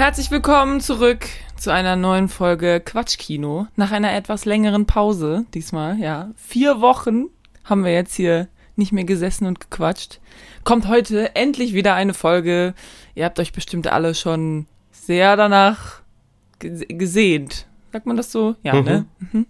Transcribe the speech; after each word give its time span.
Herzlich 0.00 0.30
willkommen 0.30 0.80
zurück 0.80 1.26
zu 1.56 1.70
einer 1.70 1.94
neuen 1.94 2.30
Folge 2.30 2.80
Quatschkino. 2.80 3.66
Nach 3.76 3.92
einer 3.92 4.14
etwas 4.14 4.46
längeren 4.46 4.86
Pause 4.86 5.44
diesmal, 5.52 5.98
ja. 5.98 6.30
Vier 6.36 6.80
Wochen 6.80 7.26
haben 7.64 7.84
wir 7.84 7.92
jetzt 7.92 8.14
hier 8.14 8.48
nicht 8.76 8.92
mehr 8.92 9.04
gesessen 9.04 9.44
und 9.44 9.60
gequatscht. 9.60 10.20
Kommt 10.64 10.88
heute 10.88 11.36
endlich 11.36 11.74
wieder 11.74 11.92
eine 11.96 12.14
Folge. 12.14 12.72
Ihr 13.14 13.26
habt 13.26 13.38
euch 13.40 13.52
bestimmt 13.52 13.88
alle 13.88 14.14
schon 14.14 14.66
sehr 14.90 15.36
danach 15.36 16.00
ge 16.60 16.86
gesehnt. 16.88 17.66
Sagt 17.92 18.06
man 18.06 18.16
das 18.16 18.32
so? 18.32 18.56
Ja, 18.62 18.76
Mhm. 18.76 18.84
ne? 18.84 19.06
Mhm. 19.18 19.46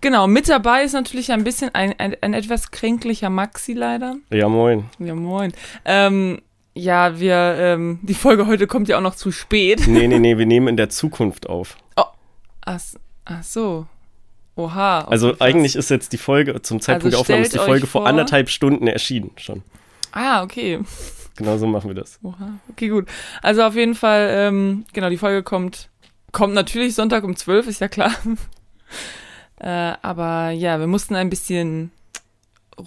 Genau, 0.00 0.26
mit 0.26 0.48
dabei 0.48 0.82
ist 0.82 0.94
natürlich 0.94 1.30
ein 1.30 1.44
bisschen 1.44 1.72
ein, 1.76 1.94
ein, 1.96 2.16
ein 2.20 2.34
etwas 2.34 2.72
kränklicher 2.72 3.30
Maxi 3.30 3.74
leider. 3.74 4.16
Ja, 4.30 4.48
moin. 4.48 4.86
Ja, 4.98 5.14
moin. 5.14 5.52
Ähm, 5.84 6.40
ja, 6.74 7.18
wir, 7.18 7.34
ähm, 7.58 7.98
die 8.02 8.14
Folge 8.14 8.46
heute 8.46 8.66
kommt 8.66 8.88
ja 8.88 8.96
auch 8.98 9.02
noch 9.02 9.14
zu 9.16 9.32
spät. 9.32 9.84
Nee, 9.86 10.06
nee, 10.08 10.18
nee, 10.18 10.38
wir 10.38 10.46
nehmen 10.46 10.68
in 10.68 10.76
der 10.76 10.88
Zukunft 10.90 11.48
auf. 11.48 11.76
Ach, 11.96 12.74
s- 12.74 12.98
ach 13.24 13.42
so. 13.42 13.86
Oha. 14.56 15.00
okay, 15.02 15.10
Also 15.10 15.34
eigentlich 15.40 15.74
ist 15.76 15.90
jetzt 15.90 16.12
die 16.12 16.18
Folge, 16.18 16.60
zum 16.62 16.80
Zeitpunkt 16.80 17.12
der 17.14 17.20
Aufnahme 17.20 17.42
ist 17.42 17.54
die 17.54 17.58
Folge 17.58 17.86
vor 17.86 18.02
vor- 18.02 18.06
anderthalb 18.08 18.48
Stunden 18.50 18.86
erschienen 18.86 19.30
schon. 19.36 19.62
Ah, 20.12 20.42
okay. 20.42 20.80
Genau 21.36 21.56
so 21.56 21.66
machen 21.66 21.88
wir 21.88 21.94
das. 21.94 22.18
Oha. 22.22 22.54
Okay, 22.70 22.88
gut. 22.88 23.08
Also 23.42 23.62
auf 23.62 23.74
jeden 23.74 23.94
Fall, 23.94 24.28
ähm, 24.32 24.84
genau, 24.92 25.08
die 25.08 25.16
Folge 25.16 25.42
kommt, 25.42 25.88
kommt 26.32 26.52
natürlich 26.54 26.94
Sonntag 26.94 27.24
um 27.24 27.34
12, 27.36 27.68
ist 27.68 27.80
ja 27.80 27.88
klar. 27.88 28.12
äh, 29.60 29.92
aber 30.02 30.50
ja, 30.50 30.78
wir 30.80 30.86
mussten 30.86 31.14
ein 31.14 31.30
bisschen 31.30 31.90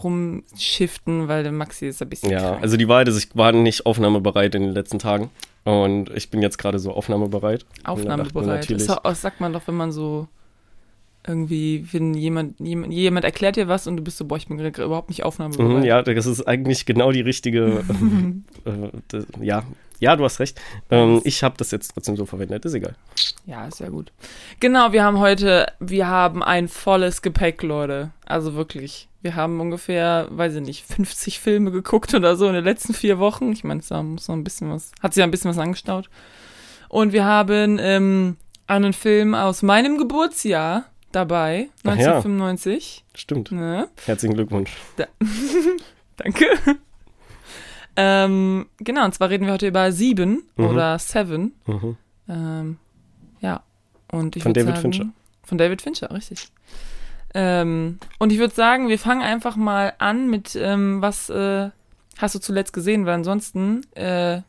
rumschiften, 0.01 1.27
weil 1.27 1.43
der 1.43 1.51
Maxi 1.51 1.87
ist 1.87 2.01
ein 2.01 2.09
bisschen 2.09 2.31
Ja, 2.31 2.39
krank. 2.39 2.63
also 2.63 2.77
die 2.77 2.87
Wahrheit 2.87 3.07
ist, 3.07 3.17
ich 3.23 3.35
war 3.35 3.51
nicht 3.51 3.85
aufnahmebereit 3.85 4.55
in 4.55 4.63
den 4.63 4.71
letzten 4.71 4.99
Tagen. 4.99 5.29
Und 5.65 6.09
ich 6.13 6.29
bin 6.29 6.41
jetzt 6.41 6.57
gerade 6.57 6.77
so 6.79 6.91
aufnahmebereit. 6.91 7.65
Aufnahmebereit. 7.85 8.69
Das, 8.69 8.87
das 8.87 9.21
sagt 9.21 9.39
man 9.39 9.53
doch, 9.53 9.61
wenn 9.65 9.75
man 9.75 9.91
so 9.91 10.27
irgendwie, 11.25 11.87
wenn 11.93 12.13
jemand, 12.13 12.59
jemand, 12.59 12.91
jemand 12.91 13.23
erklärt 13.23 13.55
dir 13.55 13.69
was 13.69 13.87
und 13.87 13.95
du 13.95 14.03
bist 14.03 14.17
so, 14.17 14.25
boah, 14.25 14.35
ich 14.37 14.47
bin 14.47 14.57
gerade 14.57 14.83
überhaupt 14.83 15.09
nicht 15.09 15.23
aufnahmebereit. 15.23 15.77
Mhm, 15.77 15.83
ja, 15.83 16.01
das 16.01 16.25
ist 16.25 16.45
eigentlich 16.45 16.85
genau 16.85 17.11
die 17.13 17.21
richtige. 17.21 17.83
äh, 18.65 18.71
das, 19.07 19.25
ja, 19.41 19.63
ja, 20.03 20.17
du 20.17 20.25
hast 20.25 20.39
recht. 20.39 20.59
Ähm, 20.91 21.21
ich 21.23 21.43
habe 21.43 21.55
das 21.57 21.71
jetzt 21.71 21.93
trotzdem 21.93 22.17
so 22.17 22.25
verwendet, 22.25 22.65
ist 22.65 22.73
egal. 22.73 22.95
Ja, 23.45 23.65
ist 23.67 23.79
ja 23.79 23.87
gut. 23.87 24.11
Genau, 24.59 24.91
wir 24.91 25.01
haben 25.03 25.19
heute, 25.19 25.71
wir 25.79 26.07
haben 26.07 26.43
ein 26.43 26.67
volles 26.67 27.21
Gepäck, 27.21 27.63
Leute. 27.63 28.11
Also 28.25 28.53
wirklich. 28.53 29.07
Wir 29.21 29.35
haben 29.35 29.61
ungefähr, 29.61 30.27
weiß 30.29 30.55
ich 30.55 30.61
nicht, 30.61 30.85
50 30.85 31.39
Filme 31.39 31.71
geguckt 31.71 32.13
oder 32.13 32.35
so 32.35 32.47
in 32.47 32.53
den 32.53 32.65
letzten 32.65 32.93
vier 32.93 33.17
Wochen. 33.17 33.53
Ich 33.53 33.63
meine, 33.63 33.81
da 33.87 34.03
muss 34.03 34.27
noch 34.27 34.35
ein 34.35 34.43
bisschen 34.43 34.69
was, 34.69 34.91
hat 35.01 35.13
sich 35.13 35.21
ja 35.21 35.25
ein 35.25 35.31
bisschen 35.31 35.49
was 35.49 35.57
angestaut. 35.57 36.09
Und 36.89 37.13
wir 37.13 37.23
haben 37.23 37.79
ähm, 37.79 38.35
einen 38.67 38.91
Film 38.91 39.33
aus 39.33 39.61
meinem 39.61 39.97
Geburtsjahr 39.97 40.83
dabei, 41.13 41.69
Ach 41.85 41.95
ja. 41.95 42.17
1995. 42.17 43.05
Stimmt. 43.15 43.53
Ne? 43.53 43.87
Herzlichen 44.05 44.35
Glückwunsch. 44.35 44.75
Danke. 46.17 46.45
Ähm, 47.95 48.65
genau, 48.79 49.05
und 49.05 49.13
zwar 49.13 49.29
reden 49.29 49.45
wir 49.45 49.53
heute 49.53 49.67
über 49.67 49.91
Sieben 49.91 50.43
Mhm. 50.55 50.65
oder 50.65 50.99
Seven. 50.99 51.53
Mhm. 51.65 51.97
Ähm, 52.29 52.77
ja. 53.41 53.61
Und 54.11 54.35
ich 54.35 54.43
Von 54.43 54.53
David 54.53 54.69
sagen, 54.75 54.81
Fincher. 54.81 55.05
Von 55.43 55.57
David 55.57 55.81
Fincher, 55.81 56.11
richtig. 56.11 56.47
Ähm, 57.33 57.97
und 58.19 58.31
ich 58.31 58.37
würde 58.39 58.53
sagen, 58.53 58.87
wir 58.89 58.99
fangen 58.99 59.21
einfach 59.23 59.55
mal 59.55 59.93
an 59.97 60.29
mit, 60.29 60.55
ähm, 60.55 61.01
was 61.01 61.29
äh, 61.29 61.69
hast 62.17 62.35
du 62.35 62.39
zuletzt 62.39 62.73
gesehen, 62.73 63.05
weil 63.07 63.15
ansonsten 63.15 63.81
äh, 63.95 64.41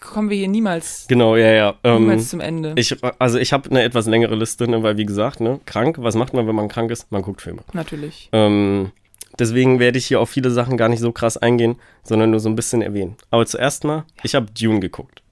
kommen 0.00 0.28
wir 0.28 0.36
hier 0.36 0.48
niemals, 0.48 1.06
Genau, 1.08 1.36
ja, 1.36 1.52
ja. 1.52 1.74
Ähm, 1.84 2.02
niemals 2.02 2.28
zum 2.28 2.40
Ende. 2.40 2.72
ich, 2.76 2.96
also 3.20 3.38
ich 3.38 3.52
habe 3.52 3.70
eine 3.70 3.82
etwas 3.84 4.06
längere 4.06 4.34
Liste, 4.34 4.68
ne, 4.68 4.82
weil 4.82 4.96
wie 4.98 5.06
gesagt, 5.06 5.40
ne, 5.40 5.60
krank, 5.66 5.96
was 6.00 6.16
macht 6.16 6.34
man, 6.34 6.46
wenn 6.48 6.54
man 6.56 6.68
krank 6.68 6.90
ist? 6.90 7.10
Man 7.12 7.22
guckt 7.22 7.42
Filme. 7.42 7.62
Natürlich. 7.72 8.28
Ähm, 8.32 8.90
deswegen 9.40 9.80
werde 9.80 9.98
ich 9.98 10.06
hier 10.06 10.20
auf 10.20 10.30
viele 10.30 10.50
Sachen 10.50 10.76
gar 10.76 10.88
nicht 10.88 11.00
so 11.00 11.10
krass 11.12 11.36
eingehen, 11.36 11.76
sondern 12.02 12.30
nur 12.30 12.40
so 12.40 12.48
ein 12.48 12.56
bisschen 12.56 12.82
erwähnen. 12.82 13.16
Aber 13.30 13.44
zuerst 13.46 13.84
mal, 13.84 14.04
ich 14.22 14.34
habe 14.34 14.46
Dune 14.52 14.80
geguckt. 14.80 15.22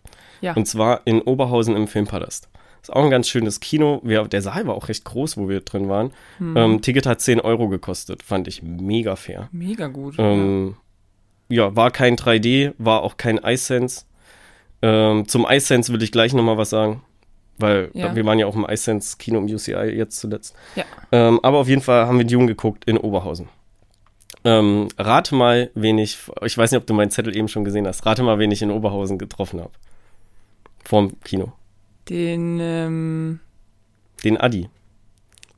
Ja. 0.41 0.55
Und 0.55 0.67
zwar 0.67 1.03
in 1.05 1.21
Oberhausen 1.23 1.77
im 1.77 1.87
Filmpalast. 1.89 2.49
Ist 2.81 2.93
auch 2.93 3.05
ein 3.05 3.11
ganz 3.11 3.29
schönes 3.29 3.61
Kino. 3.61 4.01
Wir, 4.05 4.23
der 4.25 4.41
Saal 4.41 4.67
war 4.67 4.75
auch 4.75 4.89
recht 4.89 5.05
groß, 5.05 5.37
wo 5.37 5.49
wir 5.49 5.61
drin 5.61 5.89
waren. 5.89 6.13
Hm. 6.39 6.57
Ähm, 6.57 6.83
Ticket 6.83 7.07
hat 7.07 7.21
10 7.21 7.41
Euro 7.41 7.69
gekostet. 7.69 8.23
Fand 8.23 8.47
ich 8.49 8.63
mega 8.63 9.17
fair. 9.17 9.49
Mega 9.53 9.89
gut. 9.89 10.15
Ähm, 10.19 10.77
ja, 11.49 11.75
war 11.75 11.91
kein 11.91 12.17
3D, 12.17 12.75
war 12.79 13.03
auch 13.03 13.17
kein 13.17 13.39
iSense. 13.39 14.05
Ähm, 14.81 15.27
zum 15.27 15.45
iSense 15.49 15.93
will 15.93 16.03
ich 16.03 16.13
gleich 16.13 16.33
nochmal 16.35 16.57
was 16.57 16.71
sagen. 16.71 17.03
Weil 17.59 17.91
Ja. 17.95 18.15
wir 18.15 18.25
waren 18.25 18.39
ja 18.39 18.47
auch 18.47 18.55
im 18.55 18.65
iSense-Kino 18.65 19.39
im 19.39 19.47
UCI 19.47 19.73
jetzt 19.97 20.21
zuletzt. 20.21 20.55
Ja. 20.77 20.85
Ähm, 21.11 21.41
aber 21.43 21.59
auf 21.59 21.69
jeden 21.69 21.83
Fall 21.83 22.07
haben 22.07 22.19
wir 22.19 22.25
Dune 22.25 22.47
geguckt 22.47 22.85
in 22.85 22.97
Oberhausen. 22.97 23.49
Ähm, 24.49 24.89
rate 24.97 25.35
mal, 25.35 25.71
wen 25.75 25.99
ich, 25.99 26.17
ich 26.43 26.57
weiß 26.57 26.71
nicht, 26.71 26.81
ob 26.81 26.87
du 26.87 26.95
meinen 26.95 27.11
Zettel 27.11 27.37
eben 27.37 27.49
schon 27.49 27.65
gesehen 27.65 27.87
hast, 27.87 28.07
rate 28.07 28.23
mal, 28.23 28.39
wen 28.39 28.51
ich 28.51 28.63
in 28.63 28.71
Oberhausen 28.71 29.19
getroffen 29.19 29.61
habe. 29.61 29.73
Vorm 30.85 31.13
Kino. 31.23 31.53
Den, 32.09 32.59
ähm, 32.61 33.41
Den 34.25 34.39
Adi. 34.39 34.71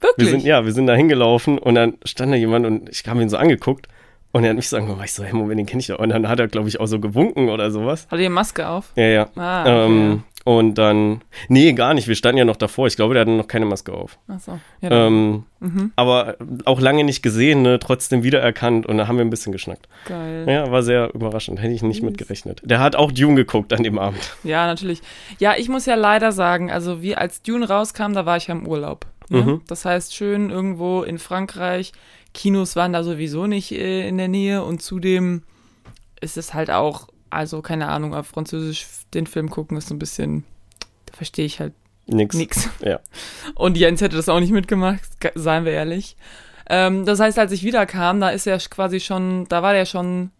wirklich? 0.00 0.26
Wir 0.26 0.30
sind, 0.30 0.44
ja, 0.44 0.64
wir 0.64 0.72
sind 0.72 0.88
da 0.88 0.94
hingelaufen 0.94 1.58
und 1.58 1.76
dann 1.76 1.98
stand 2.04 2.32
da 2.32 2.36
jemand 2.36 2.66
und 2.66 2.88
ich 2.88 3.06
habe 3.06 3.22
ihn 3.22 3.28
so 3.28 3.36
angeguckt 3.36 3.86
und 4.32 4.42
er 4.44 4.50
hat 4.50 4.56
mich 4.56 4.68
so 4.68 4.76
angemacht, 4.76 5.04
ich 5.04 5.12
so, 5.12 5.22
hey, 5.22 5.34
Moment, 5.34 5.58
den 5.60 5.66
kenne 5.66 5.80
ich 5.80 5.88
ja. 5.88 5.96
Und 5.96 6.08
dann 6.08 6.28
hat 6.28 6.40
er, 6.40 6.48
glaube 6.48 6.68
ich, 6.68 6.80
auch 6.80 6.86
so 6.86 6.98
gewunken 7.00 7.48
oder 7.48 7.70
sowas. 7.70 8.06
Hat 8.06 8.12
er 8.12 8.18
die 8.18 8.28
Maske 8.28 8.68
auf? 8.68 8.92
Ja, 8.96 9.04
ja. 9.04 9.28
Ah, 9.36 9.62
okay. 9.62 9.86
Ähm, 9.86 10.22
und 10.58 10.74
dann, 10.76 11.22
nee, 11.48 11.72
gar 11.74 11.94
nicht, 11.94 12.08
wir 12.08 12.14
standen 12.16 12.38
ja 12.38 12.44
noch 12.44 12.56
davor. 12.56 12.86
Ich 12.88 12.96
glaube, 12.96 13.14
der 13.14 13.20
hatte 13.22 13.30
noch 13.30 13.46
keine 13.46 13.66
Maske 13.66 13.92
auf. 13.92 14.18
Achso. 14.26 14.58
Ja, 14.80 14.88
dann- 14.90 15.06
Ähm, 15.06 15.44
mhm. 15.60 15.92
aber 15.96 16.36
auch 16.64 16.80
lange 16.80 17.04
nicht 17.04 17.22
gesehen, 17.22 17.62
ne, 17.62 17.78
trotzdem 17.78 18.22
wiedererkannt 18.22 18.86
und 18.86 18.98
da 18.98 19.06
haben 19.06 19.16
wir 19.16 19.24
ein 19.24 19.30
bisschen 19.30 19.52
geschnackt. 19.52 19.86
Geil. 20.06 20.46
Ja, 20.48 20.70
war 20.72 20.82
sehr 20.82 21.14
überraschend, 21.14 21.60
hätte 21.60 21.72
ich 21.72 21.82
nicht 21.82 21.98
Süß. 21.98 22.04
mitgerechnet. 22.04 22.62
Der 22.64 22.80
hat 22.80 22.96
auch 22.96 23.12
Dune 23.12 23.36
geguckt 23.36 23.72
an 23.72 23.82
dem 23.82 23.98
Abend. 23.98 24.20
Ja, 24.42 24.66
natürlich. 24.66 25.02
Ja, 25.38 25.54
ich 25.56 25.68
muss 25.68 25.86
ja 25.86 25.94
leider 25.94 26.32
sagen, 26.32 26.70
also 26.70 27.00
wie 27.02 27.14
als 27.16 27.42
Dune 27.42 27.68
rauskam, 27.68 28.12
da 28.12 28.26
war 28.26 28.36
ich 28.36 28.48
ja 28.48 28.54
im 28.54 28.66
Urlaub. 28.66 29.06
Ne? 29.28 29.42
Mhm. 29.42 29.60
Das 29.68 29.84
heißt, 29.84 30.14
schön 30.16 30.50
irgendwo 30.50 31.02
in 31.02 31.18
Frankreich. 31.18 31.92
Kinos 32.34 32.74
waren 32.76 32.92
da 32.92 33.02
sowieso 33.04 33.46
nicht 33.46 33.70
äh, 33.72 34.08
in 34.08 34.18
der 34.18 34.28
Nähe 34.28 34.62
und 34.64 34.82
zudem 34.82 35.42
ist 36.20 36.36
es 36.36 36.54
halt 36.54 36.70
auch, 36.70 37.08
also 37.30 37.62
keine 37.62 37.88
Ahnung, 37.88 38.14
auf 38.14 38.26
Französisch 38.28 38.86
den 39.14 39.26
Film 39.26 39.50
gucken 39.50 39.76
ist 39.76 39.88
so 39.88 39.94
ein 39.94 39.98
bisschen, 39.98 40.44
da 41.06 41.14
verstehe 41.16 41.46
ich 41.46 41.60
halt 41.60 41.72
Nix. 42.06 42.34
nix. 42.36 42.68
Ja. 42.84 42.98
Und 43.54 43.76
Jens 43.76 44.00
hätte 44.00 44.16
das 44.16 44.28
auch 44.28 44.40
nicht 44.40 44.52
mitgemacht, 44.52 45.20
ge- 45.20 45.32
seien 45.36 45.64
wir 45.64 45.72
ehrlich. 45.72 46.16
Ähm, 46.68 47.04
das 47.06 47.20
heißt, 47.20 47.38
als 47.38 47.52
ich 47.52 47.62
wiederkam, 47.62 48.20
da 48.20 48.30
ist 48.30 48.46
er 48.46 48.58
quasi 48.58 49.00
schon, 49.00 49.46
da 49.48 49.62
war 49.62 49.72
der 49.72 49.86
schon 49.86 50.30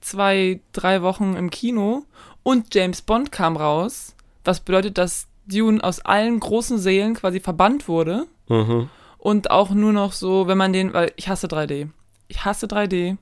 zwei, 0.00 0.60
drei 0.72 1.02
Wochen 1.02 1.34
im 1.36 1.50
Kino 1.50 2.04
und 2.42 2.74
James 2.74 3.02
Bond 3.02 3.32
kam 3.32 3.56
raus, 3.56 4.14
was 4.44 4.60
bedeutet, 4.60 4.98
dass 4.98 5.26
Dune 5.46 5.82
aus 5.82 6.00
allen 6.00 6.38
großen 6.40 6.78
Sälen 6.78 7.14
quasi 7.14 7.40
verbannt 7.40 7.88
wurde 7.88 8.26
Mhm. 8.48 8.88
und 9.18 9.50
auch 9.50 9.70
nur 9.70 9.92
noch 9.92 10.12
so, 10.12 10.46
wenn 10.48 10.58
man 10.58 10.72
den, 10.72 10.92
weil 10.92 11.12
ich 11.16 11.28
hasse 11.28 11.46
3D. 11.46 11.88
Ich 12.28 12.44
hasse 12.44 12.66
3D. 12.66 13.16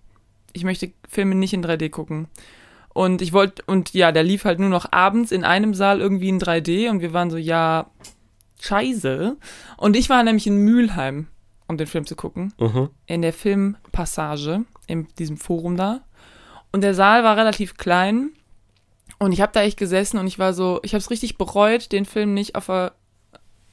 Ich 0.55 0.65
möchte 0.65 0.93
Filme 1.09 1.35
nicht 1.35 1.53
in 1.53 1.63
3D 1.65 1.91
gucken. 1.91 2.29
Und 2.99 3.23
ich 3.23 3.33
wollte, 3.33 3.63
und 3.67 3.95
ja, 3.95 4.11
der 4.11 4.25
lief 4.25 4.45
halt 4.45 4.59
nur 4.59 4.71
noch 4.71 4.91
abends 4.91 5.31
in 5.31 5.45
einem 5.45 5.73
Saal 5.73 6.01
irgendwie 6.01 6.29
in 6.31 6.41
3D 6.41 6.91
und 6.91 7.01
wir 7.01 7.13
waren 7.13 7.31
so, 7.31 7.37
ja, 7.37 7.87
scheiße. 8.61 9.37
Und 9.77 9.97
ich 9.97 10.11
war 10.11 10.23
nämlich 10.25 10.49
in 10.49 10.57
Mülheim, 10.59 11.29
um 11.69 11.77
den 11.77 11.87
Film 11.87 12.07
zu 12.07 12.17
gucken, 12.17 12.53
Mhm. 12.59 12.91
in 13.07 13.23
der 13.23 13.33
Filmpassage, 13.33 14.65
in 14.89 15.07
diesem 15.19 15.37
Forum 15.37 15.77
da. 15.77 16.01
Und 16.73 16.83
der 16.83 16.95
Saal 16.95 17.23
war 17.23 17.37
relativ 17.37 17.77
klein 17.77 18.31
und 19.21 19.31
ich 19.33 19.41
habe 19.43 19.53
da 19.53 19.63
echt 19.63 19.79
gesessen 19.79 20.19
und 20.19 20.27
ich 20.27 20.41
war 20.41 20.53
so, 20.53 20.81
ich 20.83 20.93
habe 20.93 20.99
es 21.01 21.11
richtig 21.11 21.39
bereut, 21.39 21.93
den 21.93 22.05
Film 22.05 22.35
nicht 22.35 22.57
auf 22.57 22.69
einer 22.69 22.93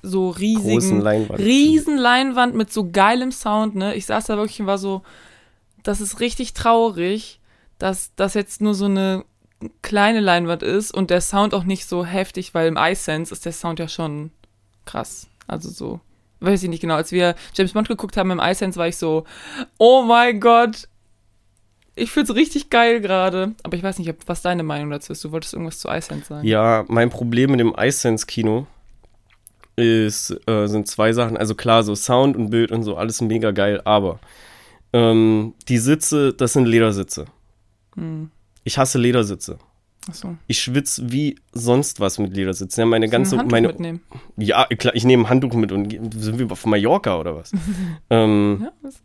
so 0.04 0.30
riesigen 0.30 1.02
Leinwand. 1.02 1.40
riesen 1.40 1.98
Leinwand 1.98 2.54
mit 2.56 2.72
so 2.72 2.92
geilem 2.92 3.32
Sound, 3.32 3.74
ne? 3.76 3.96
Ich 3.96 4.06
saß 4.06 4.26
da 4.26 4.38
wirklich 4.38 4.60
und 4.62 4.68
war 4.68 4.78
so, 4.78 5.02
das 5.82 6.00
ist 6.00 6.20
richtig 6.20 6.54
traurig, 6.54 7.40
dass 7.78 8.12
das 8.16 8.34
jetzt 8.34 8.62
nur 8.62 8.74
so 8.74 8.86
eine 8.86 9.26
kleine 9.82 10.20
Leinwand 10.20 10.64
ist 10.64 10.92
und 10.92 11.10
der 11.10 11.22
Sound 11.22 11.54
auch 11.54 11.64
nicht 11.64 11.88
so 11.88 12.06
heftig, 12.06 12.54
weil 12.54 12.68
im 12.68 12.78
iSense 12.78 13.34
ist 13.34 13.46
der 13.46 13.54
Sound 13.54 13.80
ja 13.80 13.88
schon 13.88 14.32
krass. 14.86 15.28
Also 15.48 15.70
so, 15.70 16.00
weiß 16.40 16.64
ich 16.64 16.70
nicht 16.70 16.82
genau. 16.82 16.96
Als 16.96 17.12
wir 17.12 17.36
James 17.54 17.74
Bond 17.74 17.88
geguckt 17.88 18.18
haben 18.18 18.32
im 18.32 18.40
iSense, 18.40 18.78
war 18.78 18.88
ich 18.88 18.98
so, 18.98 19.26
oh 19.78 20.04
mein 20.04 20.40
Gott, 20.40 20.88
ich 21.96 22.12
find's 22.12 22.34
richtig 22.36 22.70
geil 22.70 23.02
gerade. 23.02 23.56
Aber 23.64 23.78
ich 23.78 23.84
weiß 23.84 24.00
nicht, 24.00 24.14
was 24.26 24.42
deine 24.42 24.64
Meinung 24.64 24.90
dazu 24.90 25.14
ist. 25.14 25.24
Du 25.24 25.32
wolltest 25.32 25.54
irgendwas 25.54 25.80
zu 25.80 25.90
iSense 25.90 26.28
sagen. 26.28 26.48
Ja, 26.48 26.84
mein 26.88 27.10
Problem 27.10 27.52
mit 27.52 27.60
dem 27.60 27.74
iSense-Kino 27.78 28.68
ist, 29.76 30.36
äh, 30.48 30.68
sind 30.68 30.88
zwei 30.88 31.14
Sachen. 31.14 31.38
Also 31.38 31.56
klar, 31.56 31.84
so 31.84 31.96
Sound 31.96 32.36
und 32.36 32.50
Bild 32.50 32.72
und 32.72 32.84
so, 32.84 32.98
alles 32.98 33.22
mega 33.22 33.52
geil, 33.52 33.82
aber 33.86 34.20
ähm, 34.94 35.54
die 35.68 35.78
Sitze, 35.78 36.34
das 36.34 36.54
sind 36.54 36.66
Ledersitze. 36.66 37.26
Hm. 37.96 38.30
Ich 38.64 38.78
hasse 38.78 38.98
Ledersitze. 38.98 39.58
Achso. 40.08 40.36
Ich 40.48 40.60
schwitze 40.60 41.12
wie 41.12 41.36
sonst 41.52 42.00
was 42.00 42.20
mit 42.20 42.36
Ledersitzen. 42.36 42.82
Ja, 42.82 42.86
meine 42.86 43.10
ganze, 43.10 43.36
Ein 43.36 43.40
Handtuch 43.40 43.52
meine, 43.52 43.68
mitnehmen. 43.70 44.02
ja, 44.38 44.66
klar, 44.66 44.96
ich 44.96 45.04
nehme 45.04 45.24
ein 45.24 45.30
Handtuch 45.30 45.54
mit 45.54 45.72
und 45.72 45.92
sind 46.16 46.38
wir 46.38 46.52
auf 46.52 46.66
Mallorca 46.66 47.20
oder 47.20 47.36
was? 47.36 47.52
ähm, 48.12 48.60
Ja, 48.64 48.72
was? 48.82 49.02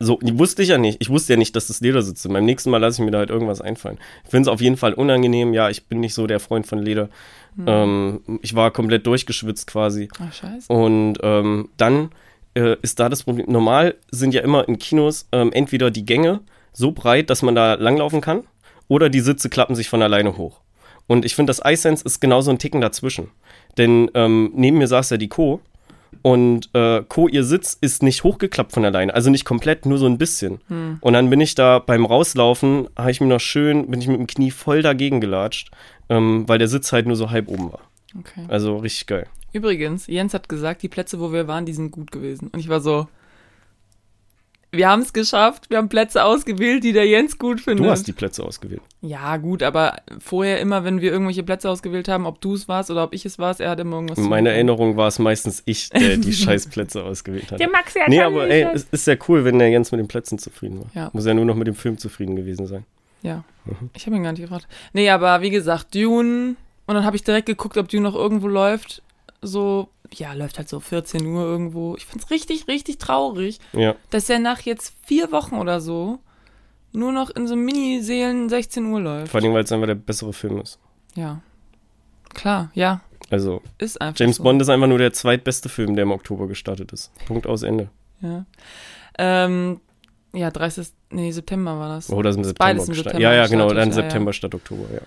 so, 0.00 0.18
wusste 0.22 0.62
ich 0.62 0.70
ja 0.70 0.78
nicht. 0.78 0.98
Ich 1.00 1.10
wusste 1.10 1.34
ja 1.34 1.36
nicht, 1.38 1.54
dass 1.56 1.66
das 1.66 1.80
Ledersitze 1.80 2.22
sind. 2.22 2.32
Beim 2.32 2.44
nächsten 2.46 2.70
Mal 2.70 2.78
lasse 2.78 3.00
ich 3.02 3.04
mir 3.04 3.10
da 3.10 3.18
halt 3.18 3.30
irgendwas 3.30 3.60
einfallen. 3.60 3.98
Ich 4.24 4.30
finde 4.30 4.48
es 4.48 4.52
auf 4.52 4.60
jeden 4.62 4.76
Fall 4.78 4.94
unangenehm. 4.94 5.52
Ja, 5.52 5.68
ich 5.68 5.86
bin 5.86 6.00
nicht 6.00 6.14
so 6.14 6.26
der 6.26 6.40
Freund 6.40 6.66
von 6.66 6.78
Leder. 6.78 7.10
Hm. 7.56 7.64
Ähm, 7.66 8.20
ich 8.42 8.54
war 8.54 8.70
komplett 8.70 9.06
durchgeschwitzt 9.06 9.66
quasi. 9.66 10.08
Ach, 10.18 10.32
scheiße. 10.32 10.72
Und 10.72 11.18
ähm, 11.22 11.68
dann 11.76 12.10
äh, 12.54 12.76
ist 12.80 12.98
da 12.98 13.08
das 13.10 13.24
Problem. 13.24 13.50
Normal 13.50 13.94
sind 14.10 14.32
ja 14.32 14.40
immer 14.40 14.66
in 14.68 14.78
Kinos 14.78 15.28
ähm, 15.32 15.52
entweder 15.52 15.90
die 15.90 16.04
Gänge 16.06 16.40
so 16.74 16.92
breit, 16.92 17.30
dass 17.30 17.40
man 17.40 17.54
da 17.54 17.74
langlaufen 17.74 18.20
kann, 18.20 18.42
oder 18.88 19.08
die 19.08 19.20
Sitze 19.20 19.48
klappen 19.48 19.74
sich 19.74 19.88
von 19.88 20.02
alleine 20.02 20.36
hoch. 20.36 20.60
Und 21.06 21.24
ich 21.24 21.34
finde, 21.34 21.50
das 21.50 21.62
iSense 21.64 22.04
ist 22.04 22.20
genauso 22.20 22.50
ein 22.50 22.58
Ticken 22.58 22.82
dazwischen. 22.82 23.28
Denn 23.78 24.10
ähm, 24.14 24.52
neben 24.54 24.78
mir 24.78 24.86
saß 24.86 25.10
ja 25.10 25.16
die 25.16 25.28
Co. 25.28 25.60
Und 26.22 26.70
äh, 26.74 27.02
Co, 27.08 27.28
ihr 27.28 27.44
Sitz 27.44 27.76
ist 27.80 28.02
nicht 28.02 28.24
hochgeklappt 28.24 28.72
von 28.72 28.84
alleine, 28.84 29.12
also 29.12 29.30
nicht 29.30 29.44
komplett, 29.44 29.84
nur 29.84 29.98
so 29.98 30.06
ein 30.06 30.16
bisschen. 30.16 30.60
Und 31.00 31.12
dann 31.12 31.28
bin 31.28 31.40
ich 31.40 31.54
da 31.54 31.80
beim 31.80 32.06
Rauslaufen, 32.06 32.88
habe 32.96 33.10
ich 33.10 33.20
mir 33.20 33.26
noch 33.26 33.40
schön, 33.40 33.90
bin 33.90 34.00
ich 34.00 34.06
mit 34.06 34.18
dem 34.18 34.26
Knie 34.26 34.50
voll 34.50 34.80
dagegen 34.80 35.20
gelatscht, 35.20 35.70
ähm, 36.08 36.44
weil 36.48 36.58
der 36.58 36.68
Sitz 36.68 36.92
halt 36.92 37.06
nur 37.06 37.16
so 37.16 37.30
halb 37.30 37.48
oben 37.48 37.72
war. 37.72 37.80
Okay. 38.18 38.44
Also 38.48 38.76
richtig 38.76 39.06
geil. 39.06 39.26
Übrigens, 39.52 40.06
Jens 40.06 40.34
hat 40.34 40.48
gesagt, 40.48 40.82
die 40.82 40.88
Plätze, 40.88 41.20
wo 41.20 41.32
wir 41.32 41.46
waren, 41.46 41.66
die 41.66 41.72
sind 41.72 41.90
gut 41.90 42.10
gewesen. 42.10 42.48
Und 42.48 42.60
ich 42.60 42.68
war 42.68 42.80
so, 42.80 43.08
wir 44.76 44.88
haben 44.88 45.02
es 45.02 45.12
geschafft, 45.12 45.70
wir 45.70 45.78
haben 45.78 45.88
Plätze 45.88 46.24
ausgewählt, 46.24 46.84
die 46.84 46.92
der 46.92 47.06
Jens 47.06 47.38
gut 47.38 47.60
findet. 47.60 47.84
Du 47.84 47.90
hast 47.90 48.06
die 48.06 48.12
Plätze 48.12 48.42
ausgewählt. 48.44 48.82
ja, 49.00 49.36
gut, 49.36 49.62
aber 49.62 49.96
vorher 50.18 50.60
immer, 50.60 50.84
wenn 50.84 51.00
wir 51.00 51.10
irgendwelche 51.12 51.42
Plätze 51.42 51.68
ausgewählt 51.70 52.08
haben, 52.08 52.26
ob 52.26 52.40
du 52.40 52.54
es 52.54 52.68
warst 52.68 52.90
oder 52.90 53.04
ob 53.04 53.12
ich 53.14 53.24
es 53.26 53.38
warst, 53.38 53.60
er 53.60 53.70
hat 53.70 53.80
immer 53.80 53.96
irgendwas 53.96 54.18
In 54.18 54.24
zu 54.24 54.30
meiner. 54.30 54.50
Erinnerung 54.50 54.96
war 54.96 55.08
es 55.08 55.18
meistens 55.18 55.62
ich, 55.66 55.90
der 55.90 56.16
die 56.16 56.32
Scheißplätze 56.34 57.02
ausgewählt 57.04 57.52
hat. 57.52 57.60
Der 57.60 57.70
Max 57.70 57.94
ja 57.94 58.02
Nee, 58.08 58.20
aber 58.20 58.44
nicht. 58.46 58.52
ey, 58.52 58.66
es 58.74 58.84
ist 58.90 59.06
ja 59.06 59.14
cool, 59.28 59.44
wenn 59.44 59.58
der 59.58 59.68
Jens 59.70 59.90
mit 59.92 59.98
den 60.00 60.08
Plätzen 60.08 60.38
zufrieden 60.38 60.80
war. 60.80 60.90
Ja. 60.94 61.10
Muss 61.12 61.26
ja 61.26 61.34
nur 61.34 61.44
noch 61.44 61.54
mit 61.56 61.66
dem 61.66 61.74
Film 61.74 61.98
zufrieden 61.98 62.36
gewesen 62.36 62.66
sein. 62.66 62.84
Ja, 63.22 63.44
Mhm. 63.64 63.90
ich 63.94 64.04
habe 64.06 64.14
ihn 64.16 64.22
gar 64.22 64.32
nicht 64.32 64.42
gefragt. 64.42 64.68
Nee, 64.92 65.08
aber 65.08 65.40
wie 65.40 65.50
gesagt, 65.50 65.94
Dune. 65.94 66.56
Und 66.86 66.94
dann 66.94 67.04
habe 67.04 67.16
ich 67.16 67.24
direkt 67.24 67.46
geguckt, 67.46 67.78
ob 67.78 67.88
Dune 67.88 68.02
noch 68.02 68.14
irgendwo 68.14 68.46
läuft. 68.48 69.02
So, 69.40 69.88
ja, 70.18 70.32
läuft 70.32 70.58
halt 70.58 70.68
so 70.68 70.80
14 70.80 71.24
Uhr 71.26 71.42
irgendwo. 71.44 71.96
Ich 71.96 72.06
find's 72.06 72.30
richtig, 72.30 72.68
richtig 72.68 72.98
traurig, 72.98 73.58
Ja. 73.72 73.94
dass 74.10 74.28
er 74.30 74.38
nach 74.38 74.60
jetzt 74.60 74.94
vier 75.04 75.32
Wochen 75.32 75.56
oder 75.56 75.80
so 75.80 76.18
nur 76.92 77.10
noch 77.12 77.30
in 77.30 77.46
so 77.46 77.56
Miniseelen 77.56 78.48
16 78.48 78.84
Uhr 78.86 79.00
läuft. 79.00 79.28
Vor 79.32 79.40
allem, 79.40 79.52
weil 79.52 79.64
es 79.64 79.72
einfach 79.72 79.86
der 79.88 79.96
bessere 79.96 80.32
Film 80.32 80.60
ist. 80.60 80.78
Ja. 81.16 81.40
Klar, 82.34 82.70
ja. 82.74 83.00
Also, 83.30 83.62
Ist 83.78 84.00
einfach 84.00 84.18
James 84.20 84.36
so. 84.36 84.42
Bond 84.42 84.60
ist 84.62 84.68
einfach 84.68 84.86
nur 84.86 84.98
der 84.98 85.12
zweitbeste 85.12 85.68
Film, 85.68 85.96
der 85.96 86.02
im 86.04 86.12
Oktober 86.12 86.46
gestartet 86.46 86.92
ist. 86.92 87.10
Punkt 87.26 87.46
aus 87.46 87.62
Ende. 87.62 87.88
Ja. 88.20 88.44
Ähm, 89.18 89.80
ja, 90.32 90.50
30. 90.50 90.88
Nee, 91.10 91.30
September 91.30 91.78
war 91.78 91.88
das. 91.88 92.10
Oder 92.10 92.30
ist 92.30 92.36
im 92.36 92.44
September, 92.44 92.66
beides 92.72 92.84
im 92.88 92.94
gestartet. 92.94 93.12
September 93.20 93.34
Ja, 93.36 93.42
ja, 93.42 93.46
genau, 93.48 93.68
dann 93.68 93.76
ja, 93.78 93.84
ja. 93.86 93.92
September 93.92 94.32
statt 94.32 94.54
Oktober, 94.54 94.84
ja. 94.92 95.00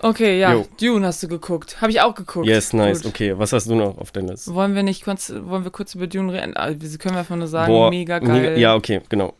Okay, 0.00 0.38
ja. 0.38 0.52
Jo. 0.54 0.66
Dune 0.80 1.06
hast 1.06 1.22
du 1.22 1.28
geguckt. 1.28 1.80
Habe 1.80 1.90
ich 1.90 2.00
auch 2.00 2.14
geguckt. 2.14 2.46
Yes, 2.46 2.72
nice. 2.72 3.02
Gut. 3.02 3.12
Okay, 3.12 3.34
was 3.36 3.52
hast 3.52 3.68
du 3.68 3.74
noch 3.74 3.98
auf 3.98 4.12
deiner 4.12 4.30
Liste? 4.32 4.54
Wollen 4.54 4.74
wir 4.74 4.82
nicht 4.84 5.04
kurz, 5.04 5.32
wollen 5.44 5.64
wir 5.64 5.70
kurz 5.72 5.94
über 5.94 6.06
Dune 6.06 6.32
reden? 6.32 6.56
Also, 6.56 6.80
wir 6.80 6.98
können 6.98 7.16
einfach 7.16 7.34
nur 7.36 7.48
sagen, 7.48 7.72
Boah, 7.72 7.90
mega 7.90 8.18
geil. 8.20 8.58
ja, 8.58 8.74
okay, 8.76 9.00
genau. 9.08 9.34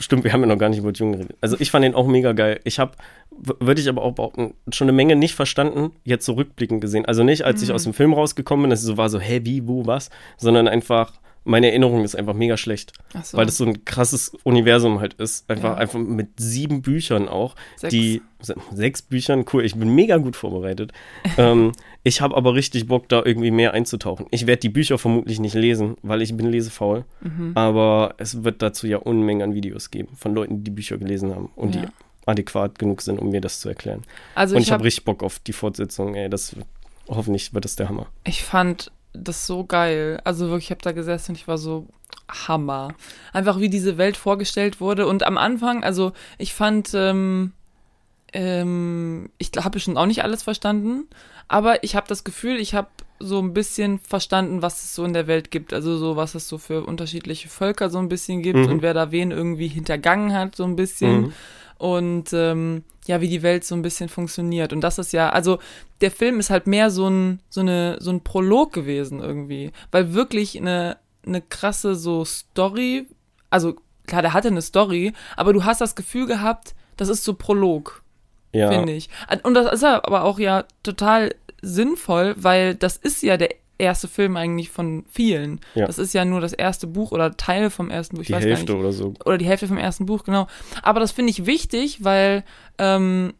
Stimmt, 0.00 0.24
wir 0.24 0.32
haben 0.32 0.40
ja 0.42 0.46
noch 0.46 0.58
gar 0.58 0.68
nicht 0.68 0.78
über 0.80 0.92
Dune 0.92 1.12
geredet. 1.16 1.36
Also 1.40 1.56
ich 1.58 1.70
fand 1.70 1.84
den 1.84 1.94
auch 1.94 2.06
mega 2.06 2.32
geil. 2.32 2.60
Ich 2.64 2.78
habe, 2.78 2.92
würde 3.30 3.80
ich 3.80 3.88
aber 3.88 4.02
auch 4.02 4.12
behaupten, 4.12 4.54
schon 4.70 4.86
eine 4.86 4.92
Menge 4.92 5.16
nicht 5.16 5.34
verstanden, 5.34 5.92
jetzt 6.04 6.26
so 6.26 6.34
rückblickend 6.34 6.80
gesehen. 6.82 7.06
Also 7.06 7.22
nicht, 7.24 7.44
als 7.44 7.62
ich 7.62 7.68
Mhm. 7.70 7.74
aus 7.74 7.84
dem 7.84 7.94
Film 7.94 8.12
rausgekommen 8.12 8.64
bin, 8.64 8.70
dass 8.70 8.80
ich 8.80 8.86
so 8.86 8.96
war, 8.98 9.08
so, 9.08 9.18
hä, 9.18 9.40
wie, 9.44 9.66
wo, 9.66 9.86
was? 9.86 10.10
Sondern 10.36 10.68
einfach, 10.68 11.12
meine 11.44 11.68
Erinnerung 11.68 12.04
ist 12.04 12.14
einfach 12.14 12.34
mega 12.34 12.56
schlecht. 12.56 12.92
So, 13.22 13.36
Weil 13.36 13.46
das 13.46 13.56
so 13.56 13.64
ein 13.64 13.84
krasses 13.84 14.32
Universum 14.44 15.00
halt 15.00 15.14
ist. 15.14 15.48
Einfach, 15.50 15.70
Ja. 15.70 15.74
einfach 15.76 15.98
mit 15.98 16.28
sieben 16.38 16.82
Büchern 16.82 17.28
auch. 17.28 17.56
sechs. 17.76 17.90
Die 17.92 18.22
se- 18.40 18.54
sechs 18.72 19.02
Büchern, 19.02 19.44
cool, 19.52 19.64
ich 19.64 19.74
bin 19.74 19.94
mega 19.94 20.16
gut 20.18 20.36
vorbereitet. 20.36 20.92
ähm, 21.38 21.72
ich 22.04 22.20
habe 22.20 22.36
aber 22.36 22.54
richtig 22.54 22.86
Bock, 22.86 23.08
da 23.08 23.22
irgendwie 23.24 23.50
mehr 23.50 23.72
einzutauchen. 23.74 24.26
Ich 24.30 24.46
werde 24.46 24.60
die 24.60 24.68
Bücher 24.68 24.98
vermutlich 24.98 25.40
nicht 25.40 25.54
lesen, 25.54 25.96
weil 26.02 26.22
ich 26.22 26.36
bin 26.36 26.46
lesefaul. 26.50 27.04
Mhm. 27.20 27.52
Aber 27.54 28.14
es 28.18 28.44
wird 28.44 28.62
dazu 28.62 28.86
ja 28.86 28.98
Unmengen 28.98 29.42
an 29.50 29.54
Videos 29.54 29.90
geben 29.90 30.08
von 30.16 30.34
Leuten, 30.34 30.58
die 30.58 30.64
die 30.64 30.70
Bücher 30.70 30.96
gelesen 30.98 31.34
haben 31.34 31.50
und 31.56 31.74
Ja. 31.74 31.82
die 31.82 31.88
adäquat 32.26 32.78
genug 32.78 33.02
sind, 33.02 33.18
um 33.18 33.30
mir 33.30 33.40
das 33.40 33.58
zu 33.58 33.68
erklären. 33.68 34.02
Also 34.36 34.54
und 34.54 34.60
ich 34.62 34.68
ich 34.68 34.72
habe 34.72 34.80
habe, 34.82 34.86
richtig 34.86 35.04
Bock 35.04 35.24
auf 35.24 35.40
die 35.40 35.52
Fortsetzung, 35.52 36.14
ey, 36.14 36.30
das 36.30 36.54
hoffentlich 37.08 37.52
wird 37.52 37.64
das 37.64 37.74
der 37.74 37.88
Hammer. 37.88 38.06
ich 38.24 38.44
fand 38.44 38.92
das 39.12 39.46
so 39.46 39.64
geil. 39.64 40.20
Also 40.24 40.46
wirklich, 40.48 40.64
ich 40.66 40.70
habe 40.70 40.82
da 40.82 40.92
gesessen 40.92 41.32
und 41.32 41.36
ich 41.38 41.48
war 41.48 41.58
so 41.58 41.86
Hammer. 42.28 42.94
Einfach 43.32 43.58
wie 43.60 43.68
diese 43.68 43.98
Welt 43.98 44.16
vorgestellt 44.16 44.80
wurde 44.80 45.06
und 45.06 45.22
am 45.22 45.36
Anfang, 45.38 45.84
also 45.84 46.12
ich 46.38 46.54
fand, 46.54 46.92
ähm, 46.94 47.52
ähm, 48.32 49.28
ich 49.38 49.50
habe 49.58 49.78
schon 49.80 49.96
auch 49.96 50.06
nicht 50.06 50.24
alles 50.24 50.42
verstanden, 50.42 51.06
aber 51.48 51.84
ich 51.84 51.94
habe 51.96 52.08
das 52.08 52.24
Gefühl, 52.24 52.56
ich 52.58 52.74
habe 52.74 52.88
so 53.18 53.38
ein 53.40 53.52
bisschen 53.54 53.98
verstanden, 54.00 54.62
was 54.62 54.82
es 54.82 54.94
so 54.94 55.04
in 55.04 55.12
der 55.12 55.26
Welt 55.26 55.50
gibt. 55.50 55.72
Also 55.72 55.96
so, 55.98 56.16
was 56.16 56.34
es 56.34 56.48
so 56.48 56.58
für 56.58 56.84
unterschiedliche 56.84 57.48
Völker 57.48 57.88
so 57.90 57.98
ein 57.98 58.08
bisschen 58.08 58.42
gibt 58.42 58.58
Mhm. 58.58 58.68
und 58.68 58.82
wer 58.82 58.94
da 58.94 59.12
wen 59.12 59.30
irgendwie 59.30 59.68
hintergangen 59.68 60.32
hat, 60.34 60.56
so 60.56 60.64
ein 60.64 60.74
bisschen. 60.76 61.20
Mhm. 61.22 61.32
Und 61.78 62.32
ähm, 62.32 62.84
ja, 63.06 63.20
wie 63.20 63.28
die 63.28 63.42
Welt 63.42 63.64
so 63.64 63.74
ein 63.74 63.82
bisschen 63.82 64.08
funktioniert. 64.08 64.72
Und 64.72 64.80
das 64.80 64.98
ist 64.98 65.12
ja, 65.12 65.30
also 65.30 65.58
der 66.00 66.10
Film 66.10 66.38
ist 66.38 66.50
halt 66.50 66.66
mehr 66.66 66.90
so 66.90 67.08
ein, 67.08 67.40
so 67.50 67.60
eine, 67.60 67.96
so 68.00 68.10
ein 68.10 68.22
Prolog 68.22 68.72
gewesen 68.72 69.20
irgendwie, 69.20 69.72
weil 69.90 70.14
wirklich 70.14 70.56
eine, 70.58 70.98
eine 71.26 71.42
krasse 71.42 71.94
so 71.94 72.24
Story, 72.24 73.06
also 73.50 73.74
klar, 74.06 74.22
der 74.22 74.32
hatte 74.32 74.48
eine 74.48 74.62
Story, 74.62 75.12
aber 75.36 75.52
du 75.52 75.64
hast 75.64 75.80
das 75.80 75.94
Gefühl 75.94 76.26
gehabt, 76.26 76.74
das 76.96 77.08
ist 77.08 77.24
so 77.24 77.34
Prolog, 77.34 78.02
Ja, 78.52 78.70
finde 78.70 78.92
ich. 78.92 79.08
Und 79.42 79.54
das 79.54 79.72
ist 79.72 79.82
ja 79.82 80.04
aber 80.04 80.24
auch 80.24 80.38
ja 80.38 80.64
total 80.82 81.34
sinnvoll, 81.62 82.34
weil 82.36 82.74
das 82.74 82.96
ist 82.96 83.22
ja 83.22 83.36
der 83.36 83.50
erste 83.82 84.08
Film 84.08 84.36
eigentlich 84.36 84.70
von 84.70 85.04
vielen. 85.10 85.60
Ja. 85.74 85.86
Das 85.86 85.98
ist 85.98 86.14
ja 86.14 86.24
nur 86.24 86.40
das 86.40 86.52
erste 86.52 86.86
Buch 86.86 87.12
oder 87.12 87.36
Teil 87.36 87.70
vom 87.70 87.90
ersten 87.90 88.16
Buch. 88.16 88.22
Ich 88.22 88.28
die 88.28 88.32
weiß 88.32 88.44
gar 88.44 88.48
Hälfte 88.50 88.72
nicht 88.72 88.80
oder 88.80 88.92
so. 88.92 89.14
oder 89.24 89.38
die 89.38 89.46
Hälfte 89.46 89.68
vom 89.68 89.78
ersten 89.78 90.06
Buch, 90.06 90.24
genau. 90.24 90.46
Aber 90.82 91.00
das 91.00 91.12
finde 91.12 91.30
ich 91.30 91.46
wichtig, 91.46 92.04
weil, 92.04 92.44
ähm, 92.78 93.34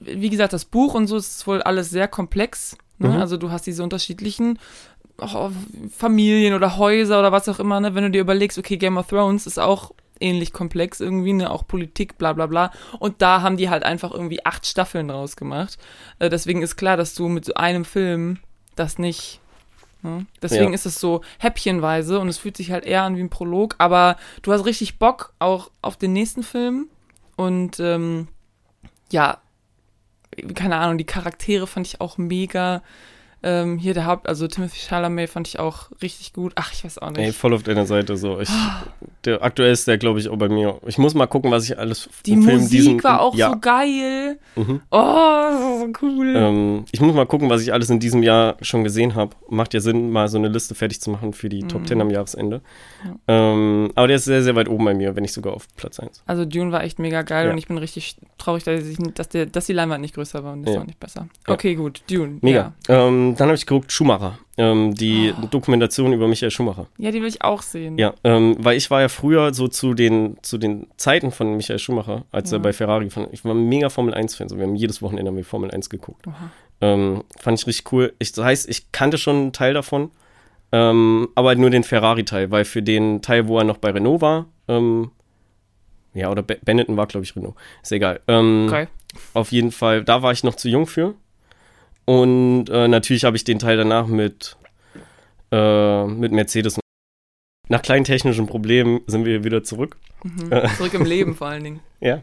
wie 0.00 0.30
gesagt, 0.30 0.52
das 0.52 0.64
Buch 0.64 0.94
und 0.94 1.06
so 1.06 1.16
ist 1.16 1.46
wohl 1.46 1.62
alles 1.62 1.90
sehr 1.90 2.08
komplex. 2.08 2.76
Ne? 2.98 3.08
Mhm. 3.08 3.16
Also 3.16 3.36
du 3.36 3.50
hast 3.50 3.66
diese 3.66 3.82
unterschiedlichen 3.82 4.58
oh, 5.18 5.50
Familien 5.96 6.54
oder 6.54 6.76
Häuser 6.76 7.18
oder 7.18 7.32
was 7.32 7.48
auch 7.48 7.60
immer, 7.60 7.80
ne? 7.80 7.94
wenn 7.94 8.04
du 8.04 8.10
dir 8.10 8.20
überlegst, 8.20 8.58
okay, 8.58 8.76
Game 8.76 8.96
of 8.96 9.08
Thrones 9.08 9.46
ist 9.46 9.58
auch 9.58 9.92
ähnlich 10.22 10.52
komplex 10.52 11.00
irgendwie, 11.00 11.32
ne, 11.32 11.50
auch 11.50 11.66
Politik, 11.66 12.16
bla 12.16 12.32
bla 12.32 12.46
bla. 12.46 12.70
Und 12.98 13.20
da 13.20 13.42
haben 13.42 13.56
die 13.56 13.68
halt 13.68 13.82
einfach 13.82 14.12
irgendwie 14.12 14.46
acht 14.46 14.66
Staffeln 14.66 15.08
draus 15.08 15.36
gemacht. 15.36 15.76
Äh, 16.18 16.30
deswegen 16.30 16.62
ist 16.62 16.76
klar, 16.76 16.96
dass 16.96 17.14
du 17.14 17.28
mit 17.28 17.44
so 17.44 17.54
einem 17.54 17.84
Film 17.84 18.38
das 18.76 18.98
nicht. 18.98 19.40
Ne? 20.02 20.26
Deswegen 20.42 20.68
Ja. 20.70 20.74
ist 20.74 20.86
es 20.86 20.98
so 21.00 21.22
häppchenweise 21.38 22.18
und 22.18 22.28
es 22.28 22.38
fühlt 22.38 22.56
sich 22.56 22.72
halt 22.72 22.84
eher 22.84 23.02
an 23.02 23.16
wie 23.16 23.20
ein 23.20 23.30
Prolog, 23.30 23.76
aber 23.78 24.16
du 24.42 24.52
hast 24.52 24.64
richtig 24.66 24.98
Bock 24.98 25.32
auch 25.38 25.70
auf 25.80 25.96
den 25.96 26.12
nächsten 26.12 26.42
Film. 26.42 26.88
Und 27.36 27.78
ähm, 27.80 28.28
ja, 29.10 29.38
keine 30.54 30.76
Ahnung, 30.76 30.98
die 30.98 31.04
Charaktere 31.04 31.66
fand 31.66 31.86
ich 31.86 32.00
auch 32.00 32.18
mega. 32.18 32.82
Ähm, 33.44 33.78
hier 33.78 33.92
der 33.94 34.06
Haupt, 34.06 34.28
also 34.28 34.46
Timothy 34.46 34.78
Chalamet 34.78 35.28
fand 35.28 35.48
ich 35.48 35.58
auch 35.58 35.90
richtig 36.00 36.32
gut. 36.32 36.52
Ach, 36.54 36.72
ich 36.72 36.84
weiß 36.84 36.98
auch 36.98 37.10
nicht. 37.10 37.18
Ey, 37.18 37.32
voll 37.32 37.54
auf 37.54 37.62
deiner 37.62 37.86
Seite 37.86 38.16
so. 38.16 38.40
Ich, 38.40 38.48
der, 39.24 39.42
aktuell 39.42 39.72
ist 39.72 39.88
der, 39.88 39.98
glaube 39.98 40.20
ich, 40.20 40.28
auch 40.28 40.36
bei 40.36 40.48
mir. 40.48 40.78
Ich 40.86 40.98
muss 40.98 41.14
mal 41.14 41.26
gucken, 41.26 41.50
was 41.50 41.64
ich 41.64 41.78
alles 41.78 42.08
die 42.26 42.32
Film 42.36 42.60
Musik 42.60 42.70
diesen, 42.70 43.04
war 43.04 43.20
auch 43.20 43.34
ja, 43.34 43.50
so 43.50 43.58
geil. 43.60 44.38
Mhm. 44.56 44.80
Oh, 44.90 45.78
so 45.80 45.92
cool. 46.02 46.34
Ähm, 46.36 46.84
ich 46.92 47.00
muss 47.00 47.14
mal 47.14 47.26
gucken, 47.26 47.50
was 47.50 47.62
ich 47.62 47.72
alles 47.72 47.90
in 47.90 47.98
diesem 48.00 48.22
Jahr 48.22 48.56
schon 48.62 48.84
gesehen 48.84 49.14
habe. 49.14 49.34
Macht 49.48 49.74
ja 49.74 49.80
Sinn, 49.80 50.10
mal 50.10 50.28
so 50.28 50.38
eine 50.38 50.48
Liste 50.48 50.74
fertig 50.74 51.00
zu 51.00 51.10
machen 51.10 51.32
für 51.32 51.48
die 51.48 51.60
Top 51.66 51.82
Mhm. 51.82 51.86
10 51.86 52.00
am 52.00 52.10
Jahresende. 52.10 52.60
Ähm, 53.28 53.90
aber 53.94 54.06
der 54.06 54.16
ist 54.16 54.24
sehr, 54.24 54.42
sehr 54.42 54.54
weit 54.56 54.68
oben 54.68 54.84
bei 54.84 54.94
mir, 54.94 55.14
wenn 55.16 55.22
nicht 55.22 55.32
sogar 55.34 55.52
auf 55.54 55.66
Platz 55.76 55.98
1. 56.00 56.22
Also 56.26 56.44
Dune 56.44 56.72
war 56.72 56.82
echt 56.84 56.98
mega 56.98 57.22
geil 57.22 57.46
Ja. 57.46 57.52
und 57.52 57.58
ich 57.58 57.66
bin 57.68 57.78
richtig 57.78 58.16
traurig, 58.38 58.64
dass, 58.64 58.84
ich, 58.86 58.96
dass, 59.14 59.28
der, 59.28 59.46
dass 59.46 59.66
die 59.66 59.72
Leinwand 59.72 60.00
nicht 60.00 60.14
größer 60.14 60.42
war 60.44 60.52
und 60.52 60.64
das 60.64 60.74
Ja. 60.74 60.80
auch 60.80 60.86
nicht 60.86 61.00
besser. 61.00 61.28
Ja. 61.46 61.54
Okay, 61.54 61.74
gut, 61.74 62.02
Dune. 62.10 62.38
Mega. 62.40 62.72
Ähm, 62.88 63.31
dann 63.40 63.48
habe 63.48 63.56
ich 63.56 63.66
geguckt, 63.66 63.92
Schumacher. 63.92 64.38
Ähm, 64.58 64.94
die 64.94 65.32
Oh. 65.36 65.46
Dokumentation 65.46 66.12
über 66.12 66.28
Michael 66.28 66.50
Schumacher. 66.50 66.86
Ja. 66.98 67.10
die 67.10 67.20
will 67.20 67.28
ich 67.28 67.42
auch 67.42 67.62
sehen. 67.62 67.96
Ja, 67.98 68.14
ähm, 68.24 68.56
weil 68.58 68.76
ich 68.76 68.90
war 68.90 69.00
ja 69.00 69.08
früher 69.08 69.54
so 69.54 69.68
zu 69.68 69.94
den, 69.94 70.36
zu 70.42 70.58
den 70.58 70.86
Zeiten 70.96 71.30
von 71.30 71.56
Michael 71.56 71.78
Schumacher, 71.78 72.24
als 72.32 72.50
Ja. 72.50 72.58
er 72.58 72.60
bei 72.60 72.72
Ferrari 72.72 73.04
gefahren. 73.06 73.28
Ich 73.32 73.44
war 73.44 73.52
ein 73.54 73.68
mega 73.68 73.88
Formel 73.88 74.14
1-Fan. 74.14 74.48
So, 74.48 74.56
wir 74.58 74.64
haben 74.64 74.74
jedes 74.76 75.00
Wochenende 75.02 75.30
haben 75.30 75.36
wir 75.36 75.44
Formel 75.44 75.70
1 75.70 75.88
geguckt. 75.90 76.26
Ähm, 76.80 77.22
fand 77.38 77.58
ich 77.60 77.66
richtig 77.66 77.92
cool. 77.92 78.12
Ich, 78.18 78.32
das 78.32 78.44
heißt, 78.44 78.68
ich 78.68 78.90
kannte 78.92 79.16
schon 79.18 79.36
einen 79.36 79.52
Teil 79.52 79.72
davon, 79.74 80.10
ähm, 80.72 81.28
aber 81.34 81.54
nur 81.54 81.70
den 81.70 81.84
Ferrari-Teil, 81.84 82.50
weil 82.50 82.64
für 82.64 82.82
den 82.82 83.22
Teil, 83.22 83.46
wo 83.48 83.58
er 83.58 83.64
noch 83.64 83.78
bei 83.78 83.90
Renault 83.90 84.20
war, 84.20 84.46
ähm, 84.68 85.10
ja, 86.14 86.30
oder 86.30 86.42
Be 86.42 86.58
Benetton 86.62 86.96
war, 86.96 87.06
glaube 87.06 87.24
ich, 87.24 87.34
Renault. 87.36 87.54
Ist 87.82 87.92
egal. 87.92 88.20
Ähm, 88.28 88.66
Okay. 88.68 88.86
auf 89.34 89.50
jeden 89.52 89.72
Fall, 89.72 90.04
da 90.04 90.22
war 90.22 90.32
ich 90.32 90.44
noch 90.44 90.56
zu 90.56 90.68
jung 90.68 90.86
für. 90.86 91.14
Und 92.04 92.66
äh, 92.68 92.88
natürlich 92.88 93.24
habe 93.24 93.36
ich 93.36 93.44
den 93.44 93.58
Teil 93.58 93.76
danach 93.76 94.06
mit, 94.06 94.56
äh, 95.50 96.06
mit 96.06 96.32
Mercedes. 96.32 96.80
Nach 97.68 97.82
kleinen 97.82 98.04
technischen 98.04 98.46
Problemen 98.46 99.00
sind 99.06 99.24
wir 99.24 99.44
wieder 99.44 99.62
zurück. 99.62 99.96
Mhm. 100.24 100.50
Zurück 100.76 100.94
im 100.94 101.04
Leben 101.04 101.34
vor 101.34 101.48
allen 101.48 101.64
Dingen. 101.64 101.80
Ja. 102.00 102.22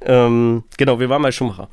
Ähm, 0.00 0.64
genau, 0.76 1.00
wir 1.00 1.08
waren 1.08 1.22
mal 1.22 1.32
Schumacher. 1.32 1.68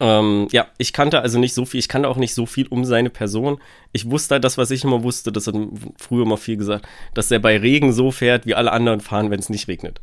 Ähm, 0.00 0.48
ja, 0.50 0.66
ich 0.76 0.92
kannte 0.92 1.20
also 1.20 1.38
nicht 1.38 1.54
so 1.54 1.64
viel, 1.64 1.78
ich 1.78 1.88
kannte 1.88 2.08
auch 2.08 2.16
nicht 2.16 2.34
so 2.34 2.46
viel 2.46 2.66
um 2.66 2.84
seine 2.84 3.10
Person. 3.10 3.58
Ich 3.92 4.10
wusste 4.10 4.34
halt 4.34 4.44
das, 4.44 4.58
was 4.58 4.70
ich 4.70 4.82
immer 4.84 5.04
wusste, 5.04 5.30
das 5.30 5.46
hat 5.46 5.54
früher 5.96 6.24
immer 6.24 6.36
viel 6.36 6.56
gesagt, 6.56 6.86
dass 7.14 7.30
er 7.30 7.38
bei 7.38 7.56
Regen 7.56 7.92
so 7.92 8.10
fährt, 8.10 8.44
wie 8.44 8.54
alle 8.54 8.72
anderen 8.72 9.00
fahren, 9.00 9.30
wenn 9.30 9.38
es 9.38 9.50
nicht 9.50 9.68
regnet. 9.68 10.00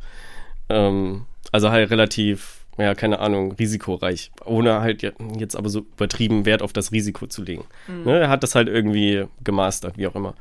Ähm, 0.70 1.26
also 1.50 1.70
halt 1.70 1.90
relativ, 1.90 2.61
ja, 2.78 2.94
keine 2.94 3.18
Ahnung, 3.20 3.52
risikoreich, 3.52 4.30
ohne 4.44 4.80
halt 4.80 5.02
jetzt 5.38 5.56
aber 5.56 5.68
so 5.68 5.80
übertrieben 5.80 6.46
Wert 6.46 6.62
auf 6.62 6.72
das 6.72 6.92
Risiko 6.92 7.26
zu 7.26 7.42
legen. 7.42 7.64
Mhm. 7.86 8.04
Ne, 8.04 8.20
er 8.20 8.28
hat 8.28 8.42
das 8.42 8.54
halt 8.54 8.68
irgendwie 8.68 9.24
gemastert, 9.44 9.98
wie 9.98 10.06
auch 10.06 10.14
immer. 10.14 10.34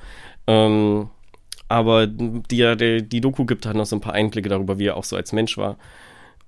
Ähm, 0.47 1.09
aber 1.67 2.07
die, 2.07 2.75
die, 2.77 3.07
die 3.07 3.21
Doku 3.21 3.45
gibt 3.45 3.65
halt 3.65 3.77
noch 3.77 3.85
so 3.85 3.95
ein 3.95 4.01
paar 4.01 4.13
Einblicke 4.13 4.49
darüber, 4.49 4.79
wie 4.79 4.87
er 4.87 4.97
auch 4.97 5.03
so 5.03 5.15
als 5.15 5.31
Mensch 5.33 5.57
war. 5.57 5.77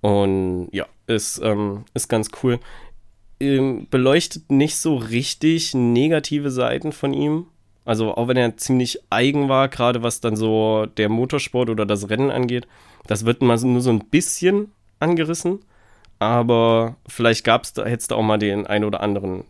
Und 0.02 0.70
ja, 0.74 0.86
ist, 1.08 1.40
ähm, 1.44 1.86
ist 1.94 2.10
ganz 2.10 2.30
cool 2.44 2.60
ähm, 3.44 3.88
beleuchtet 3.90 4.52
nicht 4.52 4.78
so 4.78 4.96
richtig 4.96 5.74
negative 5.74 6.52
Seiten 6.52 6.92
von 6.92 7.14
ihm. 7.14 7.48
Also 7.86 8.16
auch 8.16 8.28
wenn 8.30 8.38
er 8.38 8.56
ziemlich 8.58 9.00
eigen 9.10 9.50
war, 9.50 9.68
gerade 9.68 10.04
was 10.04 10.22
dann 10.22 10.36
so 10.38 10.86
der 10.98 11.10
Motorsport 11.10 11.70
oder 11.70 11.86
das 11.86 12.10
Rennen 12.10 12.32
angeht, 12.32 12.68
das 13.08 13.26
wird 13.26 13.42
mal 13.42 13.58
nur 13.58 13.82
so 13.82 13.90
ein 13.90 14.06
bisschen 14.06 14.72
angerissen. 15.00 15.60
Aber 16.20 16.96
vielleicht 17.08 17.44
gab 17.44 17.64
es 17.64 17.74
da, 17.74 17.84
hätte 17.84 17.98
es 17.98 18.08
da 18.08 18.16
auch 18.16 18.24
mal 18.24 18.38
den 18.38 18.66
ein 18.66 18.84
oder 18.84 19.02
anderen 19.02 19.44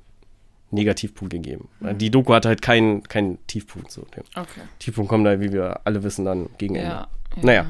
Negativpunkt 0.72 1.32
gegeben. 1.32 1.70
Mhm. 1.80 1.98
Die 1.98 2.10
Doku 2.10 2.34
hat 2.34 2.46
halt 2.46 2.62
keinen, 2.62 3.04
keinen 3.04 3.46
Tiefpunkt. 3.48 3.92
So. 3.92 4.02
Okay. 4.36 4.62
Tiefpunkt 4.80 5.10
kommt 5.10 5.26
da, 5.26 5.40
wie 5.40 5.52
wir 5.52 5.82
alle 5.84 6.04
wissen, 6.04 6.26
dann 6.26 6.50
gegen 6.58 6.76
Ende. 6.76 6.90
Ja, 6.90 7.08
ja. 7.36 7.44
Naja. 7.44 7.66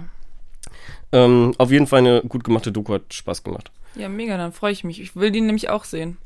Ähm, 1.12 1.53
auf 1.57 1.69
jeden 1.69 1.85
Fall 1.85 2.00
eine 2.00 2.21
gut 2.21 2.43
gemachte 2.43 2.71
Doku 2.71 2.93
hat 2.93 3.13
Spaß 3.13 3.43
gemacht. 3.43 3.71
Ja, 3.95 4.09
mega, 4.09 4.38
dann 4.38 4.51
freue 4.51 4.71
ich 4.71 4.83
mich. 4.83 5.00
Ich 5.00 5.15
will 5.15 5.31
die 5.31 5.41
nämlich 5.41 5.69
auch 5.69 5.83
sehen. 5.83 6.17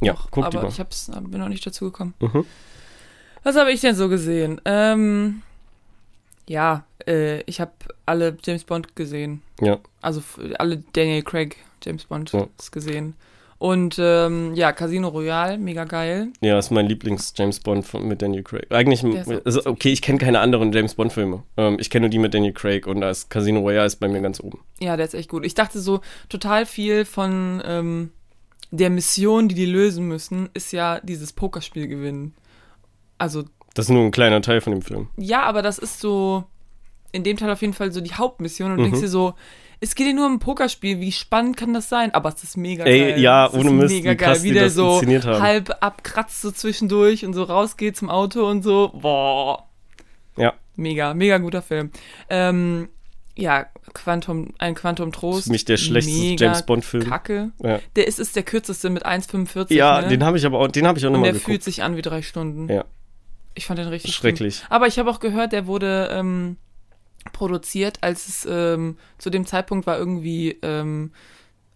Ja, 0.00 0.12
noch, 0.12 0.30
guck 0.30 0.44
aber 0.44 0.68
ich 0.68 0.80
hab's, 0.80 1.10
bin 1.28 1.40
noch 1.40 1.48
nicht 1.48 1.66
dazu 1.66 1.86
gekommen. 1.86 2.14
Mhm. 2.20 2.44
Was 3.42 3.56
habe 3.56 3.72
ich 3.72 3.80
denn 3.80 3.94
so 3.94 4.08
gesehen? 4.08 4.60
Ähm, 4.64 5.42
ja, 6.48 6.84
äh, 7.06 7.40
ich 7.42 7.60
habe 7.60 7.72
alle 8.06 8.36
James 8.44 8.64
Bond 8.64 8.96
gesehen. 8.96 9.42
Ja. 9.60 9.78
Also 10.02 10.22
alle 10.58 10.82
Daniel 10.92 11.22
Craig 11.22 11.56
James 11.82 12.04
Bond 12.04 12.32
ja. 12.32 12.46
gesehen. 12.70 13.14
Und 13.58 13.96
ähm, 13.98 14.54
ja, 14.54 14.72
Casino 14.72 15.08
Royale, 15.08 15.56
mega 15.58 15.84
geil. 15.84 16.28
Ja, 16.40 16.58
ist 16.58 16.70
mein 16.70 16.86
Lieblings-James 16.86 17.60
Bond 17.60 17.94
mit 17.94 18.20
Daniel 18.20 18.42
Craig. 18.42 18.66
Eigentlich, 18.70 19.04
also, 19.44 19.64
okay, 19.64 19.90
ich 19.90 20.02
kenne 20.02 20.18
keine 20.18 20.40
anderen 20.40 20.72
James 20.72 20.94
Bond-Filme. 20.94 21.44
Ähm, 21.56 21.78
ich 21.80 21.88
kenne 21.88 22.02
nur 22.02 22.10
die 22.10 22.18
mit 22.18 22.34
Daniel 22.34 22.52
Craig 22.52 22.86
und 22.86 23.00
da 23.00 23.10
ist 23.10 23.30
Casino 23.30 23.60
Royale 23.60 23.86
ist 23.86 23.96
bei 23.96 24.08
mir 24.08 24.20
ganz 24.20 24.40
oben. 24.40 24.60
Ja, 24.80 24.96
der 24.96 25.06
ist 25.06 25.14
echt 25.14 25.30
gut. 25.30 25.46
Ich 25.46 25.54
dachte 25.54 25.80
so, 25.80 26.00
total 26.28 26.66
viel 26.66 27.04
von 27.04 27.62
ähm, 27.64 28.10
der 28.70 28.90
Mission, 28.90 29.48
die 29.48 29.54
die 29.54 29.66
lösen 29.66 30.08
müssen, 30.08 30.50
ist 30.52 30.72
ja 30.72 31.00
dieses 31.00 31.32
Pokerspiel 31.32 31.86
gewinnen. 31.88 32.34
Also. 33.16 33.44
Das 33.74 33.86
ist 33.86 33.90
nur 33.90 34.04
ein 34.04 34.10
kleiner 34.10 34.40
Teil 34.40 34.60
von 34.60 34.72
dem 34.72 34.82
Film. 34.82 35.08
Ja, 35.16 35.42
aber 35.42 35.62
das 35.62 35.78
ist 35.78 36.00
so 36.00 36.44
in 37.12 37.22
dem 37.22 37.36
Teil 37.36 37.50
auf 37.50 37.60
jeden 37.60 37.74
Fall 37.74 37.92
so 37.92 38.00
die 38.00 38.14
Hauptmission 38.14 38.72
und 38.72 38.78
mhm. 38.78 38.84
denkst 38.84 39.00
dir 39.00 39.08
so, 39.08 39.34
es 39.80 39.94
geht 39.94 40.06
ja 40.06 40.12
nur 40.12 40.26
um 40.26 40.34
ein 40.34 40.38
Pokerspiel, 40.38 41.00
wie 41.00 41.12
spannend 41.12 41.56
kann 41.56 41.74
das 41.74 41.88
sein? 41.88 42.12
Aber 42.14 42.30
es 42.30 42.42
ist 42.42 42.56
mega 42.56 42.84
Ey, 42.84 43.00
geil. 43.00 43.20
Ja, 43.20 43.46
es 43.46 43.54
ohne 43.54 43.70
Mist, 43.70 43.94
mega 43.94 44.14
geil, 44.14 44.42
wie 44.42 44.52
der 44.52 44.70
so 44.70 45.00
halb 45.02 45.76
abkratzt 45.80 46.40
so 46.40 46.50
zwischendurch 46.50 47.24
und 47.24 47.34
so 47.34 47.42
rausgeht 47.42 47.96
zum 47.96 48.10
Auto 48.10 48.48
und 48.48 48.62
so. 48.62 48.88
Boah. 48.94 49.68
Ja. 50.36 50.54
Mega, 50.76 51.14
mega 51.14 51.38
guter 51.38 51.62
Film. 51.62 51.90
Ähm, 52.28 52.88
ja, 53.36 53.66
Quantum, 53.92 54.54
ein 54.58 54.74
Quantum 54.74 55.12
Trost. 55.12 55.38
Das 55.38 55.46
ist 55.46 55.52
mich 55.52 55.64
der 55.64 55.76
schlechteste 55.76 56.36
James 56.36 56.64
Bond 56.64 56.84
Film. 56.84 57.08
Kacke. 57.08 57.50
Ja. 57.62 57.80
Der 57.96 58.08
ist, 58.08 58.18
ist 58.18 58.34
der 58.36 58.42
kürzeste 58.42 58.90
mit 58.90 59.06
1,45. 59.06 59.72
Ja, 59.74 60.00
ne? 60.00 60.08
den 60.08 60.24
habe 60.24 60.36
ich 60.36 60.46
aber 60.46 60.60
auch, 60.60 60.68
den 60.68 60.86
habe 60.86 60.98
ich 60.98 61.06
auch 61.06 61.10
nochmal 61.10 61.32
geguckt. 61.32 61.46
Der 61.46 61.52
fühlt 61.52 61.62
sich 61.62 61.82
an 61.82 61.96
wie 61.96 62.02
drei 62.02 62.22
Stunden. 62.22 62.68
Ja. 62.68 62.84
Ich 63.54 63.66
fand 63.66 63.78
den 63.78 63.88
richtig 63.88 64.14
schrecklich. 64.14 64.56
Schlimm. 64.56 64.66
Aber 64.70 64.86
ich 64.86 64.98
habe 64.98 65.10
auch 65.10 65.20
gehört, 65.20 65.52
der 65.52 65.66
wurde 65.66 66.08
ähm, 66.12 66.56
produziert, 67.32 67.98
als 68.02 68.28
es 68.28 68.46
ähm, 68.50 68.98
zu 69.18 69.30
dem 69.30 69.46
Zeitpunkt 69.46 69.86
war 69.86 69.98
irgendwie 69.98 70.58
ähm, 70.62 71.12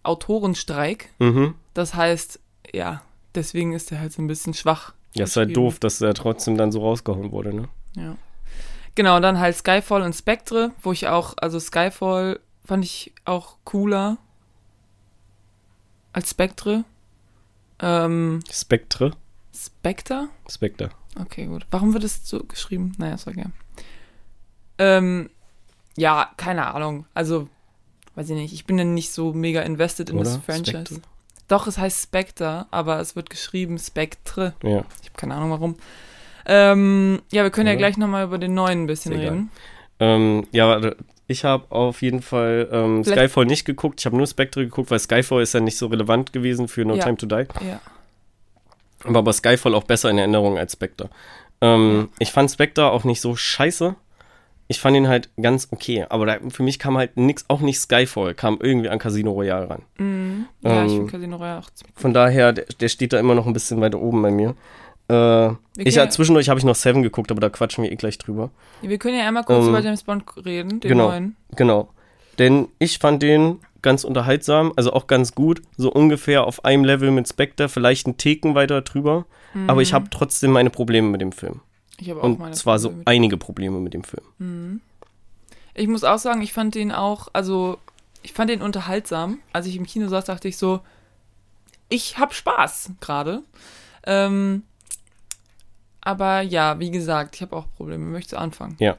Autorenstreik. 0.03 1.09
Mhm. 1.19 1.55
Das 1.73 1.93
heißt, 1.93 2.39
ja, 2.73 3.01
deswegen 3.35 3.73
ist 3.73 3.91
er 3.91 3.99
halt 3.99 4.11
so 4.11 4.21
ein 4.21 4.27
bisschen 4.27 4.53
schwach. 4.53 4.93
Ja, 5.13 5.23
ist 5.23 5.37
halt 5.37 5.55
doof, 5.55 5.79
dass 5.79 6.01
er 6.01 6.13
trotzdem 6.13 6.57
dann 6.57 6.71
so 6.71 6.81
rausgehauen 6.81 7.31
wurde, 7.31 7.53
ne? 7.53 7.69
Ja. 7.95 8.15
Genau, 8.95 9.15
und 9.15 9.21
dann 9.21 9.39
halt 9.39 9.55
Skyfall 9.55 10.01
und 10.01 10.13
Spectre, 10.13 10.71
wo 10.81 10.91
ich 10.91 11.07
auch, 11.07 11.35
also 11.37 11.59
Skyfall 11.59 12.39
fand 12.65 12.83
ich 12.85 13.13
auch 13.25 13.57
cooler 13.63 14.17
als 16.13 16.31
Spectre. 16.31 16.83
Ähm, 17.79 18.41
Spectre? 18.51 19.11
Spectre? 19.55 20.29
Spectre. 20.49 20.89
Okay, 21.19 21.45
gut. 21.45 21.65
Warum 21.71 21.93
wird 21.93 22.03
es 22.03 22.27
so 22.27 22.43
geschrieben? 22.43 22.93
Naja, 22.97 23.17
sag 23.17 23.37
ja. 23.37 23.45
Ähm, 24.77 25.29
ja, 25.97 26.29
keine 26.37 26.67
Ahnung. 26.73 27.05
Also, 27.13 27.47
weiß 28.15 28.29
ich 28.29 28.35
nicht. 28.35 28.53
Ich 28.53 28.65
bin 28.65 28.77
dann 28.77 28.93
nicht 28.93 29.11
so 29.11 29.33
mega 29.33 29.61
invested 29.61 30.09
in 30.09 30.17
Oder? 30.17 30.25
das 30.25 30.37
Franchise. 30.37 30.71
Spectre? 30.71 31.01
Doch, 31.47 31.67
es 31.67 31.77
heißt 31.77 32.03
Spectre, 32.03 32.67
aber 32.71 32.99
es 32.99 33.15
wird 33.15 33.29
geschrieben 33.29 33.79
Spectre. 33.79 34.53
Ja. 34.63 34.85
Ich 35.01 35.09
habe 35.09 35.17
keine 35.17 35.35
Ahnung 35.35 35.51
warum. 35.51 35.75
Ähm, 36.45 37.21
ja, 37.31 37.43
wir 37.43 37.49
können 37.49 37.67
ja, 37.67 37.73
ja 37.73 37.77
gleich 37.77 37.97
nochmal 37.97 38.25
über 38.25 38.37
den 38.37 38.53
neuen 38.53 38.83
ein 38.83 38.87
bisschen 38.87 39.13
Sehr 39.13 39.23
reden. 39.23 39.51
Ähm, 39.99 40.47
ja, 40.51 40.93
ich 41.27 41.43
habe 41.43 41.65
auf 41.69 42.01
jeden 42.01 42.21
Fall 42.21 42.69
ähm, 42.71 43.03
Skyfall 43.03 43.45
nicht 43.45 43.65
geguckt. 43.65 43.99
Ich 43.99 44.05
habe 44.05 44.15
nur 44.15 44.25
Spectre 44.25 44.63
geguckt, 44.63 44.89
weil 44.89 44.99
Skyfall 44.99 45.43
ist 45.43 45.53
ja 45.53 45.59
nicht 45.59 45.77
so 45.77 45.87
relevant 45.87 46.33
gewesen 46.33 46.67
für 46.67 46.85
No 46.85 46.95
ja. 46.95 47.03
Time 47.03 47.17
to 47.17 47.25
Die. 47.25 47.47
Ja. 47.67 47.81
Aber, 49.03 49.19
aber 49.19 49.33
Skyfall 49.33 49.75
auch 49.75 49.83
besser 49.83 50.09
in 50.09 50.17
Erinnerung 50.17 50.57
als 50.57 50.73
Spectre. 50.73 51.09
Ähm. 51.61 52.09
Ich 52.19 52.31
fand 52.31 52.51
Spectre 52.51 52.91
auch 52.91 53.03
nicht 53.03 53.21
so 53.21 53.35
scheiße 53.35 53.95
ich 54.71 54.79
fand 54.79 54.95
ihn 54.95 55.07
halt 55.07 55.29
ganz 55.41 55.67
okay. 55.71 56.05
Aber 56.09 56.27
da, 56.27 56.37
für 56.49 56.61
mich 56.61 56.77
kam 56.77 56.95
halt 56.95 57.17
nix, 57.17 57.43
auch 57.47 57.59
nicht 57.59 57.79
Skyfall, 57.79 58.35
kam 58.35 58.59
irgendwie 58.61 58.87
an 58.87 58.99
Casino 58.99 59.31
Royale 59.31 59.67
ran. 59.67 59.81
Mm, 59.97 60.45
ja, 60.61 60.81
ähm, 60.81 60.85
ich 60.85 60.93
finde 60.93 61.11
Casino 61.11 61.37
Royale 61.37 61.59
auch 61.59 61.69
ziemlich 61.71 61.95
Von 61.97 62.13
daher, 62.13 62.53
der, 62.53 62.65
der, 62.79 62.87
steht 62.87 63.11
da 63.11 63.19
immer 63.19 63.33
noch 63.33 63.47
ein 63.47 63.53
bisschen 63.53 63.81
weiter 63.81 63.99
oben 63.99 64.21
bei 64.21 64.29
mir. 64.29 64.55
Äh, 65.09 65.53
ich, 65.75 65.95
ja, 65.95 66.07
zwischendurch 66.07 66.49
habe 66.49 66.59
ich 66.59 66.65
noch 66.65 66.75
Seven 66.75 67.01
geguckt, 67.01 67.31
aber 67.31 67.41
da 67.41 67.49
quatschen 67.49 67.83
wir 67.83 67.91
eh 67.91 67.95
gleich 67.95 68.19
drüber. 68.19 68.51
Wir 68.83 68.99
können 68.99 69.17
ja 69.17 69.27
einmal 69.27 69.43
kurz 69.43 69.63
ähm, 69.63 69.69
über 69.69 69.79
James 69.79 70.03
Bond 70.03 70.23
reden, 70.45 70.79
den 70.79 70.87
genau, 70.87 71.07
neuen. 71.07 71.35
Genau. 71.55 71.89
Denn 72.39 72.69
ich 72.79 72.99
fand 72.99 73.21
den 73.21 73.59
ganz 73.81 74.03
unterhaltsam, 74.03 74.73
also 74.75 74.93
auch 74.93 75.07
ganz 75.07 75.35
gut, 75.35 75.61
so 75.77 75.91
ungefähr 75.91 76.45
auf 76.45 76.65
einem 76.65 76.83
Level 76.83 77.11
mit 77.11 77.27
Spectre, 77.27 77.69
vielleicht 77.69 78.07
einen 78.07 78.17
Theken 78.17 78.55
weiter 78.55 78.81
drüber. 78.81 79.25
Mhm. 79.53 79.69
Aber 79.69 79.81
ich 79.81 79.93
habe 79.93 80.09
trotzdem 80.09 80.51
meine 80.51 80.69
Probleme 80.69 81.09
mit 81.09 81.21
dem 81.21 81.31
Film. 81.31 81.61
Ich 81.97 82.09
habe 82.09 82.21
auch 82.21 82.23
Und 82.23 82.39
meine 82.39 82.55
zwar 82.55 82.79
so 82.79 82.93
einige 83.05 83.37
Probleme 83.37 83.79
mit 83.79 83.93
dem 83.93 84.03
Film. 84.03 84.25
Mhm. 84.37 84.81
Ich 85.73 85.87
muss 85.87 86.03
auch 86.03 86.17
sagen, 86.17 86.41
ich 86.41 86.53
fand 86.53 86.75
den 86.75 86.91
auch, 86.91 87.27
also 87.33 87.77
ich 88.21 88.33
fand 88.33 88.49
den 88.49 88.61
unterhaltsam. 88.61 89.39
Als 89.53 89.65
ich 89.65 89.75
im 89.75 89.85
Kino 89.85 90.07
saß, 90.07 90.25
dachte 90.25 90.47
ich 90.47 90.57
so, 90.57 90.81
ich 91.89 92.17
habe 92.17 92.33
Spaß 92.33 92.91
gerade. 92.99 93.43
Ähm, 94.05 94.63
aber 96.01 96.41
ja, 96.41 96.79
wie 96.79 96.91
gesagt, 96.91 97.35
ich 97.35 97.41
habe 97.41 97.55
auch 97.55 97.65
Probleme. 97.75 98.05
Möchtest 98.05 98.33
du 98.33 98.37
anfangen? 98.37 98.75
Ja. 98.79 98.97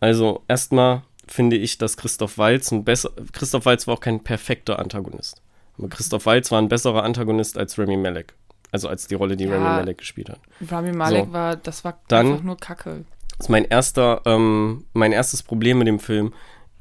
Also 0.00 0.42
erstmal 0.48 1.02
finde 1.32 1.56
ich, 1.56 1.78
dass 1.78 1.96
Christoph 1.96 2.38
Walz 2.38 2.70
ein 2.72 2.84
besser. 2.84 3.10
Christoph 3.32 3.66
Walz 3.66 3.86
war 3.86 3.94
auch 3.94 4.00
kein 4.00 4.22
perfekter 4.22 4.78
Antagonist. 4.78 5.42
Aber 5.78 5.88
Christoph 5.88 6.26
Walz 6.26 6.50
war 6.50 6.60
ein 6.60 6.68
besserer 6.68 7.04
Antagonist 7.04 7.56
als 7.56 7.78
Remy 7.78 7.96
Malek. 7.96 8.34
Also 8.72 8.88
als 8.88 9.06
die 9.06 9.14
Rolle, 9.14 9.36
die 9.36 9.44
ja, 9.44 9.54
Rami 9.54 9.64
Malek 9.64 9.98
gespielt 9.98 10.28
hat. 10.28 10.40
Rami 10.68 10.92
Malek 10.92 11.26
so. 11.26 11.32
war, 11.32 11.56
das 11.56 11.84
war 11.84 12.00
Dann 12.08 12.32
einfach 12.32 12.44
nur 12.44 12.56
Kacke. 12.56 13.04
Ist 13.38 13.48
mein 13.48 13.64
erster, 13.64 14.22
ähm, 14.26 14.84
mein 14.92 15.12
erstes 15.12 15.42
Problem 15.42 15.78
mit 15.78 15.88
dem 15.88 15.98
Film 15.98 16.32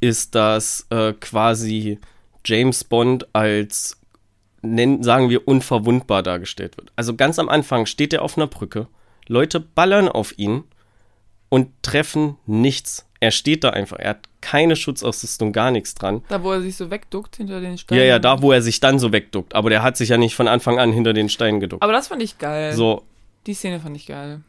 ist, 0.01 0.35
dass 0.35 0.85
äh, 0.89 1.13
quasi 1.13 1.99
James 2.45 2.83
Bond 2.83 3.27
als 3.33 3.97
nennen, 4.61 5.03
sagen 5.03 5.29
wir 5.29 5.47
unverwundbar 5.47 6.23
dargestellt 6.23 6.77
wird. 6.77 6.91
Also 6.95 7.15
ganz 7.15 7.39
am 7.39 7.49
Anfang 7.49 7.85
steht 7.85 8.13
er 8.13 8.21
auf 8.21 8.37
einer 8.37 8.47
Brücke, 8.47 8.87
Leute 9.27 9.59
ballern 9.59 10.09
auf 10.09 10.37
ihn 10.37 10.63
und 11.49 11.69
treffen 11.81 12.37
nichts. 12.45 13.05
Er 13.21 13.31
steht 13.31 13.63
da 13.63 13.71
einfach. 13.71 13.97
Er 13.99 14.11
hat 14.11 14.29
keine 14.41 14.75
Schutzausrüstung, 14.75 15.51
gar 15.51 15.71
nichts 15.71 15.93
dran. 15.93 16.23
Da, 16.29 16.41
wo 16.41 16.53
er 16.53 16.61
sich 16.61 16.77
so 16.77 16.89
wegduckt 16.89 17.35
hinter 17.35 17.59
den 17.59 17.77
Steinen. 17.77 18.01
Ja, 18.01 18.07
ja, 18.07 18.19
da, 18.19 18.41
wo 18.41 18.51
er 18.51 18.61
sich 18.61 18.79
dann 18.79 18.97
so 18.97 19.11
wegduckt. 19.11 19.55
Aber 19.55 19.69
der 19.69 19.83
hat 19.83 19.97
sich 19.97 20.09
ja 20.09 20.17
nicht 20.17 20.35
von 20.35 20.47
Anfang 20.47 20.79
an 20.79 20.93
hinter 20.93 21.13
den 21.13 21.27
Steinen 21.27 21.59
geduckt. 21.59 21.83
Aber 21.83 21.91
das 21.91 22.07
fand 22.07 22.21
ich 22.21 22.37
geil. 22.37 22.73
So. 22.73 23.03
Die 23.45 23.53
Szene 23.53 23.79
fand 23.79 23.97
ich 23.97 24.05
geil. 24.05 24.41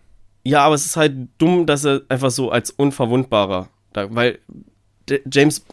Ja, 0.45 0.65
aber 0.65 0.75
es 0.75 0.87
ist 0.87 0.97
halt 0.97 1.15
dumm, 1.39 1.67
dass 1.67 1.85
er 1.85 2.03
einfach 2.09 2.31
so 2.31 2.51
als 2.51 2.71
unverwundbarer, 2.71 3.69
da, 3.93 4.15
weil 4.15 4.39
James, 5.31 5.65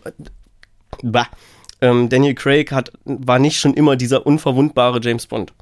bah, 1.04 1.28
ähm, 1.82 2.10
Daniel 2.10 2.36
Craig 2.36 2.72
hat, 2.72 2.92
war 3.06 3.40
nicht 3.40 3.60
schon 3.60 3.74
immer 3.74 3.96
dieser 3.96 4.26
unverwundbare 4.26 5.00
James 5.02 5.28
Bond. 5.28 5.54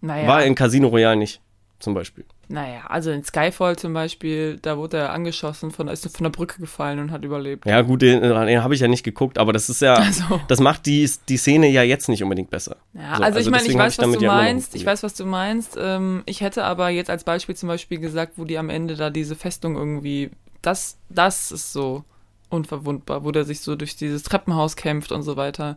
Naja. 0.00 0.28
War 0.28 0.42
er 0.42 0.46
in 0.46 0.54
Casino 0.54 0.88
Royale 0.88 1.16
nicht, 1.16 1.40
zum 1.78 1.94
Beispiel. 1.94 2.24
Naja, 2.48 2.82
also 2.88 3.10
in 3.10 3.24
Skyfall 3.24 3.76
zum 3.76 3.92
Beispiel, 3.94 4.58
da 4.60 4.76
wurde 4.76 4.98
er 4.98 5.12
angeschossen, 5.12 5.70
von, 5.70 5.88
ist 5.88 6.04
von 6.14 6.24
der 6.24 6.30
Brücke 6.30 6.60
gefallen 6.60 6.98
und 6.98 7.10
hat 7.10 7.24
überlebt. 7.24 7.66
Ja, 7.66 7.80
gut, 7.82 8.02
den, 8.02 8.20
den 8.22 8.62
habe 8.62 8.74
ich 8.74 8.80
ja 8.80 8.88
nicht 8.88 9.02
geguckt, 9.02 9.38
aber 9.38 9.52
das 9.52 9.68
ist 9.68 9.80
ja, 9.80 9.94
Also. 10.04 10.40
das 10.48 10.60
macht 10.60 10.86
die, 10.86 11.10
die 11.28 11.36
Szene 11.36 11.68
ja 11.68 11.82
jetzt 11.82 12.08
nicht 12.08 12.22
unbedingt 12.22 12.50
besser. 12.50 12.76
Ja, 12.92 13.16
So, 13.16 13.22
also, 13.22 13.38
ich 13.38 13.50
meine, 13.50 13.66
ich 13.66 13.76
weiß, 13.76 13.98
was 13.98 14.12
du 14.12 14.26
meinst. 14.26 14.74
ein 14.74 14.78
Ich 14.78 14.86
weiß, 14.86 15.02
was 15.02 15.14
du 15.14 15.24
meinst. 15.26 15.76
Ähm, 15.80 16.22
ich 16.26 16.40
hätte 16.40 16.64
aber 16.64 16.88
jetzt 16.90 17.10
als 17.10 17.24
Beispiel 17.24 17.54
zum 17.54 17.68
Beispiel 17.68 17.98
gesagt, 17.98 18.34
wo 18.36 18.44
die 18.44 18.58
am 18.58 18.70
Ende 18.70 18.96
da 18.96 19.10
diese 19.10 19.36
Festung 19.36 19.76
irgendwie, 19.76 20.30
das, 20.62 20.98
das 21.08 21.50
ist 21.50 21.72
so 21.72 22.04
unverwundbar, 22.50 23.24
wo 23.24 23.30
der 23.30 23.44
sich 23.44 23.60
so 23.60 23.76
durch 23.76 23.96
dieses 23.96 24.22
Treppenhaus 24.22 24.76
kämpft 24.76 25.12
und 25.12 25.22
so 25.22 25.36
weiter. 25.36 25.76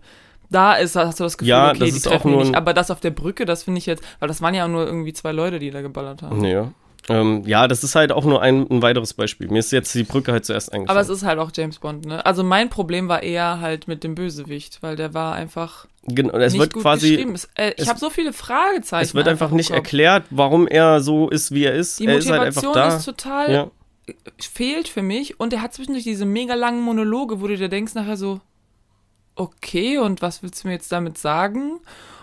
Da 0.50 0.76
ist, 0.76 0.96
hast 0.96 1.20
du 1.20 1.24
das 1.24 1.38
Gefühl, 1.38 1.50
Ja, 1.50 1.70
okay, 1.70 1.80
das 1.80 1.90
die 1.90 1.98
ist 1.98 2.08
auch 2.08 2.12
treffen 2.12 2.30
ihn 2.30 2.34
nur 2.36 2.44
nicht. 2.44 2.56
Aber 2.56 2.74
das 2.74 2.90
auf 2.92 3.00
der 3.00 3.12
Brücke, 3.12 3.46
das 3.46 3.64
finde 3.64 3.80
ich 3.80 3.86
jetzt, 3.86 4.04
weil 4.20 4.28
das 4.28 4.42
waren 4.42 4.54
ja 4.54 4.66
auch 4.66 4.70
nur 4.70 4.86
irgendwie 4.86 5.14
zwei 5.14 5.32
Leute, 5.32 5.60
die 5.60 5.72
da 5.72 5.82
geballert 5.82 6.22
haben. 6.22 6.44
Ja. 6.44 6.72
Ähm, 7.10 7.44
ja, 7.46 7.68
das 7.68 7.84
ist 7.84 7.96
halt 7.96 8.12
auch 8.12 8.26
nur 8.26 8.42
ein, 8.42 8.70
ein 8.70 8.82
weiteres 8.82 9.14
Beispiel. 9.14 9.48
Mir 9.48 9.60
ist 9.60 9.72
jetzt 9.72 9.94
die 9.96 10.04
Brücke 10.04 10.34
halt 10.34 10.46
zuerst 10.46 10.74
eingefallen. 10.74 10.98
Aber 10.98 11.00
es 11.00 11.10
ist 11.10 11.24
halt 11.24 11.40
auch 11.40 11.52
James 11.56 11.80
Bond, 11.80 12.06
ne? 12.06 12.26
Also 12.26 12.44
mein 12.44 12.70
Problem 12.70 13.08
war 13.08 13.24
eher 13.24 13.62
halt 13.62 13.88
mit 13.88 14.04
dem 14.04 14.16
Bösewicht, 14.16 14.84
weil 14.84 14.96
der 14.96 15.14
war 15.14 15.34
einfach 15.34 15.88
Genau, 16.10 16.34
es 16.38 16.54
nicht 16.54 16.62
wird 16.62 16.74
gut 16.74 16.84
quasi, 16.84 17.12
geschrieben. 17.12 17.36
Es, 17.36 17.50
äh, 17.56 17.74
ich 17.78 17.88
habe 17.90 18.00
so 18.00 18.10
viele 18.10 18.32
Fragezeichen. 18.32 19.04
es 19.04 19.14
wird 19.14 19.28
einfach 19.28 19.52
nicht 19.52 19.72
erklärt, 19.72 20.24
warum 20.30 20.68
er 20.68 21.02
so 21.02 21.30
ist, 21.30 21.52
wie 21.52 21.66
er 21.66 21.74
ist. 21.74 22.00
Die 22.00 22.08
er 22.08 22.18
ist 22.18 22.30
halt 22.30 22.42
einfach 22.42 22.64
Motivation 22.64 22.90
da. 22.92 22.98
ist 22.98 23.06
total 23.06 23.52
ja. 23.54 23.72
fehlt 24.40 24.88
für 24.88 25.02
mich 25.02 25.40
und 25.40 25.52
er 25.52 25.62
hat 25.62 25.74
zwischendurch 25.74 26.06
diese 26.06 26.26
mega 26.26 26.56
langen 26.56 26.82
Monologe, 26.82 27.42
wo 27.42 27.48
du 27.48 27.58
dir 27.58 27.70
denkst 27.70 27.94
nachher 27.94 28.16
so, 28.16 28.40
okay, 29.38 29.98
und 29.98 30.22
was 30.22 30.44
willst 30.44 30.64
du 30.64 30.68
mir 30.68 30.74
jetzt 30.74 30.92
damit 30.92 31.18
sagen? 31.18 31.80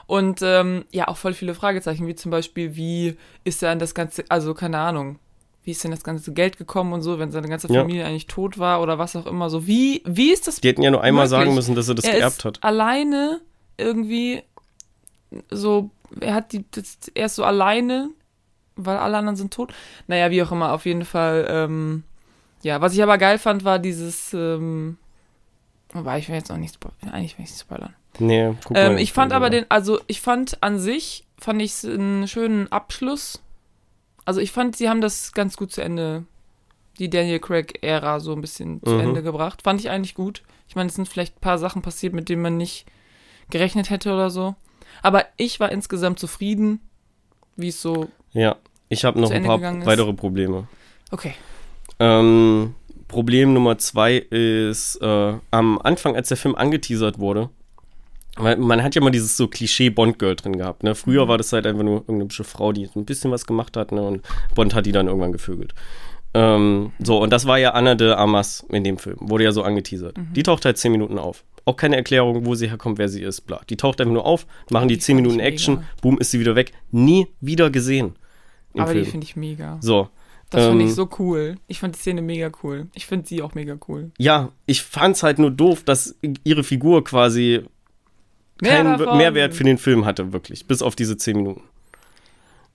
Und 0.06 0.40
ähm, 0.42 0.84
ja, 0.92 1.08
auch 1.08 1.16
voll 1.16 1.32
viele 1.32 1.54
Fragezeichen, 1.54 2.06
wie 2.06 2.14
zum 2.14 2.30
Beispiel, 2.30 2.76
wie 2.76 3.16
ist 3.44 3.64
an 3.64 3.78
das 3.78 3.94
ganze, 3.94 4.24
also 4.28 4.52
keine 4.52 4.78
Ahnung, 4.78 5.18
wie 5.62 5.70
ist 5.70 5.82
denn 5.82 5.90
das 5.92 6.04
ganze 6.04 6.32
Geld 6.34 6.58
gekommen 6.58 6.92
und 6.92 7.00
so, 7.00 7.18
wenn 7.18 7.32
seine 7.32 7.48
ganze 7.48 7.72
Ja. 7.72 7.80
Familie 7.80 8.04
eigentlich 8.04 8.26
tot 8.26 8.58
war 8.58 8.82
oder 8.82 8.98
was 8.98 9.16
auch 9.16 9.26
immer 9.26 9.48
so. 9.48 9.66
Wie, 9.66 10.02
wie 10.04 10.30
ist 10.30 10.46
das 10.46 10.60
Die 10.60 10.68
hätten 10.68 10.82
ja 10.82 10.90
nur 10.90 11.02
einmal 11.02 11.24
Möglich. 11.24 11.38
sagen 11.40 11.54
müssen, 11.54 11.74
dass 11.74 11.88
er 11.88 11.94
das 11.94 12.04
er 12.04 12.12
geerbt 12.16 12.44
hat. 12.44 12.62
alleine 12.62 13.40
irgendwie 13.78 14.42
so, 15.50 15.90
er 16.20 16.34
hat 16.34 16.52
die, 16.52 16.64
das, 16.70 16.98
er 17.14 17.26
ist 17.26 17.36
so 17.36 17.44
alleine, 17.44 18.10
weil 18.76 18.98
alle 18.98 19.16
anderen 19.16 19.36
sind 19.36 19.54
tot. 19.54 19.72
Naja, 20.06 20.30
wie 20.30 20.42
auch 20.42 20.52
immer, 20.52 20.72
auf 20.72 20.84
jeden 20.84 21.04
Fall, 21.06 21.46
ähm, 21.48 22.02
ja, 22.62 22.80
was 22.82 22.92
ich 22.92 23.02
aber 23.02 23.16
geil 23.18 23.38
fand, 23.38 23.64
war 23.64 23.78
dieses, 23.78 24.34
ähm, 24.34 24.98
wobei 25.94 26.18
ich 26.18 26.28
will 26.28 26.34
jetzt 26.36 26.50
noch 26.50 26.56
nicht, 26.58 26.76
spo- 26.76 26.90
eigentlich 27.10 27.38
will 27.38 27.44
ich 27.44 27.50
nicht 27.50 27.60
spoilern. 27.60 27.94
Nee, 28.18 28.54
guck 28.64 28.76
Ähm, 28.76 28.94
mal. 28.94 29.00
ich 29.00 29.12
fand 29.12 29.32
aber 29.32 29.50
den, 29.50 29.64
also 29.70 30.00
ich 30.06 30.20
fand 30.20 30.62
an 30.62 30.78
sich, 30.78 31.24
fand 31.38 31.60
ich 31.62 31.72
es 31.72 31.84
einen 31.84 32.28
schönen 32.28 32.70
Abschluss. 32.70 33.40
Also 34.24 34.40
ich 34.40 34.52
fand, 34.52 34.76
sie 34.76 34.88
haben 34.88 35.00
das 35.00 35.32
ganz 35.32 35.56
gut 35.56 35.72
zu 35.72 35.82
Ende, 35.82 36.24
die 36.98 37.10
Daniel 37.10 37.40
Craig-Ära 37.40 38.20
so 38.20 38.32
ein 38.32 38.40
bisschen 38.40 38.80
zu 38.84 38.92
Mhm. 38.94 39.00
Ende 39.00 39.22
gebracht. 39.22 39.62
Fand 39.62 39.80
ich 39.80 39.90
eigentlich 39.90 40.14
gut. 40.14 40.42
Ich 40.68 40.76
meine, 40.76 40.88
es 40.88 40.94
sind 40.94 41.08
vielleicht 41.08 41.36
ein 41.36 41.40
paar 41.40 41.58
Sachen 41.58 41.82
passiert, 41.82 42.12
mit 42.14 42.28
denen 42.28 42.42
man 42.42 42.56
nicht 42.56 42.86
gerechnet 43.50 43.90
hätte 43.90 44.12
oder 44.12 44.30
so. 44.30 44.54
Aber 45.02 45.24
ich 45.36 45.58
war 45.60 45.72
insgesamt 45.72 46.18
zufrieden, 46.20 46.80
wie 47.56 47.68
es 47.68 47.82
so, 47.82 48.08
Ja, 48.32 48.56
ich 48.88 49.04
habe 49.04 49.20
noch 49.20 49.30
ein 49.30 49.44
Ende 49.44 49.48
paar 49.48 49.86
weitere 49.86 50.12
Probleme. 50.12 50.68
okay. 51.10 51.34
Ähm, 51.98 52.74
Problem 53.14 53.54
Nummer 53.54 53.78
zwei 53.78 54.16
ist 54.16 54.96
äh, 55.00 55.34
am 55.52 55.78
Anfang, 55.78 56.16
als 56.16 56.28
der 56.28 56.36
Film 56.36 56.56
angeteasert 56.56 57.20
wurde, 57.20 57.48
weil 58.36 58.56
man 58.56 58.82
hat 58.82 58.96
ja 58.96 59.00
mal 59.00 59.10
dieses 59.10 59.36
so 59.36 59.46
Klischee 59.46 59.88
Bond-Girl 59.90 60.34
drin 60.34 60.58
gehabt. 60.58 60.82
Ne? 60.82 60.90
Mhm. 60.90 60.94
Früher 60.96 61.28
war 61.28 61.38
das 61.38 61.52
halt 61.52 61.64
einfach 61.64 61.84
nur 61.84 61.98
irgendeine 61.98 62.24
hübsche 62.24 62.42
Frau, 62.42 62.72
die 62.72 62.88
ein 62.96 63.04
bisschen 63.04 63.30
was 63.30 63.46
gemacht 63.46 63.76
hat 63.76 63.92
ne? 63.92 64.02
und 64.02 64.22
Bond 64.56 64.74
hat 64.74 64.84
die 64.86 64.90
dann 64.90 65.06
irgendwann 65.06 65.30
gevögelt. 65.30 65.74
Ähm, 66.34 66.90
so, 66.98 67.22
und 67.22 67.32
das 67.32 67.46
war 67.46 67.56
ja 67.58 67.70
Anna 67.70 67.94
de 67.94 68.10
Armas 68.10 68.66
in 68.70 68.82
dem 68.82 68.98
Film, 68.98 69.16
wurde 69.20 69.44
ja 69.44 69.52
so 69.52 69.62
angeteasert. 69.62 70.18
Mhm. 70.18 70.32
Die 70.34 70.42
taucht 70.42 70.64
halt 70.64 70.76
zehn 70.76 70.90
Minuten 70.90 71.16
auf. 71.16 71.44
Auch 71.66 71.76
keine 71.76 71.94
Erklärung, 71.94 72.44
wo 72.44 72.56
sie 72.56 72.68
herkommt, 72.68 72.98
wer 72.98 73.08
sie 73.08 73.22
ist, 73.22 73.42
bla. 73.42 73.60
Die 73.70 73.76
taucht 73.76 74.00
einfach 74.00 74.12
nur 74.12 74.26
auf, 74.26 74.46
machen 74.70 74.88
die 74.88 74.94
Die 74.96 75.00
zehn 75.00 75.14
Minuten 75.14 75.38
Action, 75.38 75.76
mega. 75.76 75.86
boom, 76.02 76.18
ist 76.18 76.32
sie 76.32 76.40
wieder 76.40 76.56
weg. 76.56 76.72
Nie 76.90 77.28
wieder 77.40 77.70
gesehen. 77.70 78.16
Aber 78.76 78.92
die 78.92 79.00
Film. 79.02 79.12
finde 79.12 79.24
ich 79.24 79.36
mega. 79.36 79.78
So, 79.80 80.08
Das 80.50 80.66
fand 80.66 80.80
ähm, 80.80 80.86
ich 80.86 80.94
so 80.94 81.08
cool. 81.18 81.56
Ich 81.66 81.80
fand 81.80 81.94
die 81.96 82.00
Szene 82.00 82.22
mega 82.22 82.50
cool. 82.62 82.88
Ich 82.94 83.06
finde 83.06 83.26
sie 83.26 83.42
auch 83.42 83.54
mega 83.54 83.76
cool. 83.88 84.12
ja, 84.18 84.50
ich 84.66 84.82
fand's 84.82 85.22
halt 85.22 85.38
nur 85.38 85.50
doof, 85.50 85.82
dass 85.84 86.14
ihre 86.44 86.62
Figur 86.64 87.02
quasi 87.04 87.64
Mehr 88.60 88.76
keinen 88.76 88.98
davon. 88.98 89.18
Mehrwert 89.18 89.54
für 89.54 89.64
den 89.64 89.78
Film 89.78 90.04
hatte, 90.04 90.32
wirklich. 90.32 90.66
Bis 90.66 90.80
auf 90.82 90.94
diese 90.94 91.16
zehn 91.16 91.36
Minuten. 91.36 91.62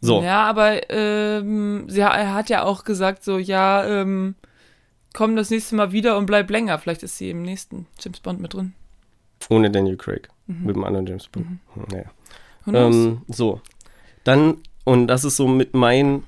So, 0.01 0.21
Ja, 0.21 0.43
aber 0.45 0.89
ähm, 0.91 1.85
sie, 1.89 1.99
er 2.01 2.33
hat 2.33 2.49
ja 2.49 2.63
auch 2.63 2.83
gesagt, 2.83 3.23
so, 3.23 3.37
ja, 3.37 3.85
ähm, 3.85 4.35
komm 5.13 5.35
das 5.35 5.49
nächste 5.49 5.75
Mal 5.75 5.91
wieder 5.91 6.17
und 6.17 6.25
bleib 6.25 6.49
länger. 6.49 6.77
Vielleicht 6.79 7.03
ist 7.03 7.17
sie 7.17 7.29
im 7.29 7.41
nächsten 7.43 7.85
James 7.99 8.19
Bond 8.19 8.39
mit 8.41 8.53
drin. 8.53 8.73
ohne 9.49 9.69
Daniel 9.71 9.97
Craig. 9.97 10.29
Mhm. 10.47 10.65
Mit 10.65 10.75
dem 10.75 10.83
anderen 10.83 11.05
James 11.05 11.27
Bond. 11.27 11.47
Hm, 11.47 11.59
Naja. 11.91 12.05
Ähm, 12.67 13.21
so. 13.27 13.61
Dann, 14.23 14.57
und 14.83 15.07
das 15.07 15.23
ist 15.23 15.37
so 15.37 15.47
mit 15.47 15.73
mein, 15.73 16.23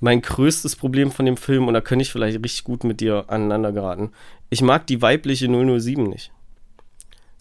mein 0.00 0.22
größtes 0.22 0.76
Problem 0.76 1.10
von 1.10 1.26
dem 1.26 1.36
Film, 1.36 1.66
und 1.68 1.74
da 1.74 1.80
könnte 1.80 2.02
ich 2.02 2.12
vielleicht 2.12 2.42
richtig 2.42 2.64
gut 2.64 2.84
mit 2.84 3.00
dir 3.00 3.24
aneinander 3.28 3.72
geraten. 3.72 4.12
Ich 4.50 4.62
mag 4.62 4.86
die 4.86 5.02
weibliche 5.02 5.48
007 5.48 6.04
nicht, 6.08 6.30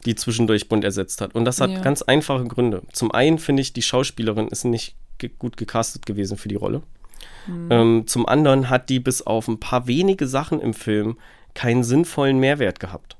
die 0.05 0.15
zwischendurch 0.15 0.67
Bond 0.67 0.83
ersetzt 0.83 1.21
hat. 1.21 1.35
Und 1.35 1.45
das 1.45 1.61
hat 1.61 1.69
Ja. 1.69 1.79
ganz 1.81 2.01
einfache 2.01 2.45
Gründe. 2.45 2.81
Zum 2.91 3.11
einen 3.11 3.37
finde 3.39 3.61
ich, 3.61 3.73
die 3.73 3.81
Schauspielerin 3.81 4.47
ist 4.47 4.65
nicht 4.65 4.95
ge 5.17 5.29
gut 5.37 5.57
gecastet 5.57 6.05
gewesen 6.05 6.37
für 6.37 6.47
die 6.49 6.55
Rolle. 6.55 6.81
Mhm. 7.47 7.67
Ähm, 7.71 8.07
zum 8.07 8.27
anderen 8.27 8.69
hat 8.69 8.89
die 8.89 8.99
bis 8.99 9.21
auf 9.21 9.47
ein 9.47 9.59
paar 9.59 9.87
wenige 9.87 10.27
Sachen 10.27 10.59
im 10.61 10.73
Film 10.73 11.17
keinen 11.53 11.83
sinnvollen 11.83 12.39
Mehrwert 12.39 12.79
gehabt. 12.79 13.15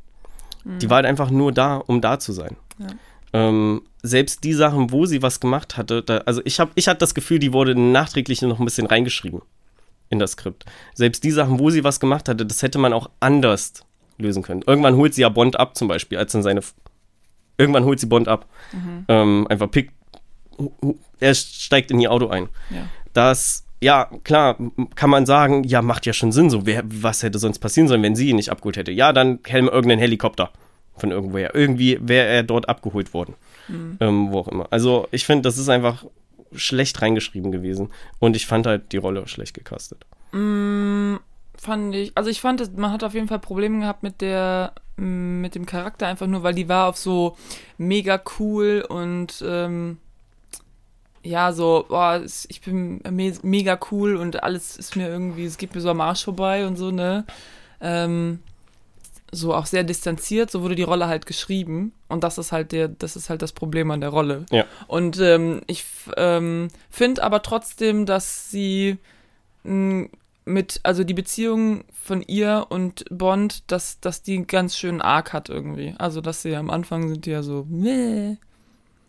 Die 0.66 0.90
war 0.90 0.98
halt 0.98 1.06
einfach 1.06 1.30
nur 1.32 1.54
da, 1.54 1.78
um 1.78 2.02
da 2.02 2.20
zu 2.20 2.34
sein. 2.34 2.58
Ja. 2.78 2.88
Ähm, 3.34 3.82
selbst 4.04 4.44
die 4.44 4.54
Sachen, 4.54 4.92
wo 4.92 5.06
sie 5.06 5.22
was 5.22 5.40
gemacht 5.40 5.76
hatte, 5.78 6.02
da, 6.02 6.18
also 6.20 6.42
ich 6.46 6.60
habe 6.60 6.72
ich 6.76 6.88
hatte 6.88 7.00
das 7.00 7.14
Gefühl, 7.14 7.40
die 7.40 7.52
wurde 7.54 7.78
nachträglich 7.80 8.42
noch 8.42 8.60
ein 8.60 8.66
bisschen 8.66 8.88
reingeschrieben 8.88 9.42
in 10.10 10.20
das 10.20 10.32
Skript. 10.32 10.64
Selbst 10.94 11.24
die 11.26 11.32
Sachen, 11.32 11.60
wo 11.60 11.70
sie 11.70 11.84
was 11.84 12.00
gemacht 12.00 12.30
hatte, 12.30 12.46
das 12.46 12.62
hätte 12.62 12.80
man 12.80 12.94
auch 12.94 13.10
anders 13.20 13.74
lösen 14.18 14.44
können. 14.44 14.62
Irgendwann 14.66 14.96
holt 14.96 15.14
sie 15.14 15.22
ja 15.24 15.30
Bond 15.30 15.60
ab, 15.60 15.76
zum 15.78 15.88
Beispiel, 15.90 16.18
als 16.18 16.32
dann 16.32 16.44
seine. 16.44 16.60
F- 16.62 16.74
Irgendwann 17.58 17.84
holt 17.86 18.00
sie 18.00 18.06
Bond 18.06 18.28
ab. 18.28 18.48
Ähm, 19.08 19.46
einfach 19.50 19.70
pickt. 19.70 19.92
Er 21.20 21.34
steigt 21.36 21.92
in 21.92 22.00
ihr 22.00 22.12
Auto 22.12 22.28
ein. 22.30 22.50
ja. 22.70 22.88
Das, 23.14 23.66
ja, 23.82 24.10
klar, 24.24 24.58
kann 24.96 25.10
man 25.10 25.26
sagen, 25.26 25.64
ja, 25.64 25.82
macht 25.82 26.06
ja 26.06 26.14
schon 26.14 26.32
Sinn. 26.32 26.52
So, 26.52 26.66
wer, 26.68 26.84
was 26.86 27.24
hätte 27.24 27.40
sonst 27.40 27.58
passieren 27.60 27.88
sollen, 27.88 28.04
wenn 28.04 28.16
sie 28.16 28.30
ihn 28.30 28.36
nicht 28.36 28.52
abgeholt 28.52 28.78
hätte? 28.78 28.92
Ja, 28.92 29.12
dann 29.12 29.42
käme 29.42 29.72
irgendein 29.72 29.98
Helikopter 30.00 30.52
von 31.00 31.12
irgendwoher. 31.12 31.56
Irgendwie 31.56 32.00
wäre 32.02 32.28
er 32.28 32.44
dort 32.44 32.70
abgeholt 32.70 33.14
worden. 33.14 33.36
Ähm, 33.70 34.32
wo 34.32 34.40
auch 34.40 34.48
immer. 34.48 34.68
Also, 34.72 35.08
ich 35.12 35.26
finde, 35.26 35.42
das 35.44 35.58
ist 35.58 35.68
einfach 35.68 36.06
schlecht 36.54 37.02
reingeschrieben 37.02 37.52
gewesen. 37.52 37.90
Und 38.20 38.36
ich 38.36 38.48
fand 38.48 38.66
halt 38.66 38.92
die 38.92 38.98
Rolle 38.98 39.28
schlecht 39.28 39.54
gecastet. 39.54 40.06
Mm, 40.32 41.16
fand 41.58 41.96
ich, 41.96 42.12
also 42.16 42.30
ich 42.30 42.42
fand, 42.42 42.78
man 42.78 42.92
hat 42.92 43.04
auf 43.04 43.14
jeden 43.14 43.28
Fall 43.28 43.40
Probleme 43.40 43.80
gehabt 43.80 44.04
mit 44.04 44.22
der, 44.22 44.74
mm, 44.98 45.42
mit 45.42 45.56
dem 45.56 45.66
Charakter 45.66 46.08
einfach 46.08 46.28
nur, 46.28 46.44
weil 46.44 46.54
die 46.54 46.70
war 46.70 46.88
auf 46.88 46.98
so 46.98 47.38
mega 47.78 48.22
cool 48.40 48.86
und 48.88 49.44
ähm, 49.46 49.98
ja, 51.24 51.52
so, 51.52 51.86
boah, 51.90 52.22
ich 52.24 52.62
bin 52.62 53.02
me 53.10 53.34
mega 53.42 53.78
cool 53.92 54.16
und 54.16 54.44
alles 54.44 54.78
ist 54.78 54.96
mir 54.96 55.10
irgendwie, 55.10 55.46
es 55.46 55.58
geht 55.58 55.76
mir 55.76 55.82
so 55.82 55.90
am 55.90 56.00
Arsch 56.00 56.24
vorbei 56.24 56.66
und 56.66 56.78
so, 56.78 56.92
ne? 56.92 57.26
Ähm, 57.82 58.40
so 59.32 59.54
auch 59.54 59.66
sehr 59.66 59.84
distanziert, 59.84 60.50
so 60.50 60.62
wurde 60.62 60.76
die 60.76 60.84
Rolle 60.84 61.08
halt 61.08 61.26
geschrieben 61.26 61.94
und 62.08 62.24
das 62.24 62.38
ist 62.38 62.52
halt 62.52 62.72
der, 62.72 62.88
das 62.88 63.16
ist 63.16 63.30
halt 63.30 63.42
das 63.42 63.52
Problem 63.52 63.92
an 63.92 64.02
der 64.02 64.10
Rolle. 64.10 64.46
Ja. 64.52 64.66
Und 64.88 65.20
ähm, 65.20 65.62
ich 65.68 65.86
ähm, 66.16 66.70
finde 66.90 67.24
aber 67.24 67.42
trotzdem, 67.42 68.06
dass 68.06 68.50
sie 68.50 68.98
mh, 69.64 70.08
mit, 70.48 70.80
also 70.84 71.04
die 71.04 71.14
Beziehung 71.14 71.84
von 71.92 72.22
ihr 72.22 72.68
und 72.70 73.06
Bond, 73.10 73.70
dass, 73.70 74.00
dass 74.00 74.24
die 74.24 74.36
einen 74.36 74.48
ganz 74.48 74.78
schönen 74.78 75.02
Arc 75.02 75.34
hat 75.34 75.50
irgendwie. 75.50 75.94
Also, 75.98 76.22
dass 76.22 76.42
sie 76.42 76.56
am 76.56 76.70
Anfang 76.70 77.10
sind 77.10 77.26
die 77.26 77.32
ja 77.32 77.44
so, 77.44 77.66
meh. 77.70 78.38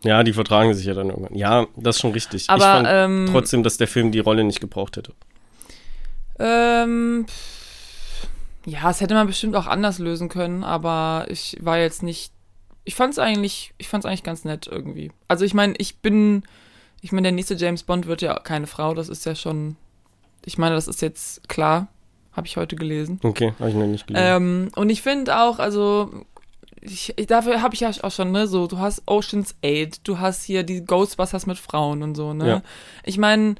Ja, 0.05 0.23
die 0.23 0.33
vertragen 0.33 0.75
sich 0.75 0.87
ja 0.87 0.95
dann 0.95 1.11
irgendwann. 1.11 1.35
Ja, 1.37 1.67
das 1.77 1.97
ist 1.97 2.03
schon 2.03 2.13
richtig. 2.13 2.43
ich 2.43 2.51
Aber, 2.51 2.63
fand 2.63 2.89
ähm, 2.91 3.29
trotzdem, 3.31 3.63
dass 3.63 3.79
der 3.79 3.89
Film 3.89 4.13
die 4.13 4.21
Rolle 4.21 4.45
nicht 4.45 4.61
gebraucht 4.61 4.97
hätte. 4.97 5.13
Ähm, 6.39 7.27
pff, 7.29 7.58
ja, 8.69 8.83
das 8.83 9.01
hätte 9.01 9.15
man 9.15 9.27
bestimmt 9.27 9.57
auch 9.57 9.67
anders 9.67 9.99
lösen 9.99 10.29
können, 10.29 10.63
aber 10.63 11.27
ich 11.29 11.57
war 11.61 11.79
jetzt 11.79 12.03
nicht. 12.03 12.33
Ich 12.85 12.95
fand's 12.95 13.19
eigentlich, 13.19 13.73
ich 13.79 13.89
fand's 13.89 14.07
eigentlich 14.07 14.23
ganz 14.23 14.45
nett 14.45 14.67
irgendwie. 14.67 15.11
Also 15.27 15.45
ich 15.45 15.55
meine, 15.55 15.75
ich 15.79 15.99
bin, 15.99 16.43
ich 17.01 17.13
meine, 17.13 17.27
der 17.27 17.33
nächste 17.33 17.55
James 17.55 17.83
Bond 17.83 18.07
wird 18.07 18.23
ja 18.23 18.39
keine 18.39 18.67
Frau, 18.67 18.95
das 18.95 19.09
ist 19.09 19.27
ja 19.27 19.35
schon, 19.35 19.77
ich 20.45 20.59
meine, 20.59 20.75
das 20.75 20.89
ist 20.89 21.03
jetzt 21.03 21.49
klar, 21.49 21.89
habe 22.33 22.47
ich 22.47 22.57
heute 22.57 22.77
gelesen. 22.77 23.21
Okay, 23.23 23.53
habe 23.59 23.71
ich 23.71 23.77
noch 23.77 23.87
nicht 23.87 24.07
gelesen. 24.07 24.27
Ähm, 24.27 24.71
und 24.75 24.91
ich 24.91 25.03
finde 25.03 25.39
auch, 25.39 25.59
also 25.59 26.25
ich, 26.81 27.13
ich, 27.17 27.27
dafür 27.27 27.63
habe 27.63 27.75
ich 27.75 27.81
ja 27.81 27.91
auch 28.03 28.11
schon, 28.11 28.33
ne, 28.33 28.47
so, 28.47 28.67
du 28.67 28.79
hast 28.79 29.03
Ocean's 29.07 29.55
8, 29.65 30.07
du 30.07 30.19
hast 30.19 30.45
hier 30.45 30.63
die 30.63 30.85
Ghostbusters 30.85 31.47
mit 31.47 31.59
Frauen 31.59 32.03
und 32.03 32.15
so, 32.15 32.33
ne? 32.33 32.49
Ja. 32.49 32.63
Ich 33.05 33.19
meine, 33.19 33.57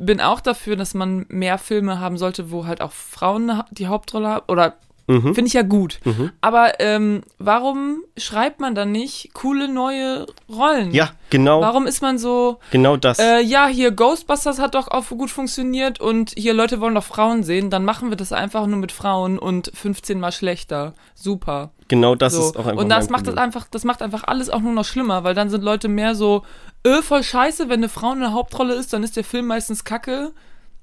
bin 0.00 0.20
auch 0.20 0.40
dafür, 0.40 0.76
dass 0.76 0.94
man 0.94 1.26
mehr 1.28 1.58
Filme 1.58 2.00
haben 2.00 2.18
sollte, 2.18 2.50
wo 2.50 2.66
halt 2.66 2.80
auch 2.80 2.92
Frauen 2.92 3.62
die 3.70 3.86
Hauptrolle 3.86 4.28
haben, 4.28 4.44
oder 4.48 4.76
Mhm. 5.06 5.34
finde 5.34 5.48
ich 5.48 5.54
ja 5.54 5.62
gut. 5.62 6.00
Mhm. 6.04 6.30
Aber 6.40 6.80
ähm, 6.80 7.22
warum 7.38 8.02
schreibt 8.16 8.60
man 8.60 8.74
dann 8.74 8.92
nicht 8.92 9.30
coole 9.34 9.68
neue 9.68 10.26
Rollen? 10.48 10.92
Ja, 10.92 11.10
genau, 11.30 11.60
Warum 11.60 11.86
ist 11.86 12.00
man 12.02 12.18
so, 12.18 12.58
genau 12.70 12.96
das. 12.96 13.18
äh, 13.18 13.40
ja, 13.40 13.66
hier 13.66 13.90
Ghostbusters 13.90 14.58
hat 14.58 14.74
doch 14.74 14.88
auch 14.88 15.08
gut 15.08 15.30
funktioniert 15.30 16.00
und 16.00 16.32
hier 16.36 16.54
Leute 16.54 16.80
wollen 16.80 16.94
doch 16.94 17.04
Frauen 17.04 17.42
sehen, 17.42 17.70
dann 17.70 17.84
machen 17.84 18.10
wir 18.10 18.16
das 18.16 18.32
einfach 18.32 18.66
nur 18.66 18.78
mit 18.78 18.92
Frauen 18.92 19.38
und 19.38 19.70
15 19.74 20.20
mal 20.20 20.32
schlechter. 20.32 20.94
Super. 21.14 21.70
genau 21.88 22.14
das 22.14 22.34
so. 22.34 22.42
ist 22.42 22.56
auch 22.56 22.66
einfach 22.66 22.82
und 22.82 22.88
das 22.88 23.10
macht 23.10 23.26
das 23.26 23.34
Problem. 23.34 23.44
einfach, 23.44 23.66
das 23.70 23.84
macht 23.84 24.02
einfach 24.02 24.24
alles 24.24 24.48
auch 24.50 24.60
nur 24.60 24.72
noch 24.72 24.84
schlimmer, 24.84 25.24
weil 25.24 25.34
dann 25.34 25.50
sind 25.50 25.64
Leute 25.64 25.88
mehr 25.88 26.14
so, 26.14 26.42
öh, 26.86 27.02
voll 27.02 27.22
scheiße, 27.22 27.68
wenn 27.68 27.80
eine 27.80 27.88
Frau 27.88 28.12
in 28.12 28.20
der 28.20 28.32
Hauptrolle 28.32 28.74
ist, 28.74 28.92
dann 28.92 29.02
ist 29.02 29.16
der 29.16 29.24
Film 29.24 29.46
meistens 29.46 29.84
kacke. 29.84 30.32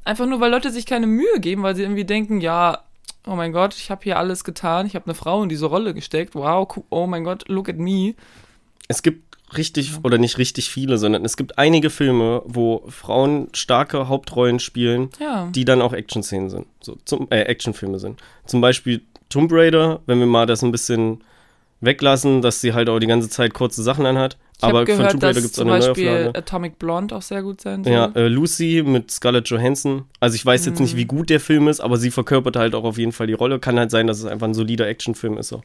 Einfach 0.04 0.26
nur, 0.26 0.40
weil 0.40 0.52
Leute 0.52 0.72
sich 0.72 0.86
keine 0.86 1.06
Mühe 1.08 1.40
geben, 1.40 1.64
weil 1.64 1.76
sie 1.76 1.82
irgendwie 1.84 2.06
denken, 2.06 2.40
ja, 2.40 2.80
oh 3.28 3.36
mein 3.36 3.52
Gott, 3.54 3.76
ich 3.76 3.92
habe 3.92 4.04
hier 4.04 4.18
alles 4.18 4.44
getan, 4.44 4.86
ich 4.86 4.96
habe 4.96 5.06
eine 5.06 5.16
Frau 5.16 5.44
in 5.44 5.50
diese 5.50 5.66
Rolle 5.68 5.94
gesteckt, 5.94 6.36
wow, 6.36 6.68
oh 6.90 7.08
mein 7.08 7.24
Gott, 7.24 7.46
look 7.48 7.70
at 7.70 7.78
me. 7.78 8.14
Es 8.88 9.04
gibt 9.04 9.38
richtig, 9.56 9.92
oder 10.04 10.18
nicht 10.18 10.38
richtig 10.38 10.70
viele, 10.70 10.98
sondern 10.98 11.24
es 11.26 11.38
gibt 11.38 11.58
einige 11.58 11.90
Filme, 11.90 12.42
wo 12.46 12.84
Frauen 12.90 13.50
starke 13.54 14.08
Hauptrollen 14.08 14.60
spielen, 14.60 15.10
Ja. 15.20 15.48
die 15.54 15.66
dann 15.66 15.82
auch 15.82 15.94
Action-Szenen 15.94 16.50
sind. 16.50 16.68
So, 16.82 16.98
zum, 17.06 17.28
äh, 17.30 17.42
Actionfilme 17.42 18.00
sind. 18.00 18.22
Zum 18.46 18.62
Beispiel 18.62 19.02
Tomb 19.30 19.52
Raider, 19.52 20.02
wenn 20.06 20.20
wir 20.20 20.26
mal 20.26 20.46
das 20.46 20.64
ein 20.64 20.72
bisschen 20.72 21.22
weglassen, 21.82 22.42
dass 22.42 22.62
sie 22.62 22.74
halt 22.74 22.90
auch 22.90 23.00
die 23.00 23.08
ganze 23.08 23.30
Zeit 23.30 23.54
kurze 23.54 23.84
Sachen 23.84 24.06
anhat. 24.06 24.38
Ich 24.58 24.64
Aber 24.64 24.80
habe 24.80 24.88
von 24.88 24.98
gehört, 24.98 25.12
Tomb 25.12 25.24
Raider 25.24 25.42
gibt 25.42 25.54
es 25.54 25.60
eine 25.60 25.70
Beispiel 25.70 26.06
Neuauflage. 26.06 26.40
Atomic 26.40 26.80
Blonde 26.80 27.16
auch 27.16 27.22
sehr 27.22 27.44
gut 27.44 27.62
sein 27.62 27.84
soll. 27.84 27.94
Ja, 27.94 28.12
äh, 28.16 28.28
Lucy 28.28 28.84
mit 28.84 29.12
Scarlett 29.12 29.48
Johansson. 29.50 30.06
Also 30.20 30.36
ich 30.36 30.44
weiß 30.44 30.66
jetzt 30.66 30.80
nicht, 30.80 30.96
Mhm. 30.96 30.98
wie 30.98 31.06
gut 31.06 31.30
der 31.30 31.40
Film 31.40 31.68
ist, 31.68 31.80
aber 31.80 31.98
sie 31.98 32.10
verkörpert 32.10 32.56
halt 32.56 32.74
auch 32.74 32.84
auf 32.84 32.98
jeden 32.98 33.12
Fall 33.12 33.28
die 33.28 33.34
Rolle. 33.34 33.60
Kann 33.60 33.78
halt 33.78 33.92
sein, 33.92 34.08
dass 34.08 34.18
es 34.18 34.26
einfach 34.26 34.48
ein 34.48 34.56
solider 34.56 34.88
Actionfilm 34.88 35.38
ist. 35.38 35.50
So, 35.50 35.62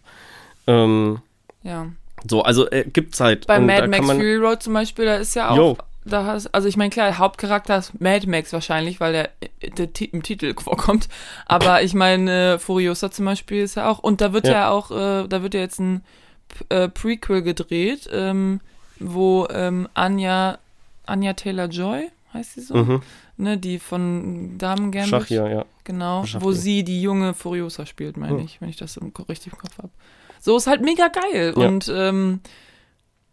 ähm, 0.66 1.20
ja. 1.62 1.87
so 2.28 2.42
also 2.42 2.68
äh, 2.70 2.85
gibt's 2.85 3.20
halt. 3.20 3.46
Bei 3.46 3.57
Und 3.59 3.66
Mad 3.66 3.88
Max 3.88 4.05
Fury 4.07 4.37
Road 4.37 4.62
zum 4.62 4.74
Beispiel, 4.74 5.07
da 5.07 5.16
ist 5.16 5.35
ja 5.35 5.48
auch, 5.50 5.57
Jo. 5.57 5.78
da 6.05 6.26
hast, 6.26 6.55
also 6.55 6.68
ich 6.68 6.76
meine, 6.76 6.90
klar, 6.90 7.16
Hauptcharakter 7.16 7.78
ist 7.78 7.98
Mad 8.00 8.26
Max 8.28 8.52
wahrscheinlich, 8.52 9.00
weil 9.00 9.12
der, 9.14 9.31
der 9.78 9.92
Ti- 9.94 10.11
im 10.12 10.22
Titel 10.22 10.52
vorkommt. 10.61 11.09
Aber 11.46 11.83
ich 11.83 11.94
meine, 11.94 12.55
äh, 12.55 12.59
Furiosa 12.59 13.11
zum 13.11 13.24
Beispiel 13.24 13.62
ist 13.62 13.76
ja 13.76 13.88
auch, 13.90 14.00
und 14.00 14.20
da 14.20 14.35
wird 14.35 14.46
ja, 14.46 14.52
Ja. 14.52 14.70
auch, 14.70 14.90
äh, 14.90 15.26
da 15.28 15.42
wird 15.42 15.55
ja 15.55 15.61
jetzt 15.61 15.81
ein 15.81 16.05
äh, 16.68 16.88
Prequel 16.88 17.40
gedreht, 17.40 18.11
ähm, 18.12 18.61
wo 19.03 19.47
ähm, 19.51 19.88
Anja, 19.95 20.59
Anja 21.07 21.33
Taylor-Joy, 21.35 22.11
heißt 22.35 22.55
sie 22.55 22.61
so, 22.62 22.75
Mhm. 22.77 23.03
ne, 23.37 23.59
die 23.59 23.79
von 23.79 24.57
Damen 24.59 24.91
Gambit, 24.91 25.11
Schach 25.11 25.27
hier, 25.27 25.49
ja. 25.49 25.65
genau, 25.85 26.25
Schach 26.25 26.41
wo 26.41 26.51
hier. 26.51 26.61
sie 26.61 26.85
die 26.85 27.03
junge 27.03 27.35
Furiosa 27.35 27.85
spielt, 27.87 28.17
meine 28.17 28.38
Hm. 28.38 28.45
ich, 28.45 28.61
wenn 28.61 28.69
ich 28.69 28.77
das 28.77 28.97
im, 28.97 29.12
richtig 29.29 29.53
im 29.53 29.59
Kopf 29.59 29.77
habe. 29.79 29.91
So 30.41 30.57
ist 30.57 30.67
halt 30.67 30.83
mega 30.83 31.09
geil 31.09 31.55
Ja. 31.57 31.67
und 31.69 31.91
ähm, 31.95 32.41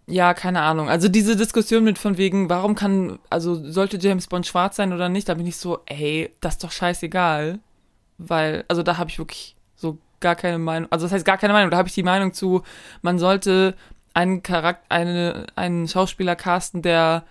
ja, 0.07 0.33
keine 0.33 0.61
Ahnung. 0.61 0.89
Also 0.89 1.07
diese 1.07 1.35
Diskussion 1.35 1.83
mit 1.83 1.97
von 1.99 2.17
wegen, 2.17 2.49
warum 2.49 2.73
kann, 2.75 3.19
also 3.29 3.55
sollte 3.71 3.97
James 3.99 4.25
Bond 4.27 4.47
schwarz 4.47 4.75
sein 4.75 4.91
oder 4.91 5.07
nicht, 5.07 5.29
da 5.29 5.35
bin 5.35 5.45
ich 5.45 5.57
so, 5.57 5.79
ey, 5.85 6.31
das 6.41 6.55
ist 6.55 6.63
doch 6.63 6.71
scheißegal. 6.71 7.59
Weil, 8.17 8.65
also 8.67 8.83
da 8.83 8.97
habe 8.97 9.09
ich 9.09 9.17
wirklich 9.19 9.55
so 9.75 9.97
gar 10.19 10.35
keine 10.35 10.57
Meinung, 10.59 10.91
also 10.91 11.05
das 11.05 11.13
heißt 11.13 11.25
gar 11.25 11.37
keine 11.37 11.53
Meinung, 11.53 11.71
da 11.71 11.77
habe 11.77 11.87
ich 11.87 11.93
die 11.95 12.03
Meinung 12.03 12.33
zu, 12.33 12.63
man 13.01 13.17
sollte 13.19 13.75
einen 14.13 14.43
Charakter, 14.43 14.85
eine, 14.89 15.47
einen 15.55 15.87
Schauspieler 15.87 16.35
casten, 16.35 16.81
der 16.81 17.23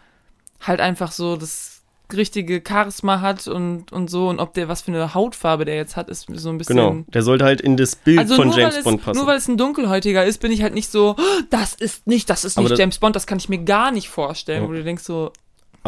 halt 0.60 0.80
einfach 0.80 1.12
so 1.12 1.36
das 1.36 1.82
richtige 2.12 2.62
Charisma 2.66 3.20
hat 3.20 3.46
und, 3.48 3.92
und 3.92 4.08
so 4.08 4.28
und 4.30 4.40
ob 4.40 4.54
der, 4.54 4.66
was 4.68 4.80
für 4.82 4.92
eine 4.92 5.12
Hautfarbe 5.12 5.66
der 5.66 5.76
jetzt 5.76 5.94
hat, 5.96 6.08
ist 6.08 6.26
so 6.32 6.48
ein 6.48 6.56
bisschen 6.56 6.76
Genau. 6.76 7.04
Der 7.08 7.22
sollte 7.22 7.44
halt 7.44 7.60
in 7.60 7.76
das 7.76 7.96
Bild 7.96 8.18
also 8.18 8.36
von 8.36 8.50
James 8.50 8.82
Bond 8.82 9.00
es, 9.00 9.04
passen. 9.04 9.18
nur 9.18 9.26
weil 9.26 9.36
es 9.36 9.46
ein 9.46 9.58
Dunkelhäutiger 9.58 10.24
ist, 10.24 10.40
bin 10.40 10.50
ich 10.50 10.62
halt 10.62 10.72
nicht 10.72 10.90
so, 10.90 11.16
"Oh, 11.18 11.22
das 11.50 11.74
ist 11.74 12.06
nicht, 12.06 12.30
das 12.30 12.44
ist 12.46 12.56
nicht 12.58 12.70
das- 12.70 12.78
James 12.78 12.98
Bond, 12.98 13.14
das 13.14 13.26
kann 13.26 13.38
ich 13.38 13.50
mir 13.50 13.58
gar 13.58 13.90
nicht 13.90 14.08
vorstellen. 14.08 14.62
Ja. 14.62 14.68
Wo 14.68 14.72
du 14.72 14.82
denkst 14.82 15.02
so, 15.04 15.32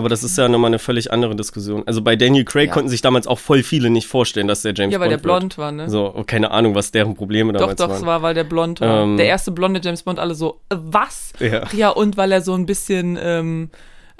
Aber 0.00 0.08
das 0.08 0.24
ist 0.24 0.38
ja 0.38 0.48
nochmal 0.48 0.70
eine 0.70 0.78
völlig 0.78 1.12
andere 1.12 1.36
Diskussion. 1.36 1.82
Also 1.86 2.00
bei 2.00 2.16
Daniel 2.16 2.46
Craig 2.46 2.68
Ja. 2.68 2.72
konnten 2.72 2.88
sich 2.88 3.02
damals 3.02 3.26
auch 3.26 3.38
voll 3.38 3.62
viele 3.62 3.90
nicht 3.90 4.06
vorstellen, 4.06 4.48
dass 4.48 4.62
der 4.62 4.72
James 4.72 4.94
ja, 4.94 4.98
weil 4.98 5.10
der 5.10 5.18
Bond 5.18 5.24
blond 5.24 5.58
war, 5.58 5.72
ne? 5.72 5.90
So, 5.90 6.10
oh, 6.16 6.24
keine 6.24 6.50
Ahnung, 6.52 6.74
was 6.74 6.90
deren 6.90 7.14
Probleme 7.14 7.52
doch, 7.52 7.60
damals 7.60 7.76
doch, 7.76 7.90
es 7.90 7.96
waren. 7.96 8.06
war, 8.06 8.22
weil 8.22 8.32
der 8.32 8.44
blond 8.44 8.80
war. 8.80 9.02
Ähm. 9.02 9.18
der 9.18 9.26
erste 9.26 9.50
blonde 9.50 9.78
James 9.84 10.02
Bond, 10.02 10.18
alle 10.18 10.34
so, 10.34 10.62
äh, 10.70 10.76
was? 10.80 11.34
Ja. 11.38 11.66
Ja, 11.74 11.90
und 11.90 12.16
weil 12.16 12.32
er 12.32 12.40
so 12.40 12.54
ein 12.54 12.64
bisschen, 12.64 13.18
ähm, 13.20 13.68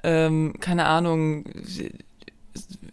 ähm, 0.03 0.55
keine 0.61 0.85
Ahnung, 0.85 1.45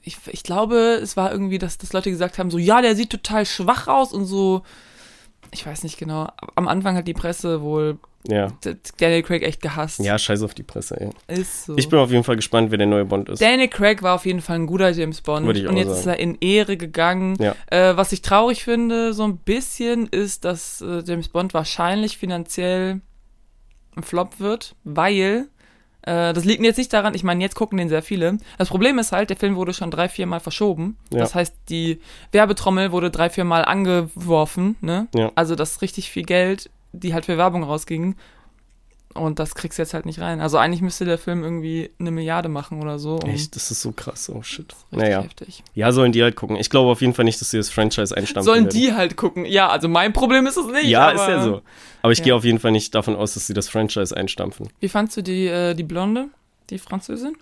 ich, 0.04 0.18
ich 0.28 0.44
glaube, 0.44 1.00
es 1.04 1.18
war 1.18 1.32
irgendwie, 1.34 1.58
dass, 1.58 1.78
dass 1.78 1.92
Leute 1.92 2.10
gesagt 2.10 2.38
haben, 2.40 2.50
so, 2.50 2.58
ja, 2.58 2.82
der 2.82 2.96
sieht 2.96 3.10
total 3.10 3.46
schwach 3.46 3.88
aus 3.90 4.14
und 4.14 4.26
so, 4.26 4.62
ich 5.52 5.66
weiß 5.66 5.84
nicht 5.84 5.98
genau. 5.98 6.30
Am 6.56 6.68
Anfang 6.70 6.96
hat 6.96 7.08
die 7.08 7.14
Presse 7.14 7.62
wohl 7.62 7.98
Ja. 8.28 8.52
Daniel 8.98 9.24
Craig 9.24 9.44
echt 9.44 9.62
gehasst. 9.62 10.00
Ja, 10.00 10.18
scheiß 10.18 10.42
auf 10.44 10.54
die 10.54 10.64
Presse, 10.64 11.00
ey. 11.00 11.10
Ist 11.28 11.66
so. 11.66 11.78
Ich 11.78 11.90
bin 11.90 12.00
auf 12.00 12.12
jeden 12.12 12.24
Fall 12.24 12.36
gespannt, 12.36 12.72
wer 12.72 12.78
der 12.78 12.88
neue 12.88 13.06
Bond 13.06 13.30
ist. 13.30 13.42
Daniel 13.42 13.70
Craig 13.70 14.04
war 14.04 14.16
auf 14.16 14.26
jeden 14.26 14.42
Fall 14.42 14.58
ein 14.58 14.68
guter 14.68 14.90
James 14.90 15.22
Bond. 15.22 15.46
Würde 15.46 15.60
ich 15.60 15.68
auch 15.68 15.72
und 15.72 15.78
jetzt 15.78 15.88
sagen. 15.88 16.00
ist 16.00 16.06
er 16.08 16.20
in 16.20 16.38
Ehre 16.42 16.78
gegangen. 16.78 17.38
Ja. 17.40 17.56
Äh, 17.68 17.96
was 17.96 18.12
ich 18.12 18.22
traurig 18.22 18.64
finde, 18.64 19.14
so 19.14 19.24
ein 19.24 19.38
bisschen, 19.38 20.08
ist, 20.08 20.46
dass 20.46 20.82
äh, 20.82 21.04
James 21.06 21.30
Bond 21.30 21.54
wahrscheinlich 21.54 22.18
finanziell 22.18 23.02
ein 23.96 24.04
Flop 24.04 24.40
wird, 24.40 24.76
weil 24.84 25.48
äh, 26.08 26.32
das 26.34 26.46
liegt 26.46 26.64
jetzt 26.64 26.78
nicht 26.78 26.94
daran, 26.94 27.14
ich 27.16 27.24
meine, 27.24 27.44
jetzt 27.44 27.56
gucken 27.56 27.78
den 27.78 27.90
sehr 27.90 28.02
viele. 28.02 28.38
Das 28.58 28.70
Problem 28.70 28.98
ist 28.98 29.12
halt, 29.12 29.30
der 29.30 29.38
Film 29.38 29.58
wurde 29.58 29.74
schon 29.74 29.92
drei, 29.92 30.08
vier 30.08 30.26
Mal 30.26 30.40
verschoben. 30.40 30.98
Ja. 31.12 31.20
Das 31.20 31.36
heißt, 31.36 31.54
die 31.68 32.00
Werbetrommel 32.32 32.94
wurde 32.94 33.12
drei, 33.12 33.30
vier 33.30 33.44
Mal 33.44 33.66
angeworfen. 33.66 34.78
Ne? 34.80 35.08
Ja. 35.14 35.32
Also 35.36 35.56
das 35.56 35.72
ist 35.74 35.82
richtig 35.82 36.10
viel 36.10 36.24
Geld, 36.24 36.70
die 36.98 37.14
halt 37.14 37.26
für 37.26 37.38
Werbung 37.38 37.64
rausgingen. 37.64 38.16
Und 39.14 39.40
das 39.40 39.56
kriegst 39.56 39.80
du 39.80 39.82
jetzt 39.82 39.96
halt 39.96 40.06
nicht 40.06 40.20
rein. 40.20 40.42
Also 40.42 40.58
eigentlich 40.60 40.82
müsste 40.84 41.04
der 41.06 41.18
Film 41.18 41.44
irgendwie 41.44 41.90
eine 42.00 42.12
Milliarde 42.12 42.50
machen 42.50 42.80
oder 42.82 43.00
so. 43.00 43.16
um- 43.16 43.30
Echt, 43.30 43.56
das 43.56 43.72
ist 43.72 43.82
so 43.82 43.92
krass, 43.92 44.30
oh 44.30 44.44
shit. 44.44 44.68
Richtig 44.92 44.92
Naja, 44.92 45.22
heftig. 45.24 45.64
ja, 45.74 45.92
sollen 45.92 46.12
die 46.12 46.22
halt 46.22 46.36
gucken. 46.36 46.56
Ich 46.58 46.70
glaube 46.70 46.92
auf 46.92 47.02
jeden 47.02 47.16
Fall 47.16 47.26
nicht, 47.26 47.42
dass 47.42 47.50
sie 47.50 47.58
das 47.58 47.70
Franchise 47.70 48.16
einstampfen 48.16 48.46
Sollen 48.46 48.66
werden. 48.66 48.78
die 48.80 48.94
halt 48.94 49.18
gucken? 49.18 49.46
Ja, 49.46 49.70
also 49.70 49.88
mein 49.88 50.14
Problem 50.14 50.46
ist 50.46 50.58
es 50.58 50.68
nicht. 50.68 50.86
Ja, 50.86 51.08
aber, 51.10 51.14
ist 51.16 51.28
ja 51.30 51.44
so. 51.44 51.62
Aber 52.04 52.12
ich 52.12 52.20
Ja. 52.20 52.26
gehe 52.26 52.36
auf 52.36 52.44
jeden 52.44 52.60
Fall 52.60 52.72
nicht 52.72 52.94
davon 52.94 53.16
aus, 53.16 53.34
dass 53.34 53.48
sie 53.48 53.56
das 53.56 53.70
Franchise 53.70 54.16
einstampfen. 54.16 54.70
Wie 54.82 54.90
fandst 54.90 55.18
du 55.18 55.24
die, 55.24 55.48
äh, 55.48 55.74
die 55.74 55.84
Blonde, 55.84 56.28
die 56.70 56.78
Französin? 56.78 57.36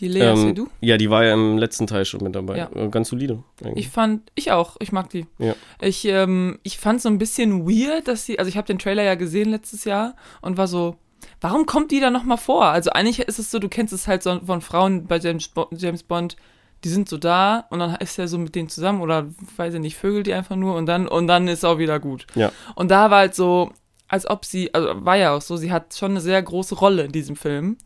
Die 0.00 0.08
Lea 0.08 0.20
Ähm, 0.22 0.36
Seydoux? 0.36 0.68
ja, 0.80 0.96
die 0.96 1.10
war 1.10 1.24
ja 1.24 1.34
im 1.34 1.58
letzten 1.58 1.86
Teil 1.86 2.04
schon 2.04 2.22
mit 2.22 2.34
dabei. 2.34 2.56
Ja. 2.58 2.70
Äh, 2.74 2.88
Ganz 2.88 3.08
solide. 3.08 3.42
eigentlich. 3.64 3.86
Ich 3.86 3.92
fand, 3.92 4.30
ich 4.34 4.50
auch, 4.52 4.76
ich 4.80 4.90
mag 4.92 5.10
die. 5.10 5.26
Ja. 5.38 5.54
Ich, 5.80 6.04
ähm, 6.06 6.58
ich 6.62 6.78
fand 6.78 7.00
so 7.02 7.08
ein 7.08 7.18
bisschen 7.18 7.66
weird, 7.68 8.08
dass 8.08 8.26
sie, 8.26 8.38
also 8.38 8.48
ich 8.48 8.56
habe 8.56 8.66
den 8.66 8.78
Trailer 8.78 9.02
ja 9.02 9.14
gesehen 9.14 9.50
letztes 9.50 9.84
Jahr 9.84 10.16
und 10.40 10.56
war 10.56 10.66
so, 10.66 10.96
warum 11.40 11.66
kommt 11.66 11.90
die 11.90 12.00
da 12.00 12.10
nochmal 12.10 12.38
vor? 12.38 12.64
Also 12.66 12.90
eigentlich 12.90 13.20
ist 13.20 13.38
es 13.38 13.50
so, 13.50 13.58
du 13.58 13.68
kennst 13.68 13.92
es 13.92 14.08
halt 14.08 14.22
so 14.22 14.40
von 14.44 14.60
Frauen 14.60 15.06
bei 15.06 15.18
James, 15.18 15.50
James 15.76 16.02
Bond, 16.02 16.36
die 16.84 16.88
sind 16.88 17.08
so 17.08 17.16
da 17.16 17.66
und 17.70 17.78
dann 17.78 17.94
ist 17.96 18.18
er 18.18 18.26
so 18.26 18.38
mit 18.38 18.54
denen 18.56 18.68
zusammen 18.68 19.02
oder 19.02 19.28
weiß 19.56 19.74
ich 19.74 19.80
nicht, 19.80 19.96
vögelt 19.96 20.26
die 20.26 20.34
einfach 20.34 20.56
nur 20.56 20.74
und 20.74 20.86
dann, 20.86 21.06
und 21.06 21.28
dann 21.28 21.46
ist 21.46 21.64
auch 21.64 21.78
wieder 21.78 22.00
gut. 22.00 22.26
Ja. 22.34 22.50
Und 22.74 22.90
da 22.90 23.10
war 23.10 23.18
halt 23.18 23.34
so, 23.36 23.70
als 24.08 24.28
ob 24.28 24.44
sie, 24.44 24.74
also 24.74 24.88
war 25.04 25.16
ja 25.16 25.36
auch 25.36 25.42
so, 25.42 25.56
sie 25.56 25.70
hat 25.70 25.94
schon 25.94 26.10
eine 26.12 26.20
sehr 26.20 26.42
große 26.42 26.74
Rolle 26.74 27.04
in 27.04 27.12
diesem 27.12 27.36
Film. 27.36 27.76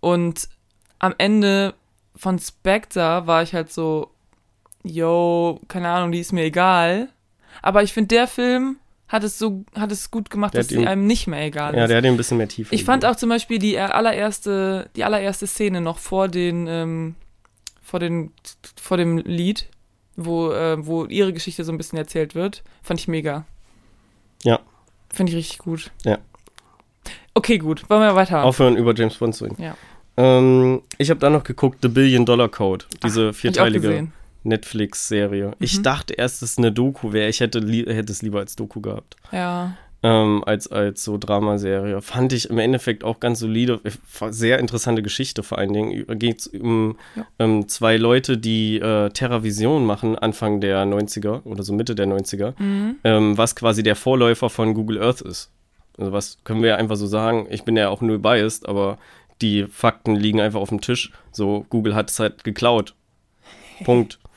Und 0.00 0.48
am 1.00 1.14
Ende 1.18 1.74
von 2.14 2.38
Spectre 2.38 3.26
war 3.26 3.42
ich 3.42 3.52
halt 3.54 3.72
so, 3.72 4.10
yo, 4.84 5.60
keine 5.68 5.88
Ahnung, 5.88 6.12
die 6.12 6.20
ist 6.20 6.32
mir 6.32 6.44
egal. 6.44 7.08
Aber 7.62 7.82
ich 7.82 7.92
finde, 7.92 8.08
der 8.14 8.26
Film 8.26 8.76
hat 9.08 9.24
es 9.24 9.38
so, 9.38 9.64
hat 9.76 9.90
es 9.90 10.10
gut 10.12 10.30
gemacht, 10.30 10.54
Der 10.54 10.62
dass 10.62 10.70
ihm- 10.70 10.86
einem 10.86 11.06
nicht 11.06 11.26
mehr 11.26 11.42
egal 11.44 11.74
Ja, 11.74 11.82
ist. 11.84 11.88
der 11.88 11.96
hat 11.98 12.04
ja 12.04 12.10
ein 12.10 12.16
bisschen 12.16 12.38
mehr 12.38 12.46
Tiefe. 12.48 12.72
Ich 12.74 12.84
fand 12.84 13.04
auch 13.04 13.16
zum 13.16 13.28
Beispiel 13.28 13.58
die 13.58 13.76
allererste, 13.78 14.88
die 14.94 15.02
allererste 15.04 15.46
Szene 15.48 15.80
noch 15.80 15.98
vor 15.98 16.28
den, 16.28 16.66
ähm, 16.68 17.16
vor 17.82 17.98
den, 17.98 18.32
vor 18.80 18.96
dem 18.96 19.18
Lied, 19.18 19.66
wo, 20.16 20.52
äh, 20.52 20.86
wo 20.86 21.06
ihre 21.06 21.32
Geschichte 21.32 21.64
so 21.64 21.72
ein 21.72 21.78
bisschen 21.78 21.98
erzählt 21.98 22.34
wird, 22.36 22.62
fand 22.82 23.00
ich 23.00 23.08
mega. 23.08 23.44
Ja. 24.44 24.60
Finde 25.12 25.32
ich 25.32 25.38
richtig 25.38 25.58
gut. 25.58 25.90
Ja. 26.04 26.18
Okay, 27.34 27.58
gut. 27.58 27.88
Wollen 27.90 28.02
wir 28.02 28.14
weiter? 28.14 28.44
Aufhören, 28.44 28.76
über 28.76 28.94
James 28.94 29.16
Bond 29.16 29.34
zu 29.34 29.44
reden. 29.44 29.60
Ja. 29.60 29.76
Ähm, 30.16 30.82
ich 30.98 31.10
habe 31.10 31.20
da 31.20 31.30
noch 31.30 31.44
geguckt, 31.44 31.78
The 31.82 31.88
Billion 31.88 32.26
Dollar 32.26 32.48
Code, 32.48 32.84
diese 33.04 33.22
ich 33.22 33.28
auch 33.30 33.34
vierteilige. 33.34 34.08
Netflix-Serie. 34.42 35.52
Ich 35.58 35.78
Mhm. 35.78 35.82
dachte 35.82 36.14
erst, 36.14 36.42
dass 36.42 36.52
es 36.52 36.58
eine 36.58 36.72
Doku 36.72 37.12
wäre. 37.12 37.28
Ich 37.28 37.40
hätte, 37.40 37.60
hätte 37.60 38.12
es 38.12 38.22
lieber 38.22 38.38
als 38.38 38.56
Doku 38.56 38.80
gehabt. 38.80 39.16
Ja. 39.32 39.76
ähm, 40.02 40.42
als, 40.46 40.66
als 40.66 41.04
so 41.04 41.18
Dramaserie. 41.18 42.00
Fand 42.00 42.32
ich 42.32 42.48
im 42.48 42.56
Endeffekt 42.58 43.04
auch 43.04 43.20
ganz 43.20 43.38
solide. 43.40 43.80
Sehr 44.30 44.58
interessante 44.58 45.02
Geschichte 45.02 45.42
vor 45.42 45.58
allen 45.58 45.74
Dingen. 45.74 46.06
Geht 46.18 46.40
es 46.40 46.46
um 46.46 46.96
ja. 47.14 47.26
ähm, 47.38 47.68
zwei 47.68 47.98
Leute, 47.98 48.38
die 48.38 48.78
äh, 48.78 49.10
TerraVision 49.10 49.84
machen, 49.84 50.16
Anfang 50.16 50.62
der 50.62 50.84
90er 50.86 51.42
oder 51.44 51.62
so 51.62 51.74
Mitte 51.74 51.94
der 51.94 52.06
90er, 52.06 52.54
mhm. 52.58 52.96
ähm, 53.04 53.36
was 53.36 53.54
quasi 53.54 53.82
der 53.82 53.94
Vorläufer 53.94 54.48
von 54.48 54.72
Google 54.72 55.02
Earth 55.02 55.20
ist. 55.20 55.50
Also 55.98 56.12
was 56.12 56.38
können 56.44 56.62
wir 56.62 56.78
einfach 56.78 56.96
so 56.96 57.06
sagen. 57.06 57.46
Ich 57.50 57.64
bin 57.64 57.76
ja 57.76 57.90
auch 57.90 58.00
null 58.00 58.18
biased, 58.18 58.66
aber 58.66 58.96
die 59.42 59.66
Fakten 59.66 60.16
liegen 60.16 60.40
einfach 60.40 60.60
auf 60.60 60.68
dem 60.68 60.80
Tisch. 60.80 61.12
So, 61.32 61.66
Google 61.70 61.94
hat 61.94 62.10
es 62.10 62.18
halt 62.18 62.44
geklaut. 62.44 62.94
Punkt. 63.84 64.18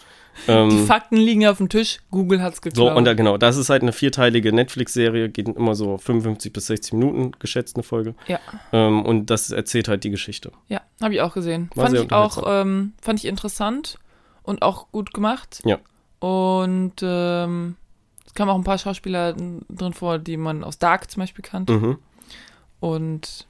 Ähm, 0.47 0.69
die 0.69 0.85
Fakten 0.85 1.15
liegen 1.15 1.45
auf 1.45 1.57
dem 1.57 1.69
Tisch, 1.69 1.99
Google 2.09 2.41
hat 2.41 2.53
es 2.53 2.61
geklaut. 2.61 2.89
So, 2.89 2.97
und 2.97 3.05
da, 3.05 3.13
genau, 3.13 3.37
das 3.37 3.55
ist 3.55 3.69
halt 3.69 3.83
eine 3.83 3.93
vierteilige 3.93 4.51
Netflix-Serie, 4.51 5.29
geht 5.29 5.47
immer 5.47 5.75
so 5.75 5.97
55 5.97 6.51
bis 6.51 6.65
60 6.65 6.93
Minuten, 6.93 7.31
geschätzt 7.37 7.75
eine 7.75 7.83
Folge. 7.83 8.15
Ja. 8.27 8.39
Ähm, 8.71 9.05
und 9.05 9.29
das 9.29 9.51
erzählt 9.51 9.87
halt 9.87 10.03
die 10.03 10.09
Geschichte. 10.09 10.51
Ja, 10.67 10.81
habe 11.01 11.13
ich 11.13 11.21
auch 11.21 11.33
gesehen. 11.33 11.69
War 11.75 11.85
fand 11.85 11.97
ich 11.97 12.11
auch, 12.11 12.43
ähm, 12.47 12.93
fand 12.99 13.19
ich 13.19 13.25
interessant 13.25 13.99
und 14.41 14.63
auch 14.63 14.91
gut 14.91 15.13
gemacht. 15.13 15.61
Ja. 15.65 15.77
Und 16.19 16.95
ähm, 17.01 17.75
es 18.25 18.33
kamen 18.33 18.49
auch 18.49 18.57
ein 18.57 18.63
paar 18.63 18.77
Schauspieler 18.77 19.33
drin 19.33 19.93
vor, 19.93 20.17
die 20.17 20.37
man 20.37 20.63
aus 20.63 20.79
Dark 20.79 21.11
zum 21.11 21.21
Beispiel 21.21 21.43
kannte. 21.43 21.73
Mhm. 21.73 21.97
Und 22.79 23.45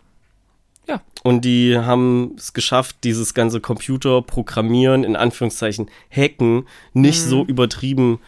ja. 0.87 1.01
Und 1.23 1.45
die 1.45 1.77
haben 1.77 2.35
es 2.37 2.53
geschafft, 2.53 2.97
dieses 3.03 3.33
ganze 3.33 3.61
Computerprogrammieren, 3.61 5.03
in 5.03 5.15
Anführungszeichen 5.15 5.89
Hacken, 6.11 6.67
nicht 6.93 7.25
mhm. 7.25 7.29
so 7.29 7.45
übertrieben 7.45 8.19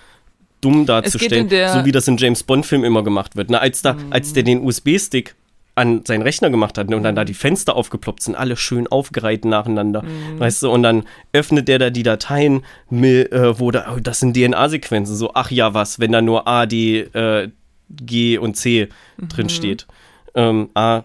dumm 0.61 0.85
darzustellen, 0.85 1.49
so 1.49 1.85
wie 1.85 1.91
das 1.91 2.07
in 2.07 2.17
James 2.17 2.43
Bond-Filmen 2.43 2.85
immer 2.85 3.03
gemacht 3.03 3.35
wird. 3.35 3.49
Na, 3.49 3.59
als, 3.59 3.81
da, 3.81 3.93
mhm. 3.93 4.11
als 4.11 4.33
der 4.33 4.43
den 4.43 4.63
USB-Stick 4.63 5.35
an 5.75 6.05
seinen 6.05 6.21
Rechner 6.21 6.49
gemacht 6.49 6.77
hat 6.77 6.89
ne, 6.89 6.95
und 6.95 7.03
dann 7.03 7.15
da 7.15 7.23
mhm. 7.23 7.27
die 7.27 7.33
Fenster 7.33 7.75
aufgeploppt 7.75 8.23
sind, 8.23 8.35
alle 8.35 8.55
schön 8.55 8.87
aufgereiht 8.87 9.43
nacheinander, 9.43 10.03
mhm. 10.03 10.39
weißt 10.39 10.63
du, 10.63 10.71
und 10.71 10.83
dann 10.83 11.03
öffnet 11.33 11.67
der 11.67 11.79
da 11.79 11.89
die 11.89 12.03
Dateien, 12.03 12.63
äh, 12.89 13.59
wo 13.59 13.71
da, 13.71 13.93
oh, 13.93 13.99
das 13.99 14.21
sind 14.21 14.35
DNA-Sequenzen, 14.35 15.15
so, 15.15 15.31
ach 15.33 15.51
ja, 15.51 15.73
was, 15.73 15.99
wenn 15.99 16.13
da 16.13 16.21
nur 16.21 16.47
A, 16.47 16.65
D, 16.65 17.01
äh, 17.01 17.49
G 17.89 18.37
und 18.37 18.55
C 18.55 18.87
mhm. 19.17 19.27
drin 19.27 19.49
steht. 19.49 19.85
Ähm, 20.33 20.69
A, 20.73 21.03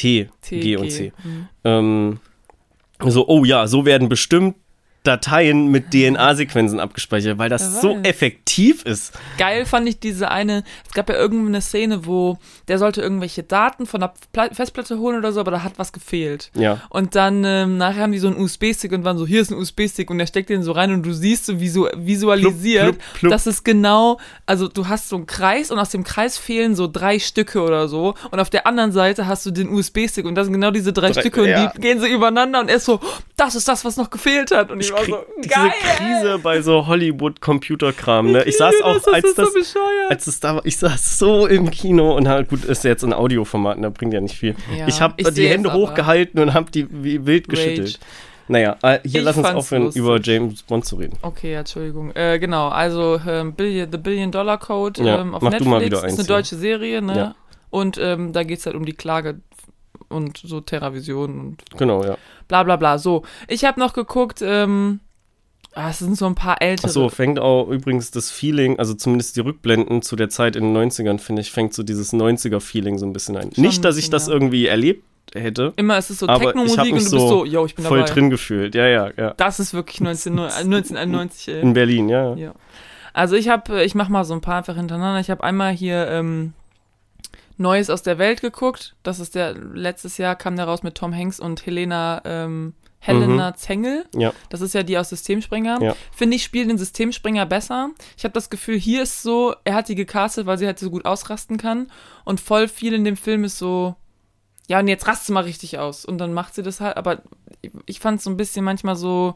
T, 0.00 0.28
T 0.40 0.60
G, 0.60 0.76
und 0.76 0.90
C. 0.90 1.12
Mhm. 1.22 1.48
Ähm, 1.64 2.20
so, 3.04 3.28
oh 3.28 3.44
ja, 3.44 3.66
so 3.66 3.84
werden 3.84 4.08
bestimmt 4.08 4.56
Dateien 5.02 5.68
mit 5.68 5.92
DNA-Sequenzen 5.92 6.78
abgespeichert, 6.78 7.38
weil 7.38 7.48
das 7.48 7.80
so 7.80 7.98
effektiv 8.02 8.84
ist. 8.84 9.12
Geil 9.38 9.64
fand 9.64 9.88
ich 9.88 9.98
diese 9.98 10.30
eine, 10.30 10.62
es 10.86 10.92
gab 10.92 11.08
ja 11.08 11.16
irgendeine 11.16 11.62
Szene, 11.62 12.06
wo 12.06 12.38
der 12.68 12.78
sollte 12.78 13.00
irgendwelche 13.00 13.42
Daten 13.42 13.86
von 13.86 14.00
der 14.00 14.12
Festplatte 14.52 14.98
holen 14.98 15.16
oder 15.16 15.32
so, 15.32 15.40
aber 15.40 15.52
da 15.52 15.62
hat 15.62 15.74
was 15.78 15.92
gefehlt. 15.92 16.50
Ja. 16.54 16.82
Und 16.90 17.14
dann 17.14 17.44
ähm, 17.44 17.78
nachher 17.78 18.02
haben 18.02 18.12
die 18.12 18.18
so 18.18 18.28
einen 18.28 18.36
USB-Stick 18.36 18.92
und 18.92 19.04
waren 19.04 19.16
so, 19.16 19.26
hier 19.26 19.40
ist 19.40 19.50
ein 19.50 19.58
USB-Stick 19.58 20.10
und 20.10 20.18
der 20.18 20.26
steckt 20.26 20.50
den 20.50 20.62
so 20.62 20.72
rein 20.72 20.92
und 20.92 21.02
du 21.02 21.12
siehst 21.12 21.46
so 21.46 21.58
visu 21.58 21.86
visualisiert, 21.96 22.84
plupp, 22.84 22.98
plupp, 22.98 23.18
plupp. 23.20 23.32
dass 23.32 23.46
es 23.46 23.64
genau, 23.64 24.18
also 24.44 24.68
du 24.68 24.88
hast 24.88 25.08
so 25.08 25.16
einen 25.16 25.26
Kreis 25.26 25.70
und 25.70 25.78
aus 25.78 25.90
dem 25.90 26.04
Kreis 26.04 26.36
fehlen 26.36 26.74
so 26.74 26.86
drei 26.86 27.18
Stücke 27.18 27.62
oder 27.62 27.88
so 27.88 28.14
und 28.30 28.38
auf 28.38 28.50
der 28.50 28.66
anderen 28.66 28.92
Seite 28.92 29.26
hast 29.26 29.46
du 29.46 29.50
den 29.50 29.70
USB-Stick 29.70 30.26
und 30.26 30.34
das 30.34 30.46
sind 30.46 30.52
genau 30.52 30.70
diese 30.70 30.92
drei, 30.92 31.10
drei 31.10 31.20
Stücke 31.22 31.48
ja. 31.48 31.64
und 31.64 31.74
die 31.74 31.80
gehen 31.80 32.00
so 32.00 32.06
übereinander 32.06 32.60
und 32.60 32.68
er 32.68 32.76
ist 32.76 32.84
so, 32.84 33.00
das 33.36 33.54
ist 33.54 33.66
das, 33.66 33.84
was 33.84 33.96
noch 33.96 34.10
gefehlt 34.10 34.50
hat. 34.50 34.70
Und 34.70 34.80
ich, 34.80 34.89
ich 34.90 35.10
war 35.10 35.18
so, 35.18 35.24
diese. 35.42 35.70
Krise 35.96 36.38
bei 36.42 36.62
so 36.62 36.86
Hollywood-Computerkram. 36.86 38.32
Ne? 38.32 38.42
Ich, 38.42 38.48
ich 38.48 38.56
saß 38.58 38.74
auch, 38.82 38.94
das, 38.94 39.08
als 39.08 39.34
das, 39.34 39.52
so 39.52 39.80
als 40.08 40.24
das 40.24 40.40
da 40.40 40.56
war, 40.56 40.66
ich 40.66 40.76
saß 40.76 41.18
so 41.18 41.46
im 41.46 41.70
Kino 41.70 42.16
und 42.16 42.28
halt, 42.28 42.48
gut, 42.48 42.64
ist 42.64 42.84
jetzt 42.84 43.04
ein 43.04 43.12
Audioformat, 43.12 43.76
da 43.76 43.80
ne? 43.82 43.90
bringt 43.90 44.14
ja 44.14 44.20
nicht 44.20 44.36
viel. 44.36 44.54
Ja, 44.76 44.86
ich 44.88 45.00
habe 45.00 45.22
die 45.32 45.48
Hände 45.48 45.72
hochgehalten 45.72 46.40
und 46.40 46.54
habe 46.54 46.70
die 46.70 46.86
wie 46.90 47.26
wild 47.26 47.48
Rage. 47.48 47.56
geschüttelt. 47.56 48.00
Naja, 48.48 48.76
äh, 48.82 48.98
hier 49.04 49.20
ich 49.20 49.24
lass 49.24 49.36
uns 49.36 49.46
aufhören, 49.46 49.84
lustig. 49.84 50.02
über 50.02 50.20
James 50.20 50.64
Bond 50.64 50.84
zu 50.84 50.96
reden. 50.96 51.16
Okay, 51.22 51.54
Entschuldigung. 51.54 52.10
Äh, 52.16 52.40
genau, 52.40 52.68
also 52.68 53.20
ähm, 53.24 53.54
Billion, 53.54 53.92
The 53.92 53.98
Billion 53.98 54.32
Dollar 54.32 54.58
Code 54.58 55.04
ja, 55.04 55.20
ähm, 55.20 55.36
auf 55.36 55.42
mach 55.42 55.52
Netflix. 55.52 55.64
Du 55.64 55.70
mal 55.70 55.84
wieder 55.84 56.02
eins, 56.02 56.14
ist 56.14 56.18
eine 56.18 56.26
deutsche 56.26 56.56
Serie, 56.56 57.00
ne? 57.00 57.16
Ja. 57.16 57.34
Und 57.70 57.96
ähm, 57.98 58.32
da 58.32 58.42
geht 58.42 58.58
es 58.58 58.66
halt 58.66 58.74
um 58.74 58.84
die 58.84 58.94
Klage 58.94 59.40
und 60.10 60.38
so 60.38 60.60
TerraVision 60.60 61.40
und 61.40 61.62
genau, 61.76 62.04
ja. 62.04 62.16
bla 62.48 62.62
bla 62.62 62.76
bla. 62.76 62.98
So, 62.98 63.22
ich 63.48 63.64
habe 63.64 63.80
noch 63.80 63.92
geguckt, 63.92 64.42
ähm, 64.42 65.00
ah, 65.74 65.90
es 65.90 66.00
sind 66.00 66.16
so 66.16 66.26
ein 66.26 66.34
paar 66.34 66.60
ältere. 66.60 66.88
Achso, 66.88 67.08
fängt 67.08 67.38
auch 67.38 67.68
übrigens 67.68 68.10
das 68.10 68.30
Feeling, 68.30 68.78
also 68.78 68.94
zumindest 68.94 69.36
die 69.36 69.40
Rückblenden 69.40 70.02
zu 70.02 70.16
der 70.16 70.28
Zeit 70.28 70.56
in 70.56 70.72
den 70.74 70.90
90ern, 70.90 71.18
finde 71.18 71.42
ich, 71.42 71.50
fängt 71.50 71.74
so 71.74 71.82
dieses 71.82 72.12
90er-Feeling 72.12 72.98
so 72.98 73.06
ein 73.06 73.12
bisschen 73.12 73.36
ein. 73.36 73.54
Schon 73.54 73.62
Nicht, 73.62 73.84
dass 73.84 73.96
ich 73.96 74.10
das 74.10 74.26
ja. 74.26 74.34
irgendwie 74.34 74.66
erlebt 74.66 75.04
hätte. 75.34 75.72
Immer 75.76 75.98
ist 75.98 76.10
es 76.10 76.18
so 76.18 76.26
Techno-Musik 76.26 76.78
und 76.78 76.88
du 76.88 76.94
bist 76.94 77.10
so, 77.10 77.44
yo, 77.44 77.64
ich 77.64 77.74
bin 77.74 77.84
voll 77.84 78.00
dabei. 78.00 78.12
drin 78.12 78.30
gefühlt. 78.30 78.74
Ja, 78.74 78.86
ja, 78.86 79.10
ja. 79.16 79.34
Das 79.36 79.60
ist 79.60 79.74
wirklich 79.74 80.00
19, 80.00 80.38
1991. 80.38 81.48
Ey. 81.48 81.60
In 81.60 81.72
Berlin, 81.72 82.08
ja. 82.08 82.34
ja. 82.34 82.54
Also 83.12 83.36
ich 83.36 83.48
habe, 83.48 83.84
ich 83.84 83.94
mache 83.94 84.10
mal 84.10 84.24
so 84.24 84.34
ein 84.34 84.40
paar 84.40 84.56
einfach 84.56 84.76
hintereinander. 84.76 85.20
Ich 85.20 85.30
habe 85.30 85.42
einmal 85.44 85.72
hier 85.72 86.08
ähm, 86.08 86.52
Neues 87.60 87.90
aus 87.90 88.02
der 88.02 88.18
Welt 88.18 88.40
geguckt. 88.40 88.96
Das 89.02 89.20
ist 89.20 89.34
der, 89.34 89.54
letztes 89.54 90.16
Jahr 90.18 90.34
kam 90.34 90.56
der 90.56 90.64
raus 90.64 90.82
mit 90.82 90.94
Tom 90.96 91.14
Hanks 91.14 91.38
und 91.38 91.64
Helena, 91.66 92.22
ähm, 92.24 92.74
Helena 92.98 93.50
mhm. 93.50 93.56
Zengel. 93.56 94.06
Ja. 94.14 94.32
Das 94.48 94.62
ist 94.62 94.74
ja 94.74 94.82
die 94.82 94.98
aus 94.98 95.10
Systemspringer. 95.10 95.80
Ja. 95.82 95.94
Finde 96.10 96.36
ich, 96.36 96.42
spielt 96.42 96.70
den 96.70 96.78
Systemspringer 96.78 97.46
besser. 97.46 97.90
Ich 98.16 98.24
habe 98.24 98.32
das 98.32 98.50
Gefühl, 98.50 98.78
hier 98.78 99.02
ist 99.02 99.22
so, 99.22 99.54
er 99.64 99.74
hat 99.74 99.88
die 99.88 99.94
gecastet, 99.94 100.46
weil 100.46 100.58
sie 100.58 100.66
halt 100.66 100.78
so 100.78 100.90
gut 100.90 101.04
ausrasten 101.04 101.58
kann. 101.58 101.90
Und 102.24 102.40
voll 102.40 102.66
viel 102.66 102.94
in 102.94 103.04
dem 103.04 103.16
Film 103.16 103.44
ist 103.44 103.58
so, 103.58 103.94
ja, 104.66 104.78
und 104.78 104.88
jetzt 104.88 105.06
rast 105.06 105.26
sie 105.26 105.32
mal 105.32 105.44
richtig 105.44 105.78
aus. 105.78 106.04
Und 106.04 106.18
dann 106.18 106.32
macht 106.32 106.54
sie 106.54 106.62
das 106.62 106.80
halt, 106.80 106.96
aber 106.96 107.22
ich 107.86 108.00
fand 108.00 108.18
es 108.18 108.24
so 108.24 108.30
ein 108.30 108.36
bisschen 108.36 108.64
manchmal 108.64 108.96
so 108.96 109.34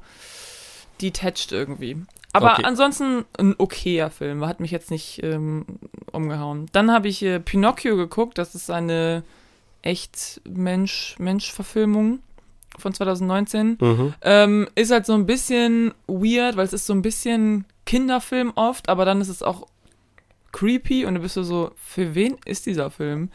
detached 1.03 1.53
irgendwie. 1.53 1.97
Aber 2.35 2.55
okay. 2.55 2.65
ansonsten 2.65 3.25
ein 3.39 3.55
okayer 3.59 4.11
Film, 4.11 4.45
hat 4.45 4.59
mich 4.59 4.73
jetzt 4.73 4.91
nicht 4.91 5.23
ähm, 5.23 5.65
umgehauen. 6.11 6.67
Dann 6.73 6.91
habe 6.91 7.07
ich 7.07 7.23
äh, 7.23 7.39
Pinocchio 7.39 7.97
geguckt, 7.97 8.39
das 8.39 8.57
ist 8.57 8.71
eine 8.71 9.23
echt 9.83 10.41
Mensch-Mensch-Verfilmung 10.45 12.19
von 12.77 12.93
2019. 12.93 13.79
Mhm. 13.81 14.15
Ähm, 14.23 14.69
ist 14.75 14.91
halt 14.91 15.07
so 15.07 15.13
ein 15.15 15.27
bisschen 15.27 15.95
weird, 16.09 16.57
weil 16.57 16.67
es 16.67 16.73
ist 16.73 16.87
so 16.87 16.93
ein 16.93 17.03
bisschen 17.03 17.67
Kinderfilm 17.87 18.53
oft, 18.57 18.89
aber 18.89 19.05
dann 19.05 19.21
ist 19.21 19.29
es 19.29 19.45
auch 19.45 19.69
creepy 20.51 21.07
und 21.07 21.15
du 21.15 21.21
bist 21.21 21.35
so, 21.35 21.71
für 21.77 22.17
wen 22.17 22.37
ist 22.47 22.67
dieser 22.67 22.91
Film? 22.91 23.31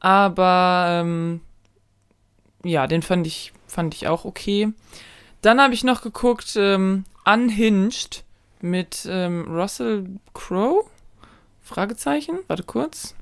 Aber 0.00 0.86
ähm, 0.88 1.42
ja, 2.64 2.86
den 2.86 3.02
fand 3.02 3.26
ich, 3.26 3.52
fand 3.66 3.94
ich 3.94 4.08
auch 4.08 4.24
okay. 4.24 4.72
Dann 5.42 5.60
habe 5.60 5.74
ich 5.74 5.84
noch 5.84 6.00
geguckt, 6.00 6.54
ähm, 6.56 7.04
Unhinged 7.26 8.24
mit 8.62 9.06
ähm, 9.08 9.44
Russell 9.48 10.06
Crowe? 10.34 10.84
Fragezeichen? 11.62 12.38
Warte 12.46 12.62
kurz. 12.62 13.14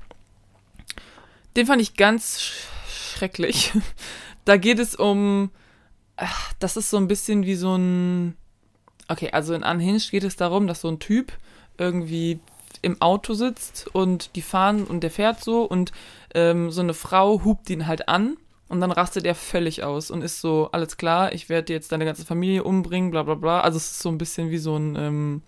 Den 1.55 1.65
fand 1.65 1.81
ich 1.81 1.95
ganz 1.95 2.41
sch 2.41 2.67
schrecklich. 2.89 3.73
da 4.45 4.57
geht 4.57 4.79
es 4.79 4.95
um. 4.95 5.49
Ach, 6.15 6.53
das 6.59 6.77
ist 6.77 6.89
so 6.89 6.97
ein 6.97 7.07
bisschen 7.07 7.45
wie 7.45 7.55
so 7.55 7.75
ein. 7.75 8.35
Okay, 9.07 9.31
also 9.31 9.53
in 9.53 9.63
Unhinged 9.63 10.11
geht 10.11 10.23
es 10.23 10.35
darum, 10.35 10.67
dass 10.67 10.81
so 10.81 10.89
ein 10.89 10.99
Typ 10.99 11.31
irgendwie 11.77 12.39
im 12.81 13.01
Auto 13.01 13.33
sitzt 13.33 13.87
und 13.93 14.35
die 14.35 14.41
fahren 14.41 14.83
und 14.83 15.01
der 15.01 15.11
fährt 15.11 15.43
so 15.43 15.63
und 15.63 15.91
ähm, 16.33 16.71
so 16.71 16.81
eine 16.81 16.93
Frau 16.93 17.43
hupt 17.43 17.69
ihn 17.69 17.87
halt 17.87 18.07
an 18.07 18.37
und 18.69 18.81
dann 18.81 18.91
rastet 18.91 19.25
er 19.25 19.35
völlig 19.35 19.83
aus 19.83 20.11
und 20.11 20.21
ist 20.21 20.41
so, 20.41 20.69
alles 20.71 20.97
klar, 20.97 21.33
ich 21.33 21.49
werde 21.49 21.73
jetzt 21.73 21.91
deine 21.91 22.05
ganze 22.05 22.25
Familie 22.25 22.63
umbringen, 22.63 23.11
bla 23.11 23.23
bla 23.23 23.35
bla. 23.35 23.61
Also 23.61 23.77
es 23.77 23.91
ist 23.91 23.99
so 23.99 24.09
ein 24.09 24.17
bisschen 24.17 24.49
wie 24.49 24.57
so 24.57 24.75
ein, 24.75 24.95
ähm, 24.95 25.41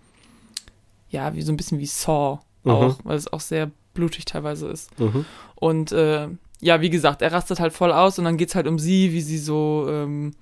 ja, 1.10 1.34
wie 1.36 1.42
so 1.42 1.52
ein 1.52 1.58
bisschen 1.58 1.80
wie 1.80 1.86
Saw 1.86 2.40
mhm. 2.64 2.72
auch, 2.72 3.00
weil 3.04 3.18
es 3.18 3.32
auch 3.32 3.42
sehr 3.42 3.72
blutig 3.94 4.26
teilweise 4.26 4.68
ist. 4.68 4.98
Mhm. 5.00 5.26
Und 5.56 5.92
äh, 5.92 6.30
ja, 6.62 6.82
wie 6.82 6.90
gesagt, 6.90 7.22
er 7.22 7.32
rastet 7.32 7.60
halt 7.60 7.74
voll 7.74 7.92
aus 7.92 8.20
und 8.20 8.26
dann 8.26 8.38
geht 8.38 8.50
es 8.50 8.56
halt 8.56 8.68
um 8.68 8.80
sie, 8.80 9.12
wie 9.12 9.22
sie 9.22 9.38
so, 9.38 9.88
ähm, 9.90 10.34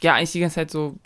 ja, 0.00 0.14
eigentlich 0.14 0.32
die 0.32 0.40
ganze 0.40 0.56
Zeit 0.56 0.70
so, 0.70 0.96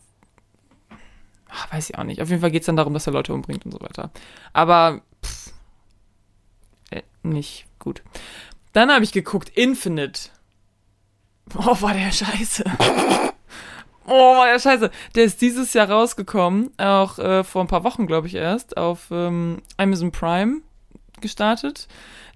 ach, 1.49 1.73
weiß 1.73 1.91
ich 1.91 1.99
auch 1.99 2.05
nicht. 2.05 2.21
Auf 2.21 2.29
jeden 2.29 2.41
Fall 2.41 2.51
geht 2.51 2.63
es 2.63 2.67
dann 2.67 2.77
darum, 2.77 2.95
dass 2.95 3.07
er 3.07 3.13
Leute 3.13 3.33
umbringt 3.33 3.65
und 3.65 3.73
so 3.73 3.81
weiter. 3.81 4.11
Aber, 4.53 5.03
pff, 5.25 5.53
äh, 6.91 7.03
nicht 7.23 7.67
gut. 7.79 8.03
Dann 8.77 8.93
habe 8.93 9.05
ich 9.05 9.13
geguckt, 9.13 9.49
Infinite. 9.55 10.29
Oh, 11.57 11.81
war 11.81 11.95
der 11.95 12.13
scheiße. 12.13 12.63
Oh, 14.09 14.37
war 14.37 14.47
der 14.47 14.61
scheiße. 14.61 14.91
Der 15.17 15.25
ist 15.25 15.41
dieses 15.41 15.73
Jahr 15.73 15.91
rausgekommen, 15.91 16.71
auch 16.79 17.19
äh, 17.19 17.43
vor 17.43 17.65
ein 17.65 17.67
paar 17.67 17.83
Wochen, 17.83 18.07
glaube 18.07 18.29
ich, 18.29 18.37
erst, 18.37 18.77
auf 18.77 19.09
ähm, 19.11 19.63
Amazon 19.79 20.13
Prime 20.13 20.61
gestartet. 21.21 21.89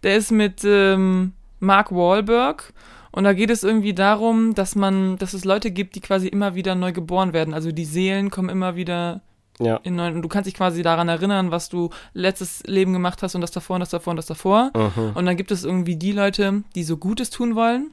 Der 0.03 0.17
ist 0.17 0.33
mit 0.33 0.65
ähm, 0.65 1.35
Mark 1.61 1.93
Wahlberg 1.93 2.73
und 3.13 3.23
da 3.23 3.35
geht 3.35 3.51
es 3.51 3.63
irgendwie 3.63 3.95
darum, 3.95 4.57
dass 4.57 4.75
man, 4.75 5.17
dass 5.19 5.33
es 5.33 5.45
Leute 5.45 5.71
gibt, 5.71 5.95
die 5.95 6.01
quasi 6.01 6.27
immer 6.27 6.57
wieder 6.57 6.75
neu 6.75 6.91
geboren 6.91 7.33
werden. 7.33 7.55
Also 7.55 7.71
die 7.71 7.85
Seelen 7.85 8.31
kommen 8.31 8.49
immer 8.49 8.75
wieder 8.75 9.21
Ja. 9.61 9.77
In 9.83 9.97
neuen, 9.97 10.17
und 10.17 10.23
du 10.23 10.29
kannst 10.29 10.47
dich 10.47 10.55
quasi 10.55 10.83
daran 10.83 11.09
erinnern, 11.09 11.51
was 11.51 11.69
du 11.69 11.91
letztes 12.15 12.63
Leben 12.67 12.93
gemacht 12.93 13.23
hast 13.23 13.35
und 13.35 13.41
das 13.41 13.51
davor 13.51 13.75
und 13.75 13.81
das 13.81 13.91
davor 13.91 14.13
und 14.13 14.17
das 14.17 14.27
davor. 14.27 14.71
Mhm. 14.75 15.13
Und 15.15 15.27
dann 15.27 15.37
gibt 15.37 15.51
es 15.51 15.65
irgendwie 15.65 15.97
die 15.97 16.13
Leute, 16.13 16.63
die 16.75 16.85
so 16.85 16.97
Gutes 16.97 17.31
tun 17.31 17.55
wollen. 17.55 17.93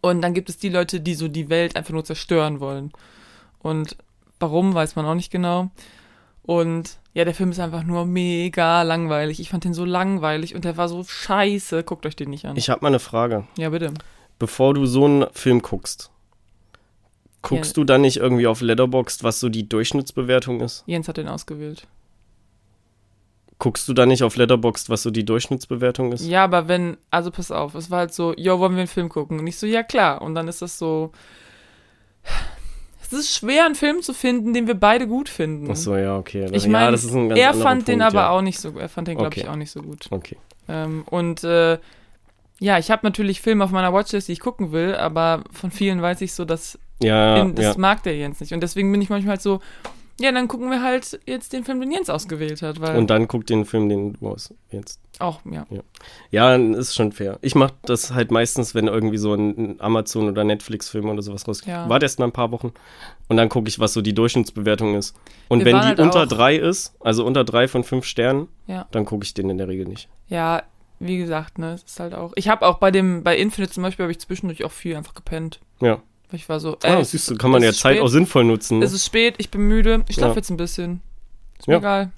Und 0.00 0.22
dann 0.22 0.34
gibt 0.34 0.48
es 0.48 0.58
die 0.58 0.68
Leute, 0.68 1.00
die 1.00 1.14
so 1.14 1.28
die 1.28 1.48
Welt 1.48 1.76
einfach 1.76 1.92
nur 1.92 2.04
zerstören 2.04 2.60
wollen. 2.60 2.92
Und 3.60 3.96
warum, 4.38 4.74
weiß 4.74 4.96
man 4.96 5.06
auch 5.06 5.14
nicht 5.14 5.30
genau. 5.30 5.70
Und 6.42 6.98
ja, 7.12 7.24
der 7.24 7.34
Film 7.34 7.50
ist 7.50 7.60
einfach 7.60 7.82
nur 7.82 8.06
mega 8.06 8.82
langweilig. 8.82 9.40
Ich 9.40 9.50
fand 9.50 9.64
den 9.64 9.74
so 9.74 9.84
langweilig 9.84 10.54
und 10.54 10.64
der 10.64 10.76
war 10.76 10.88
so 10.88 11.04
scheiße. 11.04 11.82
Guckt 11.84 12.06
euch 12.06 12.16
den 12.16 12.30
nicht 12.30 12.46
an. 12.46 12.56
Ich 12.56 12.70
habe 12.70 12.80
mal 12.82 12.88
eine 12.88 12.98
Frage. 12.98 13.46
ja, 13.56 13.70
bitte. 13.70 13.92
Bevor 14.38 14.72
du 14.72 14.86
so 14.86 15.04
einen 15.04 15.26
Film 15.32 15.60
guckst, 15.60 16.10
guckst 17.42 17.76
du 17.76 17.84
dann 17.84 18.02
nicht 18.02 18.18
irgendwie 18.18 18.46
auf 18.46 18.60
Letterboxd, 18.60 19.24
was 19.24 19.40
so 19.40 19.48
die 19.48 19.68
Durchschnittsbewertung 19.68 20.60
ist? 20.60 20.84
Jens 20.86 21.08
hat 21.08 21.16
den 21.16 21.28
ausgewählt. 21.28 21.86
Guckst 23.58 23.86
du 23.88 23.92
dann 23.92 24.08
nicht 24.08 24.22
auf 24.22 24.36
Letterboxd, 24.36 24.88
was 24.88 25.02
so 25.02 25.10
die 25.10 25.24
Durchschnittsbewertung 25.24 26.12
ist? 26.12 26.24
Ja, 26.24 26.44
aber 26.44 26.66
wenn, 26.66 26.96
also 27.10 27.30
pass 27.30 27.50
auf, 27.50 27.74
es 27.74 27.90
war 27.90 27.98
halt 28.00 28.14
so, 28.14 28.34
jo, 28.36 28.58
wollen 28.58 28.72
wir 28.72 28.78
einen 28.78 28.88
Film 28.88 29.10
gucken? 29.10 29.38
Und 29.38 29.46
ich 29.46 29.58
so, 29.58 29.66
ja 29.66 29.82
klar. 29.82 30.22
Und 30.22 30.34
dann 30.34 30.48
ist 30.48 30.62
das 30.62 30.78
so. 30.78 31.12
Es 33.02 33.12
ist 33.12 33.34
schwer, 33.34 33.66
einen 33.66 33.74
Film 33.74 34.02
zu 34.02 34.14
finden, 34.14 34.54
den 34.54 34.66
wir 34.66 34.74
beide 34.74 35.06
gut 35.06 35.28
finden. 35.28 35.68
Ach 35.70 35.76
so, 35.76 35.96
ja, 35.96 36.16
okay. 36.16 36.46
Ich 36.52 36.64
ja, 36.64 36.70
meine, 36.70 36.92
das 36.92 37.04
ist 37.04 37.12
ein 37.12 37.28
ganz 37.28 37.40
er 37.40 37.54
fand 37.54 37.88
den 37.88 37.98
Punkt, 37.98 38.14
aber 38.14 38.24
ja. 38.26 38.30
auch 38.30 38.40
nicht 38.40 38.60
so, 38.60 38.70
er 38.78 38.88
fand 38.88 39.08
den, 39.08 39.16
glaube 39.18 39.28
Okay. 39.28 39.40
ich, 39.40 39.48
auch 39.48 39.56
nicht 39.56 39.72
so 39.72 39.82
gut. 39.82 40.06
Okay. 40.10 40.36
Ähm, 40.68 41.04
und 41.10 41.42
äh, 41.44 41.78
ja, 42.60 42.78
ich 42.78 42.90
habe 42.90 43.04
natürlich 43.04 43.40
Filme 43.40 43.64
auf 43.64 43.72
meiner 43.72 43.92
Watchlist, 43.92 44.28
die 44.28 44.32
ich 44.32 44.40
gucken 44.40 44.70
will, 44.70 44.94
aber 44.94 45.44
von 45.50 45.70
vielen 45.70 46.00
weiß 46.00 46.20
ich 46.20 46.34
so, 46.34 46.44
dass 46.44 46.78
Ja, 47.02 47.38
in, 47.42 47.54
das 47.54 47.64
ja. 47.64 47.74
mag 47.78 48.02
der 48.02 48.16
Jens 48.16 48.40
nicht. 48.40 48.52
Und 48.52 48.60
deswegen 48.62 48.90
bin 48.92 49.00
ich 49.00 49.08
manchmal 49.10 49.32
halt 49.32 49.42
so, 49.42 49.60
ja, 50.20 50.30
dann 50.32 50.48
gucken 50.48 50.70
wir 50.70 50.82
halt 50.82 51.18
jetzt 51.26 51.54
den 51.54 51.64
Film, 51.64 51.80
den 51.80 51.90
Jens 51.92 52.10
ausgewählt 52.10 52.60
hat, 52.60 52.78
weil 52.80 52.96
Und 52.96 53.08
dann 53.08 53.26
guck 53.26 53.46
den 53.46 53.64
Film, 53.64 53.88
den 53.88 54.12
du 54.12 54.28
aus 54.28 54.52
jetzt. 54.70 55.00
auch, 55.18 55.40
ja. 55.50 55.64
Ja, 56.30 56.56
ist 56.56 56.94
schon 56.94 57.12
fair. 57.12 57.38
Ich 57.40 57.54
mache 57.54 57.72
das 57.86 58.12
halt 58.12 58.30
meistens, 58.30 58.74
wenn 58.74 58.86
irgendwie 58.86 59.16
so 59.16 59.32
ein 59.32 59.76
Amazon- 59.80 60.28
oder 60.28 60.44
Netflix-Film 60.44 61.08
oder 61.08 61.22
sowas 61.22 61.48
rauskommt. 61.48 61.72
Ja. 61.72 61.88
Warte 61.88 62.04
erst 62.04 62.18
mal 62.18 62.26
ein 62.26 62.32
paar 62.32 62.50
Wochen 62.52 62.72
und 63.28 63.38
dann 63.38 63.48
gucke 63.48 63.68
ich, 63.68 63.78
was 63.78 63.94
so 63.94 64.02
die 64.02 64.12
Durchschnittsbewertung 64.12 64.94
ist. 64.94 65.16
Und 65.48 65.60
Wir 65.60 65.66
wenn 65.72 65.80
die 65.80 65.86
halt 65.86 66.00
unter 66.00 66.26
drei 66.26 66.54
ist, 66.56 66.94
also 67.00 67.24
unter 67.24 67.44
drei 67.44 67.66
von 67.66 67.82
fünf 67.82 68.04
Sternen, 68.04 68.48
Ja. 68.66 68.86
dann 68.90 69.06
gucke 69.06 69.24
ich 69.24 69.32
den 69.32 69.48
in 69.48 69.56
der 69.56 69.68
Regel 69.68 69.86
nicht. 69.86 70.10
Ja, 70.28 70.62
wie 70.98 71.16
gesagt, 71.16 71.58
ne, 71.58 71.72
es 71.72 71.82
ist 71.84 71.98
halt 71.98 72.12
auch. 72.14 72.32
Ich 72.36 72.50
habe 72.50 72.66
auch 72.66 72.76
bei 72.76 72.90
dem, 72.90 73.22
bei 73.22 73.38
Infinite 73.38 73.72
zum 73.72 73.84
Beispiel, 73.84 74.02
habe 74.04 74.12
ich 74.12 74.18
zwischendurch 74.18 74.64
auch 74.64 74.70
viel 74.70 74.96
einfach 74.96 75.14
gepennt. 75.14 75.60
Ja. 75.80 76.02
Ich 76.32 76.48
war 76.48 76.60
so, 76.60 76.76
Ah, 76.84 76.96
ey, 76.98 77.04
siehst 77.04 77.28
du, 77.30 77.36
kann 77.36 77.50
man 77.50 77.62
ja 77.62 77.72
Zeit 77.72 77.94
spät. 77.96 78.02
auch 78.02 78.08
sinnvoll 78.08 78.44
nutzen. 78.44 78.78
Ne? 78.78 78.84
es 78.84 78.92
ist 78.92 79.04
spät, 79.04 79.34
ich 79.38 79.50
bin 79.50 79.62
müde, 79.62 80.04
ich 80.08 80.14
schlafe 80.16 80.30
Ja. 80.32 80.36
jetzt 80.36 80.50
ein 80.50 80.56
bisschen. 80.56 81.00
Ist 81.58 81.66
mir 81.68 81.74
Ja. 81.74 81.78
egal. 81.78 82.12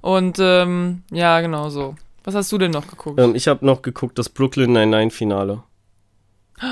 Und 0.00 0.38
ähm, 0.40 1.02
ja, 1.10 1.40
genau 1.40 1.70
so. 1.70 1.94
Was 2.24 2.34
hast 2.34 2.50
du 2.52 2.58
denn 2.58 2.70
noch 2.72 2.86
geguckt? 2.88 3.18
Ähm, 3.20 3.34
ich 3.34 3.48
habe 3.48 3.64
noch 3.64 3.82
geguckt, 3.82 4.18
das 4.18 4.28
Brooklyn 4.28 4.72
99-Finale. 4.76 5.62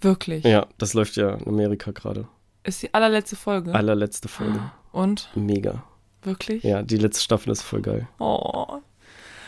Wirklich? 0.00 0.44
Ja, 0.44 0.66
das 0.78 0.94
läuft 0.94 1.16
ja 1.16 1.30
in 1.34 1.48
Amerika 1.48 1.90
gerade. 1.90 2.26
Ist 2.62 2.82
die 2.82 2.92
allerletzte 2.94 3.36
Folge. 3.36 3.74
Allerletzte 3.74 4.28
Folge. 4.28 4.60
Und? 4.92 5.28
Mega. 5.34 5.82
Wirklich? 6.22 6.62
Ja, 6.62 6.82
die 6.82 6.96
letzte 6.96 7.22
Staffel 7.22 7.50
ist 7.52 7.62
voll 7.62 7.82
geil. 7.82 8.08
Oh. 8.18 8.24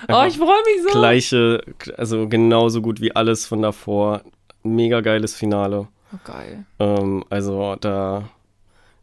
Oh, 0.09 0.12
Einfach 0.12 0.27
ich 0.27 0.37
freue 0.37 0.49
mich 0.49 0.83
so. 0.83 0.90
Gleiche, 0.99 1.62
also 1.96 2.29
genauso 2.29 2.83
gut 2.83 3.01
wie 3.01 3.16
alles 3.16 3.46
von 3.46 3.62
davor. 3.62 4.22
Mega 4.62 5.01
geiles 5.01 5.35
Finale. 5.35 5.88
Oh, 6.16 6.31
geil. 6.33 6.64
Ähm, 6.79 7.24
also 7.31 7.76
da. 7.81 8.29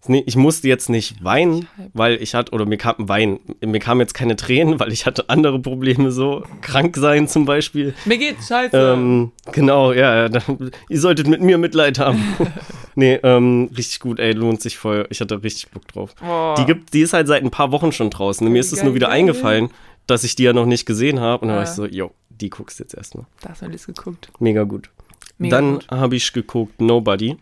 Nee, 0.05 0.21
ich 0.25 0.35
musste 0.35 0.67
jetzt 0.67 0.89
nicht 0.89 1.23
weinen, 1.23 1.65
weil 1.93 2.21
ich 2.21 2.35
hatte, 2.35 2.51
oder 2.51 2.65
mir 2.65 2.75
kam 2.77 2.95
Wein, 2.97 3.39
mir 3.65 3.79
kamen 3.79 4.01
jetzt 4.01 4.13
keine 4.13 4.35
Tränen, 4.35 4.77
weil 4.77 4.91
ich 4.91 5.05
hatte 5.05 5.29
andere 5.29 5.59
Probleme, 5.59 6.11
so 6.11 6.43
krank 6.59 6.97
sein 6.97 7.29
zum 7.29 7.45
Beispiel. 7.45 7.93
Mir 8.03 8.17
geht's 8.17 8.49
scheiße. 8.49 8.75
Ähm, 8.77 9.31
genau, 9.53 9.93
ja, 9.93 10.13
ja, 10.23 10.27
da, 10.29 10.41
ihr 10.89 10.99
solltet 10.99 11.27
mit 11.29 11.39
mir 11.41 11.57
Mitleid 11.57 11.99
haben. 11.99 12.21
nee, 12.95 13.13
ähm, 13.23 13.69
richtig 13.77 14.01
gut, 14.01 14.19
ey, 14.19 14.33
lohnt 14.33 14.61
sich 14.61 14.77
voll. 14.77 15.07
Ich 15.09 15.21
hatte 15.21 15.41
richtig 15.41 15.69
Bock 15.71 15.87
drauf. 15.87 16.15
Boah. 16.15 16.55
Die, 16.57 16.65
gibt, 16.65 16.93
die 16.93 16.99
ist 16.99 17.13
halt 17.13 17.27
seit 17.27 17.41
ein 17.41 17.51
paar 17.51 17.71
Wochen 17.71 17.93
schon 17.93 18.09
draußen. 18.09 18.45
Mir 18.51 18.59
ist 18.59 18.73
es 18.73 18.83
nur 18.83 18.95
wieder 18.95 19.07
Geil. 19.07 19.19
eingefallen, 19.19 19.69
dass 20.05 20.25
ich 20.25 20.35
die 20.35 20.43
ja 20.43 20.51
noch 20.51 20.65
nicht 20.65 20.85
gesehen 20.85 21.21
habe. 21.21 21.43
Und 21.43 21.47
dann 21.47 21.55
war 21.59 21.63
Ja. 21.63 21.69
ich 21.69 21.75
so, 21.77 21.85
jo, 21.85 22.11
die 22.29 22.49
guckst 22.49 22.77
du 22.77 22.83
jetzt 22.83 22.93
erstmal. 22.93 23.25
Da 23.41 23.51
hast 23.51 23.61
du 23.61 23.67
alles 23.67 23.85
geguckt. 23.85 24.27
Mega 24.39 24.63
gut. 24.63 24.89
Mega 25.37 25.57
Dann 25.57 25.79
habe 25.89 26.15
ich 26.15 26.31
geguckt 26.33 26.79
Nobody. 26.81 27.37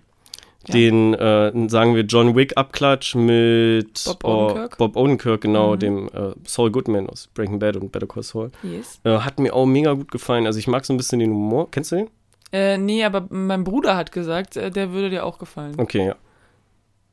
Ja. 0.67 0.73
Den, 0.73 1.13
äh, 1.15 1.51
sagen 1.69 1.95
wir, 1.95 2.03
John 2.03 2.35
Wick-Abklatsch 2.35 3.15
mit 3.15 4.03
Bob 4.05 4.23
oh, 4.23 4.45
Odenkirk. 4.45 4.77
Bob 4.77 4.95
Odenkirk, 4.95 5.41
genau, 5.41 5.73
Mhm. 5.73 5.79
dem 5.79 6.07
äh, 6.09 6.33
Saul 6.45 6.69
Goodman 6.69 7.09
aus 7.09 7.27
Breaking 7.33 7.57
Bad 7.57 7.77
und 7.77 7.91
Better 7.91 8.05
Call 8.05 8.21
Saul. 8.21 8.51
Yes. 8.61 8.99
Äh, 9.03 9.17
hat 9.19 9.39
mir 9.39 9.53
auch 9.55 9.65
mega 9.65 9.93
gut 9.93 10.11
gefallen. 10.11 10.45
Also 10.45 10.59
ich 10.59 10.67
mag 10.67 10.85
so 10.85 10.93
ein 10.93 10.97
bisschen 10.97 11.19
den 11.19 11.31
Humor. 11.31 11.71
Kennst 11.71 11.91
du 11.91 11.95
den? 11.95 12.09
Äh, 12.51 12.77
nee, 12.77 13.03
aber 13.03 13.25
mein 13.29 13.63
Bruder 13.63 13.95
hat 13.95 14.11
gesagt, 14.11 14.55
äh, 14.55 14.69
der 14.69 14.91
würde 14.91 15.09
dir 15.09 15.25
auch 15.25 15.39
gefallen. 15.39 15.73
Okay, 15.77 16.05
ja. 16.07 16.15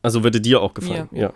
Also 0.03 0.23
würde 0.25 0.41
dir 0.41 0.61
auch 0.61 0.75
gefallen, 0.75 1.09
Mir, 1.11 1.21
ja. 1.21 1.33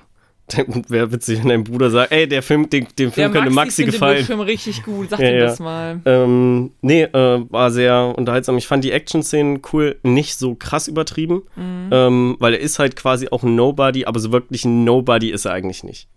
Wäre 0.88 1.10
witzig, 1.12 1.40
wenn 1.40 1.48
dein 1.48 1.64
Bruder 1.64 1.90
sagt, 1.90 2.12
ey, 2.12 2.28
der 2.28 2.42
Film, 2.42 2.68
den, 2.68 2.86
dem 2.98 3.10
Film 3.12 3.32
könnte 3.32 3.50
Maxi 3.50 3.76
findet 3.82 3.94
gefallen. 3.94 4.16
den 4.18 4.26
Film 4.26 4.40
richtig 4.40 4.82
gut. 4.82 5.08
Sag 5.10 5.20
Ja, 5.20 5.28
ihm 5.30 5.34
ja. 5.36 5.44
das 5.46 5.60
mal. 5.60 6.00
Ähm, 6.04 6.72
nee, 6.82 7.04
äh, 7.04 7.44
war 7.50 7.70
sehr 7.70 8.12
unterhaltsam. 8.16 8.58
Ich 8.58 8.66
fand 8.66 8.84
die 8.84 8.92
Action-Szenen 8.92 9.62
cool, 9.72 9.96
nicht 10.02 10.36
so 10.38 10.54
krass 10.54 10.88
übertrieben, 10.88 11.42
Mhm. 11.56 11.88
ähm, 11.90 12.36
weil 12.38 12.54
er 12.54 12.60
ist 12.60 12.78
halt 12.78 12.96
quasi 12.96 13.28
auch 13.30 13.42
ein 13.44 13.54
Nobody, 13.54 14.04
aber 14.04 14.20
so 14.20 14.30
wirklich 14.32 14.64
ein 14.64 14.84
Nobody 14.84 15.30
ist 15.30 15.44
er 15.46 15.52
eigentlich 15.52 15.84
nicht. 15.84 16.08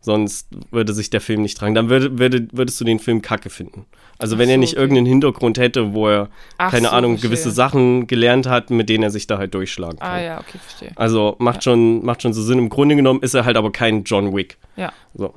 Sonst 0.00 0.48
würde 0.70 0.94
sich 0.94 1.10
der 1.10 1.20
Film 1.20 1.42
nicht 1.42 1.58
tragen. 1.58 1.74
Dann 1.74 1.90
würde, 1.90 2.18
würde, 2.18 2.46
würdest 2.52 2.80
du 2.80 2.84
den 2.84 3.00
Film 3.00 3.20
kacke 3.20 3.50
finden. 3.50 3.84
Also 4.18 4.38
wenn 4.38 4.48
er 4.48 4.54
so, 4.54 4.60
nicht 4.60 4.72
okay. 4.74 4.80
irgendeinen 4.80 5.06
Hintergrund 5.06 5.58
hätte, 5.58 5.92
wo 5.92 6.08
er, 6.08 6.28
Ach 6.56 6.70
keine 6.70 6.88
so, 6.88 6.92
Ahnung, 6.92 7.12
verstehe. 7.12 7.30
gewisse 7.30 7.50
Sachen 7.50 8.06
gelernt 8.06 8.46
hat, 8.46 8.70
mit 8.70 8.88
denen 8.88 9.02
er 9.04 9.10
sich 9.10 9.26
da 9.26 9.38
halt 9.38 9.54
durchschlagen 9.54 9.98
kann. 9.98 10.08
Ah 10.08 10.20
ja, 10.20 10.40
okay, 10.40 10.58
verstehe. 10.58 10.92
Also 10.96 11.36
macht, 11.38 11.64
schon, 11.64 12.04
macht 12.04 12.22
schon 12.22 12.32
so 12.32 12.42
Sinn. 12.42 12.58
Im 12.58 12.68
Grunde 12.68 12.94
genommen 12.96 13.22
ist 13.22 13.34
er 13.34 13.44
halt 13.44 13.56
aber 13.56 13.72
kein 13.72 14.04
John 14.04 14.34
Wick. 14.34 14.58
Ja. 14.76 14.92
So. 15.14 15.34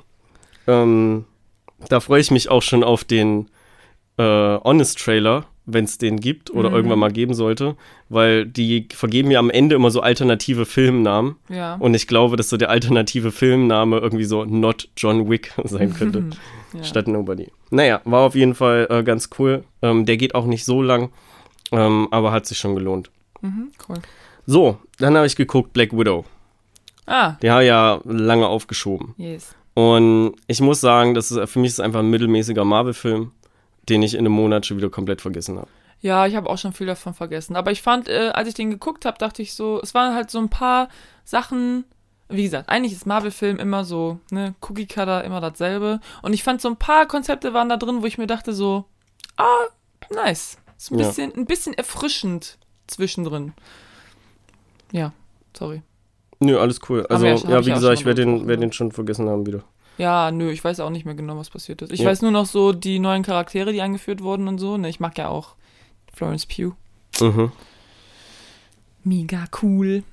Ähm, 0.67 1.25
da 1.89 1.99
freue 1.99 2.21
ich 2.21 2.31
mich 2.31 2.49
auch 2.49 2.61
schon 2.61 2.83
auf 2.83 3.03
den 3.03 3.49
äh, 4.17 4.23
Honest-Trailer, 4.23 5.45
wenn 5.73 5.85
es 5.85 5.97
den 5.97 6.19
gibt 6.19 6.49
oder 6.51 6.69
Mhm. 6.69 6.75
irgendwann 6.75 6.99
mal 6.99 7.11
geben 7.11 7.33
sollte, 7.33 7.75
weil 8.09 8.45
die 8.45 8.87
vergeben 8.93 9.31
ja 9.31 9.39
am 9.39 9.49
Ende 9.49 9.75
immer 9.75 9.91
so 9.91 10.01
alternative 10.01 10.65
Filmnamen 10.65 11.35
Ja. 11.49 11.75
und 11.75 11.93
ich 11.93 12.07
glaube, 12.07 12.35
dass 12.37 12.49
so 12.49 12.57
der 12.57 12.69
alternative 12.69 13.31
Filmname 13.31 13.97
irgendwie 13.99 14.23
so 14.25 14.45
Not 14.45 14.89
John 14.97 15.29
Wick 15.29 15.53
sein 15.63 15.93
könnte, 15.97 16.25
ja. 16.73 16.83
statt 16.83 17.07
Nobody. 17.07 17.47
Naja, 17.69 18.01
war 18.05 18.21
auf 18.21 18.35
jeden 18.35 18.55
Fall 18.55 18.87
äh, 18.89 19.03
ganz 19.03 19.29
cool. 19.39 19.63
Ähm, 19.81 20.05
der 20.05 20.17
geht 20.17 20.35
auch 20.35 20.45
nicht 20.45 20.65
so 20.65 20.81
lang, 20.81 21.09
ähm, 21.71 22.07
aber 22.11 22.31
hat 22.31 22.45
sich 22.45 22.57
schon 22.57 22.75
gelohnt. 22.75 23.09
Mhm, 23.41 23.71
cool. 23.89 23.97
So, 24.45 24.77
dann 24.97 25.15
habe 25.15 25.27
ich 25.27 25.35
geguckt 25.35 25.73
Black 25.73 25.91
Widow. 25.97 26.25
Ah, 27.07 27.33
Der 27.41 27.53
hat 27.55 27.63
ja 27.63 27.99
lange 28.05 28.47
aufgeschoben. 28.47 29.13
yes. 29.17 29.55
Und 29.73 30.33
ich 30.47 30.59
muss 30.59 30.81
sagen, 30.81 31.13
das 31.13 31.31
ist, 31.31 31.49
für 31.49 31.59
mich 31.59 31.69
ist 31.69 31.73
es 31.75 31.79
einfach 31.79 31.99
ein 32.01 32.09
mittelmäßiger 32.09 32.65
Marvel-Film, 32.65 33.31
den 33.89 34.01
ich 34.03 34.13
in 34.13 34.19
einem 34.21 34.33
Monat 34.33 34.65
schon 34.65 34.77
wieder 34.77 34.89
komplett 34.89 35.21
vergessen 35.21 35.57
habe. 35.57 35.67
Ja, 36.01 36.25
ich 36.25 36.35
habe 36.35 36.49
auch 36.49 36.57
schon 36.57 36.73
viel 36.73 36.87
davon 36.87 37.13
vergessen. 37.13 37.55
Aber 37.55 37.71
ich 37.71 37.81
fand, 37.81 38.07
äh, 38.09 38.31
als 38.33 38.47
ich 38.47 38.55
den 38.55 38.71
geguckt 38.71 39.05
habe, 39.05 39.17
dachte 39.19 39.41
ich 39.41 39.53
so, 39.53 39.79
es 39.81 39.93
waren 39.93 40.15
halt 40.15 40.31
so 40.31 40.39
ein 40.39 40.49
paar 40.49 40.89
Sachen. 41.23 41.85
Wie 42.27 42.43
gesagt, 42.43 42.69
eigentlich 42.69 42.93
ist 42.93 43.05
Marvel-Film 43.05 43.59
immer 43.59 43.83
so, 43.83 44.19
ne, 44.31 44.55
Cookie-Cutter, 44.61 45.23
immer 45.23 45.41
dasselbe. 45.41 45.99
Und 46.23 46.33
ich 46.33 46.43
fand 46.43 46.61
so 46.61 46.69
ein 46.69 46.77
paar 46.77 47.05
Konzepte 47.05 47.53
waren 47.53 47.69
da 47.69 47.77
drin, 47.77 48.01
wo 48.01 48.05
ich 48.05 48.17
mir 48.17 48.27
dachte 48.27 48.53
so, 48.53 48.85
ah, 49.37 49.67
nice. 50.09 50.57
Ist 50.77 50.91
ein 50.91 50.99
Ja. 50.99 51.07
bisschen, 51.07 51.35
ein 51.35 51.45
bisschen 51.45 51.73
erfrischend 51.73 52.57
zwischendrin. 52.87 53.53
Ja, 54.91 55.13
sorry. 55.55 55.83
Nö, 56.39 56.59
alles 56.59 56.79
cool. 56.89 57.05
Also, 57.07 57.25
ja, 57.27 57.35
ja 57.35 57.65
wie 57.65 57.69
ja 57.69 57.75
gesagt, 57.75 57.99
ich 57.99 58.05
werde 58.05 58.25
den, 58.25 58.47
werd 58.47 58.59
ja. 58.59 58.65
den 58.65 58.73
schon 58.73 58.91
vergessen 58.91 59.29
haben 59.29 59.45
wieder. 59.45 59.63
Ja, 60.01 60.31
nö, 60.31 60.49
ich 60.51 60.63
weiß 60.63 60.79
auch 60.79 60.89
nicht 60.89 61.05
mehr 61.05 61.13
genau, 61.15 61.37
was 61.37 61.49
passiert 61.51 61.81
ist. 61.83 61.91
Ich 61.91 61.99
Ja. 62.01 62.09
weiß 62.09 62.21
nur 62.23 62.31
noch 62.31 62.45
so 62.47 62.73
die 62.73 62.97
neuen 62.99 63.21
Charaktere, 63.23 63.71
die 63.71 63.81
eingeführt 63.81 64.21
wurden 64.21 64.47
und 64.47 64.57
so. 64.57 64.77
Ne, 64.77 64.89
ich 64.89 64.99
mag 64.99 65.17
ja 65.17 65.27
auch 65.29 65.55
Florence 66.13 66.45
Pugh. 66.47 66.75
Mhm. 67.19 67.51
Mega 69.03 69.45
cool. 69.61 70.03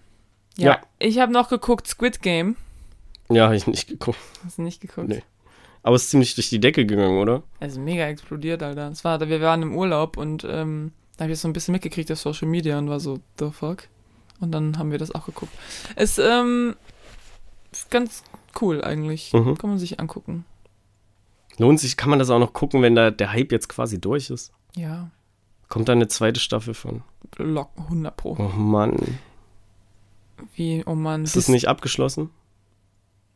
Ja, 0.56 0.72
Ja. 0.72 0.80
ich 0.98 1.18
habe 1.18 1.32
noch 1.32 1.48
geguckt 1.48 1.86
Squid 1.86 2.22
Game. 2.22 2.56
Ja, 3.30 3.44
habe 3.44 3.56
ich 3.56 3.66
nicht 3.66 3.88
geguckt. 3.88 4.18
Hast 4.44 4.58
du 4.58 4.62
nicht 4.62 4.80
geguckt? 4.80 5.08
Nee. 5.08 5.22
Aber 5.82 5.96
es 5.96 6.04
ist 6.04 6.10
ziemlich 6.10 6.34
durch 6.34 6.48
die 6.50 6.60
Decke 6.60 6.84
gegangen, 6.86 7.18
oder? 7.18 7.42
Also 7.60 7.80
mega 7.80 8.06
explodiert, 8.08 8.62
Alter. 8.62 8.88
Es 8.90 9.04
war, 9.04 9.20
wir 9.20 9.40
waren 9.40 9.62
im 9.62 9.74
Urlaub 9.76 10.16
und 10.16 10.44
ähm, 10.44 10.92
da 11.16 11.24
habe 11.24 11.32
ich 11.32 11.36
das 11.38 11.42
so 11.42 11.48
ein 11.48 11.52
bisschen 11.52 11.72
mitgekriegt 11.72 12.10
auf 12.10 12.18
Social 12.18 12.48
Media 12.48 12.78
und 12.78 12.88
war 12.90 13.00
so, 13.00 13.20
the 13.38 13.50
fuck? 13.50 13.84
Und 14.40 14.52
dann 14.52 14.78
haben 14.78 14.90
wir 14.90 14.98
das 14.98 15.14
auch 15.14 15.26
geguckt. 15.26 15.52
Es, 15.96 16.18
ähm, 16.18 16.76
ist 17.72 17.90
ganz 17.90 18.22
cool 18.62 18.82
eigentlich. 18.82 19.32
Mhm. 19.32 19.56
Kann 19.58 19.70
man 19.70 19.78
sich 19.78 19.98
angucken. 20.00 20.44
Lohnt 21.58 21.80
sich, 21.80 21.96
kann 21.96 22.10
man 22.10 22.18
das 22.18 22.30
auch 22.30 22.38
noch 22.38 22.52
gucken, 22.52 22.82
wenn 22.82 22.94
da 22.94 23.10
der 23.10 23.32
Hype 23.32 23.50
jetzt 23.52 23.68
quasi 23.68 24.00
durch 24.00 24.30
ist? 24.30 24.52
Ja, 24.76 25.10
Kommt 25.68 25.88
da 25.88 25.92
eine 25.92 26.08
zweite 26.08 26.40
Staffel 26.40 26.72
von? 26.72 27.02
lock 27.36 27.70
100 27.76 28.16
pro. 28.16 28.36
Oh 28.38 28.48
Mann. 28.56 29.18
Wie, 30.54 30.82
oh 30.86 30.94
Mann. 30.94 31.24
Ist 31.24 31.36
das 31.36 31.48
nicht 31.48 31.68
abgeschlossen? 31.68 32.30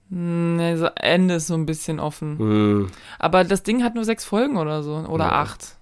Nee, 0.09 0.77
so 0.77 0.87
Ende 0.95 1.35
ist 1.35 1.47
so 1.47 1.55
ein 1.55 1.67
bisschen 1.67 1.99
offen. 2.01 2.39
Hm, 2.39 2.91
Aber 3.19 3.45
das 3.45 3.63
Ding 3.65 3.83
hat 3.83 3.95
nur 3.95 4.05
sechs 4.05 4.25
Folgen 4.25 4.57
oder 4.57 4.83
so. 4.83 4.95
Oder 4.97 5.27
Ja. 5.27 5.43
acht. 5.43 5.77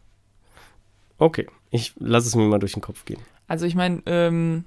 okay, 1.18 1.46
ich 1.70 1.92
lasse 1.98 2.26
es 2.28 2.34
mir 2.34 2.46
mal 2.48 2.58
durch 2.58 2.72
den 2.72 2.82
Kopf 2.82 3.04
gehen. 3.04 3.20
Also 3.46 3.66
ich 3.66 3.74
meine, 3.74 4.02
ähm, 4.06 4.64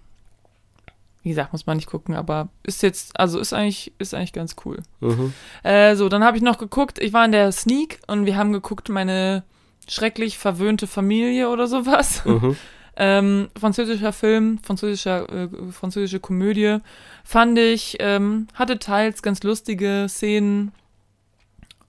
wie 1.24 1.30
gesagt, 1.30 1.54
muss 1.54 1.66
man 1.66 1.78
nicht 1.78 1.90
gucken, 1.90 2.16
aber 2.16 2.50
ist 2.64 2.84
jetzt, 2.84 3.20
also 3.20 3.40
ist 3.40 3.54
eigentlich, 3.54 3.94
ist 3.98 4.14
eigentlich 4.14 4.34
ganz 4.34 4.56
cool. 4.66 4.78
Mhm. 5.00 5.34
Äh, 5.64 5.96
so, 5.96 6.10
dann 6.10 6.24
habe 6.24 6.38
ich 6.38 6.44
noch 6.44 6.58
geguckt, 6.58 7.00
ich 7.00 7.14
war 7.14 7.26
in 7.26 7.32
der 7.32 7.52
Sneak 7.52 8.00
und 8.08 8.26
wir 8.26 8.38
haben 8.38 8.52
geguckt, 8.52 8.90
meine 8.90 9.44
schrecklich 9.88 10.38
verwöhnte 10.38 10.86
Familie 10.86 11.50
oder 11.50 11.68
sowas. 11.68 12.24
Mhm. 12.26 12.56
Ähm, 12.96 13.50
französischer 13.60 14.14
Film, 14.14 14.60
französischer, 14.60 15.28
äh, 15.28 15.50
französische 15.72 16.20
Komödie. 16.20 16.78
Fand 17.24 17.58
ich, 17.58 17.98
ähm, 18.00 18.48
hatte 18.54 18.78
teils 18.78 19.24
ganz 19.24 19.42
lustige 19.42 20.06
Szenen. 20.08 20.74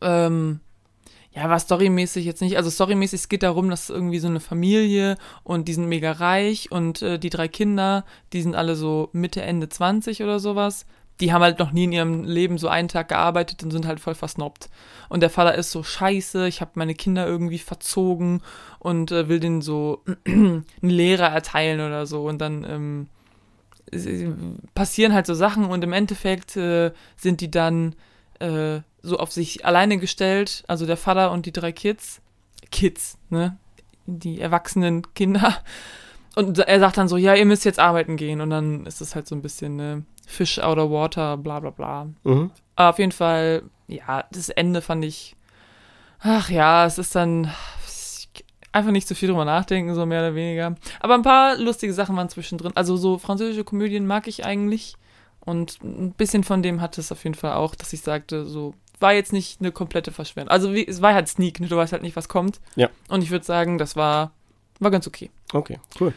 Ähm, 0.01 0.61
ja, 1.35 1.51
war 1.51 1.59
storymäßig 1.59 2.25
jetzt 2.25 2.43
nicht. 2.43 2.57
Also 2.57 2.71
storymäßig, 2.71 3.21
es 3.23 3.29
geht 3.29 3.43
darum, 3.43 3.69
dass 3.69 3.91
irgendwie 3.91 4.21
so 4.21 4.29
eine 4.29 4.41
Familie 4.41 5.17
und 5.43 5.67
die 5.67 5.75
sind 5.75 5.89
mega 5.89 6.13
reich 6.13 6.71
und 6.71 7.03
äh, 7.03 7.19
die 7.19 7.31
drei 7.31 7.49
Kinder, 7.49 8.05
die 8.33 8.41
sind 8.41 8.55
alle 8.55 8.77
so 8.77 9.11
Mitte, 9.13 9.43
Ende 9.43 9.69
20 9.69 10.23
oder 10.23 10.39
sowas. 10.39 10.87
Die 11.21 11.33
haben 11.33 11.43
halt 11.43 11.59
noch 11.59 11.73
nie 11.73 11.85
in 11.85 11.93
ihrem 11.93 12.25
Leben 12.25 12.59
so 12.59 12.69
einen 12.69 12.89
Tag 12.89 13.09
gearbeitet 13.09 13.63
und 13.63 13.71
sind 13.71 13.87
halt 13.87 14.01
voll 14.01 14.15
versnobbt. 14.15 14.69
Und 15.09 15.21
der 15.21 15.31
Vater 15.31 15.55
ist 15.57 15.71
so 15.71 15.83
scheiße, 15.83 16.47
ich 16.47 16.61
habe 16.61 16.73
meine 16.75 16.95
Kinder 16.95 17.27
irgendwie 17.27 17.59
verzogen 17.59 18.41
und 18.79 19.11
äh, 19.11 19.29
will 19.29 19.41
denen 19.41 19.61
so 19.61 20.03
einen 20.27 20.65
Lehrer 20.83 21.29
erteilen 21.29 21.81
oder 21.81 22.07
so. 22.07 22.27
Und 22.29 22.39
dann 22.39 22.65
ähm, 23.93 24.59
passieren 24.75 25.13
halt 25.13 25.27
so 25.27 25.35
Sachen 25.35 25.65
und 25.67 25.83
im 25.83 25.93
Endeffekt 25.93 26.57
äh, 26.57 26.93
sind 27.17 27.41
die 27.41 27.51
dann 27.51 27.95
äh, 28.41 28.81
so 29.05 29.19
auf 29.19 29.31
sich 29.31 29.65
alleine 29.65 29.99
gestellt, 29.99 30.65
also 30.67 30.87
der 30.87 30.97
Vater 30.97 31.31
und 31.31 31.47
die 31.47 31.53
drei 31.53 31.73
Kids. 31.73 32.21
Kids, 32.71 33.19
ne? 33.29 33.57
Die 34.07 34.41
erwachsenen 34.41 35.15
Kinder. 35.15 35.59
Und 36.37 36.59
er 36.59 36.81
sagt 36.81 36.97
dann 36.97 37.09
so, 37.09 37.17
ja, 37.17 37.35
ihr 37.35 37.45
müsst 37.45 37.65
jetzt 37.65 37.79
arbeiten 37.79 38.17
gehen. 38.17 38.41
Und 38.41 38.51
dann 38.51 38.87
ist 38.87 39.01
es 39.01 39.15
halt 39.15 39.29
so 39.29 39.35
ein 39.35 39.43
bisschen 39.43 39.77
ne, 39.77 40.05
Fish 40.27 40.59
out 40.59 40.79
of 40.79 40.91
water, 40.91 41.37
bla 41.37 41.61
bla 41.61 41.71
bla. 41.71 42.09
Mhm. 42.25 42.51
Aber 42.77 42.91
auf 42.91 42.99
jeden 42.99 43.13
Fall, 43.13 43.63
ja, 43.87 44.25
das 44.33 44.49
Ende 44.49 44.81
fand 44.81 45.05
ich. 45.05 45.37
Ach 46.21 46.51
ja, 46.51 46.87
es 46.87 46.99
ist 46.99 47.15
dann 47.15 47.53
einfach 48.73 48.91
nicht 48.91 49.07
zu 49.07 49.15
viel 49.15 49.29
drüber 49.29 49.45
nachdenken, 49.45 49.95
so 49.95 50.05
mehr 50.07 50.21
oder 50.21 50.35
weniger. 50.35 50.75
Aber 50.99 51.15
ein 51.15 51.23
paar 51.23 51.57
lustige 51.57 51.93
Sachen 51.93 52.17
waren 52.17 52.29
zwischendrin. 52.29 52.73
Also 52.75 52.97
so 52.97 53.19
französische 53.19 53.65
Komödien 53.65 54.07
mag 54.07 54.27
ich 54.27 54.45
eigentlich. 54.45 54.97
Und 55.41 55.83
ein 55.85 56.13
bisschen 56.13 56.43
von 56.43 56.63
dem 56.63 56.81
hatte 56.81 57.01
es 57.01 57.13
auf 57.13 57.23
jeden 57.23 57.37
Fall 57.37 57.53
auch, 57.53 57.75
dass 57.75 57.93
ich 57.93 58.01
sagte, 58.01 58.47
so 58.47 58.75
war 59.01 59.13
jetzt 59.13 59.33
nicht 59.33 59.61
eine 59.61 59.73
komplette 59.73 60.13
Verschwendung. 60.13 60.51
Also 60.51 60.73
wie, 60.75 60.87
es 60.87 61.03
war 61.03 61.15
halt 61.15 61.29
Sneak, 61.29 61.61
ne? 61.61 61.67
du 61.69 61.77
weißt 61.77 61.93
halt 61.93 62.03
nicht, 62.03 62.17
was 62.17 62.29
kommt. 62.29 62.61
Ja. 62.77 62.89
Und 63.09 63.23
ich 63.23 63.31
würde 63.31 63.45
sagen, 63.45 63.79
das 63.79 63.97
war, 63.97 64.33
war 64.81 64.91
ganz 64.91 65.07
okay. 65.07 65.31
Okay, 65.53 65.79
cool. 66.01 66.13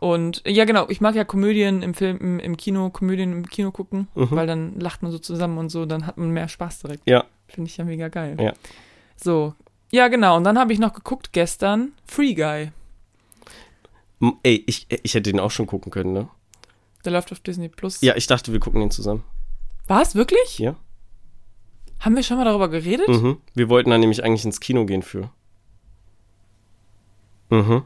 Und 0.00 0.42
ja, 0.46 0.64
genau, 0.64 0.88
ich 0.88 1.00
mag 1.00 1.14
ja 1.14 1.22
Komödien 1.24 1.82
im 1.82 1.94
Film, 1.94 2.18
im, 2.18 2.38
im 2.40 2.56
Kino, 2.56 2.90
Komödien 2.90 3.30
im 3.32 3.48
Kino 3.48 3.70
gucken, 3.70 4.08
Mhm. 4.14 4.30
weil 4.32 4.46
dann 4.46 4.80
lacht 4.80 5.02
man 5.02 5.12
so 5.12 5.18
zusammen 5.18 5.58
und 5.58 5.68
so, 5.70 5.86
dann 5.86 6.06
hat 6.06 6.18
man 6.18 6.30
mehr 6.30 6.48
Spaß 6.48 6.80
direkt. 6.80 7.02
Ja. 7.08 7.24
Finde 7.46 7.68
ich 7.70 7.76
ja 7.76 7.84
mega 7.84 8.08
geil. 8.08 8.36
Ja. 8.40 8.52
So. 9.16 9.54
Ja, 9.92 10.08
genau. 10.08 10.36
Und 10.38 10.44
dann 10.44 10.58
habe 10.58 10.72
ich 10.72 10.78
noch 10.80 10.92
geguckt 10.94 11.32
gestern 11.32 11.92
Free 12.06 12.34
Guy. 12.34 12.72
Ey, 14.42 14.64
ich, 14.66 14.86
ich 14.88 15.14
hätte 15.14 15.30
den 15.30 15.40
auch 15.40 15.50
schon 15.50 15.66
gucken 15.66 15.90
können, 15.92 16.12
ne? 16.12 16.28
Der 17.04 17.12
läuft 17.12 17.32
auf 17.32 17.40
Disney 17.40 17.68
Plus. 17.68 18.00
Ja, 18.00 18.16
ich 18.16 18.26
dachte, 18.26 18.52
wir 18.52 18.60
gucken 18.60 18.80
den 18.80 18.90
zusammen. 18.90 19.24
Was? 19.88 20.14
Wirklich? 20.14 20.58
Ja. 20.58 20.76
Haben 22.02 22.16
wir 22.16 22.24
schon 22.24 22.36
mal 22.36 22.44
darüber 22.44 22.68
geredet? 22.68 23.08
Mhm. 23.08 23.38
Wir 23.54 23.68
wollten 23.68 23.90
da 23.90 23.96
nämlich 23.96 24.24
eigentlich 24.24 24.44
ins 24.44 24.58
Kino 24.58 24.84
gehen 24.86 25.02
für. 25.02 25.30
Mhm. 27.48 27.82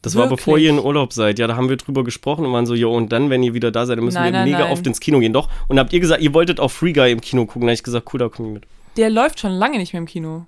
Das 0.00 0.14
war 0.14 0.24
Wirklich? 0.24 0.38
bevor 0.38 0.58
ihr 0.58 0.70
in 0.70 0.78
Urlaub 0.78 1.12
seid. 1.12 1.38
Ja, 1.38 1.46
da 1.46 1.56
haben 1.56 1.68
wir 1.68 1.76
drüber 1.76 2.02
gesprochen 2.02 2.46
und 2.46 2.52
waren 2.52 2.64
so, 2.64 2.74
jo, 2.74 2.94
und 2.94 3.12
dann, 3.12 3.28
wenn 3.28 3.42
ihr 3.42 3.52
wieder 3.52 3.70
da 3.70 3.84
seid, 3.84 3.98
dann 3.98 4.06
müssen 4.06 4.16
Nein, 4.16 4.32
wir 4.32 4.38
nein, 4.40 4.48
mega 4.50 4.60
nein. 4.60 4.72
oft 4.72 4.86
ins 4.86 5.00
Kino 5.00 5.18
gehen. 5.18 5.34
Doch. 5.34 5.50
Und 5.68 5.78
habt 5.78 5.92
ihr 5.92 6.00
gesagt, 6.00 6.22
ihr 6.22 6.32
wolltet 6.32 6.60
auch 6.60 6.70
Free 6.70 6.92
Guy 6.92 7.12
im 7.12 7.20
Kino 7.20 7.44
gucken. 7.44 7.62
Da 7.62 7.72
hab 7.72 7.74
ich 7.74 7.82
gesagt, 7.82 8.08
cool, 8.14 8.20
da 8.20 8.28
komm 8.30 8.46
ich 8.46 8.52
mit. 8.54 8.66
Der 8.96 9.10
läuft 9.10 9.40
schon 9.40 9.52
lange 9.52 9.76
nicht 9.78 9.92
mehr 9.92 10.00
im 10.00 10.06
Kino. 10.06 10.46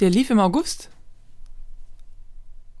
Der 0.00 0.10
lief 0.10 0.28
im 0.28 0.40
August. 0.40 0.90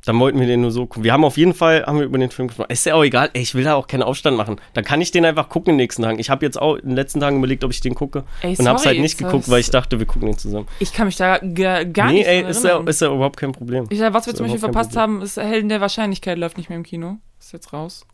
Dann 0.04 0.18
wollten 0.18 0.40
wir 0.40 0.46
den 0.46 0.62
nur 0.62 0.70
so 0.70 0.86
gucken. 0.86 1.04
Wir 1.04 1.12
haben 1.12 1.24
auf 1.24 1.36
jeden 1.36 1.52
Fall, 1.52 1.84
haben 1.84 1.98
wir 1.98 2.06
über 2.06 2.18
den 2.18 2.30
Film 2.30 2.48
gesprochen. 2.48 2.70
Ist 2.70 2.86
ja 2.86 2.94
auch 2.94 3.04
egal. 3.04 3.30
Ey, 3.34 3.42
ich 3.42 3.54
will 3.54 3.64
da 3.64 3.74
auch 3.74 3.86
keinen 3.86 4.02
Aufstand 4.02 4.36
machen. 4.36 4.60
Dann 4.72 4.84
kann 4.84 5.00
ich 5.00 5.10
den 5.10 5.24
einfach 5.24 5.48
gucken 5.48 5.72
in 5.72 5.78
den 5.78 5.84
nächsten 5.84 6.02
Tagen. 6.02 6.18
Ich 6.18 6.30
habe 6.30 6.44
jetzt 6.44 6.60
auch 6.60 6.76
in 6.76 6.88
den 6.88 6.96
letzten 6.96 7.20
Tagen 7.20 7.38
überlegt, 7.38 7.64
ob 7.64 7.70
ich 7.70 7.80
den 7.80 7.94
gucke. 7.94 8.24
Ey, 8.40 8.56
und 8.58 8.66
hab's 8.66 8.82
sorry, 8.82 8.96
halt 8.96 9.02
nicht 9.02 9.18
geguckt, 9.18 9.50
weil 9.50 9.60
ich 9.60 9.70
dachte, 9.70 9.98
wir 9.98 10.06
gucken 10.06 10.26
den 10.26 10.38
zusammen. 10.38 10.66
Ich 10.78 10.92
kann 10.92 11.06
mich 11.06 11.16
da 11.16 11.38
gar, 11.38 11.84
gar 11.84 12.06
nee, 12.06 12.20
nicht 12.20 12.26
ey, 12.26 12.42
dran 12.42 12.50
ist 12.50 12.64
ja, 12.64 12.80
ist 12.80 13.00
ja 13.00 13.08
überhaupt 13.12 13.36
kein 13.36 13.52
Problem. 13.52 13.86
Ich 13.90 13.98
sag, 13.98 14.14
was 14.14 14.26
wir 14.26 14.32
Ist 14.32 14.38
zum 14.38 14.46
Beispiel 14.46 14.60
verpasst 14.60 14.96
haben, 14.96 15.20
ist 15.22 15.36
Helden 15.36 15.68
der 15.68 15.80
Wahrscheinlichkeit 15.80 16.38
läuft 16.38 16.56
nicht 16.56 16.68
mehr 16.70 16.78
im 16.78 16.84
Kino. 16.84 17.18
Ist 17.38 17.52
jetzt 17.52 17.72
raus. 17.72 18.06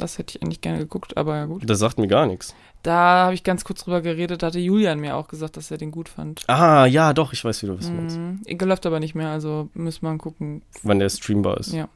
Das 0.00 0.18
hätte 0.18 0.36
ich 0.36 0.42
eigentlich 0.42 0.60
gerne 0.60 0.78
geguckt, 0.78 1.16
aber 1.16 1.36
ja 1.36 1.44
gut. 1.44 1.68
Das 1.68 1.78
sagt 1.78 1.98
mir 1.98 2.08
gar 2.08 2.26
nichts. 2.26 2.54
Da 2.82 3.24
habe 3.24 3.34
ich 3.34 3.44
ganz 3.44 3.64
kurz 3.64 3.84
drüber 3.84 4.00
geredet, 4.00 4.42
da 4.42 4.46
hatte 4.46 4.58
Julian 4.58 5.00
mir 5.00 5.14
auch 5.14 5.28
gesagt, 5.28 5.58
dass 5.58 5.70
er 5.70 5.76
den 5.76 5.90
gut 5.90 6.08
fand. 6.08 6.42
Ah, 6.46 6.86
ja, 6.86 7.12
doch, 7.12 7.34
ich 7.34 7.44
weiß, 7.44 7.62
wie 7.62 7.66
du 7.66 7.74
das 7.74 7.90
meinst. 7.90 8.16
Mhm. 8.16 8.40
Läuft 8.62 8.86
aber 8.86 9.00
nicht 9.00 9.14
mehr, 9.14 9.28
also 9.28 9.68
müssen 9.74 10.06
wir 10.06 10.16
gucken. 10.16 10.62
Wann 10.82 10.98
der 10.98 11.10
streambar 11.10 11.58
ist. 11.58 11.74
Ja. 11.74 11.88